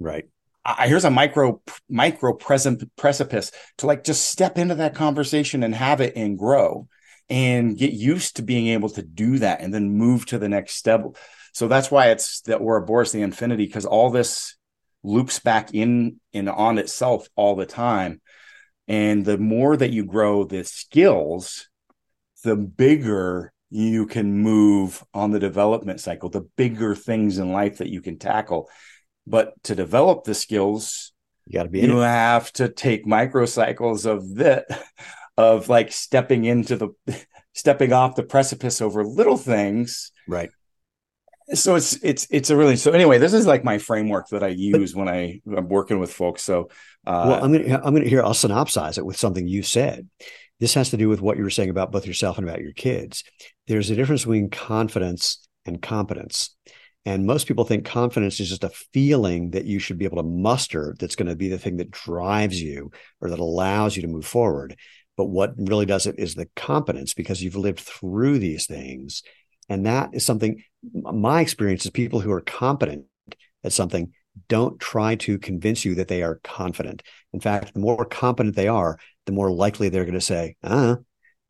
Right. 0.00 0.24
I, 0.66 0.88
here's 0.88 1.04
a 1.04 1.10
micro 1.10 1.62
micro 1.88 2.34
present 2.34 2.82
precipice 2.96 3.52
to 3.78 3.86
like 3.86 4.02
just 4.02 4.28
step 4.28 4.58
into 4.58 4.74
that 4.76 4.96
conversation 4.96 5.62
and 5.62 5.74
have 5.74 6.00
it 6.00 6.14
and 6.16 6.36
grow 6.36 6.88
and 7.28 7.78
get 7.78 7.92
used 7.92 8.36
to 8.36 8.42
being 8.42 8.68
able 8.68 8.88
to 8.90 9.02
do 9.02 9.38
that 9.38 9.60
and 9.60 9.72
then 9.72 9.96
move 9.96 10.26
to 10.26 10.38
the 10.38 10.48
next 10.48 10.74
step. 10.74 11.04
So 11.52 11.68
that's 11.68 11.90
why 11.90 12.10
it's 12.10 12.40
that 12.42 12.60
we're 12.60 12.78
Ouroboros 12.78 13.12
the 13.12 13.22
infinity 13.22 13.66
because 13.66 13.86
all 13.86 14.10
this 14.10 14.56
loops 15.02 15.38
back 15.38 15.72
in 15.72 16.20
and 16.34 16.48
on 16.48 16.78
itself 16.78 17.28
all 17.36 17.54
the 17.54 17.66
time. 17.66 18.20
And 18.88 19.24
the 19.24 19.38
more 19.38 19.76
that 19.76 19.92
you 19.92 20.04
grow 20.04 20.44
the 20.44 20.64
skills, 20.64 21.68
the 22.44 22.56
bigger 22.56 23.52
you 23.70 24.06
can 24.06 24.32
move 24.32 25.04
on 25.12 25.32
the 25.32 25.40
development 25.40 26.00
cycle, 26.00 26.28
the 26.28 26.48
bigger 26.56 26.94
things 26.94 27.38
in 27.38 27.52
life 27.52 27.78
that 27.78 27.88
you 27.88 28.00
can 28.00 28.18
tackle. 28.18 28.68
But 29.26 29.60
to 29.64 29.74
develop 29.74 30.24
the 30.24 30.34
skills, 30.34 31.12
you 31.46 31.58
got 31.58 31.64
to 31.64 31.68
be. 31.68 31.80
You 31.80 31.98
have 31.98 32.52
to 32.54 32.68
take 32.68 33.06
microcycles 33.06 34.06
of 34.06 34.36
that, 34.36 34.66
of 35.36 35.68
like 35.68 35.92
stepping 35.92 36.44
into 36.44 36.76
the, 36.76 37.24
stepping 37.54 37.92
off 37.92 38.16
the 38.16 38.22
precipice 38.22 38.80
over 38.80 39.04
little 39.04 39.36
things. 39.36 40.12
Right. 40.28 40.50
So 41.54 41.76
it's 41.76 41.94
it's 42.02 42.26
it's 42.30 42.50
a 42.50 42.56
really 42.56 42.74
so 42.74 42.90
anyway. 42.90 43.18
This 43.18 43.32
is 43.32 43.46
like 43.46 43.62
my 43.62 43.78
framework 43.78 44.28
that 44.30 44.42
I 44.42 44.48
use 44.48 44.92
but, 44.92 44.98
when 44.98 45.08
I 45.08 45.40
I'm 45.56 45.68
working 45.68 46.00
with 46.00 46.12
folks. 46.12 46.42
So 46.42 46.70
uh, 47.06 47.26
well, 47.28 47.44
I'm 47.44 47.52
gonna 47.52 47.80
I'm 47.84 47.94
gonna 47.94 48.08
hear 48.08 48.22
I'll 48.22 48.32
synopsize 48.32 48.98
it 48.98 49.06
with 49.06 49.16
something 49.16 49.46
you 49.46 49.62
said. 49.62 50.08
This 50.58 50.74
has 50.74 50.90
to 50.90 50.96
do 50.96 51.08
with 51.08 51.20
what 51.20 51.36
you 51.36 51.44
were 51.44 51.50
saying 51.50 51.70
about 51.70 51.92
both 51.92 52.06
yourself 52.06 52.38
and 52.38 52.48
about 52.48 52.62
your 52.62 52.72
kids. 52.72 53.22
There's 53.68 53.90
a 53.90 53.94
difference 53.94 54.22
between 54.22 54.50
confidence 54.50 55.46
and 55.64 55.80
competence. 55.80 56.56
And 57.06 57.24
most 57.24 57.46
people 57.46 57.64
think 57.64 57.84
confidence 57.84 58.40
is 58.40 58.48
just 58.48 58.64
a 58.64 58.72
feeling 58.92 59.50
that 59.50 59.64
you 59.64 59.78
should 59.78 59.96
be 59.96 60.04
able 60.04 60.16
to 60.16 60.24
muster 60.24 60.96
that's 60.98 61.14
going 61.14 61.28
to 61.28 61.36
be 61.36 61.48
the 61.48 61.58
thing 61.58 61.76
that 61.76 61.92
drives 61.92 62.60
you 62.60 62.90
or 63.20 63.30
that 63.30 63.38
allows 63.38 63.94
you 63.94 64.02
to 64.02 64.08
move 64.08 64.26
forward. 64.26 64.76
But 65.16 65.26
what 65.26 65.54
really 65.56 65.86
does 65.86 66.06
it 66.06 66.16
is 66.18 66.34
the 66.34 66.48
competence 66.56 67.14
because 67.14 67.40
you've 67.40 67.54
lived 67.54 67.78
through 67.78 68.40
these 68.40 68.66
things. 68.66 69.22
And 69.68 69.86
that 69.86 70.10
is 70.14 70.26
something 70.26 70.62
my 70.92 71.40
experience 71.40 71.84
is 71.84 71.92
people 71.92 72.18
who 72.18 72.32
are 72.32 72.40
competent 72.40 73.04
at 73.62 73.72
something 73.72 74.12
don't 74.48 74.78
try 74.80 75.14
to 75.14 75.38
convince 75.38 75.84
you 75.84 75.94
that 75.94 76.08
they 76.08 76.24
are 76.24 76.40
confident. 76.42 77.02
In 77.32 77.40
fact, 77.40 77.72
the 77.72 77.80
more 77.80 78.04
competent 78.04 78.56
they 78.56 78.68
are, 78.68 78.98
the 79.26 79.32
more 79.32 79.50
likely 79.50 79.88
they're 79.88 80.04
going 80.04 80.14
to 80.14 80.20
say, 80.20 80.56
uh, 80.62 80.96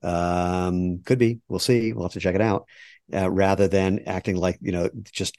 um, 0.02 1.02
could 1.04 1.18
be, 1.18 1.40
we'll 1.48 1.58
see, 1.58 1.94
we'll 1.94 2.04
have 2.04 2.12
to 2.12 2.20
check 2.20 2.34
it 2.34 2.40
out 2.42 2.66
uh, 3.12 3.30
rather 3.30 3.68
than 3.68 4.00
acting 4.06 4.36
like 4.36 4.58
you 4.60 4.72
know 4.72 4.88
just 5.12 5.36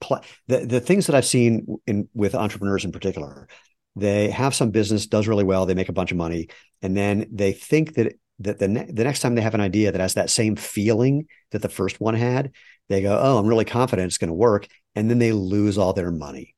pl- 0.00 0.22
the 0.48 0.58
the 0.66 0.80
things 0.80 1.06
that 1.06 1.16
I've 1.16 1.26
seen 1.26 1.66
in 1.86 2.08
with 2.14 2.34
entrepreneurs 2.34 2.84
in 2.84 2.92
particular. 2.92 3.48
They 3.96 4.30
have 4.30 4.54
some 4.54 4.70
business 4.70 5.06
does 5.06 5.26
really 5.26 5.44
well, 5.44 5.66
they 5.66 5.74
make 5.74 5.88
a 5.88 5.92
bunch 5.92 6.12
of 6.12 6.16
money, 6.16 6.48
and 6.80 6.96
then 6.96 7.26
they 7.32 7.52
think 7.52 7.94
that 7.94 8.14
that 8.40 8.58
the 8.58 8.68
ne- 8.68 8.90
the 8.90 9.04
next 9.04 9.20
time 9.20 9.34
they 9.34 9.42
have 9.42 9.54
an 9.54 9.60
idea 9.60 9.92
that 9.92 10.00
has 10.00 10.14
that 10.14 10.30
same 10.30 10.56
feeling 10.56 11.26
that 11.50 11.62
the 11.62 11.68
first 11.68 12.00
one 12.00 12.14
had, 12.14 12.52
they 12.88 13.02
go, 13.02 13.18
"Oh, 13.20 13.38
I'm 13.38 13.46
really 13.46 13.64
confident 13.64 14.06
it's 14.06 14.18
going 14.18 14.28
to 14.28 14.34
work," 14.34 14.66
and 14.94 15.10
then 15.10 15.18
they 15.18 15.32
lose 15.32 15.76
all 15.76 15.92
their 15.92 16.10
money. 16.10 16.54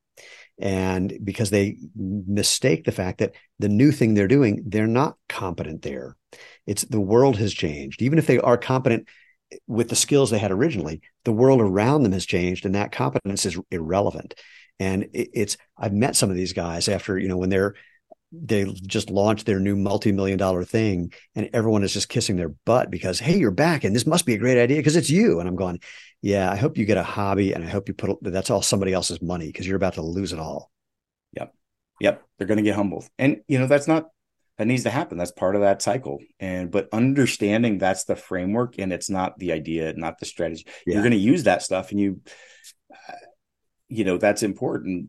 And 0.59 1.19
because 1.25 1.51
they 1.51 1.79
mistake 1.97 2.85
the 2.85 2.93
fact 2.93 3.19
that 3.19 3.35
the 3.59 3.69
new 3.69 3.91
thing 3.91 4.15
they're 4.15 4.29
doing, 4.29 4.63
they're 4.67 4.87
not 4.87 5.17
competent 5.29 5.83
there. 5.83 6.17
It's 6.67 6.83
the 6.83 7.01
world 7.01 7.37
has 7.39 7.53
changed. 7.53 8.03
Even 8.03 8.19
if 8.19 8.27
they 8.27 8.39
are 8.39 8.59
competent 8.59 9.09
with 9.67 9.89
the 9.89 9.97
skills 9.97 10.31
they 10.31 10.39
had 10.39 10.51
originally, 10.51 11.01
the 11.25 11.33
world 11.33 11.61
around 11.61 12.03
them 12.03 12.13
has 12.13 12.27
changed 12.27 12.65
and 12.65 12.75
that 12.75 12.93
competence 12.93 13.47
is 13.47 13.59
irrelevant. 13.71 14.35
And 14.79 15.09
it's, 15.13 15.57
I've 15.77 15.93
met 15.93 16.17
some 16.17 16.31
of 16.31 16.37
these 16.37 16.53
guys 16.53 16.89
after, 16.89 17.19
you 17.19 17.29
know, 17.29 17.37
when 17.37 17.51
they're, 17.51 17.75
they 18.33 18.65
just 18.65 19.11
launched 19.11 19.45
their 19.45 19.61
new 19.61 19.77
multi-million 19.77 20.39
dollar 20.39 20.65
thing 20.65 21.13
and 21.35 21.51
everyone 21.53 21.85
is 21.85 21.93
just 21.93 22.09
kissing 22.09 22.37
their 22.37 22.49
butt 22.65 22.91
because 22.91 23.19
hey 23.19 23.37
you're 23.37 23.51
back 23.51 23.85
and 23.85 23.95
this 23.95 24.07
must 24.07 24.25
be 24.25 24.33
a 24.33 24.39
great 24.39 24.59
idea 24.59 24.79
because 24.79 24.97
it's 24.97 25.11
you. 25.11 25.39
And 25.39 25.47
i'm 25.47 25.55
going 25.55 25.81
yeah 26.23 26.51
i 26.51 26.57
hope 26.57 26.79
you 26.79 26.87
get 26.87 26.97
a 26.97 27.03
hobby 27.03 27.53
and 27.53 27.63
i 27.63 27.69
hope 27.69 27.89
you 27.89 27.95
put 27.95 28.17
that's 28.23 28.49
all 28.49 28.63
somebody 28.63 28.95
else's 28.95 29.21
money 29.21 29.49
because 29.49 29.67
you're 29.67 29.77
about 29.77 29.95
to 29.95 30.03
lose 30.03 30.33
it 30.33 30.39
all. 30.39 30.71
Yep. 31.35 31.55
Yep. 32.01 32.23
They're 32.39 32.47
going 32.47 32.57
to 32.57 32.65
get 32.65 32.75
humbled. 32.75 33.07
And 33.19 33.43
you 33.49 33.59
know 33.59 33.67
that's 33.67 33.87
not 33.87 34.09
that 34.59 34.67
needs 34.67 34.83
to 34.85 34.91
happen. 34.91 35.19
That's 35.19 35.33
part 35.33 35.55
of 35.55 35.63
that 35.63 35.83
cycle. 35.83 36.19
And 36.39 36.71
but 36.71 36.89
understanding 36.93 37.79
that's 37.79 38.05
the 38.05 38.17
framework 38.17 38.79
and 38.79 38.93
it's 38.93 39.11
not 39.11 39.39
the 39.39 39.53
idea 39.53 39.93
not 39.95 40.19
the 40.19 40.27
strategy. 40.27 40.67
Yeah. 40.87 40.95
you're 40.95 41.03
going 41.03 41.13
to 41.13 41.19
use 41.19 41.45
that 41.45 41.63
stuff 41.63 41.91
and 41.91 42.01
you 42.01 42.21
uh, 42.93 43.15
you 43.89 44.05
know 44.05 44.19
that's 44.19 44.43
important 44.43 45.09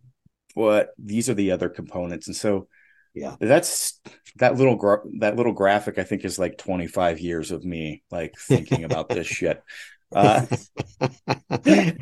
but 0.56 0.89
these 0.98 1.30
are 1.30 1.34
the 1.34 1.52
other 1.52 1.70
components. 1.70 2.28
And 2.28 2.36
so 2.36 2.68
yeah. 3.14 3.36
that's 3.39 4.00
that 4.38 4.56
little 4.56 4.76
gra- 4.76 5.04
that 5.20 5.36
little 5.36 5.54
graphic 5.54 6.00
i 6.00 6.04
think 6.04 6.26
is 6.26 6.39
like 6.39 6.58
25 6.58 7.20
years 7.20 7.52
of 7.52 7.64
me 7.64 8.02
like 8.10 8.34
thinking 8.39 8.84
about 8.84 9.08
this 9.08 9.28
shit 9.39 9.62
uh, 10.16 10.45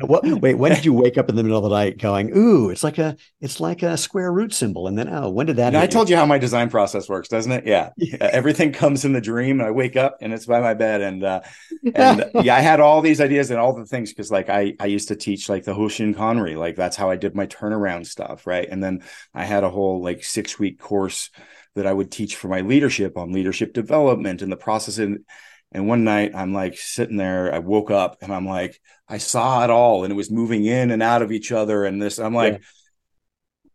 what, 0.00 0.24
wait, 0.40 0.54
when 0.54 0.72
did 0.74 0.84
you 0.84 0.92
wake 0.92 1.18
up 1.18 1.28
in 1.28 1.36
the 1.36 1.42
middle 1.42 1.58
of 1.58 1.64
the 1.64 1.70
night 1.70 1.98
going, 1.98 2.36
"Ooh, 2.36 2.70
it's 2.70 2.84
like 2.84 2.98
a 2.98 3.16
it's 3.40 3.60
like 3.60 3.82
a 3.82 3.96
square 3.96 4.32
root 4.32 4.52
symbol," 4.52 4.86
and 4.86 4.98
then 4.98 5.08
oh, 5.08 5.30
when 5.30 5.46
did 5.46 5.56
that? 5.56 5.74
I 5.74 5.86
told 5.86 6.08
you 6.08 6.16
how 6.16 6.26
my 6.26 6.38
design 6.38 6.70
process 6.70 7.08
works, 7.08 7.28
doesn't 7.28 7.52
it? 7.52 7.66
Yeah, 7.66 7.90
yeah. 7.96 8.16
Uh, 8.22 8.28
everything 8.30 8.72
comes 8.72 9.04
in 9.04 9.12
the 9.12 9.20
dream, 9.20 9.58
and 9.58 9.66
I 9.66 9.72
wake 9.72 9.96
up 9.96 10.18
and 10.20 10.32
it's 10.32 10.46
by 10.46 10.60
my 10.60 10.74
bed, 10.74 11.00
and 11.00 11.24
uh, 11.24 11.40
and 11.94 12.30
yeah, 12.42 12.54
I 12.54 12.60
had 12.60 12.78
all 12.78 13.00
these 13.00 13.20
ideas 13.20 13.50
and 13.50 13.58
all 13.58 13.72
the 13.72 13.86
things 13.86 14.10
because 14.10 14.30
like 14.30 14.48
I 14.48 14.74
I 14.78 14.86
used 14.86 15.08
to 15.08 15.16
teach 15.16 15.48
like 15.48 15.64
the 15.64 15.74
Hoshin 15.74 16.14
Kanri, 16.14 16.56
like 16.56 16.76
that's 16.76 16.96
how 16.96 17.10
I 17.10 17.16
did 17.16 17.34
my 17.34 17.46
turnaround 17.46 18.06
stuff, 18.06 18.46
right? 18.46 18.68
And 18.68 18.82
then 18.82 19.02
I 19.34 19.44
had 19.44 19.64
a 19.64 19.70
whole 19.70 20.02
like 20.02 20.24
six 20.24 20.58
week 20.58 20.78
course 20.78 21.30
that 21.74 21.86
I 21.86 21.92
would 21.92 22.10
teach 22.10 22.36
for 22.36 22.48
my 22.48 22.60
leadership 22.60 23.16
on 23.16 23.32
leadership 23.32 23.72
development 23.72 24.42
and 24.42 24.52
the 24.52 24.56
process 24.56 24.98
and 24.98 25.24
and 25.72 25.88
one 25.88 26.04
night 26.04 26.32
I'm 26.34 26.52
like 26.52 26.76
sitting 26.76 27.16
there, 27.16 27.52
I 27.52 27.58
woke 27.58 27.90
up 27.90 28.18
and 28.20 28.32
I'm 28.32 28.46
like, 28.46 28.80
I 29.08 29.18
saw 29.18 29.64
it 29.64 29.70
all 29.70 30.04
and 30.04 30.12
it 30.12 30.16
was 30.16 30.30
moving 30.30 30.64
in 30.64 30.90
and 30.90 31.02
out 31.02 31.22
of 31.22 31.32
each 31.32 31.52
other. 31.52 31.84
And 31.84 32.00
this, 32.00 32.18
I'm 32.18 32.34
like, 32.34 32.62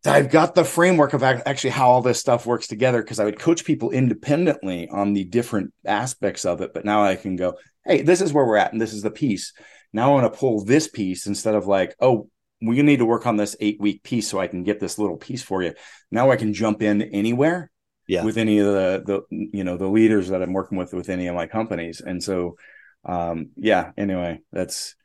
yeah. 0.06 0.14
I've 0.14 0.30
got 0.30 0.56
the 0.56 0.64
framework 0.64 1.14
of 1.14 1.24
actually 1.24 1.72
how 1.72 1.90
all 1.90 2.02
this 2.02 2.20
stuff 2.20 2.46
works 2.46 2.68
together 2.68 3.02
because 3.02 3.20
I 3.20 3.26
would 3.26 3.40
coach 3.40 3.66
people 3.66 3.92
independently 3.92 4.88
on 4.90 5.14
the 5.14 5.26
different 5.26 5.74
aspects 5.86 6.46
of 6.46 6.62
it. 6.62 6.74
But 6.74 6.86
now 6.86 7.04
I 7.04 7.16
can 7.16 7.36
go, 7.36 7.56
hey, 7.86 8.04
this 8.04 8.22
is 8.22 8.32
where 8.32 8.46
we're 8.46 8.58
at 8.58 8.72
and 8.72 8.82
this 8.82 8.94
is 8.94 9.02
the 9.02 9.12
piece. 9.12 9.54
Now 9.92 10.12
I 10.12 10.22
want 10.22 10.32
to 10.32 10.40
pull 10.40 10.64
this 10.64 10.88
piece 10.88 11.26
instead 11.26 11.56
of 11.56 11.68
like, 11.68 11.96
oh, 12.00 12.30
we 12.62 12.82
need 12.82 12.98
to 12.98 13.06
work 13.06 13.26
on 13.26 13.38
this 13.38 13.56
eight 13.60 13.80
week 13.80 14.04
piece 14.04 14.28
so 14.28 14.40
I 14.40 14.48
can 14.48 14.64
get 14.64 14.80
this 14.80 14.98
little 14.98 15.18
piece 15.18 15.44
for 15.44 15.62
you. 15.62 15.74
Now 16.12 16.32
I 16.32 16.36
can 16.36 16.54
jump 16.54 16.82
in 16.82 17.02
anywhere 17.02 17.72
yeah. 18.08 18.24
with 18.24 18.38
any 18.38 18.60
of 18.60 18.68
the 18.68 19.04
the 19.06 19.22
you 19.30 19.64
know 19.64 19.78
the 19.78 19.88
leaders 19.88 20.30
that 20.30 20.42
I'm 20.42 20.54
working 20.54 20.78
with 20.78 20.94
with 20.94 21.10
any 21.10 21.28
of 21.28 21.36
my 21.36 21.48
companies. 21.48 22.02
And 22.02 22.24
so 22.24 22.58
um 23.06 23.50
yeah, 23.56 23.92
anyway, 23.98 24.42
that's 24.52 24.96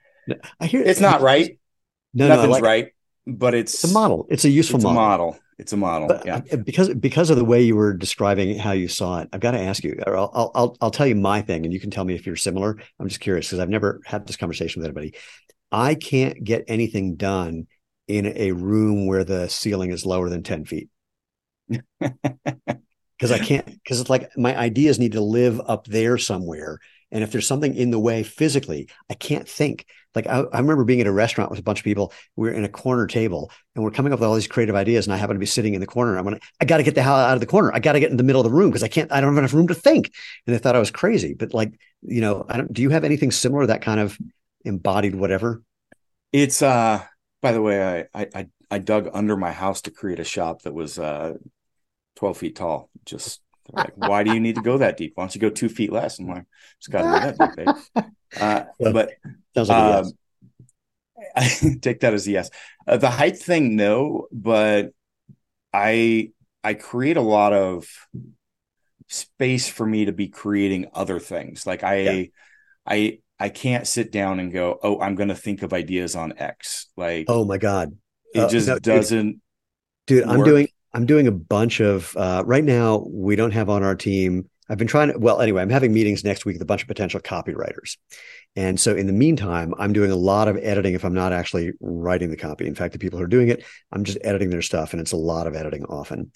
I 0.60 0.66
hear 0.66 0.82
it's 0.82 1.00
not 1.00 1.20
right. 1.20 1.58
No, 2.14 2.28
Nothing's 2.28 2.46
no, 2.46 2.52
like, 2.52 2.62
right, 2.62 2.88
but 3.26 3.54
it's, 3.54 3.74
it's 3.74 3.90
a 3.90 3.94
model. 3.94 4.26
It's 4.30 4.44
a 4.44 4.50
useful 4.50 4.76
it's 4.76 4.84
model. 4.84 4.98
A 4.98 5.02
model. 5.02 5.38
It's 5.58 5.72
a 5.72 5.76
model. 5.76 6.08
But 6.08 6.26
yeah. 6.26 6.40
Uh, 6.52 6.56
because 6.56 6.92
because 6.94 7.30
of 7.30 7.36
the 7.36 7.44
way 7.44 7.62
you 7.62 7.76
were 7.76 7.94
describing 7.94 8.58
how 8.58 8.72
you 8.72 8.88
saw 8.88 9.20
it, 9.20 9.28
I've 9.32 9.40
got 9.40 9.52
to 9.52 9.60
ask 9.60 9.82
you. 9.82 9.98
Or 10.06 10.16
I'll 10.16 10.52
I'll 10.54 10.76
I'll 10.80 10.90
tell 10.90 11.06
you 11.06 11.14
my 11.14 11.40
thing, 11.40 11.64
and 11.64 11.72
you 11.72 11.80
can 11.80 11.90
tell 11.90 12.04
me 12.04 12.14
if 12.14 12.26
you're 12.26 12.36
similar. 12.36 12.76
I'm 12.98 13.08
just 13.08 13.20
curious 13.20 13.46
because 13.46 13.60
I've 13.60 13.68
never 13.68 14.00
had 14.04 14.26
this 14.26 14.36
conversation 14.36 14.80
with 14.80 14.86
anybody. 14.86 15.14
I 15.70 15.94
can't 15.94 16.42
get 16.44 16.64
anything 16.68 17.16
done 17.16 17.66
in 18.08 18.26
a 18.36 18.52
room 18.52 19.06
where 19.06 19.24
the 19.24 19.48
ceiling 19.48 19.90
is 19.90 20.04
lower 20.04 20.28
than 20.28 20.42
10 20.42 20.66
feet. 20.66 20.88
because 23.18 23.30
I 23.30 23.38
can't 23.38 23.66
because 23.66 24.00
it's 24.00 24.10
like 24.10 24.30
my 24.36 24.56
ideas 24.56 24.98
need 24.98 25.12
to 25.12 25.20
live 25.20 25.60
up 25.66 25.86
there 25.86 26.18
somewhere. 26.18 26.78
And 27.10 27.22
if 27.22 27.30
there's 27.30 27.46
something 27.46 27.74
in 27.74 27.90
the 27.90 27.98
way 27.98 28.22
physically, 28.22 28.88
I 29.10 29.14
can't 29.14 29.48
think. 29.48 29.86
Like 30.14 30.26
I, 30.26 30.40
I, 30.40 30.58
remember 30.58 30.84
being 30.84 31.00
at 31.00 31.06
a 31.06 31.12
restaurant 31.12 31.50
with 31.50 31.58
a 31.58 31.62
bunch 31.62 31.78
of 31.78 31.84
people. 31.84 32.12
We 32.36 32.48
are 32.48 32.52
in 32.52 32.64
a 32.64 32.68
corner 32.68 33.06
table 33.06 33.50
and 33.74 33.82
we're 33.82 33.90
coming 33.90 34.12
up 34.12 34.18
with 34.18 34.28
all 34.28 34.34
these 34.34 34.46
creative 34.46 34.74
ideas. 34.74 35.06
And 35.06 35.14
I 35.14 35.16
happen 35.16 35.36
to 35.36 35.40
be 35.40 35.46
sitting 35.46 35.74
in 35.74 35.80
the 35.80 35.86
corner. 35.86 36.18
I'm 36.18 36.24
gonna, 36.24 36.40
I 36.60 36.66
got 36.66 36.78
to 36.78 36.82
get 36.82 36.94
the 36.94 37.02
hell 37.02 37.14
out 37.14 37.34
of 37.34 37.40
the 37.40 37.46
corner. 37.46 37.72
I 37.72 37.78
got 37.80 37.92
to 37.92 38.00
get 38.00 38.10
in 38.10 38.18
the 38.18 38.22
middle 38.22 38.40
of 38.40 38.50
the 38.50 38.54
room 38.54 38.70
because 38.70 38.82
I 38.82 38.88
can't. 38.88 39.10
I 39.10 39.20
don't 39.20 39.30
have 39.30 39.38
enough 39.38 39.54
room 39.54 39.68
to 39.68 39.74
think. 39.74 40.10
And 40.46 40.54
they 40.54 40.58
thought 40.58 40.76
I 40.76 40.80
was 40.80 40.90
crazy. 40.90 41.34
But 41.34 41.54
like, 41.54 41.72
you 42.02 42.20
know, 42.20 42.44
I 42.48 42.58
don't. 42.58 42.72
Do 42.72 42.82
you 42.82 42.90
have 42.90 43.04
anything 43.04 43.30
similar? 43.30 43.66
That 43.66 43.82
kind 43.82 44.00
of 44.00 44.18
embodied 44.64 45.14
whatever. 45.14 45.62
It's 46.32 46.62
uh. 46.62 47.04
By 47.40 47.52
the 47.52 47.62
way, 47.62 48.06
I 48.14 48.26
I 48.34 48.46
I 48.70 48.78
dug 48.78 49.10
under 49.12 49.36
my 49.36 49.52
house 49.52 49.82
to 49.82 49.90
create 49.90 50.20
a 50.20 50.24
shop 50.24 50.62
that 50.62 50.72
was 50.72 50.98
uh 50.98 51.34
12 52.22 52.38
feet 52.38 52.54
tall. 52.54 52.88
Just 53.04 53.40
like, 53.72 53.94
why 53.96 54.22
do 54.22 54.32
you 54.32 54.38
need 54.38 54.54
to 54.54 54.62
go 54.62 54.78
that 54.78 54.96
deep? 54.96 55.12
Why 55.16 55.24
don't 55.24 55.34
you 55.34 55.40
go 55.40 55.50
two 55.50 55.68
feet 55.68 55.90
less? 55.90 56.20
I'm 56.20 56.28
like, 56.28 56.44
it's 56.78 56.86
got 56.86 57.02
to 57.02 57.34
go 57.36 57.46
that 57.46 57.84
deep. 57.94 58.04
Uh, 58.40 58.64
but 58.78 59.10
like 59.54 59.68
um, 59.68 60.10
yes. 61.36 61.36
I 61.36 61.74
take 61.82 62.00
that 62.00 62.14
as 62.14 62.26
a 62.26 62.30
yes. 62.30 62.48
Uh, 62.86 62.96
the 62.96 63.10
height 63.10 63.36
thing, 63.36 63.76
no, 63.76 64.26
but 64.32 64.92
I 65.70 66.30
I 66.64 66.72
create 66.72 67.18
a 67.18 67.20
lot 67.20 67.52
of 67.52 67.86
space 69.06 69.68
for 69.68 69.84
me 69.84 70.06
to 70.06 70.12
be 70.12 70.28
creating 70.28 70.86
other 70.94 71.18
things. 71.18 71.66
Like 71.66 71.84
I 71.84 71.96
yeah. 71.96 72.24
I 72.86 73.18
I 73.38 73.50
can't 73.50 73.86
sit 73.86 74.10
down 74.10 74.40
and 74.40 74.50
go, 74.50 74.78
oh, 74.82 74.98
I'm 74.98 75.14
going 75.14 75.28
to 75.28 75.34
think 75.34 75.60
of 75.60 75.74
ideas 75.74 76.16
on 76.16 76.32
X. 76.38 76.86
Like, 76.96 77.26
oh 77.28 77.44
my 77.44 77.58
god, 77.58 77.94
it 78.32 78.40
uh, 78.40 78.48
just 78.48 78.66
no, 78.66 78.78
doesn't. 78.78 79.42
Dude, 80.06 80.24
dude 80.24 80.26
I'm 80.26 80.42
doing 80.42 80.68
I'm 80.94 81.06
doing 81.06 81.26
a 81.26 81.32
bunch 81.32 81.80
of 81.80 82.16
uh, 82.16 82.42
right 82.46 82.64
now. 82.64 83.06
We 83.08 83.36
don't 83.36 83.52
have 83.52 83.70
on 83.70 83.82
our 83.82 83.94
team. 83.94 84.48
I've 84.68 84.78
been 84.78 84.88
trying 84.88 85.12
to. 85.12 85.18
Well, 85.18 85.40
anyway, 85.40 85.62
I'm 85.62 85.70
having 85.70 85.92
meetings 85.92 86.24
next 86.24 86.44
week 86.44 86.54
with 86.54 86.62
a 86.62 86.66
bunch 86.66 86.82
of 86.82 86.88
potential 86.88 87.20
copywriters, 87.20 87.96
and 88.56 88.78
so 88.78 88.94
in 88.94 89.06
the 89.06 89.12
meantime, 89.12 89.74
I'm 89.78 89.92
doing 89.92 90.10
a 90.10 90.16
lot 90.16 90.48
of 90.48 90.56
editing. 90.56 90.94
If 90.94 91.04
I'm 91.04 91.14
not 91.14 91.32
actually 91.32 91.72
writing 91.80 92.30
the 92.30 92.36
copy, 92.36 92.66
in 92.66 92.74
fact, 92.74 92.92
the 92.92 92.98
people 92.98 93.18
who 93.18 93.24
are 93.24 93.28
doing 93.28 93.48
it, 93.48 93.64
I'm 93.90 94.04
just 94.04 94.18
editing 94.22 94.50
their 94.50 94.62
stuff, 94.62 94.92
and 94.92 95.00
it's 95.00 95.12
a 95.12 95.16
lot 95.16 95.46
of 95.46 95.56
editing 95.56 95.84
often. 95.86 96.30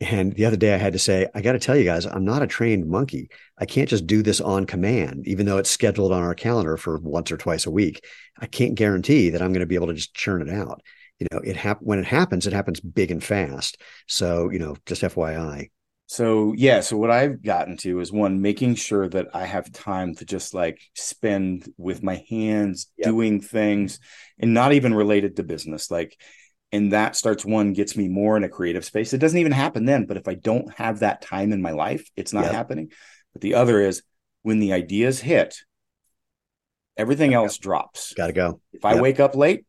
And 0.00 0.32
the 0.32 0.46
other 0.46 0.56
day, 0.56 0.74
I 0.74 0.78
had 0.78 0.94
to 0.94 0.98
say, 0.98 1.28
I 1.34 1.42
got 1.42 1.52
to 1.52 1.58
tell 1.58 1.76
you 1.76 1.84
guys, 1.84 2.06
I'm 2.06 2.24
not 2.24 2.42
a 2.42 2.46
trained 2.46 2.88
monkey. 2.88 3.30
I 3.58 3.66
can't 3.66 3.88
just 3.88 4.06
do 4.06 4.22
this 4.22 4.40
on 4.40 4.64
command, 4.64 5.26
even 5.26 5.46
though 5.46 5.58
it's 5.58 5.70
scheduled 5.70 6.12
on 6.12 6.22
our 6.22 6.34
calendar 6.34 6.76
for 6.76 6.98
once 6.98 7.30
or 7.30 7.36
twice 7.36 7.66
a 7.66 7.70
week. 7.70 8.04
I 8.38 8.46
can't 8.46 8.74
guarantee 8.74 9.30
that 9.30 9.42
I'm 9.42 9.52
going 9.52 9.60
to 9.60 9.66
be 9.66 9.74
able 9.74 9.88
to 9.88 9.94
just 9.94 10.14
churn 10.14 10.42
it 10.42 10.52
out 10.52 10.82
you 11.22 11.28
know 11.32 11.40
it 11.44 11.56
hap- 11.56 11.82
when 11.82 11.98
it 11.98 12.04
happens 12.04 12.46
it 12.46 12.52
happens 12.52 12.80
big 12.80 13.10
and 13.10 13.22
fast. 13.22 13.80
So 14.06 14.50
you 14.50 14.58
know 14.58 14.76
just 14.86 15.02
fyi 15.02 15.70
so 16.06 16.52
yeah 16.56 16.80
so 16.80 16.96
what 16.96 17.12
i've 17.12 17.42
gotten 17.42 17.76
to 17.76 18.00
is 18.00 18.12
one 18.12 18.42
making 18.42 18.74
sure 18.74 19.08
that 19.08 19.28
i 19.34 19.46
have 19.46 19.72
time 19.72 20.14
to 20.14 20.24
just 20.24 20.52
like 20.52 20.80
spend 20.94 21.72
with 21.78 22.02
my 22.02 22.22
hands 22.28 22.90
yep. 22.98 23.06
doing 23.06 23.40
things 23.40 24.00
and 24.38 24.52
not 24.52 24.72
even 24.72 24.92
related 24.92 25.36
to 25.36 25.44
business 25.44 25.90
like 25.92 26.18
and 26.72 26.92
that 26.92 27.14
starts 27.14 27.44
one 27.44 27.72
gets 27.72 27.96
me 27.96 28.08
more 28.08 28.36
in 28.36 28.44
a 28.44 28.48
creative 28.48 28.84
space. 28.84 29.12
It 29.12 29.18
doesn't 29.18 29.38
even 29.38 29.52
happen 29.52 29.84
then 29.84 30.06
but 30.06 30.16
if 30.16 30.26
i 30.26 30.34
don't 30.34 30.72
have 30.74 31.00
that 31.00 31.22
time 31.22 31.52
in 31.52 31.62
my 31.62 31.70
life 31.70 32.10
it's 32.16 32.32
not 32.32 32.44
yep. 32.44 32.52
happening. 32.52 32.90
But 33.32 33.42
the 33.42 33.54
other 33.54 33.80
is 33.80 34.02
when 34.42 34.58
the 34.58 34.72
ideas 34.72 35.20
hit 35.20 35.56
everything 36.96 37.32
else 37.32 37.58
go. 37.58 37.62
drops. 37.62 38.12
Gotta 38.14 38.32
go. 38.32 38.60
If 38.72 38.84
i 38.84 39.00
wake 39.00 39.20
up 39.20 39.36
late 39.36 39.64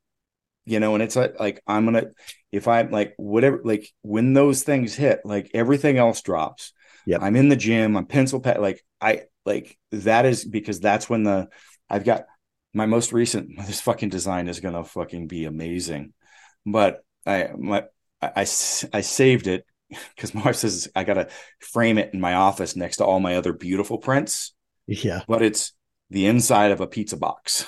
you 0.65 0.79
know, 0.79 0.93
and 0.93 1.03
it's 1.03 1.15
like, 1.15 1.39
like 1.39 1.61
I'm 1.67 1.85
gonna 1.85 2.07
if 2.51 2.67
I'm 2.67 2.91
like 2.91 3.13
whatever 3.17 3.61
like 3.63 3.89
when 4.01 4.33
those 4.33 4.63
things 4.63 4.95
hit, 4.95 5.21
like 5.25 5.51
everything 5.53 5.97
else 5.97 6.21
drops. 6.21 6.73
Yeah, 7.05 7.17
I'm 7.19 7.35
in 7.35 7.49
the 7.49 7.55
gym, 7.55 7.97
I'm 7.97 8.05
pencil 8.05 8.39
pad, 8.39 8.59
like 8.59 8.83
I 9.01 9.23
like 9.45 9.77
that 9.91 10.25
is 10.25 10.45
because 10.45 10.79
that's 10.79 11.09
when 11.09 11.23
the 11.23 11.49
I've 11.89 12.05
got 12.05 12.25
my 12.73 12.85
most 12.85 13.11
recent 13.11 13.57
this 13.67 13.81
fucking 13.81 14.09
design 14.09 14.47
is 14.47 14.59
gonna 14.59 14.83
fucking 14.83 15.27
be 15.27 15.45
amazing, 15.45 16.13
but 16.65 17.03
I 17.25 17.49
my 17.57 17.83
I 18.21 18.27
I, 18.27 18.41
I 18.41 18.43
saved 18.43 19.47
it 19.47 19.65
because 20.15 20.33
my 20.33 20.43
wife 20.43 20.55
says 20.55 20.87
I 20.95 21.03
gotta 21.03 21.27
frame 21.59 21.97
it 21.97 22.13
in 22.13 22.21
my 22.21 22.35
office 22.35 22.75
next 22.75 22.97
to 22.97 23.05
all 23.05 23.19
my 23.19 23.35
other 23.35 23.53
beautiful 23.53 23.97
prints. 23.97 24.53
Yeah, 24.87 25.21
but 25.27 25.41
it's 25.41 25.73
the 26.09 26.27
inside 26.27 26.71
of 26.71 26.79
a 26.79 26.87
pizza 26.87 27.17
box. 27.17 27.65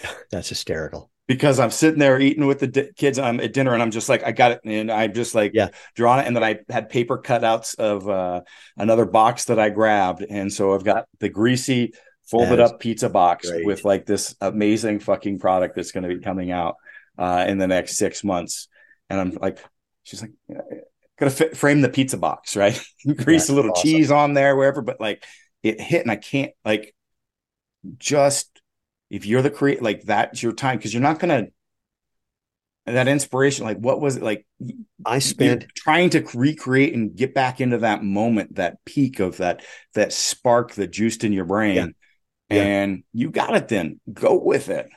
That's 0.30 0.48
hysterical. 0.48 1.10
Because 1.26 1.58
I'm 1.58 1.72
sitting 1.72 1.98
there 1.98 2.20
eating 2.20 2.46
with 2.46 2.60
the 2.60 2.68
di- 2.68 2.90
kids 2.96 3.18
I'm 3.18 3.40
at 3.40 3.52
dinner, 3.52 3.74
and 3.74 3.82
I'm 3.82 3.90
just 3.90 4.08
like, 4.08 4.22
I 4.22 4.30
got 4.32 4.52
it, 4.52 4.60
and 4.64 4.92
I'm 4.92 5.12
just 5.12 5.34
like, 5.34 5.52
yeah, 5.54 5.70
drawing 5.94 6.20
it, 6.20 6.26
and 6.28 6.36
then 6.36 6.44
I 6.44 6.60
had 6.68 6.88
paper 6.88 7.18
cutouts 7.18 7.74
of 7.78 8.08
uh, 8.08 8.42
another 8.76 9.04
box 9.06 9.46
that 9.46 9.58
I 9.58 9.70
grabbed, 9.70 10.24
and 10.28 10.52
so 10.52 10.72
I've 10.74 10.84
got 10.84 11.06
the 11.18 11.28
greasy 11.28 11.94
folded 12.26 12.60
up 12.60 12.78
pizza 12.80 13.08
box 13.08 13.50
great. 13.50 13.64
with 13.64 13.84
like 13.84 14.06
this 14.06 14.36
amazing 14.40 15.00
fucking 15.00 15.38
product 15.38 15.74
that's 15.76 15.92
going 15.92 16.08
to 16.08 16.14
be 16.14 16.20
coming 16.20 16.50
out. 16.52 16.76
uh, 17.18 17.44
in 17.48 17.58
the 17.58 17.66
next 17.66 17.96
six 17.96 18.22
months. 18.22 18.68
And 19.08 19.20
I'm 19.20 19.30
like, 19.40 19.58
she's 20.02 20.22
like, 20.22 20.32
gotta 21.18 21.30
fit, 21.30 21.56
frame 21.56 21.80
the 21.80 21.88
pizza 21.88 22.16
box, 22.18 22.56
right? 22.56 22.80
Grease 23.06 23.48
That's 23.48 23.48
a 23.48 23.54
little 23.54 23.72
awesome. 23.72 23.82
cheese 23.82 24.10
on 24.10 24.34
there, 24.34 24.56
wherever. 24.56 24.82
But 24.82 25.00
like, 25.00 25.24
it 25.62 25.80
hit, 25.80 26.02
and 26.02 26.10
I 26.10 26.16
can't 26.16 26.52
like 26.64 26.94
just 27.98 28.50
if 29.10 29.26
you're 29.26 29.42
the 29.42 29.50
create 29.50 29.82
like 29.82 30.02
that's 30.02 30.42
your 30.42 30.52
time 30.52 30.76
because 30.76 30.92
you're 30.92 31.02
not 31.02 31.18
gonna 31.18 31.46
that 32.86 33.08
inspiration 33.08 33.64
like 33.64 33.78
what 33.78 34.00
was 34.00 34.16
it 34.16 34.22
like 34.22 34.46
i 35.04 35.18
spent 35.18 35.66
trying 35.74 36.08
to 36.08 36.24
recreate 36.34 36.94
and 36.94 37.16
get 37.16 37.34
back 37.34 37.60
into 37.60 37.78
that 37.78 38.02
moment 38.04 38.54
that 38.54 38.84
peak 38.84 39.18
of 39.18 39.38
that 39.38 39.64
that 39.94 40.12
spark 40.12 40.72
that 40.74 40.92
juiced 40.92 41.24
in 41.24 41.32
your 41.32 41.44
brain 41.44 41.94
yeah. 42.48 42.56
Yeah. 42.56 42.62
and 42.62 43.02
you 43.12 43.30
got 43.30 43.56
it 43.56 43.68
then 43.68 44.00
go 44.12 44.38
with 44.38 44.68
it 44.68 44.88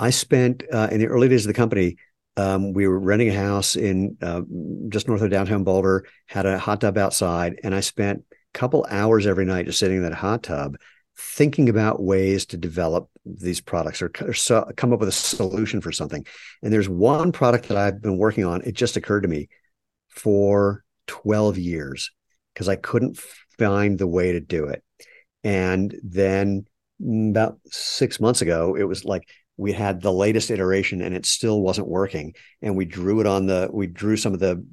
i 0.00 0.10
spent 0.10 0.64
uh, 0.72 0.88
in 0.90 0.98
the 0.98 1.06
early 1.06 1.28
days 1.28 1.44
of 1.44 1.48
the 1.48 1.54
company 1.54 1.96
um, 2.36 2.72
we 2.72 2.86
were 2.86 3.00
renting 3.00 3.30
a 3.30 3.34
house 3.34 3.74
in 3.74 4.16
uh, 4.22 4.42
just 4.88 5.06
north 5.06 5.22
of 5.22 5.30
downtown 5.30 5.62
boulder 5.62 6.06
had 6.26 6.46
a 6.46 6.58
hot 6.58 6.80
tub 6.80 6.98
outside 6.98 7.60
and 7.62 7.72
i 7.72 7.78
spent 7.78 8.24
a 8.32 8.58
couple 8.58 8.84
hours 8.90 9.28
every 9.28 9.44
night 9.44 9.66
just 9.66 9.78
sitting 9.78 9.98
in 9.98 10.02
that 10.02 10.14
hot 10.14 10.42
tub 10.42 10.76
thinking 11.18 11.68
about 11.68 12.00
ways 12.00 12.46
to 12.46 12.56
develop 12.56 13.10
these 13.26 13.60
products 13.60 14.00
or, 14.00 14.10
or 14.22 14.32
so, 14.32 14.70
come 14.76 14.92
up 14.92 15.00
with 15.00 15.08
a 15.08 15.12
solution 15.12 15.80
for 15.80 15.90
something. 15.90 16.24
And 16.62 16.72
there's 16.72 16.88
one 16.88 17.32
product 17.32 17.68
that 17.68 17.76
I've 17.76 18.00
been 18.00 18.18
working 18.18 18.44
on. 18.44 18.62
It 18.62 18.74
just 18.74 18.96
occurred 18.96 19.22
to 19.22 19.28
me 19.28 19.48
for 20.08 20.84
12 21.08 21.58
years 21.58 22.12
because 22.54 22.68
I 22.68 22.76
couldn't 22.76 23.18
find 23.58 23.98
the 23.98 24.06
way 24.06 24.32
to 24.32 24.40
do 24.40 24.66
it. 24.66 24.84
And 25.42 25.94
then 26.04 26.66
about 27.00 27.58
six 27.66 28.20
months 28.20 28.40
ago, 28.40 28.76
it 28.76 28.84
was 28.84 29.04
like 29.04 29.28
we 29.56 29.72
had 29.72 30.00
the 30.00 30.12
latest 30.12 30.52
iteration 30.52 31.02
and 31.02 31.16
it 31.16 31.26
still 31.26 31.60
wasn't 31.60 31.88
working. 31.88 32.34
And 32.62 32.76
we 32.76 32.84
drew 32.84 33.20
it 33.20 33.26
on 33.26 33.46
the, 33.46 33.68
we 33.72 33.88
drew 33.88 34.16
some 34.16 34.34
of 34.34 34.40
the 34.40 34.64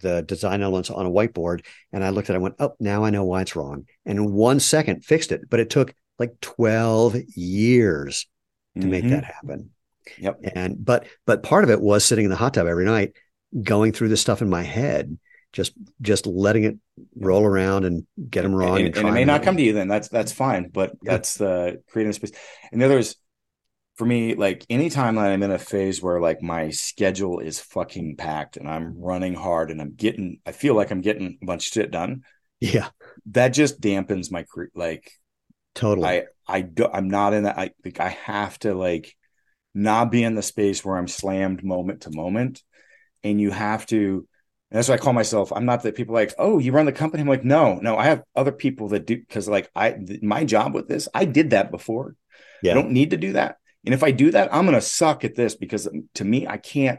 the 0.00 0.22
design 0.22 0.62
elements 0.62 0.90
on 0.90 1.06
a 1.06 1.10
whiteboard 1.10 1.64
and 1.92 2.04
I 2.04 2.10
looked 2.10 2.30
at 2.30 2.34
it, 2.34 2.38
I 2.38 2.42
went, 2.42 2.56
oh, 2.58 2.74
now 2.80 3.04
I 3.04 3.10
know 3.10 3.24
why 3.24 3.42
it's 3.42 3.56
wrong. 3.56 3.86
And 4.04 4.18
in 4.18 4.32
one 4.32 4.60
second 4.60 5.04
fixed 5.04 5.32
it, 5.32 5.48
but 5.48 5.60
it 5.60 5.70
took 5.70 5.94
like 6.18 6.40
12 6.40 7.16
years 7.36 8.26
to 8.74 8.80
mm-hmm. 8.80 8.90
make 8.90 9.08
that 9.08 9.24
happen. 9.24 9.70
Yep. 10.18 10.40
And 10.54 10.84
but 10.84 11.06
but 11.26 11.42
part 11.42 11.64
of 11.64 11.70
it 11.70 11.80
was 11.80 12.04
sitting 12.04 12.24
in 12.24 12.30
the 12.30 12.36
hot 12.36 12.54
tub 12.54 12.66
every 12.66 12.84
night, 12.84 13.12
going 13.62 13.92
through 13.92 14.08
this 14.08 14.20
stuff 14.20 14.42
in 14.42 14.50
my 14.50 14.62
head, 14.62 15.18
just 15.52 15.72
just 16.02 16.26
letting 16.26 16.64
it 16.64 16.76
roll 17.16 17.44
around 17.44 17.84
and 17.84 18.06
get 18.28 18.42
them 18.42 18.54
wrong. 18.54 18.78
And, 18.78 18.88
and, 18.88 18.96
and 18.98 19.08
it 19.08 19.12
may 19.12 19.24
not 19.24 19.42
come 19.42 19.56
to 19.56 19.62
you 19.62 19.72
then. 19.72 19.88
That's 19.88 20.08
that's 20.08 20.32
fine. 20.32 20.68
But 20.68 20.92
yeah. 21.02 21.12
that's 21.12 21.34
the 21.36 21.82
creating 21.88 22.12
space. 22.12 22.32
And 22.70 22.80
the 22.80 22.86
other 22.86 22.98
is 22.98 23.16
for 23.96 24.04
me, 24.04 24.34
like 24.34 24.66
anytime 24.68 25.14
that 25.16 25.26
I'm 25.26 25.42
in 25.42 25.52
a 25.52 25.58
phase 25.58 26.02
where 26.02 26.20
like 26.20 26.42
my 26.42 26.70
schedule 26.70 27.38
is 27.38 27.60
fucking 27.60 28.16
packed 28.16 28.56
and 28.56 28.68
I'm 28.68 28.98
running 28.98 29.34
hard 29.34 29.70
and 29.70 29.80
I'm 29.80 29.94
getting, 29.94 30.40
I 30.44 30.52
feel 30.52 30.74
like 30.74 30.90
I'm 30.90 31.00
getting 31.00 31.38
a 31.40 31.46
bunch 31.46 31.66
of 31.66 31.72
shit 31.72 31.90
done. 31.90 32.22
Yeah, 32.60 32.88
that 33.26 33.48
just 33.48 33.80
dampens 33.80 34.32
my 34.32 34.44
like. 34.74 35.12
Totally. 35.74 36.08
I 36.08 36.24
I 36.46 36.60
do, 36.60 36.86
I'm 36.92 37.08
not 37.08 37.34
in 37.34 37.44
that. 37.44 37.58
I 37.58 37.70
like 37.84 38.00
I 38.00 38.08
have 38.08 38.58
to 38.60 38.74
like 38.74 39.14
not 39.74 40.10
be 40.10 40.22
in 40.22 40.34
the 40.34 40.42
space 40.42 40.84
where 40.84 40.96
I'm 40.96 41.08
slammed 41.08 41.64
moment 41.64 42.02
to 42.02 42.10
moment, 42.10 42.62
and 43.22 43.40
you 43.40 43.50
have 43.50 43.86
to. 43.86 44.26
that's 44.70 44.88
what 44.88 45.00
I 45.00 45.02
call 45.02 45.12
myself. 45.12 45.52
I'm 45.52 45.66
not 45.66 45.82
that 45.82 45.96
people 45.96 46.14
like, 46.14 46.32
oh, 46.38 46.58
you 46.58 46.72
run 46.72 46.86
the 46.86 46.92
company. 46.92 47.20
I'm 47.20 47.28
like, 47.28 47.44
no, 47.44 47.74
no. 47.74 47.96
I 47.96 48.04
have 48.04 48.22
other 48.34 48.52
people 48.52 48.88
that 48.88 49.06
do 49.06 49.18
because 49.18 49.48
like 49.48 49.68
I 49.74 49.96
my 50.22 50.44
job 50.44 50.74
with 50.74 50.88
this, 50.88 51.08
I 51.12 51.26
did 51.26 51.50
that 51.50 51.70
before. 51.70 52.14
Yeah. 52.62 52.72
I 52.72 52.74
don't 52.74 52.92
need 52.92 53.10
to 53.10 53.16
do 53.16 53.32
that 53.32 53.56
and 53.84 53.94
if 53.94 54.02
I 54.02 54.10
do 54.10 54.30
that, 54.30 54.52
I'm 54.52 54.64
going 54.64 54.74
to 54.74 54.80
suck 54.80 55.24
at 55.24 55.34
this 55.34 55.54
because 55.54 55.88
to 56.14 56.24
me, 56.24 56.46
I 56.46 56.56
can't, 56.56 56.98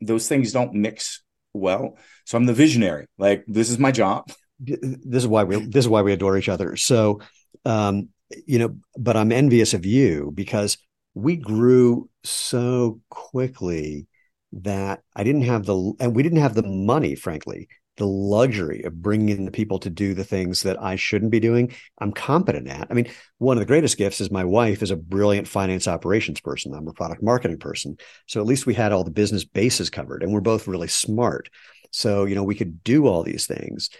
those 0.00 0.28
things 0.28 0.52
don't 0.52 0.74
mix 0.74 1.22
well. 1.52 1.98
So 2.24 2.38
I'm 2.38 2.46
the 2.46 2.54
visionary. 2.54 3.06
Like, 3.18 3.44
this 3.46 3.70
is 3.70 3.78
my 3.78 3.90
job. 3.90 4.30
This 4.60 5.22
is 5.22 5.26
why 5.26 5.44
we, 5.44 5.66
this 5.66 5.84
is 5.84 5.88
why 5.88 6.02
we 6.02 6.12
adore 6.12 6.36
each 6.36 6.48
other. 6.48 6.76
So, 6.76 7.20
um, 7.64 8.10
you 8.46 8.58
know, 8.58 8.76
but 8.96 9.16
I'm 9.16 9.32
envious 9.32 9.74
of 9.74 9.84
you 9.84 10.30
because 10.34 10.78
we 11.14 11.36
grew 11.36 12.08
so 12.22 13.00
quickly 13.08 14.06
that 14.52 15.02
I 15.16 15.24
didn't 15.24 15.42
have 15.42 15.66
the, 15.66 15.92
and 15.98 16.14
we 16.14 16.22
didn't 16.22 16.38
have 16.38 16.54
the 16.54 16.62
money, 16.62 17.14
frankly, 17.14 17.68
the 18.00 18.06
luxury 18.06 18.82
of 18.84 19.02
bringing 19.02 19.28
in 19.28 19.44
the 19.44 19.50
people 19.50 19.78
to 19.78 19.90
do 19.90 20.14
the 20.14 20.24
things 20.24 20.62
that 20.62 20.82
I 20.82 20.96
shouldn't 20.96 21.30
be 21.30 21.38
doing, 21.38 21.74
I'm 21.98 22.12
competent 22.12 22.66
at. 22.66 22.86
I 22.90 22.94
mean, 22.94 23.10
one 23.36 23.58
of 23.58 23.60
the 23.60 23.66
greatest 23.66 23.98
gifts 23.98 24.22
is 24.22 24.30
my 24.30 24.42
wife 24.42 24.82
is 24.82 24.90
a 24.90 24.96
brilliant 24.96 25.46
finance 25.46 25.86
operations 25.86 26.40
person. 26.40 26.72
I'm 26.72 26.88
a 26.88 26.94
product 26.94 27.22
marketing 27.22 27.58
person. 27.58 27.98
So 28.26 28.40
at 28.40 28.46
least 28.46 28.64
we 28.64 28.72
had 28.72 28.92
all 28.92 29.04
the 29.04 29.10
business 29.10 29.44
bases 29.44 29.90
covered 29.90 30.22
and 30.22 30.32
we're 30.32 30.40
both 30.40 30.66
really 30.66 30.88
smart. 30.88 31.50
So, 31.90 32.24
you 32.24 32.34
know, 32.34 32.42
we 32.42 32.54
could 32.54 32.82
do 32.82 33.06
all 33.06 33.22
these 33.22 33.46
things, 33.46 33.90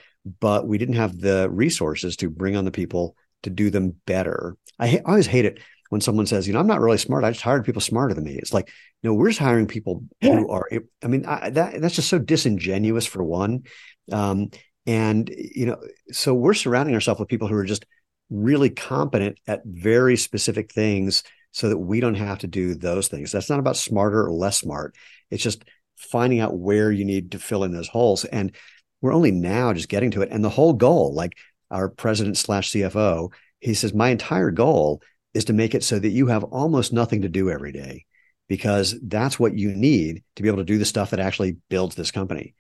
but 0.41 0.67
we 0.67 0.79
didn't 0.79 0.95
have 0.95 1.21
the 1.21 1.51
resources 1.51 2.17
to 2.17 2.31
bring 2.31 2.57
on 2.57 2.65
the 2.65 2.71
people 2.71 3.17
to 3.43 3.51
do 3.51 3.69
them 3.69 3.97
better. 4.07 4.57
I, 4.79 4.89
ha- 4.89 5.03
I 5.05 5.11
always 5.11 5.27
hate 5.27 5.45
it 5.45 5.61
when 5.91 6.01
someone 6.01 6.25
says, 6.25 6.47
you 6.47 6.55
know, 6.55 6.61
I'm 6.61 6.67
not 6.67 6.81
really 6.81 6.97
smart. 6.97 7.25
I 7.25 7.33
just 7.33 7.43
hired 7.43 7.67
people 7.67 7.83
smarter 7.83 8.15
than 8.15 8.25
me. 8.25 8.37
It's 8.37 8.55
like, 8.55 8.71
no, 9.03 9.13
we're 9.13 9.29
just 9.29 9.41
hiring 9.41 9.67
people 9.67 10.05
who 10.23 10.49
are. 10.49 10.69
I 11.03 11.07
mean, 11.07 11.27
I, 11.27 11.51
that 11.51 11.81
that's 11.81 11.97
just 11.97 12.09
so 12.09 12.19
disingenuous 12.19 13.07
for 13.07 13.25
one. 13.25 13.65
Um, 14.13 14.51
and 14.87 15.31
you 15.37 15.67
know, 15.67 15.79
so 16.11 16.35
we're 16.35 16.55
surrounding 16.55 16.95
ourselves 16.95 17.21
with 17.21 17.29
people 17.29 17.49
who 17.49 17.55
are 17.55 17.65
just 17.65 17.87
really 18.31 18.71
competent 18.71 19.39
at 19.47 19.63
very 19.65 20.17
specific 20.17 20.73
things, 20.73 21.23
so 21.53 21.69
that 21.69 21.79
we 21.79 22.01
don't 22.01 22.15
have 22.15 22.39
to 22.39 22.47
do 22.47 22.75
those 22.75 23.09
things. 23.09 23.33
That's 23.33 23.51
not 23.51 23.59
about 23.59 23.77
smarter 23.77 24.25
or 24.25 24.31
less 24.31 24.59
smart. 24.59 24.95
It's 25.31 25.43
just 25.43 25.65
finding 25.97 26.41
out 26.41 26.57
where 26.57 26.91
you 26.91 27.05
need 27.05 27.33
to 27.33 27.39
fill 27.39 27.65
in 27.65 27.73
those 27.73 27.89
holes. 27.89 28.25
And 28.25 28.55
we're 29.01 29.13
only 29.13 29.33
now 29.33 29.73
just 29.73 29.89
getting 29.89 30.11
to 30.13 30.23
it. 30.23 30.31
And 30.31 30.45
the 30.45 30.49
whole 30.49 30.73
goal, 30.73 31.15
like 31.15 31.33
our 31.71 31.89
president 31.89 32.37
slash 32.37 32.71
CFO, 32.71 33.33
he 33.61 33.75
says, 33.75 33.93
my 33.93 34.11
entire 34.11 34.51
goal 34.51 35.03
is 35.35 35.45
to 35.47 35.53
make 35.53 35.75
it 35.75 35.85
so 35.85 35.99
that 35.99 36.09
you 36.09 36.29
have 36.29 36.45
almost 36.45 36.93
nothing 36.93 37.23
to 37.23 37.29
do 37.29 37.51
every 37.51 37.73
day 37.73 38.07
because 38.49 38.97
that's 39.03 39.39
what 39.39 39.55
you 39.57 39.73
need 39.75 40.23
to 40.37 40.43
be 40.43 40.49
able 40.49 40.59
to 40.59 40.65
do 40.65 40.79
the 40.79 40.85
stuff 40.85 41.11
that 41.11 41.21
actually 41.21 41.57
builds 41.69 41.95
this 41.95 42.11
company 42.11 42.55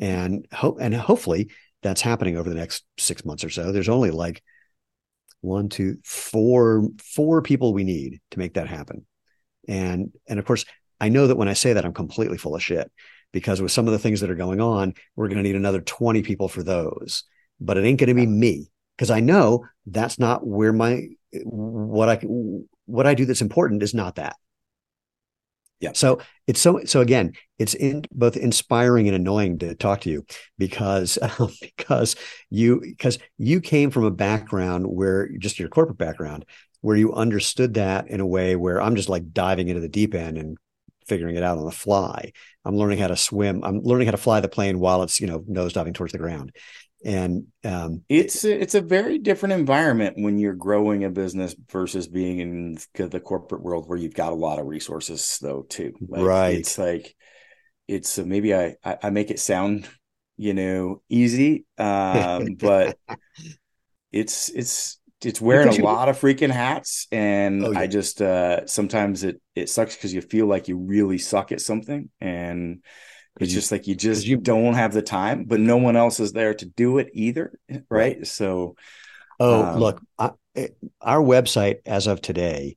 and 0.00 0.46
hope 0.52 0.78
and 0.80 0.94
hopefully 0.94 1.50
that's 1.82 2.00
happening 2.00 2.36
over 2.36 2.48
the 2.48 2.54
next 2.54 2.84
six 2.98 3.24
months 3.24 3.44
or 3.44 3.50
so. 3.50 3.72
There's 3.72 3.88
only 3.88 4.10
like 4.10 4.42
one 5.40 5.68
two 5.68 5.98
four 6.04 6.88
four 7.02 7.42
people 7.42 7.72
we 7.72 7.84
need 7.84 8.20
to 8.32 8.38
make 8.38 8.54
that 8.54 8.68
happen. 8.68 9.06
And 9.68 10.12
and 10.28 10.38
of 10.38 10.44
course 10.44 10.64
i 11.00 11.08
know 11.08 11.26
that 11.26 11.36
when 11.36 11.48
i 11.48 11.52
say 11.52 11.74
that 11.74 11.84
i'm 11.84 11.92
completely 11.92 12.38
full 12.38 12.54
of 12.54 12.62
shit 12.62 12.90
because 13.32 13.60
with 13.60 13.72
some 13.72 13.86
of 13.86 13.92
the 13.92 13.98
things 13.98 14.20
that 14.20 14.30
are 14.30 14.36
going 14.36 14.60
on 14.60 14.94
we're 15.14 15.28
going 15.28 15.36
to 15.36 15.42
need 15.42 15.56
another 15.56 15.80
20 15.80 16.22
people 16.22 16.48
for 16.48 16.62
those. 16.62 17.24
But 17.60 17.76
it 17.76 17.84
ain't 17.84 17.98
going 17.98 18.08
to 18.08 18.14
be 18.14 18.26
me 18.26 18.70
because 18.96 19.10
i 19.10 19.20
know 19.20 19.66
that's 19.86 20.18
not 20.18 20.46
where 20.46 20.72
my 20.72 21.08
what 21.44 22.08
I 22.08 22.16
what 22.86 23.06
I 23.06 23.14
do 23.14 23.24
that's 23.24 23.42
important 23.42 23.82
is 23.82 23.94
not 23.94 24.16
that. 24.16 24.36
Yeah. 25.80 25.92
So 25.92 26.20
it's 26.46 26.60
so 26.60 26.80
so 26.84 27.00
again, 27.00 27.34
it's 27.58 27.74
in 27.74 28.04
both 28.12 28.36
inspiring 28.36 29.08
and 29.08 29.16
annoying 29.16 29.58
to 29.58 29.74
talk 29.74 30.00
to 30.02 30.10
you 30.10 30.24
because 30.58 31.18
um, 31.38 31.52
because 31.60 32.16
you 32.50 32.80
because 32.80 33.18
you 33.38 33.60
came 33.60 33.90
from 33.90 34.04
a 34.04 34.10
background 34.10 34.86
where 34.86 35.28
just 35.38 35.58
your 35.58 35.68
corporate 35.68 35.98
background 35.98 36.44
where 36.80 36.96
you 36.96 37.12
understood 37.12 37.74
that 37.74 38.08
in 38.08 38.20
a 38.20 38.26
way 38.26 38.54
where 38.56 38.80
I'm 38.80 38.96
just 38.96 39.08
like 39.08 39.32
diving 39.32 39.68
into 39.68 39.80
the 39.80 39.88
deep 39.88 40.14
end 40.14 40.38
and 40.38 40.56
figuring 41.06 41.36
it 41.36 41.42
out 41.42 41.58
on 41.58 41.64
the 41.64 41.70
fly. 41.70 42.32
I'm 42.64 42.76
learning 42.76 42.98
how 42.98 43.08
to 43.08 43.16
swim. 43.16 43.62
I'm 43.62 43.80
learning 43.80 44.06
how 44.06 44.12
to 44.12 44.16
fly 44.16 44.40
the 44.40 44.48
plane 44.48 44.78
while 44.78 45.02
it's 45.02 45.20
you 45.20 45.26
know 45.26 45.44
nose 45.46 45.72
diving 45.74 45.92
towards 45.94 46.12
the 46.12 46.18
ground 46.18 46.52
and 47.04 47.46
um, 47.64 48.02
it's 48.08 48.44
a, 48.44 48.60
it's 48.60 48.74
a 48.74 48.80
very 48.80 49.18
different 49.18 49.52
environment 49.52 50.16
when 50.18 50.38
you're 50.38 50.54
growing 50.54 51.04
a 51.04 51.10
business 51.10 51.54
versus 51.70 52.08
being 52.08 52.38
in 52.40 52.78
the 52.94 53.20
corporate 53.20 53.62
world 53.62 53.88
where 53.88 53.98
you've 53.98 54.14
got 54.14 54.32
a 54.32 54.36
lot 54.36 54.58
of 54.58 54.66
resources 54.66 55.38
though 55.40 55.62
too. 55.62 55.92
Like, 56.00 56.22
right. 56.22 56.54
it's 56.54 56.78
like 56.78 57.14
it's 57.88 58.18
uh, 58.18 58.24
maybe 58.24 58.54
I, 58.54 58.76
I, 58.84 58.98
I 59.04 59.10
make 59.10 59.30
it 59.30 59.38
sound 59.38 59.88
you 60.36 60.54
know 60.54 61.02
easy 61.08 61.64
um, 61.78 62.54
but 62.58 62.98
it's 64.12 64.48
it's 64.50 64.98
it's 65.24 65.40
wearing 65.40 65.68
a 65.68 65.84
lot 65.84 66.08
of 66.08 66.20
freaking 66.20 66.50
hats 66.50 67.06
and 67.10 67.64
oh, 67.64 67.72
yeah. 67.72 67.78
i 67.78 67.86
just 67.86 68.20
uh 68.20 68.66
sometimes 68.66 69.24
it 69.24 69.40
it 69.54 69.68
sucks 69.68 69.96
because 69.96 70.12
you 70.12 70.20
feel 70.20 70.46
like 70.46 70.68
you 70.68 70.76
really 70.76 71.18
suck 71.18 71.52
at 71.52 71.60
something 71.60 72.10
and 72.20 72.82
it's 73.40 73.52
you, 73.52 73.58
just 73.58 73.72
like 73.72 73.86
you 73.86 73.94
just 73.94 74.26
you 74.26 74.36
don't 74.36 74.74
have 74.74 74.92
the 74.92 75.02
time, 75.02 75.44
but 75.44 75.60
no 75.60 75.76
one 75.76 75.96
else 75.96 76.20
is 76.20 76.32
there 76.32 76.54
to 76.54 76.64
do 76.64 76.98
it 76.98 77.10
either, 77.12 77.58
right? 77.90 78.26
So, 78.26 78.76
oh, 79.38 79.64
um, 79.64 79.78
look, 79.78 80.02
I, 80.18 80.30
our 81.00 81.20
website 81.20 81.78
as 81.84 82.06
of 82.06 82.20
today 82.20 82.76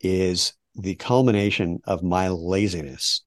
is 0.00 0.54
the 0.74 0.94
culmination 0.94 1.80
of 1.84 2.02
my 2.02 2.28
laziness. 2.28 3.22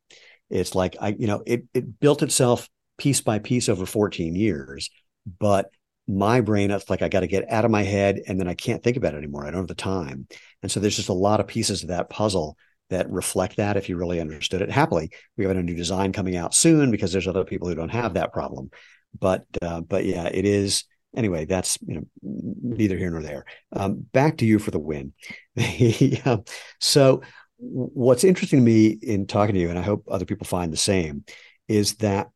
It's 0.50 0.76
like 0.76 0.96
I, 1.00 1.10
you 1.18 1.28
know, 1.28 1.44
it 1.46 1.66
it 1.74 2.00
built 2.00 2.24
itself 2.24 2.70
piece 2.98 3.22
by 3.22 3.40
piece 3.40 3.70
over 3.70 3.86
14 3.86 4.36
years, 4.36 4.90
but 5.40 5.70
my 6.08 6.42
brain, 6.42 6.72
it's 6.72 6.90
like 6.90 7.02
I 7.02 7.08
got 7.08 7.22
to 7.22 7.28
get 7.28 7.50
out 7.50 7.66
of 7.66 7.72
my 7.72 7.84
head 7.84 8.20
and 8.28 8.40
then 8.40 8.48
I 8.48 8.54
can't 8.56 8.84
think 8.84 8.98
about 8.98 9.14
it 9.14 9.18
anymore. 9.18 9.46
I 9.46 9.52
don't 9.52 9.62
have 9.62 9.68
the 9.68 9.76
time. 9.76 10.28
And 10.62 10.72
so 10.72 10.80
there's 10.80 10.96
just 10.96 11.10
a 11.10 11.14
lot 11.14 11.40
of 11.40 11.48
pieces 11.48 11.84
of 11.84 11.90
that 11.90 12.10
puzzle 12.10 12.58
that 12.90 13.10
reflect 13.10 13.58
that 13.58 13.78
if 13.78 13.90
you 13.90 13.98
really 13.98 14.20
understood 14.20 14.62
it. 14.62 14.72
Happily, 14.72 15.12
we 15.38 15.46
have 15.46 15.56
a 15.56 15.62
new 15.62 15.76
design 15.76 16.14
coming 16.14 16.36
out 16.36 16.54
soon 16.54 16.92
because 16.92 17.12
there's 17.12 17.28
other 17.28 17.44
people 17.44 17.68
who 17.68 17.76
don't 17.76 17.90
have 17.90 18.14
that 18.14 18.34
problem. 18.34 18.70
But 19.18 19.46
uh, 19.62 19.82
but 19.82 20.06
yeah, 20.06 20.26
it 20.26 20.46
is 20.46 20.86
anyway. 21.16 21.46
That's 21.46 21.78
you 21.86 21.96
know 21.96 22.04
neither 22.22 22.98
here 22.98 23.12
nor 23.12 23.22
there. 23.22 23.46
Um, 23.72 24.06
back 24.12 24.38
to 24.38 24.46
you 24.46 24.60
for 24.60 24.72
the 24.72 24.80
win. 24.80 25.14
yeah. 25.56 26.38
So 26.80 27.22
what's 27.58 28.24
interesting 28.24 28.60
to 28.60 28.66
me 28.66 28.88
in 28.88 29.28
talking 29.28 29.56
to 29.56 29.62
you, 29.62 29.70
and 29.70 29.80
I 29.80 29.84
hope 29.84 30.06
other 30.08 30.26
people 30.26 30.46
find 30.46 30.72
the 30.72 30.78
same, 30.78 31.24
is 31.68 31.96
that 31.96 32.30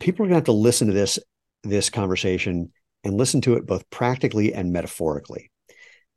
people 0.00 0.24
are 0.24 0.28
going 0.28 0.34
to 0.34 0.38
have 0.38 0.44
to 0.44 0.52
listen 0.52 0.88
to 0.88 0.94
this 0.94 1.18
this 1.62 1.90
conversation 1.90 2.72
and 3.04 3.14
listen 3.14 3.40
to 3.42 3.54
it 3.54 3.66
both 3.66 3.88
practically 3.90 4.52
and 4.52 4.72
metaphorically 4.72 5.50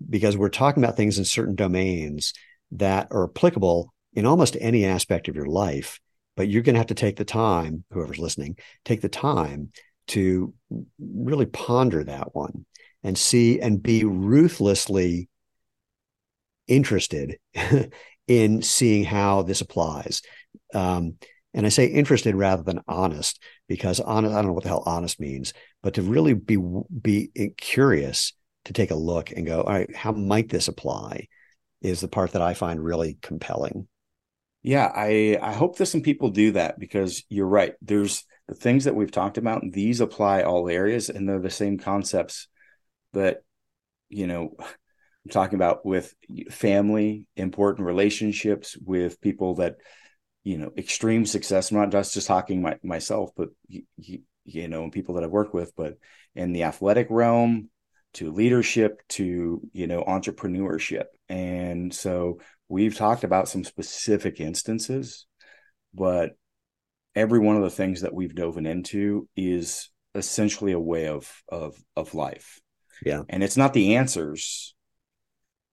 because 0.09 0.35
we're 0.35 0.49
talking 0.49 0.83
about 0.83 0.97
things 0.97 1.17
in 1.17 1.25
certain 1.25 1.55
domains 1.55 2.33
that 2.71 3.07
are 3.11 3.29
applicable 3.29 3.93
in 4.13 4.25
almost 4.25 4.57
any 4.59 4.85
aspect 4.85 5.27
of 5.27 5.35
your 5.35 5.45
life 5.45 5.99
but 6.35 6.49
you're 6.49 6.63
going 6.63 6.73
to 6.75 6.79
have 6.79 6.87
to 6.87 6.93
take 6.93 7.15
the 7.15 7.25
time 7.25 7.83
whoever's 7.91 8.19
listening 8.19 8.55
take 8.83 9.01
the 9.01 9.09
time 9.09 9.71
to 10.07 10.53
really 10.99 11.45
ponder 11.45 12.03
that 12.03 12.35
one 12.35 12.65
and 13.03 13.17
see 13.17 13.59
and 13.59 13.81
be 13.81 14.03
ruthlessly 14.03 15.29
interested 16.67 17.37
in 18.27 18.61
seeing 18.61 19.03
how 19.03 19.41
this 19.41 19.61
applies 19.61 20.21
um, 20.73 21.15
and 21.55 21.65
I 21.65 21.69
say 21.69 21.85
interested 21.85 22.35
rather 22.35 22.63
than 22.63 22.81
honest 22.87 23.41
because 23.67 24.01
honest, 24.01 24.33
I 24.33 24.37
don't 24.37 24.47
know 24.47 24.53
what 24.53 24.63
the 24.63 24.69
hell 24.69 24.83
honest 24.85 25.21
means, 25.21 25.53
but 25.81 25.93
to 25.95 26.01
really 26.01 26.33
be 26.33 26.57
be 27.01 27.53
curious 27.57 28.33
to 28.65 28.73
take 28.73 28.91
a 28.91 28.95
look 28.95 29.31
and 29.31 29.47
go, 29.47 29.61
all 29.61 29.73
right, 29.73 29.95
how 29.95 30.11
might 30.11 30.49
this 30.49 30.67
apply? 30.67 31.27
Is 31.85 32.01
the 32.01 32.07
part 32.07 32.31
that 32.31 32.41
I 32.41 32.53
find 32.53 32.83
really 32.83 33.17
compelling. 33.21 33.87
Yeah, 34.63 34.91
I 34.93 35.37
I 35.41 35.53
hope 35.53 35.77
that 35.77 35.85
some 35.85 36.01
people 36.01 36.29
do 36.29 36.51
that 36.53 36.79
because 36.79 37.23
you're 37.29 37.47
right. 37.47 37.75
There's 37.81 38.25
the 38.47 38.55
things 38.55 38.85
that 38.85 38.95
we've 38.95 39.11
talked 39.11 39.37
about, 39.37 39.61
and 39.61 39.71
these 39.71 40.01
apply 40.01 40.41
all 40.41 40.67
areas, 40.67 41.09
and 41.09 41.29
they're 41.29 41.39
the 41.39 41.49
same 41.49 41.77
concepts. 41.77 42.47
But 43.13 43.43
you 44.09 44.25
know, 44.25 44.55
I'm 44.59 45.29
talking 45.29 45.55
about 45.55 45.85
with 45.85 46.15
family, 46.49 47.27
important 47.35 47.85
relationships 47.85 48.75
with 48.83 49.21
people 49.21 49.55
that 49.55 49.77
you 50.45 50.57
know 50.57 50.71
extreme 50.77 51.25
success 51.25 51.71
i'm 51.71 51.77
not 51.77 51.91
just 51.91 52.13
just 52.13 52.27
talking 52.27 52.61
my, 52.61 52.77
myself 52.83 53.31
but 53.35 53.49
you, 53.67 53.81
you 54.45 54.67
know 54.67 54.89
people 54.89 55.15
that 55.15 55.23
i've 55.23 55.31
worked 55.31 55.53
with 55.53 55.75
but 55.75 55.97
in 56.35 56.53
the 56.53 56.63
athletic 56.63 57.07
realm 57.09 57.67
to 58.13 58.31
leadership 58.31 59.01
to 59.09 59.59
you 59.73 59.87
know 59.87 60.03
entrepreneurship 60.03 61.05
and 61.29 61.93
so 61.93 62.39
we've 62.69 62.95
talked 62.95 63.23
about 63.23 63.47
some 63.47 63.63
specific 63.63 64.39
instances 64.39 65.25
but 65.93 66.31
every 67.15 67.39
one 67.39 67.55
of 67.55 67.63
the 67.63 67.69
things 67.69 68.01
that 68.01 68.13
we've 68.13 68.35
dove 68.35 68.57
into 68.57 69.27
is 69.35 69.89
essentially 70.13 70.71
a 70.71 70.79
way 70.79 71.07
of 71.07 71.41
of 71.49 71.75
of 71.95 72.13
life 72.13 72.59
yeah 73.05 73.21
and 73.29 73.43
it's 73.43 73.57
not 73.57 73.73
the 73.73 73.95
answers 73.95 74.75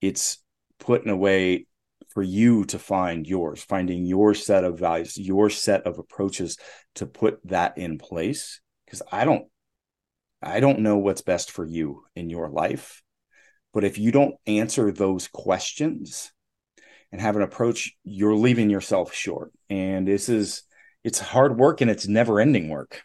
it's 0.01 0.39
putting 0.79 1.11
away 1.11 1.67
for 2.13 2.23
you 2.23 2.65
to 2.67 2.79
find 2.79 3.27
yours, 3.27 3.63
finding 3.63 4.05
your 4.05 4.35
set 4.35 4.65
of 4.65 4.79
values, 4.79 5.17
your 5.17 5.49
set 5.49 5.87
of 5.87 5.99
approaches 5.99 6.59
to 6.97 7.07
put 7.07 7.41
that 7.49 7.79
in 7.79 7.99
place. 7.99 8.61
Because 8.85 9.03
I 9.11 9.25
don't, 9.25 9.47
I 10.43 10.61
don't 10.61 10.81
know 10.81 10.99
what's 10.99 11.23
best 11.23 11.51
for 11.51 11.65
you 11.65 12.05
in 12.15 12.29
your 12.29 12.51
life. 12.51 13.02
But 13.73 13.85
if 13.85 13.99
you 13.99 14.13
don't 14.13 14.35
answer 14.47 14.93
those 14.93 15.29
questions 15.29 16.33
and 17.11 17.21
have 17.21 17.37
an 17.37 17.43
approach, 17.43 17.97
you're 18.05 18.37
leaving 18.37 18.71
yourself 18.71 19.13
short. 19.13 19.53
And 19.71 20.07
this 20.07 20.29
is, 20.29 20.63
it's 21.05 21.19
hard 21.19 21.59
work 21.59 21.81
and 21.81 21.91
it's 21.91 22.07
never 22.07 22.41
ending 22.41 22.69
work. 22.69 23.03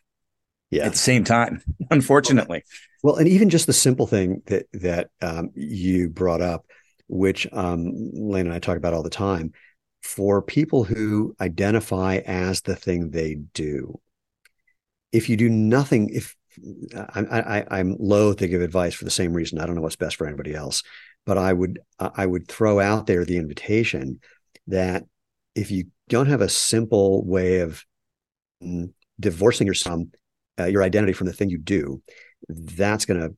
Yeah. 0.69 0.85
At 0.85 0.91
the 0.93 0.97
same 0.97 1.23
time, 1.23 1.61
unfortunately. 1.91 2.63
Well, 3.01 3.15
and 3.15 3.27
even 3.27 3.49
just 3.49 3.67
the 3.67 3.73
simple 3.73 4.07
thing 4.07 4.41
that, 4.47 4.65
that 4.73 5.09
um, 5.21 5.51
you 5.55 6.09
brought 6.09 6.41
up, 6.41 6.65
which 7.07 7.47
um, 7.53 7.91
Lena 8.13 8.49
and 8.49 8.53
I 8.53 8.59
talk 8.59 8.75
about 8.75 8.93
all 8.93 9.03
the 9.03 9.09
time, 9.09 9.53
for 10.07 10.41
people 10.41 10.83
who 10.83 11.35
identify 11.39 12.17
as 12.25 12.61
the 12.61 12.75
thing 12.75 13.09
they 13.09 13.35
do. 13.53 13.99
If 15.11 15.29
you 15.29 15.37
do 15.37 15.49
nothing, 15.49 16.09
if 16.09 16.35
I, 16.95 17.65
I, 17.69 17.79
am 17.79 17.95
loath 17.99 18.37
to 18.37 18.47
give 18.47 18.61
advice 18.61 18.93
for 18.93 19.05
the 19.05 19.11
same 19.11 19.33
reason, 19.33 19.59
I 19.59 19.65
don't 19.65 19.75
know 19.75 19.81
what's 19.81 19.95
best 19.95 20.15
for 20.15 20.27
anybody 20.27 20.53
else, 20.53 20.83
but 21.25 21.37
I 21.37 21.53
would 21.53 21.79
I 21.99 22.25
would 22.25 22.47
throw 22.47 22.79
out 22.79 23.07
there 23.07 23.25
the 23.25 23.37
invitation 23.37 24.19
that 24.67 25.03
if 25.55 25.71
you 25.71 25.85
don't 26.09 26.27
have 26.27 26.41
a 26.41 26.49
simple 26.49 27.25
way 27.25 27.59
of 27.59 27.83
mm, 28.63 28.91
divorcing 29.19 29.67
yourself, 29.67 30.03
uh, 30.59 30.65
your 30.65 30.83
identity 30.83 31.13
from 31.13 31.27
the 31.27 31.33
thing 31.33 31.49
you 31.49 31.57
do, 31.57 32.01
that's 32.49 33.05
gonna 33.05 33.29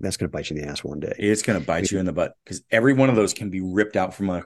that's 0.00 0.16
gonna 0.16 0.30
bite 0.30 0.50
you 0.50 0.56
in 0.56 0.62
the 0.62 0.68
ass 0.68 0.82
one 0.82 1.00
day. 1.00 1.14
It's 1.18 1.42
gonna 1.42 1.60
bite 1.60 1.90
you 1.90 1.98
in 1.98 2.06
the 2.06 2.12
butt 2.12 2.32
because 2.44 2.62
every 2.70 2.94
one 2.94 3.08
of 3.08 3.16
those 3.16 3.32
can 3.32 3.50
be 3.50 3.60
ripped 3.60 3.96
out 3.96 4.14
from 4.14 4.30
uh, 4.30 4.42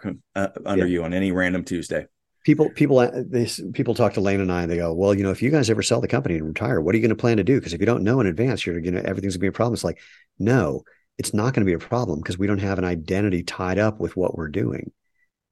under 0.66 0.87
yeah. 0.87 0.93
you 0.93 1.05
on 1.05 1.14
any 1.14 1.33
random 1.33 1.64
Tuesday. 1.64 2.07
People, 2.45 2.70
people, 2.70 2.99
uh, 2.99 3.11
they, 3.14 3.49
people 3.72 3.95
talk 3.95 4.14
to 4.14 4.20
Lena 4.20 4.43
and 4.43 4.53
I, 4.53 4.62
and 4.62 4.70
they 4.70 4.76
go, 4.76 4.93
"Well, 4.95 5.14
you 5.14 5.22
know, 5.22 5.30
if 5.30 5.43
you 5.43 5.51
guys 5.51 5.68
ever 5.68 5.82
sell 5.82 6.01
the 6.01 6.09
company 6.09 6.36
and 6.36 6.47
retire, 6.47 6.80
what 6.80 6.95
are 6.95 6.99
you 6.99 7.03
going 7.03 7.11
to 7.11 7.20
plan 7.20 7.36
to 7.36 7.45
do? 7.45 7.59
Because 7.59 7.74
if 7.74 7.80
you 7.80 7.86
don't 7.86 8.03
know 8.03 8.20
in 8.20 8.26
advance, 8.26 8.64
you're 8.64 8.80
going 8.80 8.95
to 8.95 9.05
everything's 9.05 9.34
going 9.34 9.41
to 9.41 9.41
be 9.41 9.49
a 9.49 9.53
problem." 9.53 9.74
It's 9.74 9.84
like, 9.84 10.01
no, 10.38 10.82
it's 11.18 11.34
not 11.34 11.53
going 11.53 11.66
to 11.66 11.70
be 11.70 11.74
a 11.74 11.78
problem 11.78 12.18
because 12.20 12.38
we 12.38 12.47
don't 12.47 12.59
have 12.59 12.78
an 12.78 12.84
identity 12.84 13.43
tied 13.43 13.78
up 13.78 14.01
with 14.01 14.16
what 14.16 14.36
we're 14.36 14.49
doing. 14.49 14.91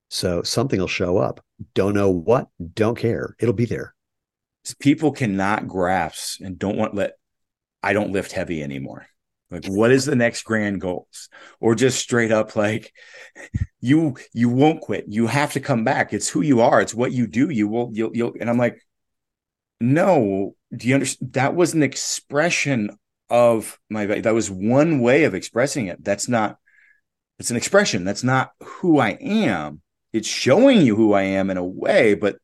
So 0.09 0.43
something 0.43 0.80
will 0.80 0.89
show 0.89 1.18
up. 1.18 1.45
Don't 1.74 1.95
know 1.95 2.11
what, 2.11 2.49
don't 2.72 2.97
care. 2.97 3.36
It'll 3.39 3.53
be 3.53 3.66
there. 3.66 3.95
People 4.80 5.12
cannot 5.12 5.68
grasp 5.68 6.41
and 6.41 6.59
don't 6.59 6.76
want 6.76 6.95
let 6.95 7.12
I 7.82 7.93
don't 7.93 8.12
lift 8.12 8.32
heavy 8.32 8.62
anymore. 8.62 9.07
Like, 9.51 9.66
what 9.66 9.90
is 9.90 10.05
the 10.05 10.16
next 10.16 10.42
grand 10.42 10.80
goals? 10.80 11.28
Or 11.61 11.74
just 11.74 11.99
straight 11.99 12.32
up 12.32 12.55
like 12.55 12.92
you 13.80 14.16
you 14.32 14.49
won't 14.49 14.82
quit. 14.82 15.07
You 15.09 15.26
have 15.26 15.53
to 15.53 15.61
come 15.61 15.84
back. 15.84 16.12
It's 16.12 16.28
who 16.28 16.42
you 16.42 16.61
are. 16.61 16.80
It's 16.80 16.94
what 16.94 17.12
you 17.12 17.26
do. 17.26 17.49
You 17.49 17.68
will 17.68 17.90
you'll 17.92 18.14
you'll 18.14 18.34
and 18.38 18.51
I'm 18.51 18.59
like, 18.59 18.84
no, 19.80 20.55
do 20.76 20.88
you 20.88 20.94
understand? 20.94 21.32
That 21.32 21.55
was 21.55 21.74
an 21.74 21.82
expression 21.82 22.90
of 23.30 23.78
my 23.88 24.07
that 24.07 24.34
was 24.34 24.51
one 24.51 25.01
way 25.01 25.24
of 25.24 25.34
expressing 25.34 25.86
it. 25.86 26.05
That's 26.05 26.28
not 26.28 26.59
it's 27.38 27.51
an 27.51 27.57
expression. 27.57 28.05
That's 28.05 28.24
not 28.24 28.53
who 28.62 28.99
I 28.99 29.11
am. 29.11 29.80
It's 30.12 30.28
showing 30.28 30.82
you 30.82 30.96
who 30.96 31.12
I 31.12 31.22
am 31.22 31.51
in 31.51 31.57
a 31.57 31.64
way, 31.64 32.14
but 32.14 32.36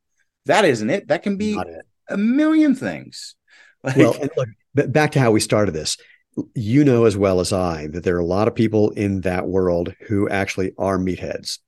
that 0.47 0.65
isn't 0.65 0.91
it. 0.91 1.09
That 1.09 1.23
can 1.23 1.37
be 1.37 1.59
a 2.09 2.17
million 2.17 2.75
things. 2.75 3.35
Like, 3.83 3.97
well, 3.97 4.17
look, 4.37 4.49
back 4.93 5.13
to 5.13 5.21
how 5.21 5.31
we 5.31 5.41
started 5.41 5.73
this 5.73 5.99
you 6.55 6.85
know 6.85 7.05
as 7.05 7.17
well 7.17 7.41
as 7.41 7.53
I 7.53 7.89
that 7.89 8.05
there 8.05 8.17
are 8.17 8.21
a 8.21 8.27
lot 8.27 8.49
of 8.49 8.55
people 8.55 8.91
in 8.91 9.21
that 9.23 9.47
world 9.47 9.95
who 10.07 10.29
actually 10.29 10.73
are 10.79 10.99
meatheads. 10.99 11.59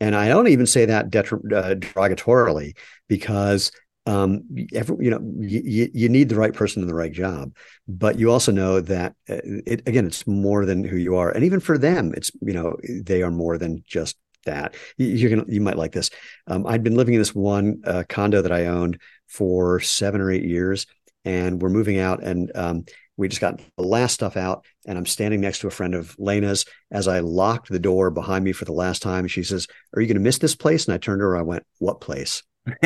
And 0.00 0.14
I 0.14 0.28
don't 0.28 0.48
even 0.48 0.66
say 0.66 0.84
that 0.86 1.06
uh, 1.06 1.10
derogatorily 1.10 2.76
because 3.08 3.70
um, 4.06 4.42
every, 4.72 5.04
you 5.04 5.10
know 5.10 5.20
you, 5.38 5.90
you 5.92 6.08
need 6.08 6.28
the 6.28 6.36
right 6.36 6.54
person 6.54 6.82
in 6.82 6.88
the 6.88 6.94
right 6.94 7.12
job, 7.12 7.54
but 7.88 8.18
you 8.18 8.30
also 8.30 8.52
know 8.52 8.80
that 8.80 9.14
uh, 9.28 9.40
it, 9.44 9.82
again 9.86 10.06
it's 10.06 10.26
more 10.26 10.64
than 10.64 10.84
who 10.84 10.96
you 10.96 11.16
are, 11.16 11.30
and 11.30 11.44
even 11.44 11.58
for 11.58 11.76
them, 11.76 12.12
it's 12.16 12.30
you 12.40 12.52
know 12.52 12.76
they 12.88 13.22
are 13.22 13.32
more 13.32 13.58
than 13.58 13.82
just 13.84 14.16
that. 14.44 14.76
You, 14.96 15.26
are 15.26 15.30
gonna 15.30 15.44
you 15.48 15.60
might 15.60 15.76
like 15.76 15.90
this. 15.90 16.10
Um, 16.46 16.66
I'd 16.68 16.84
been 16.84 16.94
living 16.94 17.14
in 17.14 17.20
this 17.20 17.34
one 17.34 17.82
uh, 17.84 18.04
condo 18.08 18.42
that 18.42 18.52
I 18.52 18.66
owned 18.66 19.00
for 19.26 19.80
seven 19.80 20.20
or 20.20 20.30
eight 20.30 20.44
years, 20.44 20.86
and 21.24 21.60
we're 21.60 21.68
moving 21.68 21.98
out 21.98 22.22
and 22.22 22.52
um, 22.54 22.84
we 23.16 23.28
just 23.28 23.40
got 23.40 23.60
the 23.76 23.82
last 23.82 24.14
stuff 24.14 24.36
out 24.36 24.64
and 24.86 24.98
i'm 24.98 25.06
standing 25.06 25.40
next 25.40 25.60
to 25.60 25.66
a 25.66 25.70
friend 25.70 25.94
of 25.94 26.14
Lena's 26.18 26.64
as 26.90 27.08
i 27.08 27.20
locked 27.20 27.68
the 27.68 27.78
door 27.78 28.10
behind 28.10 28.44
me 28.44 28.52
for 28.52 28.64
the 28.64 28.72
last 28.72 29.02
time. 29.02 29.26
She 29.26 29.42
says 29.42 29.66
are 29.94 30.00
you 30.00 30.08
going 30.08 30.16
to 30.16 30.22
miss 30.22 30.38
this 30.38 30.54
place? 30.54 30.86
And 30.86 30.94
i 30.94 30.98
turned 30.98 31.20
to 31.20 31.24
her 31.24 31.36
i 31.36 31.42
went 31.42 31.64
what 31.78 32.00
place? 32.00 32.42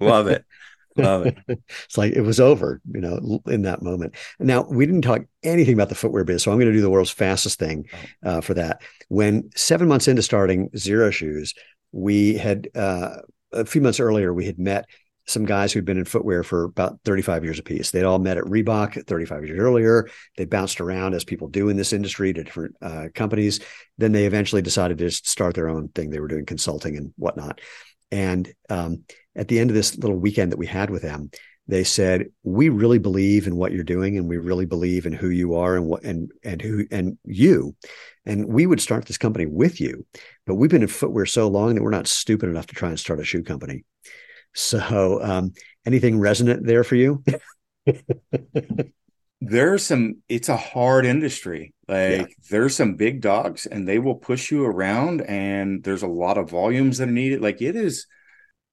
Love 0.00 0.26
it. 0.26 0.44
Love 0.96 1.26
it. 1.26 1.38
It's 1.46 1.96
like 1.96 2.12
it 2.12 2.22
was 2.22 2.40
over 2.40 2.80
you 2.92 3.00
know 3.00 3.40
in 3.46 3.62
that 3.62 3.82
moment. 3.82 4.16
Now 4.38 4.62
we 4.62 4.86
didn't 4.86 5.02
talk 5.02 5.22
anything 5.42 5.74
about 5.74 5.88
the 5.88 5.94
footwear 5.94 6.24
biz 6.24 6.42
so 6.42 6.50
i'm 6.50 6.58
going 6.58 6.70
to 6.70 6.76
do 6.76 6.82
the 6.82 6.90
world's 6.90 7.10
fastest 7.10 7.58
thing 7.58 7.86
oh. 8.24 8.38
uh, 8.38 8.40
for 8.40 8.54
that. 8.54 8.82
When 9.08 9.50
seven 9.54 9.88
months 9.88 10.08
into 10.08 10.22
starting 10.22 10.68
Xero 10.70 11.12
shoes 11.12 11.54
we 11.92 12.34
had 12.34 12.68
uh, 12.74 13.16
a 13.52 13.64
few 13.64 13.80
months 13.80 14.00
earlier 14.00 14.32
we 14.32 14.46
had 14.46 14.58
met 14.58 14.86
some 15.26 15.44
guys 15.44 15.72
who'd 15.72 15.84
been 15.84 15.98
in 15.98 16.04
footwear 16.04 16.42
for 16.42 16.64
about 16.64 16.98
35 17.04 17.44
years 17.44 17.58
apiece. 17.58 17.90
They'd 17.90 18.04
all 18.04 18.18
met 18.18 18.38
at 18.38 18.44
Reebok 18.44 19.06
35 19.06 19.46
years 19.46 19.58
earlier. 19.58 20.08
They 20.36 20.44
bounced 20.44 20.80
around 20.80 21.14
as 21.14 21.24
people 21.24 21.48
do 21.48 21.68
in 21.68 21.76
this 21.76 21.92
industry 21.92 22.32
to 22.32 22.44
different 22.44 22.74
uh, 22.82 23.08
companies. 23.14 23.60
Then 23.98 24.12
they 24.12 24.26
eventually 24.26 24.62
decided 24.62 24.98
to 24.98 25.10
start 25.10 25.54
their 25.54 25.68
own 25.68 25.88
thing. 25.88 26.10
They 26.10 26.20
were 26.20 26.28
doing 26.28 26.46
consulting 26.46 26.96
and 26.96 27.12
whatnot. 27.16 27.60
And 28.10 28.52
um, 28.68 29.04
at 29.36 29.48
the 29.48 29.60
end 29.60 29.70
of 29.70 29.76
this 29.76 29.96
little 29.96 30.16
weekend 30.16 30.52
that 30.52 30.58
we 30.58 30.66
had 30.66 30.90
with 30.90 31.02
them, 31.02 31.30
they 31.68 31.84
said, 31.84 32.26
"We 32.42 32.68
really 32.68 32.98
believe 32.98 33.46
in 33.46 33.54
what 33.54 33.70
you're 33.70 33.84
doing, 33.84 34.18
and 34.18 34.28
we 34.28 34.38
really 34.38 34.66
believe 34.66 35.06
in 35.06 35.12
who 35.12 35.28
you 35.28 35.54
are 35.54 35.76
and 35.76 35.86
what 35.86 36.02
and 36.02 36.32
and 36.42 36.60
who 36.60 36.84
and 36.90 37.16
you. 37.24 37.76
and 38.26 38.46
we 38.46 38.66
would 38.66 38.80
start 38.80 39.06
this 39.06 39.18
company 39.18 39.46
with 39.46 39.80
you. 39.80 40.04
But 40.46 40.56
we've 40.56 40.70
been 40.70 40.82
in 40.82 40.88
footwear 40.88 41.26
so 41.26 41.46
long 41.46 41.74
that 41.74 41.82
we're 41.82 41.90
not 41.90 42.08
stupid 42.08 42.48
enough 42.48 42.66
to 42.66 42.74
try 42.74 42.88
and 42.88 42.98
start 42.98 43.20
a 43.20 43.24
shoe 43.24 43.44
company. 43.44 43.84
So, 44.54 45.22
um, 45.22 45.52
anything 45.86 46.18
resonant 46.18 46.66
there 46.66 46.84
for 46.84 46.96
you? 46.96 47.22
there's 49.40 49.86
some 49.86 50.16
it's 50.28 50.50
a 50.50 50.56
hard 50.56 51.06
industry 51.06 51.72
like 51.88 52.10
yeah. 52.10 52.26
there's 52.50 52.76
some 52.76 52.94
big 52.94 53.22
dogs 53.22 53.64
and 53.64 53.88
they 53.88 53.98
will 53.98 54.14
push 54.14 54.50
you 54.50 54.64
around 54.64 55.22
and 55.22 55.82
there's 55.82 56.02
a 56.02 56.08
lot 56.08 56.36
of 56.36 56.50
volumes 56.50 56.98
that 56.98 57.08
are 57.08 57.12
needed 57.12 57.40
like 57.40 57.62
it 57.62 57.74
is 57.74 58.06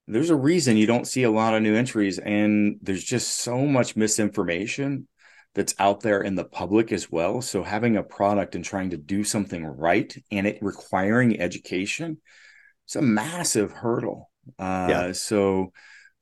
there's 0.08 0.30
a 0.30 0.36
reason 0.36 0.76
you 0.76 0.88
don't 0.88 1.08
see 1.08 1.24
a 1.24 1.32
lot 1.32 1.54
of 1.54 1.62
new 1.62 1.74
entries 1.74 2.20
and 2.20 2.78
there's 2.82 3.04
just 3.04 3.38
so 3.40 3.66
much 3.66 3.96
misinformation 3.96 5.08
that's 5.56 5.74
out 5.80 6.02
there 6.02 6.22
in 6.22 6.36
the 6.36 6.44
public 6.44 6.92
as 6.92 7.10
well 7.10 7.42
so 7.42 7.64
having 7.64 7.96
a 7.96 8.04
product 8.04 8.54
and 8.54 8.66
trying 8.66 8.90
to 8.90 8.98
do 8.98 9.24
something 9.24 9.66
right 9.66 10.18
and 10.32 10.46
it 10.46 10.58
requiring 10.62 11.40
education 11.40 12.20
it's 12.86 12.98
a 12.98 13.02
massive 13.02 13.72
hurdle 13.72 14.30
uh 14.60 14.88
yeah. 14.90 15.12
so 15.12 15.72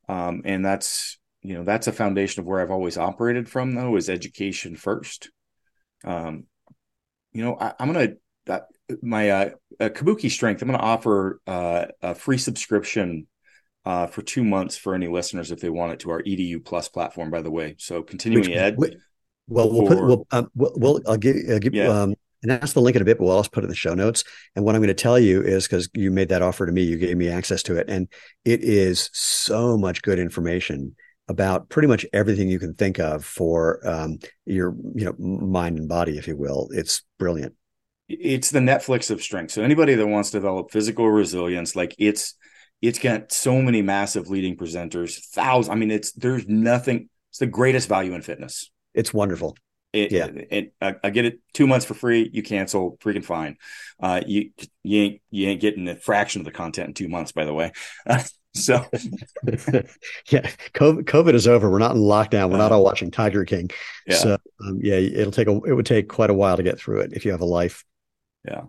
um 0.09 0.41
and 0.45 0.65
that's 0.65 1.17
you 1.41 1.53
know 1.53 1.63
that's 1.63 1.87
a 1.87 1.93
foundation 1.93 2.41
of 2.41 2.47
where 2.47 2.59
I've 2.59 2.71
always 2.71 2.97
operated 2.97 3.47
from 3.47 3.73
though 3.73 3.95
is 3.95 4.09
education 4.09 4.75
first. 4.75 5.29
Um, 6.03 6.45
you 7.33 7.43
know 7.43 7.55
I, 7.59 7.73
am 7.79 7.93
gonna 7.93 8.13
uh, 8.47 8.59
my 9.01 9.29
uh, 9.29 9.49
uh, 9.79 9.89
Kabuki 9.89 10.29
Strength. 10.29 10.61
I'm 10.61 10.67
gonna 10.67 10.79
offer 10.79 11.39
uh, 11.47 11.85
a 12.01 12.15
free 12.15 12.37
subscription 12.37 13.27
uh, 13.85 14.07
for 14.07 14.21
two 14.21 14.43
months 14.43 14.77
for 14.77 14.95
any 14.95 15.07
listeners 15.07 15.51
if 15.51 15.59
they 15.59 15.69
want 15.69 15.93
it 15.93 15.99
to 16.01 16.11
our 16.11 16.21
Edu 16.23 16.63
Plus 16.63 16.89
platform. 16.89 17.29
By 17.31 17.41
the 17.41 17.51
way, 17.51 17.75
so 17.77 18.03
continuing 18.03 18.49
Which, 18.49 18.57
ed. 18.57 18.77
Well, 19.47 19.71
we'll 19.71 19.87
put 19.87 20.03
we'll, 20.03 20.27
um, 20.31 20.49
we'll, 20.55 20.73
we'll 20.75 21.01
I'll 21.07 21.17
give, 21.17 21.35
I'll 21.49 21.59
give 21.59 21.75
yeah. 21.75 21.87
um, 21.87 22.15
and 22.45 22.61
that's 22.61 22.73
the 22.73 22.79
link 22.79 22.95
in 22.95 23.01
a 23.01 23.05
bit, 23.05 23.17
but 23.17 23.23
we'll 23.25 23.35
also 23.35 23.49
put 23.49 23.63
it 23.63 23.65
in 23.65 23.69
the 23.69 23.75
show 23.75 23.95
notes. 23.95 24.23
And 24.55 24.63
what 24.63 24.75
I'm 24.75 24.81
going 24.81 24.89
to 24.89 24.93
tell 24.93 25.17
you 25.17 25.41
is 25.41 25.67
because 25.67 25.89
you 25.95 26.11
made 26.11 26.29
that 26.29 26.43
offer 26.43 26.67
to 26.67 26.71
me, 26.71 26.83
you 26.83 26.95
gave 26.97 27.17
me 27.17 27.27
access 27.27 27.63
to 27.63 27.75
it, 27.75 27.89
and 27.89 28.07
it 28.43 28.63
is 28.63 29.09
so 29.13 29.77
much 29.77 30.03
good 30.03 30.19
information 30.19 30.95
about 31.27 31.69
pretty 31.69 31.87
much 31.87 32.05
everything 32.13 32.47
you 32.47 32.59
can 32.59 32.75
think 32.75 32.99
of 32.99 33.25
for 33.25 33.79
um, 33.83 34.19
your 34.45 34.75
you 34.93 35.05
know 35.05 35.15
mind 35.17 35.79
and 35.79 35.89
body, 35.89 36.19
if 36.19 36.27
you 36.27 36.37
will. 36.37 36.67
It's 36.69 37.01
brilliant. 37.17 37.55
It's 38.07 38.51
the 38.51 38.59
Netflix 38.59 39.09
of 39.09 39.23
strength. 39.23 39.51
So 39.51 39.63
anybody 39.63 39.95
that 39.95 40.05
wants 40.05 40.29
to 40.29 40.37
develop 40.37 40.69
physical 40.69 41.09
resilience, 41.09 41.75
like 41.75 41.95
it's 41.97 42.35
it's 42.79 42.99
got 42.99 43.31
so 43.31 43.59
many 43.59 43.81
massive 43.81 44.29
leading 44.29 44.55
presenters, 44.55 45.19
thousands. 45.33 45.71
I 45.71 45.79
mean, 45.79 45.89
it's 45.89 46.11
there's 46.11 46.47
nothing. 46.47 47.09
It's 47.31 47.39
the 47.39 47.47
greatest 47.47 47.89
value 47.89 48.13
in 48.13 48.21
fitness. 48.21 48.69
It's 48.93 49.11
wonderful. 49.11 49.57
It, 49.95 50.11
yeah, 50.11 50.27
it, 50.27 50.73
I, 50.81 50.95
I, 51.03 51.09
get 51.09 51.25
it 51.25 51.39
two 51.53 51.67
months 51.67 51.85
for 51.85 51.93
free. 51.93 52.29
You 52.31 52.43
cancel, 52.43 52.97
freaking 52.97 53.23
fine. 53.23 53.57
Uh, 53.99 54.21
you 54.25 54.51
you 54.83 55.01
ain't 55.01 55.21
you 55.31 55.47
ain't 55.47 55.61
getting 55.61 55.87
a 55.87 55.95
fraction 55.95 56.41
of 56.41 56.45
the 56.45 56.51
content 56.51 56.89
in 56.89 56.93
two 56.93 57.07
months. 57.07 57.31
By 57.31 57.45
the 57.45 57.53
way, 57.53 57.71
So, 58.55 58.75
yeah, 60.29 60.49
COVID, 60.73 61.03
COVID, 61.03 61.33
is 61.33 61.45
over. 61.45 61.69
We're 61.69 61.77
not 61.77 61.93
in 61.93 62.01
lockdown. 62.01 62.49
We're 62.49 62.57
not 62.57 62.71
all 62.71 62.85
watching 62.85 63.11
Tiger 63.11 63.43
King. 63.43 63.69
Yeah. 64.07 64.15
So, 64.15 64.37
um, 64.65 64.79
yeah, 64.81 64.95
it'll 64.95 65.33
take 65.33 65.49
a, 65.49 65.61
it 65.65 65.73
would 65.73 65.85
take 65.85 66.07
quite 66.07 66.29
a 66.29 66.33
while 66.33 66.55
to 66.55 66.63
get 66.63 66.79
through 66.79 67.01
it 67.01 67.11
if 67.11 67.25
you 67.25 67.31
have 67.31 67.41
a 67.41 67.45
life. 67.45 67.83
Yeah. 68.45 68.63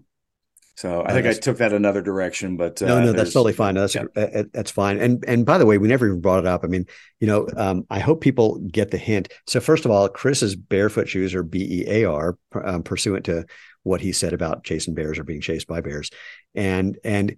So 0.77 1.03
I 1.05 1.12
think 1.12 1.27
I 1.27 1.33
took 1.33 1.57
that 1.59 1.72
another 1.72 2.03
direction, 2.03 2.57
but 2.57 2.81
uh, 2.83 2.87
no, 2.87 3.03
no, 3.03 3.12
that's 3.12 3.33
totally 3.33 3.55
fine. 3.55 3.74
That's 3.74 3.95
yeah. 3.95 4.05
a, 4.14 4.45
that's 4.53 4.70
fine. 4.70 4.99
And 5.01 5.24
and 5.27 5.45
by 5.45 5.59
the 5.59 5.66
way, 5.66 5.79
we 5.79 5.89
never 5.89 6.07
even 6.07 6.20
brought 6.20 6.39
it 6.39 6.47
up. 6.47 6.64
I 6.64 6.66
mean, 6.66 6.85
you 7.18 7.27
know, 7.27 7.49
um, 7.57 7.87
I 7.89 7.99
hope 7.99 8.20
people 8.20 8.59
get 8.59 8.91
the 8.91 8.99
hint. 8.99 9.33
So 9.47 9.59
first 9.59 9.87
of 9.87 9.91
all, 9.91 10.09
Chris's 10.09 10.55
Bearfoot 10.55 11.09
shoes 11.09 11.35
are 11.35 11.43
B 11.43 11.83
E 11.83 11.85
A 11.89 12.05
R, 12.05 12.39
um, 12.62 12.83
pursuant 12.83 13.24
to 13.24 13.47
what 13.85 14.01
he 14.03 14.12
said 14.12 14.35
about 14.35 14.64
chasing 14.64 14.95
bears 14.95 15.18
or 15.18 15.24
being 15.24 15.41
chased 15.41 15.66
by 15.66 15.81
bears, 15.81 16.11
and 16.55 16.99
and 17.03 17.37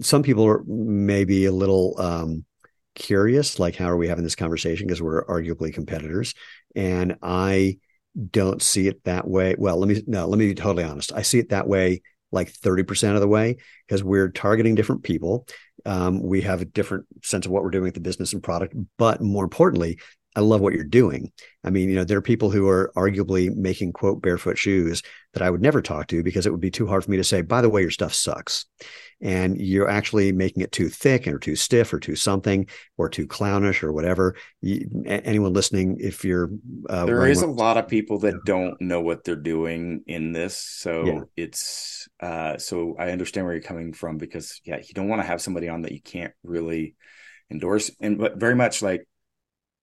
some 0.00 0.22
people 0.22 0.46
are 0.46 0.62
maybe 0.66 1.46
a 1.46 1.52
little 1.52 1.98
um, 1.98 2.44
curious, 2.94 3.58
like, 3.58 3.76
how 3.76 3.86
are 3.86 3.96
we 3.96 4.08
having 4.08 4.24
this 4.24 4.36
conversation? 4.36 4.86
Because 4.86 5.00
we're 5.00 5.24
arguably 5.24 5.72
competitors. 5.72 6.34
And 6.76 7.16
I 7.22 7.78
don't 8.30 8.60
see 8.60 8.88
it 8.88 9.04
that 9.04 9.26
way. 9.26 9.54
Well, 9.56 9.78
let 9.78 9.88
me, 9.88 10.02
no, 10.06 10.26
let 10.26 10.38
me 10.38 10.48
be 10.48 10.54
totally 10.54 10.84
honest. 10.84 11.12
I 11.12 11.22
see 11.22 11.38
it 11.38 11.50
that 11.50 11.68
way 11.68 12.02
like 12.30 12.52
30% 12.52 13.14
of 13.14 13.20
the 13.20 13.28
way 13.28 13.56
because 13.86 14.04
we're 14.04 14.30
targeting 14.30 14.74
different 14.74 15.02
people. 15.02 15.46
Um, 15.86 16.22
we 16.22 16.42
have 16.42 16.60
a 16.60 16.66
different 16.66 17.06
sense 17.22 17.46
of 17.46 17.52
what 17.52 17.62
we're 17.62 17.70
doing 17.70 17.84
with 17.84 17.94
the 17.94 18.00
business 18.00 18.32
and 18.32 18.42
product. 18.42 18.74
But 18.98 19.20
more 19.20 19.44
importantly, 19.44 19.98
I 20.36 20.40
love 20.40 20.60
what 20.60 20.72
you're 20.72 20.84
doing. 20.84 21.32
I 21.64 21.70
mean, 21.70 21.88
you 21.88 21.96
know, 21.96 22.04
there 22.04 22.18
are 22.18 22.22
people 22.22 22.50
who 22.50 22.68
are 22.68 22.92
arguably 22.96 23.54
making 23.54 23.92
quote 23.92 24.22
barefoot 24.22 24.56
shoes 24.56 25.02
that 25.32 25.42
I 25.42 25.50
would 25.50 25.62
never 25.62 25.82
talk 25.82 26.06
to 26.08 26.22
because 26.22 26.46
it 26.46 26.50
would 26.50 26.60
be 26.60 26.70
too 26.70 26.86
hard 26.86 27.04
for 27.04 27.10
me 27.10 27.16
to 27.16 27.24
say, 27.24 27.42
by 27.42 27.60
the 27.60 27.68
way, 27.68 27.80
your 27.80 27.90
stuff 27.90 28.14
sucks 28.14 28.66
and 29.20 29.60
you're 29.60 29.88
actually 29.88 30.30
making 30.32 30.62
it 30.62 30.70
too 30.70 30.88
thick 30.88 31.26
or 31.26 31.38
too 31.38 31.56
stiff 31.56 31.92
or 31.92 31.98
too 31.98 32.14
something 32.14 32.68
or 32.96 33.08
too 33.08 33.26
clownish 33.26 33.82
or 33.82 33.92
whatever. 33.92 34.36
You, 34.60 34.88
anyone 35.06 35.52
listening, 35.52 35.96
if 36.00 36.24
you're 36.24 36.50
uh, 36.88 37.04
there 37.04 37.26
is 37.26 37.42
a 37.42 37.46
lot 37.46 37.76
of 37.76 37.88
people 37.88 38.20
that 38.20 38.44
don't 38.44 38.80
know 38.80 39.00
what 39.00 39.24
they're 39.24 39.36
doing 39.36 40.02
in 40.06 40.32
this, 40.32 40.56
so 40.56 41.04
yeah. 41.04 41.20
it's 41.36 42.07
uh, 42.20 42.58
so 42.58 42.96
I 42.98 43.10
understand 43.10 43.46
where 43.46 43.54
you're 43.54 43.62
coming 43.62 43.92
from 43.92 44.18
because 44.18 44.60
yeah, 44.64 44.78
you 44.78 44.94
don't 44.94 45.08
want 45.08 45.22
to 45.22 45.26
have 45.26 45.40
somebody 45.40 45.68
on 45.68 45.82
that 45.82 45.92
you 45.92 46.02
can't 46.02 46.32
really 46.42 46.94
endorse, 47.50 47.90
and 48.00 48.18
but 48.18 48.38
very 48.38 48.54
much 48.54 48.82
like 48.82 49.06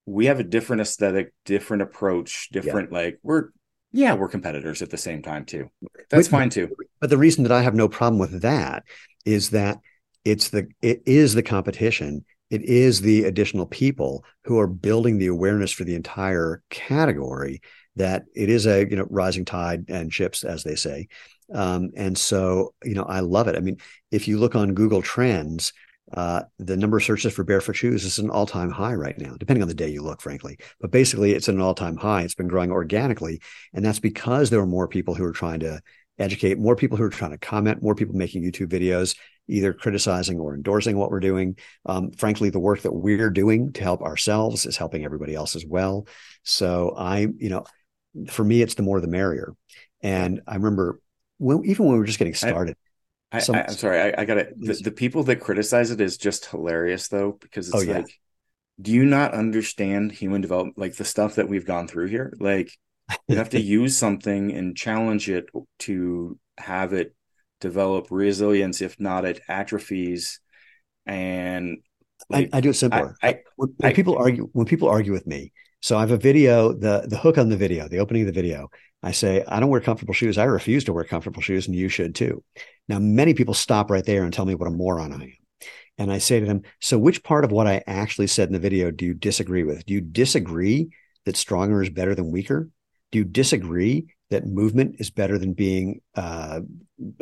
we 0.06 0.28
have 0.28 0.40
a 0.40 0.44
different 0.44 0.82
aesthetic, 0.82 1.34
different 1.46 1.84
approach, 1.84 2.50
different 2.52 2.92
yeah. 2.92 2.98
like 2.98 3.20
we're 3.24 3.50
yeah, 3.92 4.14
we're 4.14 4.28
competitors 4.28 4.82
at 4.82 4.90
the 4.90 4.98
same 4.98 5.22
time 5.22 5.46
too. 5.46 5.70
That's 6.10 6.28
but, 6.28 6.38
fine 6.38 6.50
too. 6.50 6.70
But 7.00 7.10
the 7.10 7.18
reason 7.18 7.44
that 7.44 7.52
I 7.52 7.62
have 7.62 7.76
no 7.76 7.88
problem 7.88 8.20
with 8.20 8.42
that 8.42 8.84
is 9.26 9.52
that 9.52 9.80
it's 10.26 10.50
the 10.50 10.68
it 10.82 11.04
is 11.06 11.34
the 11.34 11.44
competition 11.44 12.26
it 12.50 12.62
is 12.64 13.02
the 13.02 13.24
additional 13.24 13.66
people 13.66 14.24
who 14.44 14.60
are 14.60 14.68
building 14.68 15.18
the 15.18 15.28
awareness 15.28 15.72
for 15.72 15.84
the 15.84 15.96
entire 15.96 16.62
category 16.70 17.62
that 17.96 18.24
it 18.36 18.50
is 18.50 18.66
a 18.68 18.88
you 18.88 18.96
know 18.96 19.08
rising 19.10 19.46
tide 19.46 19.86
and 19.90 20.14
ships 20.14 20.44
as 20.44 20.64
they 20.64 20.76
say 20.76 21.08
um, 21.54 21.92
and 21.96 22.18
so 22.18 22.74
you 22.84 22.94
know 22.94 23.04
i 23.04 23.20
love 23.20 23.48
it 23.48 23.56
i 23.56 23.60
mean 23.60 23.78
if 24.12 24.28
you 24.28 24.38
look 24.38 24.56
on 24.56 24.74
google 24.74 25.02
trends 25.02 25.74
uh, 26.14 26.44
the 26.60 26.78
number 26.78 26.98
of 26.98 27.04
searches 27.04 27.34
for 27.34 27.44
barefoot 27.44 27.76
shoes 27.76 28.06
is 28.06 28.20
an 28.20 28.30
all-time 28.30 28.70
high 28.70 28.94
right 28.94 29.18
now 29.18 29.36
depending 29.40 29.64
on 29.64 29.68
the 29.68 29.74
day 29.74 29.90
you 29.90 30.02
look 30.02 30.22
frankly 30.22 30.58
but 30.80 30.92
basically 30.92 31.32
it's 31.32 31.48
an 31.48 31.60
all-time 31.60 31.98
high 31.98 32.22
it's 32.22 32.36
been 32.36 32.48
growing 32.48 32.72
organically 32.72 33.42
and 33.74 33.84
that's 33.84 34.00
because 34.00 34.50
there 34.50 34.60
are 34.60 34.68
more 34.68 34.88
people 34.88 35.16
who 35.16 35.24
are 35.24 35.32
trying 35.32 35.60
to 35.60 35.82
educate 36.18 36.58
more 36.58 36.76
people 36.76 36.98
who 36.98 37.04
are 37.04 37.10
trying 37.10 37.32
to 37.32 37.38
comment, 37.38 37.82
more 37.82 37.96
people 37.96 38.16
making 38.16 38.44
YouTube 38.44 38.68
videos, 38.68 39.18
either 39.48 39.74
criticizing 39.74 40.40
or 40.40 40.56
endorsing 40.56 40.98
what 40.98 41.12
we're 41.12 41.20
doing. 41.20 41.58
Um, 41.86 42.12
frankly, 42.12 42.50
the 42.50 42.60
work 42.60 42.82
that 42.82 42.94
we're 42.94 43.30
doing 43.30 43.74
to 43.74 43.84
help 43.84 44.02
ourselves 44.02 44.66
is 44.66 44.78
helping 44.78 45.06
everybody 45.06 45.36
else 45.36 45.56
as 45.56 45.66
well. 45.66 46.08
So 46.44 46.94
I, 46.98 47.28
you 47.38 47.50
know, 47.50 47.66
for 48.30 48.44
me, 48.44 48.62
it's 48.62 48.76
the 48.76 48.84
more 48.84 49.02
the 49.02 49.08
merrier. 49.08 49.54
And 50.02 50.42
I 50.48 50.56
remember 50.56 51.00
when, 51.38 51.66
even 51.66 51.86
when 51.86 51.94
we 51.94 52.00
were 52.00 52.06
just 52.06 52.20
getting 52.20 52.34
started. 52.34 52.76
I, 53.32 53.38
am 53.38 53.70
sorry, 53.70 54.00
I, 54.00 54.22
I 54.22 54.26
got 54.26 54.38
it. 54.38 54.54
The, 54.58 54.74
the, 54.76 54.92
people 54.92 55.24
that 55.24 55.42
criticize 55.42 55.92
it 55.92 56.00
is 56.00 56.18
just 56.18 56.46
hilarious 56.46 57.10
though, 57.10 57.38
because 57.42 57.74
oh, 57.74 57.80
it's 57.80 57.90
oh, 57.90 57.94
like, 57.94 58.08
yeah. 58.08 58.14
do 58.82 58.92
you 58.92 59.06
not 59.06 59.34
understand 59.34 60.12
human 60.12 60.42
development? 60.42 60.78
Like 60.78 60.96
the 60.96 61.04
stuff 61.04 61.36
that 61.36 61.50
we've 61.50 61.66
gone 61.66 61.88
through 61.88 62.08
here, 62.08 62.34
like 62.40 62.72
you 63.28 63.36
have 63.36 63.50
to 63.50 63.62
use 63.80 63.98
something 63.98 64.54
and 64.54 64.78
challenge 64.78 65.30
it 65.30 65.48
to 65.80 66.40
have 66.58 66.94
it 66.94 67.14
develop 67.60 68.08
resilience 68.12 68.82
if 68.82 69.00
not 69.00 69.26
it 69.26 69.42
atrophies 69.48 70.40
and 71.06 71.78
like, 72.30 72.50
I, 72.54 72.58
I, 72.58 72.62
do 72.62 72.70
it 72.70 72.74
simpler 72.76 73.16
I, 73.22 73.28
I, 73.28 73.40
when, 73.56 73.74
when 73.78 73.94
people 73.94 74.18
argue 74.18 74.50
when 74.54 74.66
people 74.66 74.90
argue 74.90 75.14
with 75.14 75.26
me 75.26 75.52
so 75.86 75.96
i 75.98 76.00
have 76.00 76.10
a 76.10 76.18
video 76.18 76.74
the 76.74 77.06
the 77.08 77.18
hook 77.18 77.38
on 77.38 77.50
the 77.50 77.56
video 77.56 77.88
the 77.88 78.00
opening 78.00 78.24
of 78.24 78.26
the 78.26 78.42
video 78.42 78.70
i 79.04 79.12
say 79.12 79.44
i 79.48 79.60
don't 79.60 79.70
wear 79.70 79.80
comfortable 79.80 80.16
shoes 80.16 80.38
i 80.38 80.44
refuse 80.44 80.84
to 80.84 80.92
wear 80.92 81.04
comfortable 81.04 81.42
shoes 81.42 81.68
and 81.68 81.76
you 81.76 81.88
should 81.88 82.16
too 82.16 82.44
now 82.88 82.98
many 82.98 83.36
people 83.36 83.54
stop 83.54 83.92
right 83.92 84.06
there 84.06 84.24
and 84.24 84.34
tell 84.34 84.46
me 84.46 84.56
what 84.56 84.68
a 84.68 84.72
moron 84.72 85.14
i 85.14 85.16
am 85.16 85.34
and 86.00 86.12
i 86.12 86.18
say 86.18 86.40
to 86.40 86.46
them 86.48 86.64
so 86.82 86.98
which 86.98 87.24
part 87.24 87.46
of 87.46 87.52
what 87.52 87.68
i 87.68 87.84
actually 87.86 88.26
said 88.26 88.50
in 88.50 88.54
the 88.54 88.60
video 88.60 88.90
do 88.90 89.06
you 89.06 89.14
disagree 89.14 89.64
with 89.64 89.86
do 89.86 89.94
you 89.94 90.02
disagree 90.02 90.90
that 91.26 91.38
stronger 91.38 91.84
is 91.84 91.90
better 91.92 92.16
than 92.16 92.32
weaker 92.32 92.68
do 93.12 93.20
you 93.20 93.26
disagree 93.26 94.08
that 94.32 94.48
movement 94.48 94.96
is 94.98 95.12
better 95.12 95.38
than 95.38 95.54
being 95.54 96.02
uh, 96.16 96.62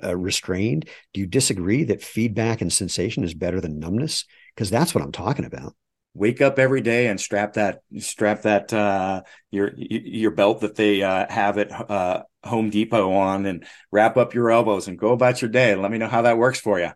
uh, 0.01 0.15
restrained? 0.15 0.87
Do 1.13 1.19
you 1.19 1.27
disagree 1.27 1.83
that 1.83 2.01
feedback 2.01 2.61
and 2.61 2.71
sensation 2.71 3.25
is 3.25 3.33
better 3.33 3.59
than 3.59 3.77
numbness? 3.77 4.23
Because 4.55 4.69
that's 4.69 4.95
what 4.95 5.03
I'm 5.03 5.11
talking 5.11 5.43
about. 5.43 5.75
Wake 6.15 6.41
up 6.41 6.59
every 6.59 6.81
day 6.81 7.07
and 7.07 7.19
strap 7.19 7.53
that 7.53 7.79
strap 7.97 8.43
that 8.43 8.71
uh, 8.71 9.23
your 9.49 9.71
your 9.75 10.31
belt 10.31 10.61
that 10.61 10.75
they 10.75 11.01
uh, 11.01 11.25
have 11.27 11.57
at 11.57 11.71
uh, 11.71 12.23
Home 12.43 12.69
Depot 12.69 13.11
on, 13.13 13.45
and 13.45 13.65
wrap 13.91 14.15
up 14.17 14.33
your 14.33 14.51
elbows 14.51 14.87
and 14.87 14.97
go 14.97 15.11
about 15.11 15.41
your 15.41 15.49
day. 15.49 15.75
let 15.75 15.91
me 15.91 15.97
know 15.97 16.07
how 16.07 16.21
that 16.23 16.37
works 16.37 16.59
for 16.59 16.79
you. 16.79 16.91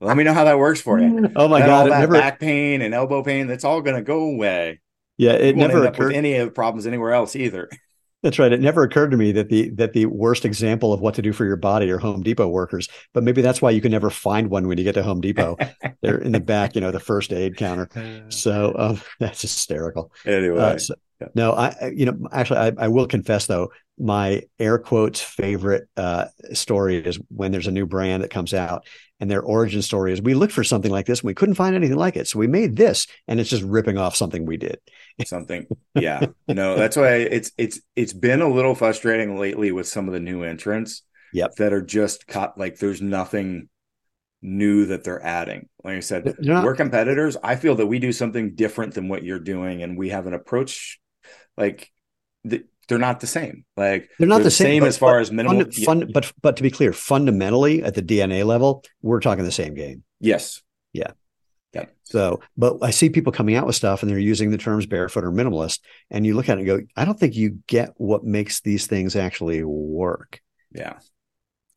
Let 0.00 0.16
me 0.16 0.24
know 0.24 0.32
how 0.32 0.44
that 0.44 0.58
works 0.58 0.80
for 0.80 0.98
you. 0.98 1.28
Oh 1.36 1.48
my 1.48 1.60
that, 1.60 1.66
god, 1.66 1.90
that 1.90 2.00
never... 2.00 2.14
back 2.14 2.40
pain 2.40 2.80
and 2.80 2.94
elbow 2.94 3.22
pain, 3.22 3.48
that's 3.48 3.64
all 3.64 3.82
going 3.82 3.96
to 3.96 4.02
go 4.02 4.24
away. 4.24 4.80
Yeah, 5.16 5.32
it 5.32 5.56
never 5.56 5.84
occurred 5.86 6.14
any 6.14 6.34
of 6.36 6.46
the 6.46 6.52
problems 6.52 6.86
anywhere 6.86 7.12
else 7.12 7.36
either. 7.36 7.68
That's 8.24 8.38
right. 8.38 8.52
It 8.52 8.62
never 8.62 8.82
occurred 8.82 9.10
to 9.10 9.18
me 9.18 9.32
that 9.32 9.50
the 9.50 9.68
that 9.74 9.92
the 9.92 10.06
worst 10.06 10.46
example 10.46 10.94
of 10.94 11.00
what 11.02 11.14
to 11.16 11.22
do 11.22 11.34
for 11.34 11.44
your 11.44 11.56
body 11.56 11.90
are 11.90 11.98
Home 11.98 12.22
Depot 12.22 12.48
workers, 12.48 12.88
but 13.12 13.22
maybe 13.22 13.42
that's 13.42 13.60
why 13.60 13.70
you 13.70 13.82
can 13.82 13.90
never 13.90 14.08
find 14.08 14.48
one 14.48 14.66
when 14.66 14.78
you 14.78 14.84
get 14.84 14.94
to 14.94 15.02
Home 15.02 15.20
Depot. 15.20 15.58
They're 16.00 16.16
in 16.16 16.32
the 16.32 16.40
back, 16.40 16.74
you 16.74 16.80
know, 16.80 16.90
the 16.90 17.00
first 17.00 17.34
aid 17.34 17.58
counter. 17.58 17.86
So 18.30 18.74
um, 18.78 19.00
that's 19.20 19.42
hysterical. 19.42 20.10
Anyway, 20.24 20.58
uh, 20.58 20.78
so, 20.78 20.94
yeah. 21.20 21.28
no, 21.34 21.52
I 21.52 21.92
you 21.94 22.06
know 22.06 22.16
actually 22.32 22.60
I, 22.60 22.72
I 22.78 22.88
will 22.88 23.06
confess 23.06 23.46
though 23.46 23.70
my 23.98 24.42
air 24.58 24.78
quotes 24.78 25.20
favorite 25.20 25.86
uh, 25.98 26.24
story 26.54 26.96
is 26.96 27.20
when 27.28 27.52
there's 27.52 27.66
a 27.66 27.72
new 27.72 27.84
brand 27.84 28.22
that 28.22 28.30
comes 28.30 28.54
out 28.54 28.86
and 29.20 29.30
their 29.30 29.42
origin 29.42 29.82
story 29.82 30.12
is 30.12 30.20
we 30.20 30.34
looked 30.34 30.52
for 30.52 30.64
something 30.64 30.90
like 30.90 31.06
this 31.06 31.20
and 31.20 31.26
we 31.26 31.34
couldn't 31.34 31.54
find 31.54 31.76
anything 31.76 31.96
like 31.96 32.16
it 32.16 32.26
so 32.26 32.38
we 32.38 32.48
made 32.48 32.76
this 32.76 33.06
and 33.28 33.38
it's 33.38 33.50
just 33.50 33.62
ripping 33.62 33.96
off 33.96 34.16
something 34.16 34.44
we 34.44 34.56
did 34.56 34.78
something 35.26 35.66
yeah 35.94 36.26
no 36.48 36.76
that's 36.76 36.96
why 36.96 37.14
it's 37.16 37.52
it's 37.56 37.80
it's 37.94 38.12
been 38.12 38.42
a 38.42 38.48
little 38.48 38.74
frustrating 38.74 39.38
lately 39.38 39.70
with 39.70 39.86
some 39.86 40.08
of 40.08 40.14
the 40.14 40.20
new 40.20 40.42
entrants 40.42 41.02
yep 41.32 41.54
that 41.56 41.72
are 41.72 41.82
just 41.82 42.26
cut 42.26 42.58
like 42.58 42.78
there's 42.78 43.00
nothing 43.00 43.68
new 44.42 44.86
that 44.86 45.04
they're 45.04 45.24
adding 45.24 45.68
like 45.84 45.96
i 45.96 46.00
said 46.00 46.34
we're 46.40 46.74
competitors 46.74 47.36
i 47.42 47.56
feel 47.56 47.76
that 47.76 47.86
we 47.86 47.98
do 47.98 48.12
something 48.12 48.54
different 48.54 48.94
than 48.94 49.08
what 49.08 49.22
you're 49.22 49.38
doing 49.38 49.82
and 49.82 49.96
we 49.96 50.10
have 50.10 50.26
an 50.26 50.34
approach 50.34 51.00
like 51.56 51.90
the, 52.44 52.64
they're 52.88 52.98
not 52.98 53.20
the 53.20 53.26
same. 53.26 53.64
Like 53.76 54.10
they're 54.18 54.28
not 54.28 54.36
they're 54.36 54.44
the, 54.44 54.50
same, 54.50 54.66
same 54.66 54.80
but, 54.80 54.88
as 54.88 54.98
far 54.98 55.18
as 55.18 55.30
minimal. 55.30 55.64
Fun, 55.64 55.72
fun, 55.72 56.10
but 56.12 56.32
but 56.42 56.56
to 56.56 56.62
be 56.62 56.70
clear, 56.70 56.92
fundamentally 56.92 57.82
at 57.82 57.94
the 57.94 58.02
DNA 58.02 58.44
level, 58.44 58.84
we're 59.02 59.20
talking 59.20 59.44
the 59.44 59.52
same 59.52 59.74
game. 59.74 60.04
Yes. 60.20 60.62
Yeah. 60.92 61.12
Yeah. 61.74 61.86
So, 62.04 62.40
but 62.56 62.78
I 62.82 62.90
see 62.90 63.10
people 63.10 63.32
coming 63.32 63.56
out 63.56 63.66
with 63.66 63.74
stuff 63.74 64.02
and 64.02 64.10
they're 64.10 64.18
using 64.18 64.50
the 64.50 64.58
terms 64.58 64.86
barefoot 64.86 65.24
or 65.24 65.32
minimalist, 65.32 65.80
and 66.10 66.24
you 66.24 66.34
look 66.34 66.48
at 66.48 66.58
it 66.58 66.60
and 66.60 66.66
go, 66.66 66.80
I 66.96 67.04
don't 67.04 67.18
think 67.18 67.34
you 67.34 67.58
get 67.66 67.90
what 67.96 68.24
makes 68.24 68.60
these 68.60 68.86
things 68.86 69.16
actually 69.16 69.64
work. 69.64 70.40
Yeah. 70.72 70.98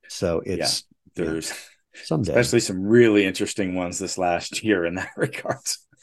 So 0.08 0.42
it's 0.46 0.86
yeah. 1.16 1.26
there's 1.26 1.50
yeah, 1.50 2.02
someday. 2.04 2.32
especially 2.32 2.60
some 2.60 2.84
really 2.84 3.26
interesting 3.26 3.76
ones 3.76 4.00
this 4.00 4.18
last 4.18 4.64
year 4.64 4.86
in 4.86 4.96
that 4.96 5.10
regard. 5.18 5.58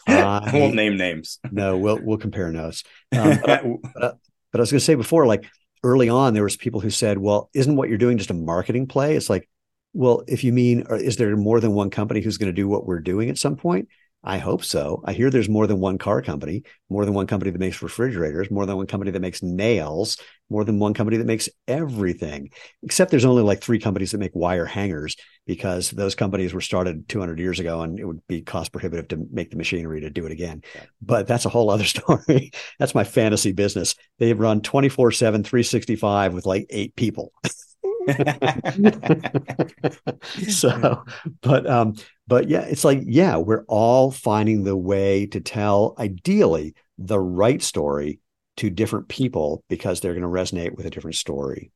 Uh, 0.07 0.41
I 0.45 0.51
won't 0.53 0.75
name 0.75 0.97
names. 0.97 1.39
No, 1.51 1.79
we'll 1.79 2.01
we'll 2.03 2.19
compare 2.19 2.51
notes. 2.51 2.83
Um, 3.15 3.39
but, 3.41 3.51
I, 3.51 3.63
but, 3.95 4.19
but 4.51 4.61
I 4.61 4.63
was 4.63 4.73
going 4.73 4.81
to 4.81 4.85
say 4.85 4.97
before, 4.97 5.27
like 5.27 5.45
early 5.85 6.09
on, 6.09 6.35
there 6.35 6.43
was 6.43 6.57
people 6.57 6.81
who 6.81 6.91
said, 6.91 7.17
"Well, 7.17 7.49
isn't 7.55 7.77
what 7.77 7.89
you're 7.89 7.99
doing 7.99 8.19
just 8.19 8.31
a 8.31 8.35
marketing 8.35 8.89
play?" 8.89 9.15
It's 9.15 9.31
like, 9.31 9.49
well, 9.95 10.23
if 10.27 10.45
you 10.45 10.53
mean, 10.53 10.85
uh, 10.91 10.97
is 10.97 11.17
there 11.17 11.35
more 11.37 11.61
than 11.61 11.73
one 11.73 11.89
company 11.89 12.21
who's 12.21 12.37
going 12.37 12.53
to 12.53 12.53
do 12.53 12.69
what 12.69 12.87
we're 12.87 13.01
doing 13.01 13.31
at 13.31 13.39
some 13.39 13.57
point? 13.57 13.89
I 14.27 14.39
hope 14.39 14.65
so. 14.65 15.03
I 15.05 15.13
hear 15.13 15.29
there's 15.29 15.51
more 15.51 15.67
than 15.67 15.81
one 15.81 15.99
car 15.99 16.23
company, 16.23 16.63
more 16.89 17.05
than 17.05 17.13
one 17.13 17.27
company 17.27 17.51
that 17.51 17.59
makes 17.59 17.83
refrigerators, 17.83 18.51
more 18.51 18.65
than 18.65 18.77
one 18.77 18.87
company 18.87 19.11
that 19.11 19.21
makes 19.21 19.43
nails, 19.43 20.17
more 20.49 20.65
than 20.65 20.79
one 20.79 20.95
company 20.95 21.19
that 21.19 21.27
makes 21.27 21.51
everything. 21.69 22.49
Except 22.83 23.11
there's 23.11 23.27
only 23.27 23.43
like 23.43 23.63
three 23.63 23.79
companies 23.79 24.13
that 24.13 24.19
make 24.19 24.35
wire 24.35 24.65
hangers 24.65 25.17
because 25.47 25.91
those 25.91 26.15
companies 26.15 26.55
were 26.55 26.63
started 26.63 27.07
200 27.07 27.39
years 27.39 27.61
ago 27.61 27.83
and 27.83 28.01
it 28.01 28.07
would 28.07 28.27
be 28.27 28.41
cost 28.41 28.73
prohibitive 28.73 29.09
to 29.09 29.27
make 29.31 29.51
the 29.51 29.59
machinery 29.59 30.01
to 30.01 30.11
do 30.11 30.25
it 30.25 30.33
again. 30.33 30.63
But 31.03 31.27
that's 31.27 31.45
a 31.45 31.51
whole 31.51 31.69
other 31.69 31.85
story. 31.85 32.51
that's 32.79 32.95
my 32.95 33.05
fantasy 33.05 33.53
business. 33.53 33.95
They 34.19 34.33
run 34.33 34.63
24 34.63 35.13
7, 35.13 35.45
365 35.45 36.33
with 36.33 36.47
like 36.47 36.67
eight 36.71 36.97
people. 36.97 37.33
so, 40.49 41.05
but 41.43 41.69
um, 41.69 41.95
but 42.27 42.49
yeah, 42.49 42.63
it's 42.63 42.85
like 42.85 43.01
yeah, 43.03 43.37
we're 43.37 43.65
all 43.69 44.11
finding 44.11 44.65
the 44.65 44.77
way 44.77 45.27
to 45.27 45.41
tell 45.41 45.95
ideally 45.99 46.75
the 46.99 47.19
right 47.19 47.63
story 47.63 48.21
to 48.57 48.71
different 48.71 49.09
people 49.09 49.65
because 49.69 50.01
they're 50.01 50.15
going 50.15 50.23
to 50.23 50.29
resonate 50.29 50.77
with 50.77 50.87
a 50.87 50.91
different 50.91 51.17
story. 51.17 51.73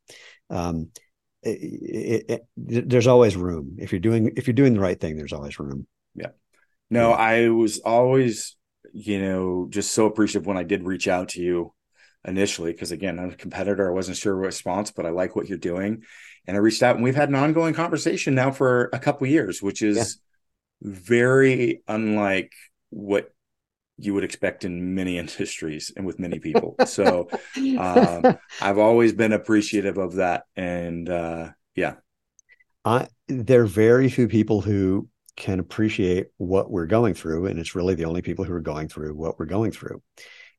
Um, 0.50 0.90
it, 1.42 2.24
it, 2.28 2.46
it, 2.56 2.88
there's 2.88 3.06
always 3.06 3.36
room 3.36 3.76
if 3.78 3.92
you're 3.92 4.00
doing 4.00 4.32
if 4.36 4.46
you're 4.46 4.54
doing 4.54 4.74
the 4.74 4.80
right 4.80 4.98
thing. 4.98 5.16
There's 5.16 5.32
always 5.32 5.58
room. 5.58 5.86
Yeah. 6.14 6.30
No, 6.90 7.10
yeah. 7.10 7.16
I 7.16 7.48
was 7.48 7.80
always, 7.80 8.56
you 8.92 9.20
know, 9.20 9.66
just 9.70 9.92
so 9.92 10.06
appreciative 10.06 10.46
when 10.46 10.56
I 10.56 10.62
did 10.62 10.84
reach 10.84 11.08
out 11.08 11.30
to 11.30 11.40
you 11.40 11.72
initially 12.24 12.72
because 12.72 12.90
again 12.90 13.18
i'm 13.18 13.30
a 13.30 13.36
competitor 13.36 13.88
i 13.88 13.94
wasn't 13.94 14.16
sure 14.16 14.36
what 14.36 14.46
response 14.46 14.90
but 14.90 15.06
i 15.06 15.10
like 15.10 15.36
what 15.36 15.48
you're 15.48 15.58
doing. 15.58 16.02
And 16.46 16.56
i 16.56 16.60
reached 16.60 16.82
out 16.82 16.96
and 16.96 17.04
we've 17.04 17.14
had 17.14 17.28
an 17.28 17.34
ongoing 17.34 17.74
conversation 17.74 18.34
now 18.34 18.50
for 18.50 18.90
a 18.92 18.98
couple 18.98 19.26
years 19.26 19.62
which 19.62 19.82
is 19.82 19.96
yeah. 19.96 20.90
very 20.90 21.82
unlike 21.86 22.52
what 22.90 23.30
you 23.98 24.14
would 24.14 24.24
expect 24.24 24.64
in 24.64 24.94
many 24.94 25.18
industries 25.22 25.92
and 25.96 26.06
with 26.06 26.18
many 26.18 26.38
people. 26.38 26.76
So 26.86 27.28
um, 27.56 28.38
i've 28.60 28.78
always 28.78 29.12
been 29.12 29.32
appreciative 29.32 29.98
of 29.98 30.16
that 30.16 30.44
and 30.56 31.08
uh, 31.08 31.50
yeah. 31.74 31.94
I, 32.84 33.08
there 33.26 33.62
are 33.62 33.66
very 33.66 34.08
few 34.08 34.28
people 34.28 34.60
who 34.60 35.08
can 35.36 35.60
appreciate 35.60 36.28
what 36.38 36.70
we're 36.70 36.86
going 36.86 37.14
through 37.14 37.46
and 37.46 37.58
it's 37.58 37.74
really 37.74 37.94
the 37.94 38.06
only 38.06 38.22
people 38.22 38.44
who 38.44 38.52
are 38.52 38.60
going 38.60 38.88
through 38.88 39.14
what 39.14 39.38
we're 39.38 39.46
going 39.46 39.70
through. 39.70 40.02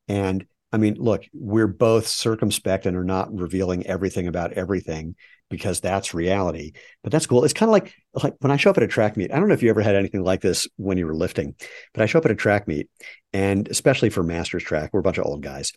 And 0.07 0.45
I 0.71 0.77
mean, 0.77 0.95
look, 0.99 1.25
we're 1.33 1.67
both 1.67 2.07
circumspect 2.07 2.85
and 2.85 2.95
are 2.95 3.03
not 3.03 3.33
revealing 3.33 3.87
everything 3.87 4.27
about 4.27 4.53
everything 4.53 5.15
because 5.49 5.79
that's 5.79 6.13
reality. 6.13 6.73
But 7.01 7.11
that's 7.11 7.25
cool. 7.25 7.43
It's 7.43 7.53
kind 7.53 7.69
of 7.69 7.73
like 7.73 7.93
like 8.13 8.35
when 8.39 8.51
I 8.51 8.57
show 8.57 8.69
up 8.69 8.77
at 8.77 8.83
a 8.83 8.87
track 8.87 9.17
meet. 9.17 9.31
I 9.31 9.39
don't 9.39 9.47
know 9.47 9.53
if 9.53 9.63
you 9.63 9.69
ever 9.69 9.81
had 9.81 9.95
anything 9.95 10.23
like 10.23 10.41
this 10.41 10.67
when 10.77 10.97
you 10.97 11.07
were 11.07 11.15
lifting, 11.15 11.55
but 11.93 12.03
I 12.03 12.05
show 12.05 12.19
up 12.19 12.25
at 12.25 12.31
a 12.31 12.35
track 12.35 12.67
meet, 12.67 12.89
and 13.33 13.67
especially 13.67 14.09
for 14.09 14.23
masters 14.23 14.63
track, 14.63 14.91
we're 14.93 14.99
a 14.99 15.03
bunch 15.03 15.17
of 15.17 15.25
old 15.25 15.41
guys, 15.41 15.73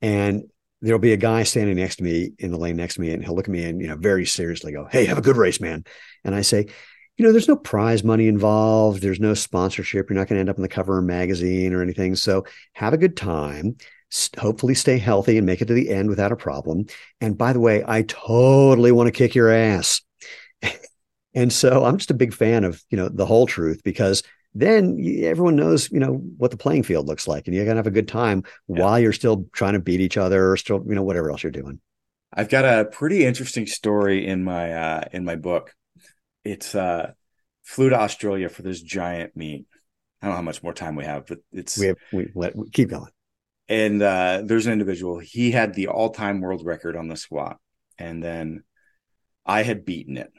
and 0.00 0.44
there'll 0.80 1.00
be 1.00 1.12
a 1.12 1.18
guy 1.18 1.42
standing 1.42 1.76
next 1.76 1.96
to 1.96 2.04
me 2.04 2.32
in 2.38 2.50
the 2.50 2.58
lane 2.58 2.76
next 2.76 2.94
to 2.94 3.00
me, 3.00 3.10
and 3.10 3.24
he'll 3.24 3.34
look 3.34 3.48
at 3.48 3.52
me 3.52 3.64
and 3.64 3.80
you 3.80 3.88
know 3.88 3.96
very 3.96 4.26
seriously 4.26 4.72
go, 4.72 4.86
"Hey, 4.90 5.06
have 5.06 5.18
a 5.18 5.22
good 5.22 5.36
race, 5.36 5.60
man." 5.60 5.84
And 6.24 6.34
I 6.34 6.42
say, 6.42 6.66
you 7.16 7.24
know, 7.24 7.32
there's 7.32 7.48
no 7.48 7.56
prize 7.56 8.04
money 8.04 8.28
involved. 8.28 9.02
There's 9.02 9.20
no 9.20 9.34
sponsorship. 9.34 10.08
You're 10.08 10.18
not 10.18 10.28
going 10.28 10.36
to 10.36 10.40
end 10.40 10.50
up 10.50 10.56
in 10.56 10.62
the 10.62 10.68
cover 10.68 10.98
of 10.98 11.04
a 11.04 11.06
magazine 11.06 11.72
or 11.72 11.82
anything. 11.82 12.14
So 12.14 12.44
have 12.74 12.92
a 12.92 12.98
good 12.98 13.16
time 13.16 13.76
hopefully 14.38 14.74
stay 14.74 14.98
healthy 14.98 15.36
and 15.36 15.46
make 15.46 15.60
it 15.60 15.66
to 15.66 15.74
the 15.74 15.90
end 15.90 16.08
without 16.08 16.32
a 16.32 16.36
problem. 16.36 16.86
And 17.20 17.36
by 17.36 17.52
the 17.52 17.60
way, 17.60 17.84
I 17.86 18.02
totally 18.02 18.92
want 18.92 19.08
to 19.08 19.12
kick 19.12 19.34
your 19.34 19.50
ass. 19.50 20.00
and 21.34 21.52
so 21.52 21.84
I'm 21.84 21.98
just 21.98 22.10
a 22.10 22.14
big 22.14 22.32
fan 22.32 22.64
of, 22.64 22.82
you 22.90 22.96
know, 22.96 23.08
the 23.08 23.26
whole 23.26 23.46
truth 23.46 23.82
because 23.84 24.22
then 24.54 24.98
everyone 25.22 25.56
knows, 25.56 25.90
you 25.90 26.00
know, 26.00 26.14
what 26.36 26.50
the 26.50 26.56
playing 26.56 26.84
field 26.84 27.06
looks 27.06 27.28
like 27.28 27.46
and 27.46 27.54
you're 27.54 27.64
going 27.64 27.74
to 27.74 27.80
have 27.80 27.86
a 27.86 27.90
good 27.90 28.08
time 28.08 28.44
yeah. 28.68 28.82
while 28.82 28.98
you're 28.98 29.12
still 29.12 29.46
trying 29.52 29.74
to 29.74 29.80
beat 29.80 30.00
each 30.00 30.16
other 30.16 30.52
or 30.52 30.56
still, 30.56 30.82
you 30.86 30.94
know, 30.94 31.02
whatever 31.02 31.30
else 31.30 31.42
you're 31.42 31.52
doing. 31.52 31.80
I've 32.32 32.48
got 32.48 32.64
a 32.64 32.84
pretty 32.84 33.24
interesting 33.24 33.66
story 33.66 34.26
in 34.26 34.44
my, 34.44 34.72
uh, 34.72 35.04
in 35.12 35.24
my 35.24 35.36
book. 35.36 35.74
It's, 36.44 36.74
uh, 36.74 37.12
flew 37.64 37.90
to 37.90 37.98
Australia 37.98 38.48
for 38.48 38.62
this 38.62 38.80
giant 38.80 39.36
meet. 39.36 39.66
I 40.22 40.26
don't 40.26 40.32
know 40.32 40.36
how 40.36 40.42
much 40.42 40.62
more 40.62 40.72
time 40.72 40.94
we 40.96 41.04
have, 41.04 41.26
but 41.26 41.38
it's 41.52 41.76
we 41.76 41.86
have 41.88 41.96
we 42.12 42.30
let 42.34 42.56
we 42.56 42.70
keep 42.70 42.88
going 42.88 43.10
and 43.68 44.00
uh, 44.00 44.42
there's 44.44 44.66
an 44.66 44.72
individual 44.72 45.18
he 45.18 45.50
had 45.50 45.74
the 45.74 45.88
all-time 45.88 46.40
world 46.40 46.64
record 46.64 46.96
on 46.96 47.08
the 47.08 47.16
squat 47.16 47.58
and 47.98 48.22
then 48.22 48.62
i 49.44 49.62
had 49.62 49.84
beaten 49.84 50.16
it. 50.16 50.32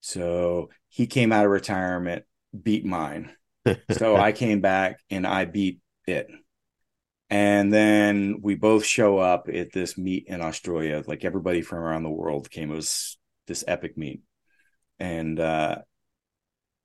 So 0.00 0.70
he 0.88 1.06
came 1.06 1.32
out 1.32 1.44
of 1.44 1.50
retirement 1.50 2.24
beat 2.62 2.84
mine. 2.84 3.32
So 3.90 4.16
i 4.16 4.30
came 4.30 4.60
back 4.60 5.00
and 5.10 5.26
i 5.26 5.44
beat 5.44 5.80
it. 6.06 6.28
And 7.28 7.72
then 7.72 8.38
we 8.40 8.54
both 8.54 8.84
show 8.84 9.18
up 9.18 9.48
at 9.52 9.72
this 9.72 9.98
meet 9.98 10.26
in 10.28 10.40
australia 10.40 11.02
like 11.06 11.24
everybody 11.24 11.62
from 11.62 11.78
around 11.78 12.04
the 12.04 12.10
world 12.10 12.50
came. 12.50 12.70
It 12.70 12.76
was 12.76 13.18
this 13.48 13.64
epic 13.66 13.98
meet. 13.98 14.22
And 15.00 15.38
uh 15.40 15.78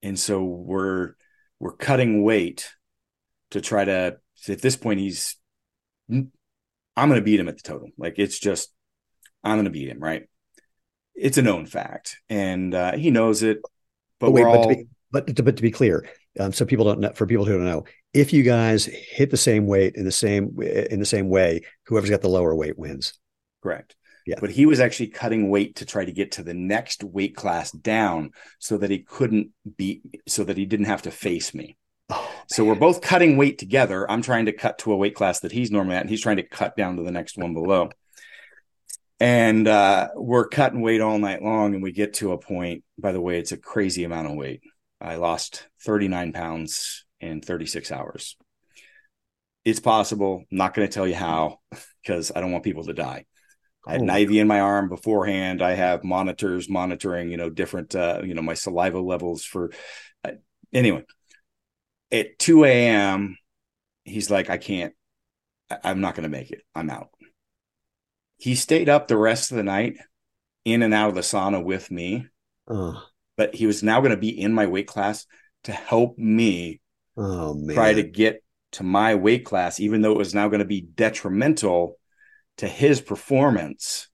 and 0.01 0.19
so 0.19 0.43
we're 0.43 1.13
we're 1.59 1.75
cutting 1.75 2.23
weight 2.23 2.73
to 3.51 3.61
try 3.61 3.85
to 3.85 4.17
at 4.47 4.61
this 4.61 4.75
point 4.75 4.99
he's 4.99 5.37
I'm 6.11 7.09
going 7.09 7.19
to 7.19 7.21
beat 7.21 7.39
him 7.39 7.47
at 7.47 7.57
the 7.57 7.63
total. 7.63 7.89
Like 7.97 8.15
it's 8.17 8.39
just, 8.39 8.73
I'm 9.43 9.55
going 9.55 9.65
to 9.65 9.71
beat 9.71 9.89
him, 9.89 9.99
right? 9.99 10.27
It's 11.15 11.37
a 11.37 11.41
known 11.41 11.65
fact, 11.65 12.17
and 12.29 12.73
uh, 12.73 12.93
he 12.93 13.11
knows 13.11 13.43
it. 13.43 13.59
But, 14.19 14.27
but 14.27 14.31
wait, 14.31 14.45
all... 14.45 14.53
but, 14.55 14.61
to 14.61 14.75
be, 14.75 14.87
but, 15.11 15.35
to, 15.35 15.43
but 15.43 15.55
to 15.57 15.61
be 15.61 15.71
clear, 15.71 16.07
um, 16.39 16.53
so 16.53 16.65
people 16.65 16.85
don't 16.85 16.99
know. 16.99 17.11
For 17.13 17.25
people 17.25 17.45
who 17.45 17.53
don't 17.53 17.65
know, 17.65 17.85
if 18.13 18.33
you 18.33 18.43
guys 18.43 18.85
hit 18.85 19.29
the 19.29 19.37
same 19.37 19.67
weight 19.67 19.95
in 19.95 20.05
the 20.05 20.11
same 20.11 20.57
in 20.61 20.99
the 20.99 21.05
same 21.05 21.29
way, 21.29 21.61
whoever's 21.85 22.09
got 22.09 22.21
the 22.21 22.29
lower 22.29 22.55
weight 22.55 22.77
wins. 22.77 23.13
Correct. 23.61 23.95
Yeah. 24.25 24.35
But 24.39 24.51
he 24.51 24.65
was 24.65 24.79
actually 24.79 25.07
cutting 25.07 25.49
weight 25.49 25.77
to 25.77 25.85
try 25.85 26.05
to 26.05 26.11
get 26.11 26.33
to 26.33 26.43
the 26.43 26.53
next 26.53 27.03
weight 27.03 27.35
class 27.35 27.71
down 27.71 28.31
so 28.59 28.77
that 28.77 28.91
he 28.91 28.99
couldn't 28.99 29.49
beat, 29.77 30.03
so 30.27 30.43
that 30.43 30.57
he 30.57 30.65
didn't 30.65 30.85
have 30.85 31.01
to 31.03 31.11
face 31.11 31.53
me. 31.53 31.77
Oh, 32.13 32.29
so 32.47 32.65
we're 32.65 32.75
both 32.75 32.99
cutting 32.99 33.37
weight 33.37 33.57
together. 33.57 34.09
I'm 34.09 34.21
trying 34.21 34.45
to 34.47 34.51
cut 34.51 34.79
to 34.79 34.91
a 34.91 34.97
weight 34.97 35.15
class 35.15 35.39
that 35.39 35.53
he's 35.53 35.71
normally 35.71 35.95
at, 35.95 36.01
and 36.01 36.09
he's 36.09 36.21
trying 36.21 36.37
to 36.37 36.43
cut 36.43 36.75
down 36.75 36.97
to 36.97 37.03
the 37.03 37.11
next 37.11 37.37
one 37.37 37.53
below. 37.53 37.89
And 39.21 39.65
uh, 39.67 40.09
we're 40.15 40.49
cutting 40.49 40.81
weight 40.81 40.99
all 40.99 41.17
night 41.17 41.41
long, 41.41 41.73
and 41.73 41.81
we 41.81 41.93
get 41.93 42.15
to 42.15 42.33
a 42.33 42.37
point. 42.37 42.83
By 42.97 43.13
the 43.13 43.21
way, 43.21 43.39
it's 43.39 43.53
a 43.53 43.57
crazy 43.57 44.03
amount 44.03 44.27
of 44.27 44.35
weight. 44.35 44.61
I 44.99 45.15
lost 45.15 45.67
39 45.85 46.33
pounds 46.33 47.05
in 47.21 47.39
36 47.41 47.91
hours. 47.91 48.35
It's 49.63 49.79
possible. 49.79 50.43
I'm 50.51 50.57
not 50.57 50.73
going 50.73 50.87
to 50.87 50.93
tell 50.93 51.07
you 51.07 51.15
how 51.15 51.59
because 52.03 52.31
I 52.35 52.41
don't 52.41 52.51
want 52.51 52.65
people 52.65 52.83
to 52.85 52.93
die. 52.93 53.25
I 53.87 53.93
had 53.93 54.01
an 54.01 54.09
IV 54.09 54.31
in 54.31 54.47
my 54.47 54.59
arm 54.59 54.89
beforehand. 54.89 55.61
I 55.61 55.75
have 55.75 56.03
monitors 56.03 56.69
monitoring, 56.69 57.31
you 57.31 57.37
know, 57.37 57.49
different, 57.49 57.95
uh, 57.95 58.21
you 58.23 58.33
know, 58.33 58.41
my 58.41 58.53
saliva 58.53 58.99
levels 58.99 59.45
for. 59.45 59.71
Uh, 60.23 60.33
anyway, 60.71 61.03
at 62.11 62.37
2 62.39 62.65
a.m., 62.65 63.37
he's 64.03 64.29
like, 64.29 64.49
I 64.49 64.57
can't, 64.57 64.93
I- 65.69 65.91
am 65.91 66.01
not 66.01 66.15
going 66.15 66.23
to 66.23 66.29
make 66.29 66.51
it. 66.51 66.61
I'm 66.75 66.89
out. 66.89 67.09
He 68.37 68.55
stayed 68.55 68.89
up 68.89 69.07
the 69.07 69.17
rest 69.17 69.51
of 69.51 69.57
the 69.57 69.63
night 69.63 69.97
in 70.65 70.81
and 70.81 70.93
out 70.93 71.09
of 71.09 71.15
the 71.15 71.21
sauna 71.21 71.63
with 71.63 71.91
me. 71.91 72.27
Uh. 72.67 72.99
But 73.37 73.55
he 73.55 73.65
was 73.65 73.81
now 73.81 73.99
going 74.01 74.11
to 74.11 74.17
be 74.17 74.29
in 74.29 74.53
my 74.53 74.67
weight 74.67 74.87
class 74.87 75.25
to 75.63 75.71
help 75.71 76.17
me 76.17 76.81
oh, 77.17 77.53
man. 77.53 77.75
try 77.75 77.93
to 77.93 78.03
get 78.03 78.43
to 78.73 78.83
my 78.83 79.15
weight 79.15 79.45
class, 79.45 79.79
even 79.79 80.01
though 80.01 80.11
it 80.11 80.17
was 80.17 80.35
now 80.35 80.47
going 80.47 80.59
to 80.59 80.65
be 80.65 80.81
detrimental 80.81 81.97
to 82.57 82.67
his 82.67 83.01
performance 83.01 84.07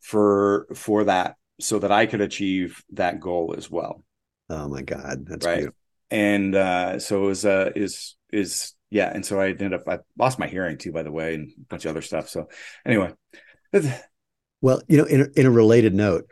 for 0.00 0.66
for 0.74 1.04
that 1.04 1.36
so 1.60 1.78
that 1.78 1.90
I 1.90 2.06
could 2.06 2.20
achieve 2.20 2.82
that 2.92 3.20
goal 3.20 3.54
as 3.56 3.70
well. 3.70 4.04
Oh 4.48 4.68
my 4.68 4.82
God. 4.82 5.26
That's 5.26 5.46
right. 5.46 5.56
Beautiful. 5.56 5.76
And 6.10 6.54
uh 6.54 6.98
so 6.98 7.24
it 7.24 7.26
was 7.26 7.44
uh 7.44 7.72
is 7.74 8.16
is 8.32 8.74
yeah, 8.90 9.10
and 9.12 9.26
so 9.26 9.40
I 9.40 9.48
ended 9.48 9.74
up 9.74 9.88
I 9.88 9.98
lost 10.18 10.38
my 10.38 10.46
hearing 10.46 10.78
too, 10.78 10.92
by 10.92 11.02
the 11.02 11.12
way, 11.12 11.34
and 11.34 11.50
a 11.50 11.60
bunch 11.68 11.84
of 11.84 11.90
other 11.90 12.02
stuff. 12.02 12.28
So 12.28 12.48
anyway. 12.84 13.12
Well, 14.62 14.82
you 14.88 14.96
know, 14.96 15.04
in 15.04 15.20
a, 15.20 15.26
in 15.36 15.46
a 15.46 15.50
related 15.50 15.94
note, 15.94 16.28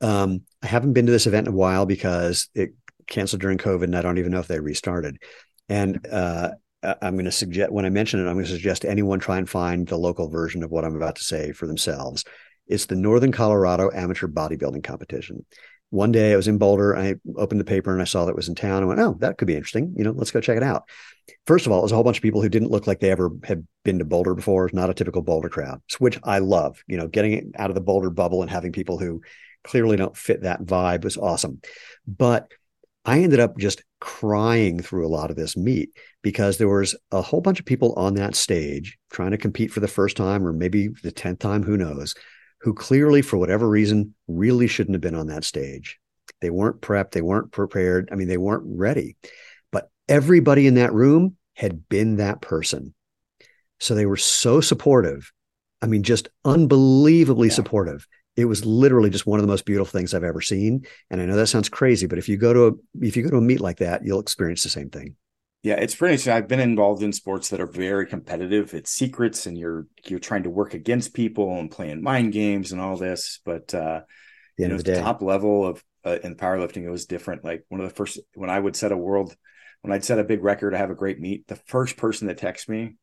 um, 0.00 0.42
I 0.62 0.66
haven't 0.66 0.94
been 0.94 1.06
to 1.06 1.12
this 1.12 1.26
event 1.26 1.46
in 1.46 1.54
a 1.54 1.56
while 1.56 1.86
because 1.86 2.48
it 2.54 2.70
canceled 3.06 3.40
during 3.40 3.58
COVID, 3.58 3.84
and 3.84 3.96
I 3.96 4.02
don't 4.02 4.18
even 4.18 4.32
know 4.32 4.40
if 4.40 4.48
they 4.48 4.60
restarted. 4.60 5.22
And 5.68 6.04
uh, 6.10 6.50
I'm 6.82 7.14
going 7.14 7.24
to 7.24 7.32
suggest 7.32 7.72
when 7.72 7.84
I 7.84 7.90
mention 7.90 8.20
it, 8.20 8.28
I'm 8.28 8.34
going 8.34 8.46
to 8.46 8.50
suggest 8.50 8.84
anyone 8.84 9.20
try 9.20 9.38
and 9.38 9.48
find 9.48 9.86
the 9.86 9.96
local 9.96 10.28
version 10.28 10.62
of 10.62 10.70
what 10.70 10.84
I'm 10.84 10.96
about 10.96 11.16
to 11.16 11.24
say 11.24 11.52
for 11.52 11.66
themselves. 11.66 12.24
It's 12.66 12.86
the 12.86 12.96
Northern 12.96 13.32
Colorado 13.32 13.90
Amateur 13.94 14.28
Bodybuilding 14.28 14.84
Competition. 14.84 15.44
One 15.90 16.12
day 16.12 16.32
I 16.32 16.36
was 16.36 16.48
in 16.48 16.58
Boulder. 16.58 16.96
I 16.96 17.14
opened 17.36 17.60
the 17.60 17.64
paper 17.64 17.92
and 17.92 18.02
I 18.02 18.04
saw 18.04 18.24
that 18.24 18.32
it 18.32 18.36
was 18.36 18.48
in 18.48 18.54
town. 18.54 18.82
I 18.82 18.86
went, 18.86 19.00
oh, 19.00 19.16
that 19.20 19.38
could 19.38 19.48
be 19.48 19.54
interesting. 19.54 19.94
You 19.96 20.04
know, 20.04 20.12
let's 20.12 20.30
go 20.30 20.40
check 20.40 20.56
it 20.56 20.62
out. 20.62 20.84
First 21.46 21.66
of 21.66 21.72
all, 21.72 21.80
it 21.80 21.82
was 21.82 21.92
a 21.92 21.94
whole 21.94 22.04
bunch 22.04 22.18
of 22.18 22.22
people 22.22 22.42
who 22.42 22.48
didn't 22.48 22.70
look 22.70 22.86
like 22.86 23.00
they 23.00 23.10
ever 23.10 23.30
had 23.44 23.66
been 23.84 23.98
to 23.98 24.04
Boulder 24.04 24.34
before. 24.34 24.66
It's 24.66 24.74
not 24.74 24.90
a 24.90 24.94
typical 24.94 25.22
Boulder 25.22 25.48
crowd, 25.48 25.80
which 25.98 26.18
I 26.24 26.40
love. 26.40 26.82
You 26.86 26.98
know, 26.98 27.08
getting 27.08 27.52
out 27.56 27.70
of 27.70 27.74
the 27.74 27.80
Boulder 27.80 28.10
bubble 28.10 28.42
and 28.42 28.50
having 28.50 28.72
people 28.72 28.98
who 28.98 29.22
clearly 29.64 29.96
don't 29.96 30.16
fit 30.16 30.42
that 30.42 30.62
vibe 30.62 31.04
was 31.04 31.16
awesome. 31.16 31.60
But 32.06 32.50
I 33.04 33.20
ended 33.20 33.40
up 33.40 33.56
just 33.56 33.82
crying 34.00 34.80
through 34.80 35.06
a 35.06 35.08
lot 35.08 35.30
of 35.30 35.36
this 35.36 35.56
meet 35.56 35.90
because 36.22 36.58
there 36.58 36.68
was 36.68 36.94
a 37.10 37.22
whole 37.22 37.40
bunch 37.40 37.58
of 37.58 37.66
people 37.66 37.94
on 37.94 38.14
that 38.14 38.34
stage 38.34 38.98
trying 39.10 39.30
to 39.30 39.38
compete 39.38 39.72
for 39.72 39.80
the 39.80 39.88
first 39.88 40.16
time 40.16 40.46
or 40.46 40.52
maybe 40.52 40.88
the 41.02 41.12
10th 41.12 41.38
time, 41.38 41.62
who 41.62 41.76
knows, 41.76 42.14
who 42.60 42.74
clearly, 42.74 43.22
for 43.22 43.36
whatever 43.36 43.68
reason, 43.68 44.14
really 44.26 44.66
shouldn't 44.66 44.94
have 44.94 45.00
been 45.00 45.14
on 45.14 45.28
that 45.28 45.44
stage. 45.44 45.98
They 46.40 46.50
weren't 46.50 46.80
prepped, 46.80 47.12
they 47.12 47.22
weren't 47.22 47.52
prepared. 47.52 48.08
I 48.12 48.14
mean, 48.14 48.28
they 48.28 48.36
weren't 48.36 48.64
ready. 48.66 49.16
But 49.72 49.90
everybody 50.08 50.66
in 50.66 50.74
that 50.74 50.92
room 50.92 51.36
had 51.54 51.88
been 51.88 52.16
that 52.16 52.40
person. 52.40 52.94
So 53.80 53.94
they 53.94 54.06
were 54.06 54.16
so 54.16 54.60
supportive. 54.60 55.32
I 55.80 55.86
mean, 55.86 56.02
just 56.02 56.28
unbelievably 56.44 57.48
yeah. 57.48 57.54
supportive 57.54 58.06
it 58.38 58.44
was 58.44 58.64
literally 58.64 59.10
just 59.10 59.26
one 59.26 59.40
of 59.40 59.42
the 59.42 59.50
most 59.50 59.66
beautiful 59.66 59.90
things 59.90 60.14
I've 60.14 60.22
ever 60.22 60.40
seen. 60.40 60.86
And 61.10 61.20
I 61.20 61.26
know 61.26 61.34
that 61.34 61.48
sounds 61.48 61.68
crazy, 61.68 62.06
but 62.06 62.18
if 62.18 62.28
you 62.28 62.36
go 62.36 62.52
to 62.52 62.66
a, 62.68 63.04
if 63.04 63.16
you 63.16 63.24
go 63.24 63.30
to 63.30 63.38
a 63.38 63.40
meet 63.40 63.58
like 63.58 63.78
that, 63.78 64.04
you'll 64.04 64.20
experience 64.20 64.62
the 64.62 64.68
same 64.68 64.90
thing. 64.90 65.16
Yeah, 65.62 65.74
it's 65.74 65.94
pretty 65.94 66.12
interesting. 66.12 66.34
I've 66.34 66.48
been 66.48 66.60
involved 66.60 67.02
in 67.02 67.12
sports 67.12 67.48
that 67.50 67.60
are 67.60 67.66
very 67.66 68.06
competitive. 68.06 68.74
It's 68.74 68.92
secrets, 68.92 69.46
and 69.46 69.58
you're 69.58 69.86
you're 70.06 70.20
trying 70.20 70.44
to 70.44 70.50
work 70.50 70.74
against 70.74 71.14
people 71.14 71.58
and 71.58 71.70
playing 71.70 72.02
mind 72.02 72.32
games 72.32 72.70
and 72.70 72.80
all 72.80 72.96
this. 72.96 73.40
But 73.44 73.74
uh, 73.74 74.02
the 74.56 74.62
you 74.62 74.68
know, 74.68 74.76
the, 74.76 74.92
the 74.92 75.00
top 75.00 75.20
level 75.20 75.66
of 75.66 75.84
uh, 76.04 76.18
in 76.22 76.36
powerlifting, 76.36 76.84
it 76.84 76.90
was 76.90 77.06
different. 77.06 77.44
Like 77.44 77.64
one 77.68 77.80
of 77.80 77.88
the 77.88 77.94
first 77.94 78.20
when 78.34 78.50
I 78.50 78.58
would 78.58 78.76
set 78.76 78.92
a 78.92 78.96
world, 78.96 79.34
when 79.82 79.92
I'd 79.92 80.04
set 80.04 80.20
a 80.20 80.24
big 80.24 80.44
record, 80.44 80.74
I 80.74 80.78
have 80.78 80.90
a 80.90 80.94
great 80.94 81.18
meet. 81.18 81.48
The 81.48 81.56
first 81.56 81.96
person 81.96 82.28
that 82.28 82.38
texts 82.38 82.68
me 82.68 82.96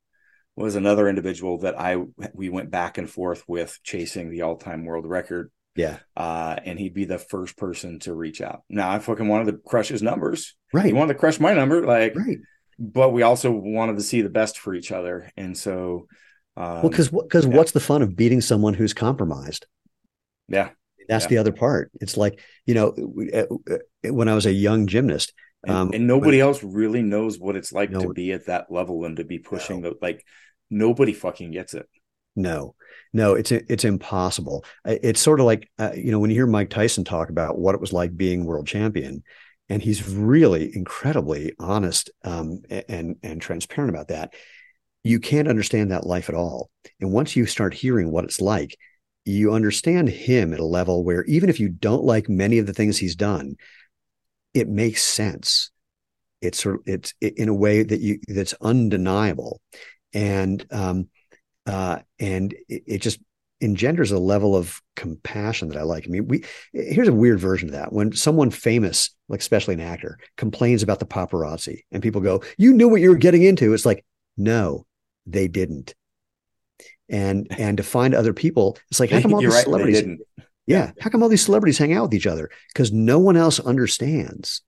was 0.56 0.76
another 0.76 1.10
individual 1.10 1.60
that 1.60 1.78
I 1.78 1.98
we 2.34 2.48
went 2.48 2.72
back 2.72 2.98
and 2.98 3.10
forth 3.10 3.44
with 3.50 3.78
chasing 3.84 4.30
the 4.30 4.44
all 4.44 4.56
time 4.56 4.86
world 4.86 5.06
record. 5.06 5.52
Yeah. 5.76 5.98
Uh, 6.16 6.56
and 6.64 6.80
he'd 6.80 6.94
be 6.94 7.06
the 7.06 7.18
first 7.18 7.58
person 7.58 8.00
to 8.00 8.14
reach 8.14 8.42
out. 8.42 8.64
Now 8.70 8.92
I 8.92 9.00
fucking 9.00 9.28
wanted 9.28 9.52
to 9.52 9.58
crush 9.58 9.90
his 9.90 10.02
numbers. 10.02 10.56
Right. 10.74 10.86
He 10.86 10.94
wanted 10.94 11.14
to 11.14 11.20
crush 11.20 11.40
my 11.40 11.54
number. 11.54 11.86
Like, 11.86 12.16
right. 12.16 12.38
But 12.80 13.12
we 13.12 13.22
also 13.22 13.52
wanted 13.52 13.98
to 13.98 14.04
see 14.04 14.22
the 14.22 14.30
best 14.30 14.58
for 14.58 14.74
each 14.74 14.92
other. 14.92 15.32
And 15.38 15.58
so, 15.58 16.08
um, 16.58 16.82
well, 16.82 16.90
because 16.90 17.10
because 17.10 17.46
yeah. 17.46 17.56
what's 17.56 17.72
the 17.72 17.80
fun 17.80 18.02
of 18.02 18.16
beating 18.16 18.42
someone 18.42 18.74
who's 18.74 18.94
compromised? 18.94 19.66
Yeah. 20.48 20.70
That's 21.08 21.26
yeah. 21.26 21.30
the 21.30 21.38
other 21.38 21.52
part. 21.52 21.92
It's 22.02 22.18
like, 22.18 22.42
you 22.66 22.74
know, 22.74 22.96
uh, 23.34 23.74
uh, 23.74 24.14
when 24.14 24.28
I 24.28 24.36
was 24.36 24.46
a 24.46 24.54
young 24.54 24.88
gymnast, 24.88 25.34
um, 25.68 25.88
and, 25.88 25.96
and, 25.96 26.08
nobody 26.08 26.40
else 26.40 26.64
really 26.64 27.02
knows 27.02 27.40
what 27.40 27.56
it's 27.56 27.72
like 27.72 27.90
no, 27.90 28.02
to 28.02 28.14
be 28.14 28.32
at 28.34 28.48
that 28.48 28.72
level 28.72 29.06
and 29.06 29.18
to 29.18 29.24
be 29.24 29.40
pushing 29.40 29.82
no. 29.82 29.90
the 29.90 29.96
like 30.02 30.24
nobody 30.70 31.14
fucking 31.14 31.52
gets 31.52 31.74
it. 31.74 31.88
No, 32.36 32.76
no, 33.14 33.34
it's 33.34 33.52
it's 33.52 33.86
impossible. 33.86 34.66
It's 34.86 35.22
sort 35.22 35.40
of 35.40 35.46
like 35.46 35.70
uh, 35.80 35.92
you 35.96 36.12
know 36.12 36.20
when 36.20 36.30
you 36.30 36.36
hear 36.36 36.48
Mike 36.48 36.70
Tyson 36.70 37.04
talk 37.04 37.30
about 37.30 37.58
what 37.58 37.76
it 37.76 37.82
was 37.82 37.94
like 37.94 38.16
being 38.16 38.46
world 38.46 38.68
champion, 38.68 39.24
and 39.70 39.82
he's 39.82 40.08
really 40.08 40.76
incredibly 40.76 41.54
honest 41.60 42.10
um, 42.24 42.62
and 42.90 43.16
and 43.24 43.42
transparent 43.42 43.90
about 43.90 44.10
that. 44.10 44.34
You 45.04 45.20
can't 45.20 45.48
understand 45.48 45.92
that 45.92 46.06
life 46.06 46.30
at 46.30 46.36
all, 46.36 46.70
and 47.00 47.12
once 47.12 47.36
you 47.36 47.46
start 47.46 47.74
hearing 47.74 48.12
what 48.12 48.26
it's 48.26 48.42
like, 48.42 48.76
you 49.24 49.54
understand 49.54 50.10
him 50.10 50.54
at 50.54 50.60
a 50.60 50.66
level 50.66 51.04
where 51.04 51.24
even 51.26 51.50
if 51.50 51.60
you 51.60 51.70
don't 51.70 52.04
like 52.04 52.28
many 52.28 52.58
of 52.58 52.66
the 52.66 52.74
things 52.74 52.98
he's 52.98 53.16
done, 53.16 53.56
it 54.54 54.68
makes 54.68 55.04
sense. 55.04 55.72
It's 56.42 56.62
sort 56.62 56.76
of, 56.76 56.82
it's 56.86 57.14
in 57.22 57.50
a 57.50 57.54
way 57.54 57.84
that 57.84 58.02
you 58.02 58.20
that's 58.28 58.54
undeniable 58.62 59.62
and 60.14 60.66
um, 60.72 61.10
uh, 61.66 62.00
and 62.20 62.54
it, 62.70 62.84
it, 62.86 63.02
just 63.02 63.20
engenders 63.62 64.12
a 64.12 64.20
level 64.20 64.56
of 64.56 64.82
compassion 64.96 65.70
that 65.70 65.78
I 65.78 65.84
like. 65.84 66.06
I 66.06 66.10
mean, 66.10 66.28
we 66.28 66.44
here's 66.74 67.08
a 67.08 67.14
weird 67.14 67.40
version 67.40 67.70
of 67.70 67.74
that. 67.74 67.92
When 67.92 68.14
someone 68.14 68.52
famous, 68.52 69.10
like 69.30 69.40
especially 69.40 69.74
an 69.74 69.82
actor, 69.82 70.20
complains 70.38 70.84
about 70.84 71.00
the 71.00 71.06
paparazzi, 71.06 71.82
and 71.92 72.04
people 72.04 72.22
go, 72.22 72.44
"You 72.58 72.74
knew 72.74 72.88
what 72.88 73.02
you 73.02 73.10
were 73.10 73.16
getting 73.16 73.44
into." 73.44 73.74
It's 73.74 73.86
like, 73.86 74.06
no, 74.38 74.86
they 75.26 75.48
didn't. 75.48 75.96
And 77.10 77.48
and 77.58 77.78
to 77.78 77.84
find 77.84 78.14
other 78.14 78.34
people, 78.34 78.78
it's 78.92 79.00
like, 79.00 79.10
how 79.10 79.22
come 79.22 79.34
all 79.34 79.42
these 79.42 79.54
right, 79.54 79.64
celebrities? 79.64 80.20
Yeah, 80.68 80.92
how 81.00 81.10
come 81.10 81.22
all 81.22 81.30
these 81.30 81.46
celebrities 81.46 81.78
hang 81.78 81.94
out 81.94 82.04
with 82.04 82.14
each 82.16 82.28
other? 82.28 82.50
Because 82.74 82.92
no 82.92 83.20
one 83.20 83.38
else 83.38 83.60
understands. 83.60 84.62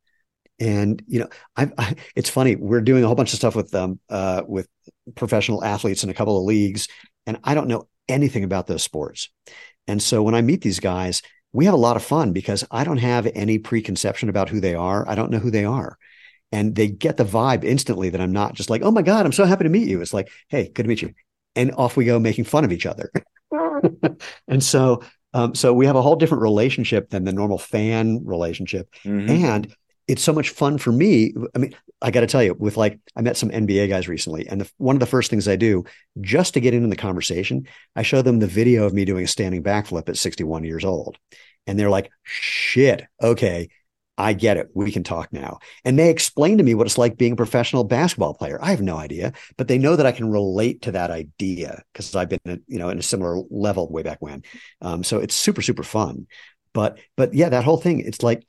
And 0.59 1.01
you 1.07 1.19
know, 1.19 1.29
I, 1.55 1.71
I, 1.77 1.95
it's 2.15 2.29
funny. 2.29 2.55
We're 2.55 2.81
doing 2.81 3.03
a 3.03 3.07
whole 3.07 3.15
bunch 3.15 3.33
of 3.33 3.39
stuff 3.39 3.55
with 3.55 3.71
them 3.71 3.99
uh 4.09 4.43
with 4.47 4.67
professional 5.15 5.63
athletes 5.63 6.03
in 6.03 6.09
a 6.09 6.13
couple 6.13 6.37
of 6.37 6.43
leagues, 6.43 6.87
and 7.25 7.37
I 7.43 7.53
don't 7.53 7.67
know 7.67 7.87
anything 8.07 8.43
about 8.43 8.67
those 8.67 8.83
sports. 8.83 9.29
And 9.87 10.01
so 10.01 10.23
when 10.23 10.35
I 10.35 10.41
meet 10.41 10.61
these 10.61 10.79
guys, 10.79 11.21
we 11.53 11.65
have 11.65 11.73
a 11.73 11.77
lot 11.77 11.95
of 11.95 12.03
fun 12.03 12.33
because 12.33 12.65
I 12.71 12.83
don't 12.83 12.97
have 12.97 13.27
any 13.33 13.57
preconception 13.57 14.29
about 14.29 14.49
who 14.49 14.59
they 14.59 14.75
are. 14.75 15.07
I 15.07 15.15
don't 15.15 15.31
know 15.31 15.39
who 15.39 15.51
they 15.51 15.65
are. 15.65 15.97
And 16.51 16.75
they 16.75 16.87
get 16.87 17.17
the 17.17 17.25
vibe 17.25 17.63
instantly 17.63 18.09
that 18.09 18.21
I'm 18.21 18.31
not 18.31 18.53
just 18.53 18.69
like, 18.69 18.81
oh 18.81 18.91
my 18.91 19.01
God, 19.01 19.25
I'm 19.25 19.33
so 19.33 19.45
happy 19.45 19.63
to 19.63 19.69
meet 19.69 19.87
you. 19.87 20.01
It's 20.01 20.13
like, 20.13 20.29
hey, 20.49 20.69
good 20.73 20.83
to 20.83 20.89
meet 20.89 21.01
you. 21.01 21.13
And 21.55 21.71
off 21.73 21.97
we 21.97 22.05
go 22.05 22.19
making 22.19 22.45
fun 22.45 22.63
of 22.63 22.71
each 22.71 22.85
other. 22.85 23.11
and 24.47 24.63
so 24.63 25.01
um, 25.33 25.55
so 25.55 25.73
we 25.73 25.85
have 25.85 25.95
a 25.95 26.01
whole 26.01 26.15
different 26.15 26.41
relationship 26.41 27.09
than 27.09 27.23
the 27.23 27.33
normal 27.33 27.57
fan 27.57 28.21
relationship. 28.25 28.89
Mm-hmm. 29.03 29.29
And 29.29 29.75
it's 30.07 30.23
so 30.23 30.33
much 30.33 30.49
fun 30.49 30.77
for 30.77 30.91
me. 30.91 31.33
I 31.53 31.59
mean, 31.59 31.75
I 32.01 32.11
got 32.11 32.21
to 32.21 32.27
tell 32.27 32.43
you, 32.43 32.55
with 32.57 32.77
like, 32.77 32.99
I 33.15 33.21
met 33.21 33.37
some 33.37 33.49
NBA 33.49 33.89
guys 33.89 34.07
recently, 34.07 34.47
and 34.47 34.61
the, 34.61 34.71
one 34.77 34.95
of 34.95 34.99
the 34.99 35.05
first 35.05 35.29
things 35.29 35.47
I 35.47 35.55
do 35.55 35.83
just 36.21 36.53
to 36.53 36.59
get 36.59 36.73
into 36.73 36.87
the 36.87 36.95
conversation, 36.95 37.67
I 37.95 38.03
show 38.03 38.21
them 38.21 38.39
the 38.39 38.47
video 38.47 38.85
of 38.85 38.93
me 38.93 39.05
doing 39.05 39.25
a 39.25 39.27
standing 39.27 39.63
backflip 39.63 40.07
at 40.07 40.17
61 40.17 40.63
years 40.63 40.85
old. 40.85 41.17
And 41.65 41.77
they're 41.77 41.89
like, 41.89 42.09
shit, 42.23 43.03
okay, 43.21 43.67
I 44.17 44.33
get 44.33 44.57
it. 44.57 44.69
We 44.73 44.91
can 44.91 45.03
talk 45.03 45.31
now. 45.33 45.59
And 45.83 45.99
they 45.99 46.09
explain 46.09 46.57
to 46.57 46.63
me 46.63 46.73
what 46.73 46.87
it's 46.87 46.97
like 46.97 47.17
being 47.17 47.33
a 47.33 47.37
professional 47.37 47.83
basketball 47.83 48.33
player. 48.33 48.57
I 48.61 48.71
have 48.71 48.81
no 48.81 48.97
idea, 48.97 49.33
but 49.57 49.67
they 49.67 49.77
know 49.77 49.95
that 49.95 50.05
I 50.05 50.11
can 50.11 50.31
relate 50.31 50.83
to 50.83 50.93
that 50.93 51.11
idea 51.11 51.83
because 51.91 52.15
I've 52.15 52.29
been, 52.29 52.63
you 52.67 52.79
know, 52.79 52.89
in 52.89 52.97
a 52.97 53.03
similar 53.03 53.41
level 53.49 53.91
way 53.91 54.03
back 54.03 54.19
when. 54.21 54.43
Um, 54.81 55.03
so 55.03 55.19
it's 55.19 55.35
super, 55.35 55.61
super 55.61 55.83
fun. 55.83 56.27
But, 56.73 56.99
but 57.15 57.33
yeah, 57.33 57.49
that 57.49 57.63
whole 57.63 57.77
thing, 57.77 57.99
it's 57.99 58.23
like, 58.23 58.47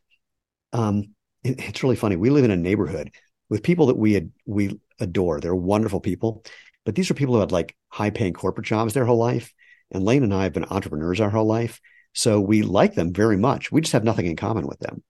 um, 0.72 1.14
it's 1.44 1.82
really 1.82 1.96
funny. 1.96 2.16
We 2.16 2.30
live 2.30 2.44
in 2.44 2.50
a 2.50 2.56
neighborhood 2.56 3.10
with 3.48 3.62
people 3.62 3.86
that 3.86 3.96
we 3.96 4.16
ad, 4.16 4.30
we 4.46 4.78
adore. 5.00 5.40
They're 5.40 5.54
wonderful 5.54 6.00
people, 6.00 6.44
but 6.84 6.94
these 6.94 7.10
are 7.10 7.14
people 7.14 7.34
who 7.34 7.40
had 7.40 7.52
like 7.52 7.76
high 7.88 8.10
paying 8.10 8.32
corporate 8.32 8.66
jobs 8.66 8.94
their 8.94 9.04
whole 9.04 9.18
life. 9.18 9.52
And 9.90 10.04
Lena 10.04 10.24
and 10.24 10.34
I 10.34 10.44
have 10.44 10.52
been 10.52 10.66
entrepreneurs 10.66 11.20
our 11.20 11.30
whole 11.30 11.46
life. 11.46 11.80
So 12.14 12.40
we 12.40 12.62
like 12.62 12.94
them 12.94 13.12
very 13.12 13.36
much. 13.36 13.72
We 13.72 13.80
just 13.80 13.92
have 13.92 14.04
nothing 14.04 14.26
in 14.26 14.36
common 14.36 14.66
with 14.66 14.78
them. 14.80 15.02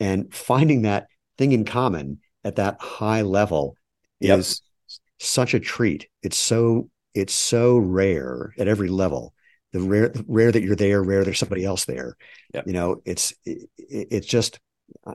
And 0.00 0.32
finding 0.32 0.82
that 0.82 1.08
thing 1.36 1.52
in 1.52 1.64
common 1.64 2.20
at 2.44 2.56
that 2.56 2.80
high 2.80 3.22
level 3.22 3.76
yep. 4.20 4.38
is 4.38 4.62
such 5.18 5.54
a 5.54 5.60
treat. 5.60 6.08
It's 6.22 6.36
so 6.36 6.90
it's 7.14 7.34
so 7.34 7.78
rare 7.78 8.54
at 8.58 8.68
every 8.68 8.88
level 8.88 9.34
the 9.72 9.80
rare 9.80 10.12
rare 10.26 10.50
that 10.50 10.62
you're 10.62 10.76
there, 10.76 11.02
rare 11.02 11.24
there's 11.24 11.38
somebody 11.38 11.64
else 11.64 11.84
there. 11.84 12.16
Yep. 12.54 12.66
You 12.66 12.72
know, 12.72 13.02
it's 13.04 13.34
it, 13.44 13.68
it's 13.76 14.26
just 14.26 14.60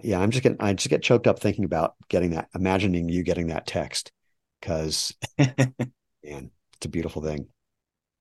yeah, 0.02 0.20
I'm 0.20 0.32
just 0.32 0.44
getting 0.44 0.62
I 0.62 0.74
just 0.74 0.90
get 0.90 1.04
choked 1.04 1.28
up 1.28 1.40
thinking 1.40 1.66
about 1.66 1.95
getting 2.10 2.32
that, 2.32 2.50
imagining 2.56 3.10
you 3.10 3.24
getting 3.24 3.48
that 3.48 3.68
text 3.68 4.12
because 4.60 5.14
man, 5.38 5.74
it's 6.24 6.86
a 6.86 6.90
beautiful 6.90 7.22
thing. 7.22 7.48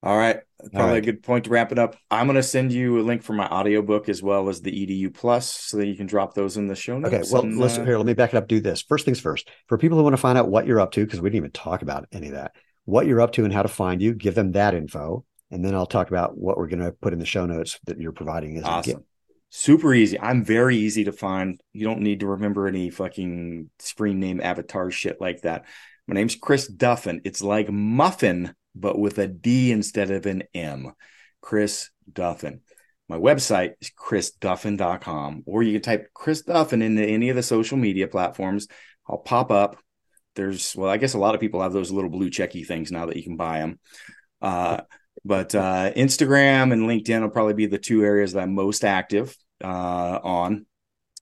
All 0.03 0.17
right. 0.17 0.41
Probably 0.73 0.91
right. 0.91 0.97
a 0.97 1.01
good 1.01 1.23
point 1.23 1.45
to 1.45 1.49
wrap 1.49 1.71
it 1.71 1.79
up. 1.79 1.95
I'm 2.11 2.27
going 2.27 2.35
to 2.35 2.43
send 2.43 2.73
you 2.73 2.99
a 2.99 3.03
link 3.03 3.23
for 3.23 3.31
my 3.31 3.47
audiobook 3.47 4.09
as 4.09 4.21
well 4.21 4.49
as 4.49 4.61
the 4.61 4.71
EDU 4.71 5.13
Plus 5.13 5.49
so 5.49 5.77
that 5.77 5.87
you 5.87 5.95
can 5.95 6.07
drop 6.07 6.33
those 6.33 6.57
in 6.57 6.67
the 6.67 6.75
show 6.75 6.99
notes. 6.99 7.13
Okay. 7.13 7.23
Well, 7.31 7.43
and, 7.43 7.57
listen, 7.57 7.83
uh, 7.83 7.85
here, 7.85 7.97
let 7.97 8.05
me 8.05 8.13
back 8.13 8.33
it 8.33 8.37
up. 8.37 8.49
Do 8.49 8.59
this. 8.59 8.81
First 8.81 9.05
things 9.05 9.21
first. 9.21 9.49
For 9.67 9.77
people 9.77 9.97
who 9.97 10.03
want 10.03 10.13
to 10.13 10.21
find 10.21 10.37
out 10.37 10.49
what 10.49 10.67
you're 10.67 10.81
up 10.81 10.91
to, 10.91 11.05
because 11.05 11.21
we 11.21 11.29
didn't 11.29 11.37
even 11.37 11.51
talk 11.51 11.83
about 11.83 12.05
any 12.11 12.27
of 12.27 12.33
that, 12.33 12.51
what 12.83 13.07
you're 13.07 13.21
up 13.21 13.31
to 13.33 13.45
and 13.45 13.53
how 13.53 13.61
to 13.61 13.69
find 13.69 14.01
you, 14.01 14.13
give 14.13 14.35
them 14.35 14.51
that 14.51 14.73
info. 14.73 15.23
And 15.51 15.63
then 15.63 15.73
I'll 15.73 15.85
talk 15.85 16.09
about 16.09 16.37
what 16.37 16.57
we're 16.57 16.67
going 16.67 16.83
to 16.83 16.91
put 16.91 17.13
in 17.13 17.19
the 17.19 17.25
show 17.25 17.45
notes 17.45 17.79
that 17.85 17.97
you're 17.97 18.11
providing 18.11 18.57
as 18.57 18.63
awesome. 18.65 18.91
a 18.91 18.95
gift. 18.95 19.07
Super 19.55 19.93
easy. 19.93 20.19
I'm 20.19 20.43
very 20.43 20.77
easy 20.77 21.03
to 21.03 21.11
find. 21.11 21.61
You 21.73 21.85
don't 21.85 22.01
need 22.01 22.21
to 22.21 22.27
remember 22.27 22.67
any 22.67 22.89
fucking 22.89 23.69
screen 23.77 24.19
name 24.19 24.41
avatar 24.41 24.89
shit 24.89 25.21
like 25.21 25.41
that. 25.41 25.65
My 26.07 26.15
name's 26.15 26.35
Chris 26.35 26.67
Duffin. 26.67 27.21
It's 27.23 27.43
like 27.43 27.69
muffin 27.69 28.55
but 28.73 28.97
with 28.97 29.19
a 29.19 29.27
D 29.27 29.71
instead 29.71 30.09
of 30.09 30.25
an 30.25 30.41
M. 30.55 30.93
Chris 31.39 31.91
Duffin. 32.11 32.61
My 33.07 33.17
website 33.17 33.73
is 33.79 33.91
chrisduffin.com, 33.91 35.43
or 35.45 35.61
you 35.61 35.73
can 35.73 35.83
type 35.83 36.07
Chris 36.15 36.41
Duffin 36.41 36.81
into 36.81 37.03
any 37.03 37.29
of 37.29 37.35
the 37.35 37.43
social 37.43 37.77
media 37.77 38.07
platforms. 38.07 38.67
I'll 39.07 39.19
pop 39.19 39.51
up. 39.51 39.77
There's, 40.33 40.75
well, 40.75 40.89
I 40.89 40.97
guess 40.97 41.13
a 41.13 41.19
lot 41.19 41.35
of 41.35 41.41
people 41.41 41.61
have 41.61 41.73
those 41.73 41.91
little 41.91 42.09
blue 42.09 42.31
checky 42.31 42.65
things 42.65 42.91
now 42.91 43.05
that 43.05 43.17
you 43.17 43.23
can 43.23 43.37
buy 43.37 43.59
them. 43.59 43.79
Uh, 44.41 44.81
but 45.25 45.55
uh, 45.55 45.91
Instagram 45.93 46.73
and 46.73 46.83
LinkedIn 46.83 47.21
will 47.21 47.29
probably 47.29 47.53
be 47.53 47.65
the 47.65 47.77
two 47.77 48.03
areas 48.03 48.33
that 48.33 48.43
I'm 48.43 48.55
most 48.55 48.83
active 48.83 49.35
uh, 49.63 50.19
on. 50.23 50.65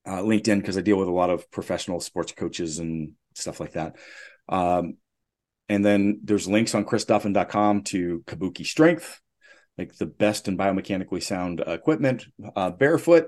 Uh, 0.04 0.18
LinkedIn, 0.18 0.60
because 0.60 0.78
I 0.78 0.82
deal 0.82 0.98
with 0.98 1.08
a 1.08 1.12
lot 1.12 1.30
of 1.30 1.50
professional 1.52 2.00
sports 2.00 2.32
coaches 2.32 2.80
and 2.80 3.14
stuff 3.36 3.60
like 3.60 3.74
that. 3.74 3.98
Um, 4.50 4.98
and 5.70 5.86
then 5.86 6.22
there's 6.24 6.48
links 6.48 6.74
on 6.74 6.86
chrisduffin.com 6.86 7.84
to 7.84 8.24
Kabuki 8.26 8.66
Strength, 8.66 9.22
like 9.78 9.96
the 9.96 10.08
best 10.08 10.48
and 10.48 10.58
biomechanically 10.58 11.22
sound 11.22 11.62
equipment, 11.66 12.26
uh, 12.56 12.72
Bearfoot. 12.72 13.28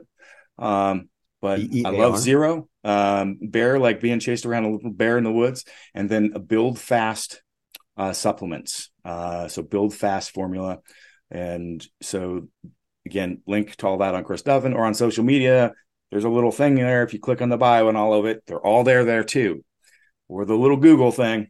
Um, 0.58 1.10
but. 1.42 1.60
I 1.60 1.90
love 1.90 2.16
Xero. 2.16 2.68
Um, 2.84 3.38
bear, 3.42 3.78
like 3.78 4.02
being 4.02 4.20
chased 4.20 4.46
around 4.46 4.66
a 4.66 4.72
little 4.72 4.92
bear 4.92 5.18
in 5.18 5.24
the 5.24 5.32
woods, 5.32 5.66
and 5.94 6.10
then 6.10 6.32
build 6.48 6.80
fast 6.80 7.44
uh, 7.96 8.14
supplements. 8.14 8.90
Uh, 9.04 9.48
so 9.48 9.62
build 9.62 9.94
fast 9.94 10.32
formula. 10.32 10.80
And 11.30 11.86
so 12.02 12.48
again, 13.06 13.42
link 13.48 13.76
to 13.78 13.88
all 13.88 13.98
that 13.98 14.16
on 14.16 14.24
Chris 14.24 14.44
Duffin 14.44 14.74
or 14.74 14.86
on 14.86 14.94
social 14.94 15.24
media. 15.24 15.74
There's 16.12 16.24
a 16.26 16.30
little 16.30 16.52
thing 16.52 16.76
there. 16.76 17.04
If 17.04 17.14
you 17.14 17.20
click 17.20 17.42
on 17.42 17.50
the 17.50 17.58
bio 17.58 17.88
and 17.88 17.98
all 17.98 18.14
of 18.14 18.26
it, 18.26 18.44
they're 18.46 18.66
all 18.66 18.84
there 18.84 19.04
there 19.04 19.24
too. 19.24 19.64
Or 20.28 20.46
the 20.46 20.56
little 20.56 20.78
Google 20.78 21.12
thing. 21.12 21.50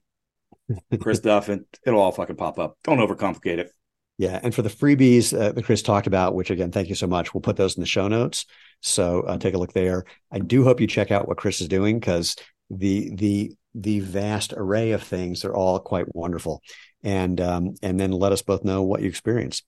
Chris 1.02 1.20
Duffin. 1.20 1.66
It'll 1.86 2.00
all 2.00 2.12
fucking 2.12 2.38
pop 2.38 2.60
up. 2.60 2.78
Don't 2.84 3.00
overcomplicate 3.00 3.58
it. 3.58 3.72
Yeah, 4.18 4.40
and 4.44 4.54
for 4.54 4.62
the 4.62 4.70
freebies 4.70 5.38
uh, 5.38 5.52
that 5.52 5.66
Chris 5.66 5.82
talked 5.82 6.06
about, 6.06 6.36
which 6.36 6.52
again, 6.52 6.72
thank 6.72 6.88
you 6.88 6.96
so 6.96 7.08
much. 7.08 7.34
We'll 7.34 7.42
put 7.42 7.58
those 7.58 7.76
in 7.76 7.82
the 7.82 7.88
show 7.88 8.08
notes, 8.08 8.46
so 8.80 9.22
uh, 9.22 9.38
take 9.38 9.56
a 9.56 9.58
look 9.58 9.74
there. 9.74 10.06
I 10.32 10.40
do 10.40 10.64
hope 10.64 10.80
you 10.80 10.88
check 10.88 11.10
out 11.10 11.28
what 11.28 11.38
Chris 11.38 11.62
is 11.62 11.68
doing 11.68 12.00
because 12.00 12.36
the 12.70 13.10
the 13.16 13.54
the 13.74 14.02
vast 14.02 14.54
array 14.56 14.92
of 14.92 15.02
things 15.02 15.44
are 15.44 15.56
all 15.56 15.80
quite 15.80 16.14
wonderful, 16.14 16.62
and 17.04 17.40
um, 17.42 17.76
and 17.82 18.00
then 18.00 18.12
let 18.12 18.32
us 18.32 18.42
both 18.42 18.64
know 18.64 18.84
what 18.84 19.02
you 19.02 19.08
experience. 19.08 19.64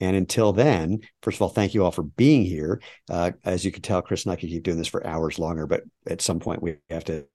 And 0.00 0.16
until 0.16 0.52
then, 0.52 1.00
first 1.22 1.38
of 1.38 1.42
all, 1.42 1.48
thank 1.48 1.72
you 1.72 1.84
all 1.84 1.90
for 1.90 2.02
being 2.02 2.44
here. 2.44 2.82
Uh, 3.08 3.32
as 3.44 3.64
you 3.64 3.72
can 3.72 3.82
tell, 3.82 4.02
Chris 4.02 4.24
and 4.24 4.32
I 4.32 4.36
could 4.36 4.48
keep 4.48 4.64
doing 4.64 4.76
this 4.76 4.88
for 4.88 5.06
hours 5.06 5.38
longer, 5.38 5.66
but 5.66 5.84
at 6.06 6.20
some 6.20 6.40
point 6.40 6.62
we 6.62 6.76
have 6.90 7.04
to 7.04 7.26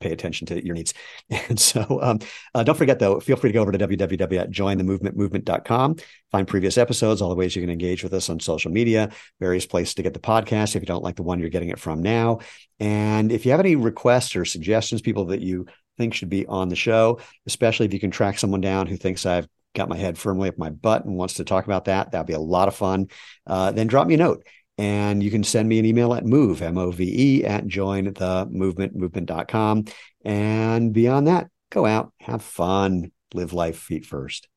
pay 0.00 0.10
attention 0.12 0.46
to 0.46 0.64
your 0.64 0.74
needs. 0.74 0.94
And 1.48 1.60
so 1.60 2.00
um, 2.02 2.20
uh, 2.54 2.62
don't 2.62 2.78
forget, 2.78 2.98
though, 2.98 3.20
feel 3.20 3.36
free 3.36 3.50
to 3.50 3.54
go 3.54 3.60
over 3.62 3.72
to 3.72 3.78
www.jointhemovementmovement.com, 3.78 5.96
find 6.30 6.48
previous 6.48 6.78
episodes, 6.78 7.20
all 7.20 7.28
the 7.28 7.34
ways 7.34 7.56
you 7.56 7.62
can 7.62 7.70
engage 7.70 8.02
with 8.02 8.14
us 8.14 8.30
on 8.30 8.40
social 8.40 8.70
media, 8.70 9.10
various 9.40 9.66
places 9.66 9.94
to 9.94 10.02
get 10.02 10.14
the 10.14 10.20
podcast 10.20 10.76
if 10.76 10.82
you 10.82 10.86
don't 10.86 11.04
like 11.04 11.16
the 11.16 11.22
one 11.22 11.40
you're 11.40 11.50
getting 11.50 11.68
it 11.70 11.78
from 11.78 12.02
now. 12.02 12.38
And 12.78 13.32
if 13.32 13.44
you 13.44 13.52
have 13.52 13.60
any 13.60 13.76
requests 13.76 14.36
or 14.36 14.44
suggestions, 14.44 15.02
people 15.02 15.26
that 15.26 15.40
you 15.40 15.66
think 15.96 16.14
should 16.14 16.28
be 16.28 16.46
on 16.46 16.68
the 16.68 16.76
show, 16.76 17.20
especially 17.46 17.86
if 17.86 17.92
you 17.92 18.00
can 18.00 18.10
track 18.10 18.38
someone 18.38 18.60
down 18.60 18.86
who 18.86 18.96
thinks 18.96 19.26
I've 19.26 19.48
got 19.74 19.88
my 19.88 19.96
head 19.96 20.18
firmly 20.18 20.48
up 20.48 20.58
my 20.58 20.70
butt 20.70 21.04
and 21.04 21.16
wants 21.16 21.34
to 21.34 21.44
talk 21.44 21.64
about 21.66 21.84
that, 21.84 22.10
that'd 22.10 22.26
be 22.26 22.32
a 22.32 22.38
lot 22.38 22.68
of 22.68 22.74
fun. 22.74 23.08
Uh, 23.46 23.70
then 23.72 23.86
drop 23.86 24.06
me 24.06 24.14
a 24.14 24.18
note 24.18 24.46
and 24.78 25.22
you 25.22 25.30
can 25.30 25.44
send 25.44 25.68
me 25.68 25.78
an 25.78 25.84
email 25.84 26.14
at 26.14 26.24
move, 26.24 26.62
M 26.62 26.78
O 26.78 26.90
V 26.90 27.38
E, 27.38 27.44
at 27.44 27.66
join 27.66 28.12
the 28.12 28.46
movement, 28.50 28.94
movement.com. 28.94 29.84
And 30.24 30.92
beyond 30.92 31.28
that, 31.28 31.48
go 31.70 31.86
out, 31.86 32.12
have 32.20 32.42
fun, 32.42 33.12
live 33.32 33.52
life 33.52 33.78
feet 33.78 34.04
first. 34.04 34.48